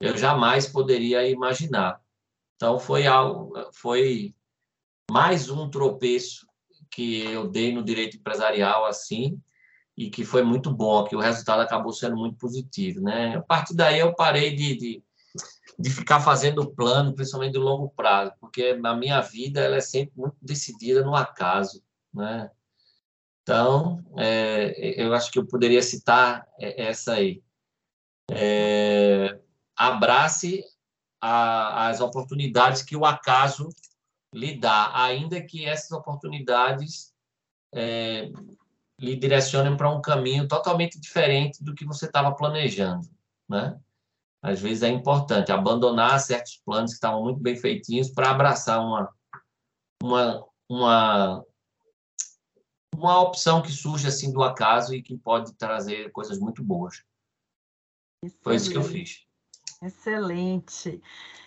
eu 0.00 0.16
jamais 0.16 0.66
poderia 0.66 1.28
imaginar. 1.28 2.00
Então 2.56 2.78
foi 2.78 3.06
algo, 3.06 3.52
foi 3.72 4.34
mais 5.10 5.50
um 5.50 5.68
tropeço 5.68 6.46
que 6.90 7.24
eu 7.24 7.48
dei 7.48 7.74
no 7.74 7.82
direito 7.82 8.16
empresarial 8.16 8.86
assim 8.86 9.38
e 9.96 10.10
que 10.10 10.24
foi 10.24 10.42
muito 10.42 10.72
bom, 10.72 11.04
que 11.04 11.14
o 11.14 11.20
resultado 11.20 11.60
acabou 11.60 11.92
sendo 11.92 12.16
muito 12.16 12.36
positivo, 12.36 13.00
né? 13.00 13.36
A 13.36 13.42
partir 13.42 13.74
daí 13.74 14.00
eu 14.00 14.14
parei 14.14 14.54
de, 14.54 14.76
de, 14.76 15.04
de 15.78 15.90
ficar 15.90 16.20
fazendo 16.20 16.72
plano, 16.74 17.14
principalmente 17.14 17.52
de 17.52 17.58
longo 17.58 17.88
prazo, 17.90 18.32
porque 18.40 18.78
a 18.84 18.94
minha 18.94 19.20
vida 19.20 19.60
ela 19.60 19.76
é 19.76 19.80
sempre 19.80 20.12
muito 20.16 20.36
decidida 20.40 21.02
no 21.02 21.14
acaso, 21.14 21.82
né? 22.12 22.50
Então, 23.42 24.02
é, 24.16 25.02
eu 25.02 25.12
acho 25.12 25.30
que 25.30 25.38
eu 25.38 25.46
poderia 25.46 25.82
citar 25.82 26.46
essa 26.58 27.14
aí. 27.14 27.42
É, 28.30 29.38
abrace 29.76 30.64
a, 31.20 31.88
as 31.88 32.00
oportunidades 32.00 32.82
que 32.82 32.96
o 32.96 33.04
acaso 33.04 33.68
lhe 34.32 34.58
dá, 34.58 34.90
ainda 34.94 35.42
que 35.42 35.66
essas 35.66 35.92
oportunidades 35.92 37.12
é, 37.74 38.30
lhe 38.98 39.16
direcionem 39.16 39.76
para 39.76 39.90
um 39.90 40.00
caminho 40.00 40.48
totalmente 40.48 40.98
diferente 40.98 41.62
do 41.62 41.74
que 41.74 41.84
você 41.84 42.06
estava 42.06 42.34
planejando, 42.34 43.06
né? 43.48 43.78
Às 44.44 44.60
vezes 44.60 44.82
é 44.82 44.90
importante 44.90 45.50
abandonar 45.50 46.20
certos 46.20 46.60
planos 46.66 46.90
que 46.90 46.96
estavam 46.96 47.22
muito 47.22 47.40
bem 47.40 47.56
feitinhos 47.56 48.10
para 48.10 48.30
abraçar 48.30 48.78
uma, 48.78 49.10
uma, 50.02 50.46
uma, 50.68 51.44
uma 52.94 53.22
opção 53.22 53.62
que 53.62 53.72
surge 53.72 54.06
assim 54.06 54.30
do 54.30 54.42
acaso 54.42 54.94
e 54.94 55.02
que 55.02 55.16
pode 55.16 55.54
trazer 55.54 56.12
coisas 56.12 56.38
muito 56.38 56.62
boas. 56.62 57.02
Excelente. 58.22 58.42
Foi 58.42 58.56
isso 58.56 58.70
que 58.70 58.76
eu 58.76 58.84
fiz. 58.84 59.26
Excelente. 59.80 61.02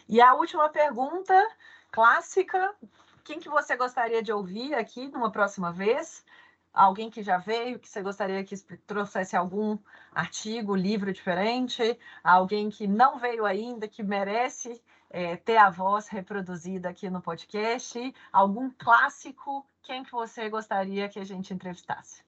E 0.10 0.20
a 0.20 0.34
última 0.34 0.68
pergunta 0.68 1.36
clássica, 1.92 2.74
quem 3.24 3.40
que 3.40 3.48
você 3.48 3.78
gostaria 3.78 4.24
de 4.24 4.32
ouvir 4.32 4.74
aqui 4.74 5.08
numa 5.08 5.32
próxima 5.32 5.72
vez? 5.72 6.26
Alguém 6.78 7.10
que 7.10 7.24
já 7.24 7.40
veio, 7.40 7.80
que 7.80 7.90
você 7.90 8.04
gostaria 8.04 8.44
que 8.44 8.56
trouxesse 8.86 9.36
algum 9.36 9.80
artigo, 10.14 10.76
livro 10.76 11.12
diferente? 11.12 11.98
Alguém 12.24 12.70
que 12.70 12.86
não 12.88 13.18
veio 13.18 13.46
ainda, 13.48 13.88
que 13.88 14.04
merece 14.04 14.80
é, 15.10 15.36
ter 15.38 15.58
a 15.58 15.72
voz 15.72 16.08
reproduzida 16.08 16.90
aqui 16.90 17.10
no 17.10 17.20
podcast? 17.20 18.14
Algum 18.32 18.70
clássico? 18.70 19.66
Quem 19.82 20.04
que 20.04 20.12
você 20.12 20.50
gostaria 20.50 21.10
que 21.10 21.18
a 21.18 21.24
gente 21.24 21.52
entrevistasse? 21.52 22.22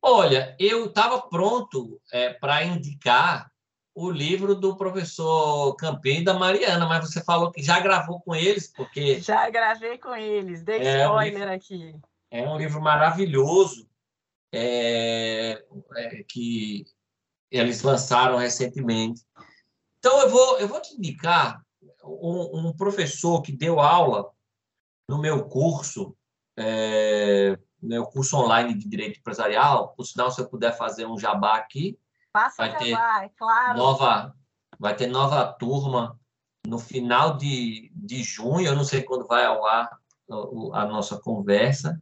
Olha, 0.00 0.56
eu 0.58 0.86
estava 0.86 1.20
pronto 1.20 2.00
é, 2.10 2.32
para 2.32 2.64
indicar 2.64 3.52
o 3.94 4.10
livro 4.10 4.54
do 4.54 4.76
professor 4.76 5.76
Campinho 5.76 6.22
e 6.22 6.24
da 6.24 6.32
Mariana, 6.32 6.86
mas 6.86 7.10
você 7.10 7.22
falou 7.22 7.52
que 7.52 7.60
já 7.62 7.80
gravou 7.80 8.18
com 8.20 8.34
eles, 8.34 8.72
porque. 8.74 9.20
Já 9.20 9.50
gravei 9.50 9.98
com 9.98 10.16
eles, 10.16 10.62
dei 10.62 10.78
é 10.78 11.02
spoiler 11.02 11.48
aqui. 11.50 11.94
É 12.30 12.46
um 12.46 12.56
livro 12.56 12.80
maravilhoso 12.80 13.88
é, 14.52 15.64
é, 15.96 16.24
que 16.24 16.84
eles 17.50 17.82
lançaram 17.82 18.36
recentemente. 18.36 19.22
Então, 19.98 20.20
eu 20.20 20.30
vou, 20.30 20.58
eu 20.58 20.68
vou 20.68 20.80
te 20.80 20.94
indicar 20.94 21.62
um, 22.04 22.68
um 22.68 22.76
professor 22.76 23.42
que 23.42 23.52
deu 23.52 23.80
aula 23.80 24.30
no 25.08 25.18
meu 25.18 25.48
curso, 25.48 26.16
é, 26.56 27.58
meu 27.80 28.04
curso 28.04 28.36
online 28.36 28.74
de 28.74 28.88
Direito 28.88 29.18
Empresarial, 29.18 29.94
por 29.94 30.04
sinal, 30.04 30.30
se 30.30 30.40
eu 30.40 30.48
puder 30.48 30.76
fazer 30.76 31.06
um 31.06 31.18
jabá 31.18 31.56
aqui, 31.56 31.98
Passa 32.32 32.56
vai 32.58 32.76
ter 32.76 32.92
vai, 32.92 33.26
é 33.26 33.28
claro. 33.30 33.78
Nova, 33.78 34.36
vai 34.78 34.94
ter 34.94 35.06
nova 35.06 35.52
turma 35.54 36.18
no 36.66 36.78
final 36.78 37.36
de, 37.36 37.90
de 37.94 38.22
junho, 38.22 38.66
eu 38.66 38.76
não 38.76 38.84
sei 38.84 39.02
quando 39.02 39.26
vai 39.26 39.44
ao 39.46 39.64
ar 39.64 39.88
a 40.74 40.84
nossa 40.84 41.18
conversa. 41.18 42.00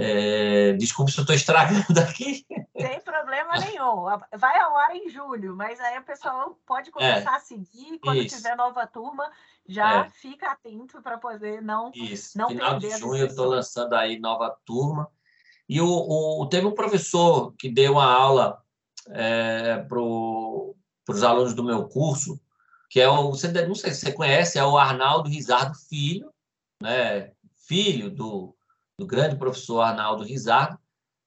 É, 0.00 0.74
desculpe 0.74 1.10
se 1.10 1.18
eu 1.18 1.22
estou 1.22 1.34
estragando 1.34 1.98
aqui. 1.98 2.46
Sem 2.80 3.00
problema 3.00 3.58
nenhum. 3.58 4.04
Vai 4.38 4.56
ao 4.60 4.76
ar 4.76 4.94
em 4.94 5.08
julho, 5.08 5.56
mas 5.56 5.80
aí 5.80 5.98
o 5.98 6.04
pessoal 6.04 6.56
pode 6.64 6.92
começar 6.92 7.32
é, 7.32 7.36
a 7.36 7.40
seguir. 7.40 7.98
Quando 7.98 8.18
isso. 8.18 8.36
tiver 8.36 8.54
nova 8.54 8.86
turma, 8.86 9.28
já 9.66 10.06
é. 10.06 10.10
fica 10.10 10.52
atento 10.52 11.02
para 11.02 11.18
poder 11.18 11.60
não, 11.60 11.90
isso. 11.92 12.38
não 12.38 12.46
Final 12.46 12.78
perder 12.78 12.94
de 12.94 13.00
junho 13.00 13.22
eu 13.22 13.26
estou 13.26 13.46
lançando 13.46 13.92
aí 13.94 14.20
nova 14.20 14.56
turma. 14.64 15.10
E 15.68 15.80
o, 15.80 15.88
o, 15.88 16.46
teve 16.46 16.64
um 16.64 16.74
professor 16.74 17.52
que 17.58 17.68
deu 17.68 17.94
uma 17.94 18.06
aula 18.06 18.62
é, 19.08 19.78
para 19.78 20.00
os 20.00 21.22
alunos 21.24 21.54
do 21.54 21.64
meu 21.64 21.88
curso, 21.88 22.40
que 22.88 23.00
é 23.00 23.08
o, 23.08 23.30
você, 23.30 23.48
não 23.66 23.74
sei 23.74 23.92
se 23.92 24.02
você 24.02 24.12
conhece, 24.12 24.60
é 24.60 24.64
o 24.64 24.78
Arnaldo 24.78 25.28
Rizardo 25.28 25.76
Filho, 25.76 26.32
né? 26.80 27.32
filho 27.66 28.10
do, 28.10 28.56
do 28.98 29.06
grande 29.06 29.36
professor 29.36 29.80
Arnaldo 29.80 30.24
Rizardo, 30.24 30.78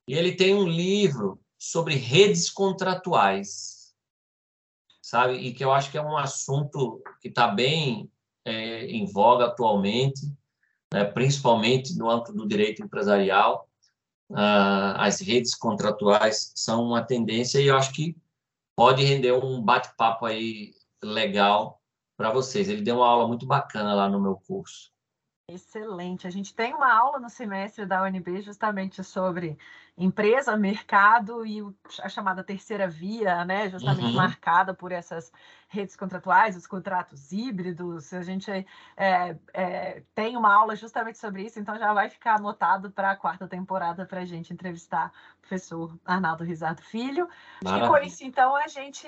e 0.07 0.13
ele 0.13 0.35
tem 0.35 0.53
um 0.53 0.67
livro 0.67 1.39
sobre 1.57 1.95
redes 1.95 2.49
contratuais, 2.49 3.93
sabe? 5.01 5.35
E 5.35 5.53
que 5.53 5.63
eu 5.63 5.71
acho 5.71 5.91
que 5.91 5.97
é 5.97 6.01
um 6.01 6.17
assunto 6.17 7.01
que 7.21 7.29
está 7.29 7.47
bem 7.47 8.11
é, 8.43 8.85
em 8.85 9.05
voga 9.05 9.45
atualmente, 9.45 10.21
né? 10.93 11.05
principalmente 11.05 11.97
no 11.97 12.09
âmbito 12.09 12.33
do 12.33 12.47
direito 12.47 12.83
empresarial 12.83 13.69
uh, 14.31 14.95
as 14.97 15.19
redes 15.19 15.55
contratuais 15.55 16.51
são 16.55 16.83
uma 16.83 17.03
tendência 17.03 17.59
e 17.59 17.67
eu 17.67 17.75
acho 17.75 17.91
que 17.91 18.15
pode 18.75 19.03
render 19.03 19.33
um 19.33 19.61
bate-papo 19.61 20.25
aí 20.25 20.73
legal 21.03 21.81
para 22.17 22.31
vocês. 22.31 22.69
Ele 22.69 22.81
deu 22.81 22.97
uma 22.97 23.07
aula 23.07 23.27
muito 23.27 23.45
bacana 23.45 23.93
lá 23.93 24.09
no 24.09 24.21
meu 24.21 24.35
curso. 24.35 24.90
Excelente. 25.53 26.25
A 26.25 26.29
gente 26.29 26.53
tem 26.53 26.73
uma 26.73 26.93
aula 26.93 27.19
no 27.19 27.29
semestre 27.29 27.85
da 27.85 28.03
UNB 28.03 28.41
justamente 28.41 29.03
sobre 29.03 29.57
empresa, 29.97 30.55
mercado 30.55 31.45
e 31.45 31.61
a 32.01 32.07
chamada 32.07 32.43
terceira 32.43 32.87
via, 32.87 33.43
né? 33.43 33.69
Justamente 33.69 34.05
uhum. 34.05 34.13
marcada 34.13 34.73
por 34.73 34.91
essas 34.91 35.31
redes 35.67 35.95
contratuais, 35.95 36.55
os 36.55 36.65
contratos 36.65 37.31
híbridos. 37.31 38.13
A 38.13 38.21
gente 38.21 38.49
é, 38.95 39.37
é, 39.53 40.03
tem 40.15 40.37
uma 40.37 40.53
aula 40.53 40.75
justamente 40.75 41.17
sobre 41.17 41.43
isso, 41.43 41.59
então 41.59 41.77
já 41.77 41.93
vai 41.93 42.09
ficar 42.09 42.35
anotado 42.35 42.89
para 42.89 43.11
a 43.11 43.15
quarta 43.15 43.47
temporada 43.47 44.05
para 44.05 44.21
a 44.21 44.25
gente 44.25 44.53
entrevistar 44.53 45.11
o 45.37 45.41
professor 45.41 45.97
Arnaldo 46.05 46.43
Risado 46.43 46.81
Filho. 46.81 47.27
Maravilha. 47.63 47.85
E 47.85 47.89
com 47.89 47.97
isso, 47.97 48.23
então, 48.23 48.55
a 48.55 48.67
gente 48.67 49.07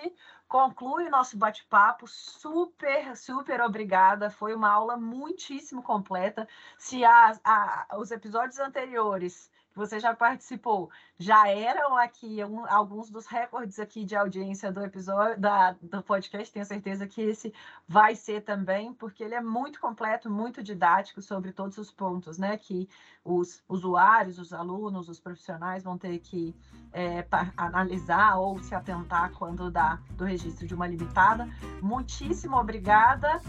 conclui 0.53 1.07
o 1.07 1.09
nosso 1.09 1.35
bate-papo. 1.35 2.07
Super, 2.07 3.17
super 3.17 3.59
obrigada. 3.59 4.29
Foi 4.29 4.53
uma 4.53 4.69
aula 4.69 4.95
muitíssimo 4.95 5.81
completa. 5.81 6.47
Se 6.77 7.03
a, 7.03 7.35
a, 7.43 7.97
os 7.97 8.11
episódios 8.11 8.59
anteriores 8.59 9.49
você 9.73 9.99
já 9.99 10.13
participou, 10.13 10.91
já 11.17 11.47
eram 11.47 11.95
aqui 11.95 12.43
um, 12.43 12.65
alguns 12.67 13.09
dos 13.09 13.27
recordes 13.27 13.79
aqui 13.79 14.03
de 14.03 14.15
audiência 14.15 14.71
do 14.71 14.81
episódio 14.81 15.39
da, 15.39 15.75
do 15.81 16.01
podcast. 16.01 16.51
Tenho 16.51 16.65
certeza 16.65 17.07
que 17.07 17.21
esse 17.21 17.53
vai 17.87 18.15
ser 18.15 18.41
também, 18.41 18.93
porque 18.93 19.23
ele 19.23 19.35
é 19.35 19.41
muito 19.41 19.79
completo, 19.79 20.29
muito 20.29 20.63
didático 20.63 21.21
sobre 21.21 21.51
todos 21.51 21.77
os 21.77 21.91
pontos, 21.91 22.37
né? 22.37 22.57
Que 22.57 22.89
os 23.23 23.63
usuários, 23.69 24.39
os 24.39 24.51
alunos, 24.51 25.07
os 25.07 25.19
profissionais 25.19 25.83
vão 25.83 25.97
ter 25.97 26.19
que 26.19 26.55
é, 26.91 27.25
analisar 27.55 28.37
ou 28.37 28.59
se 28.59 28.75
atentar 28.75 29.31
quando 29.33 29.71
dá 29.71 29.99
do 30.11 30.25
registro 30.25 30.67
de 30.67 30.73
uma 30.73 30.87
limitada. 30.87 31.47
Muitíssimo 31.81 32.57
obrigada. 32.57 33.39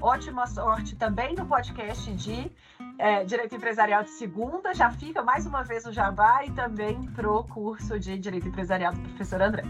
Ótima 0.00 0.46
sorte 0.46 0.96
também 0.96 1.34
no 1.34 1.46
podcast 1.46 2.10
de 2.14 2.50
é, 2.98 3.24
Direito 3.24 3.54
Empresarial 3.54 4.02
de 4.02 4.10
segunda. 4.10 4.74
Já 4.74 4.90
fica 4.90 5.22
mais 5.22 5.46
uma 5.46 5.62
vez 5.62 5.86
o 5.86 5.92
Jabá 5.92 6.44
e 6.44 6.50
também 6.52 7.09
para 7.10 7.30
o 7.30 7.44
curso 7.44 7.98
de 7.98 8.18
Direito 8.18 8.48
Empresarial 8.48 8.92
do 8.92 9.00
professor 9.00 9.42
André. 9.42 9.62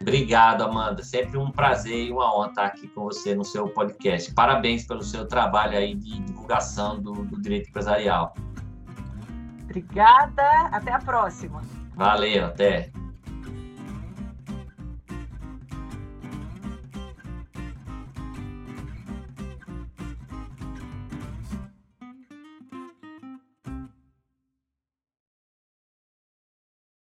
Obrigado, 0.00 0.62
Amanda. 0.62 1.02
Sempre 1.02 1.36
um 1.36 1.50
prazer 1.50 2.06
e 2.06 2.12
uma 2.12 2.36
honra 2.36 2.48
estar 2.48 2.66
aqui 2.66 2.86
com 2.88 3.04
você 3.04 3.34
no 3.34 3.44
seu 3.44 3.68
podcast. 3.68 4.32
Parabéns 4.32 4.86
pelo 4.86 5.02
seu 5.02 5.26
trabalho 5.26 5.76
aí 5.76 5.94
de 5.94 6.20
divulgação 6.20 7.00
do, 7.00 7.12
do 7.12 7.40
direito 7.40 7.68
empresarial. 7.68 8.34
Obrigada. 9.64 10.44
Até 10.70 10.92
a 10.92 10.98
próxima. 10.98 11.60
Valeu, 11.94 12.46
até. 12.46 12.90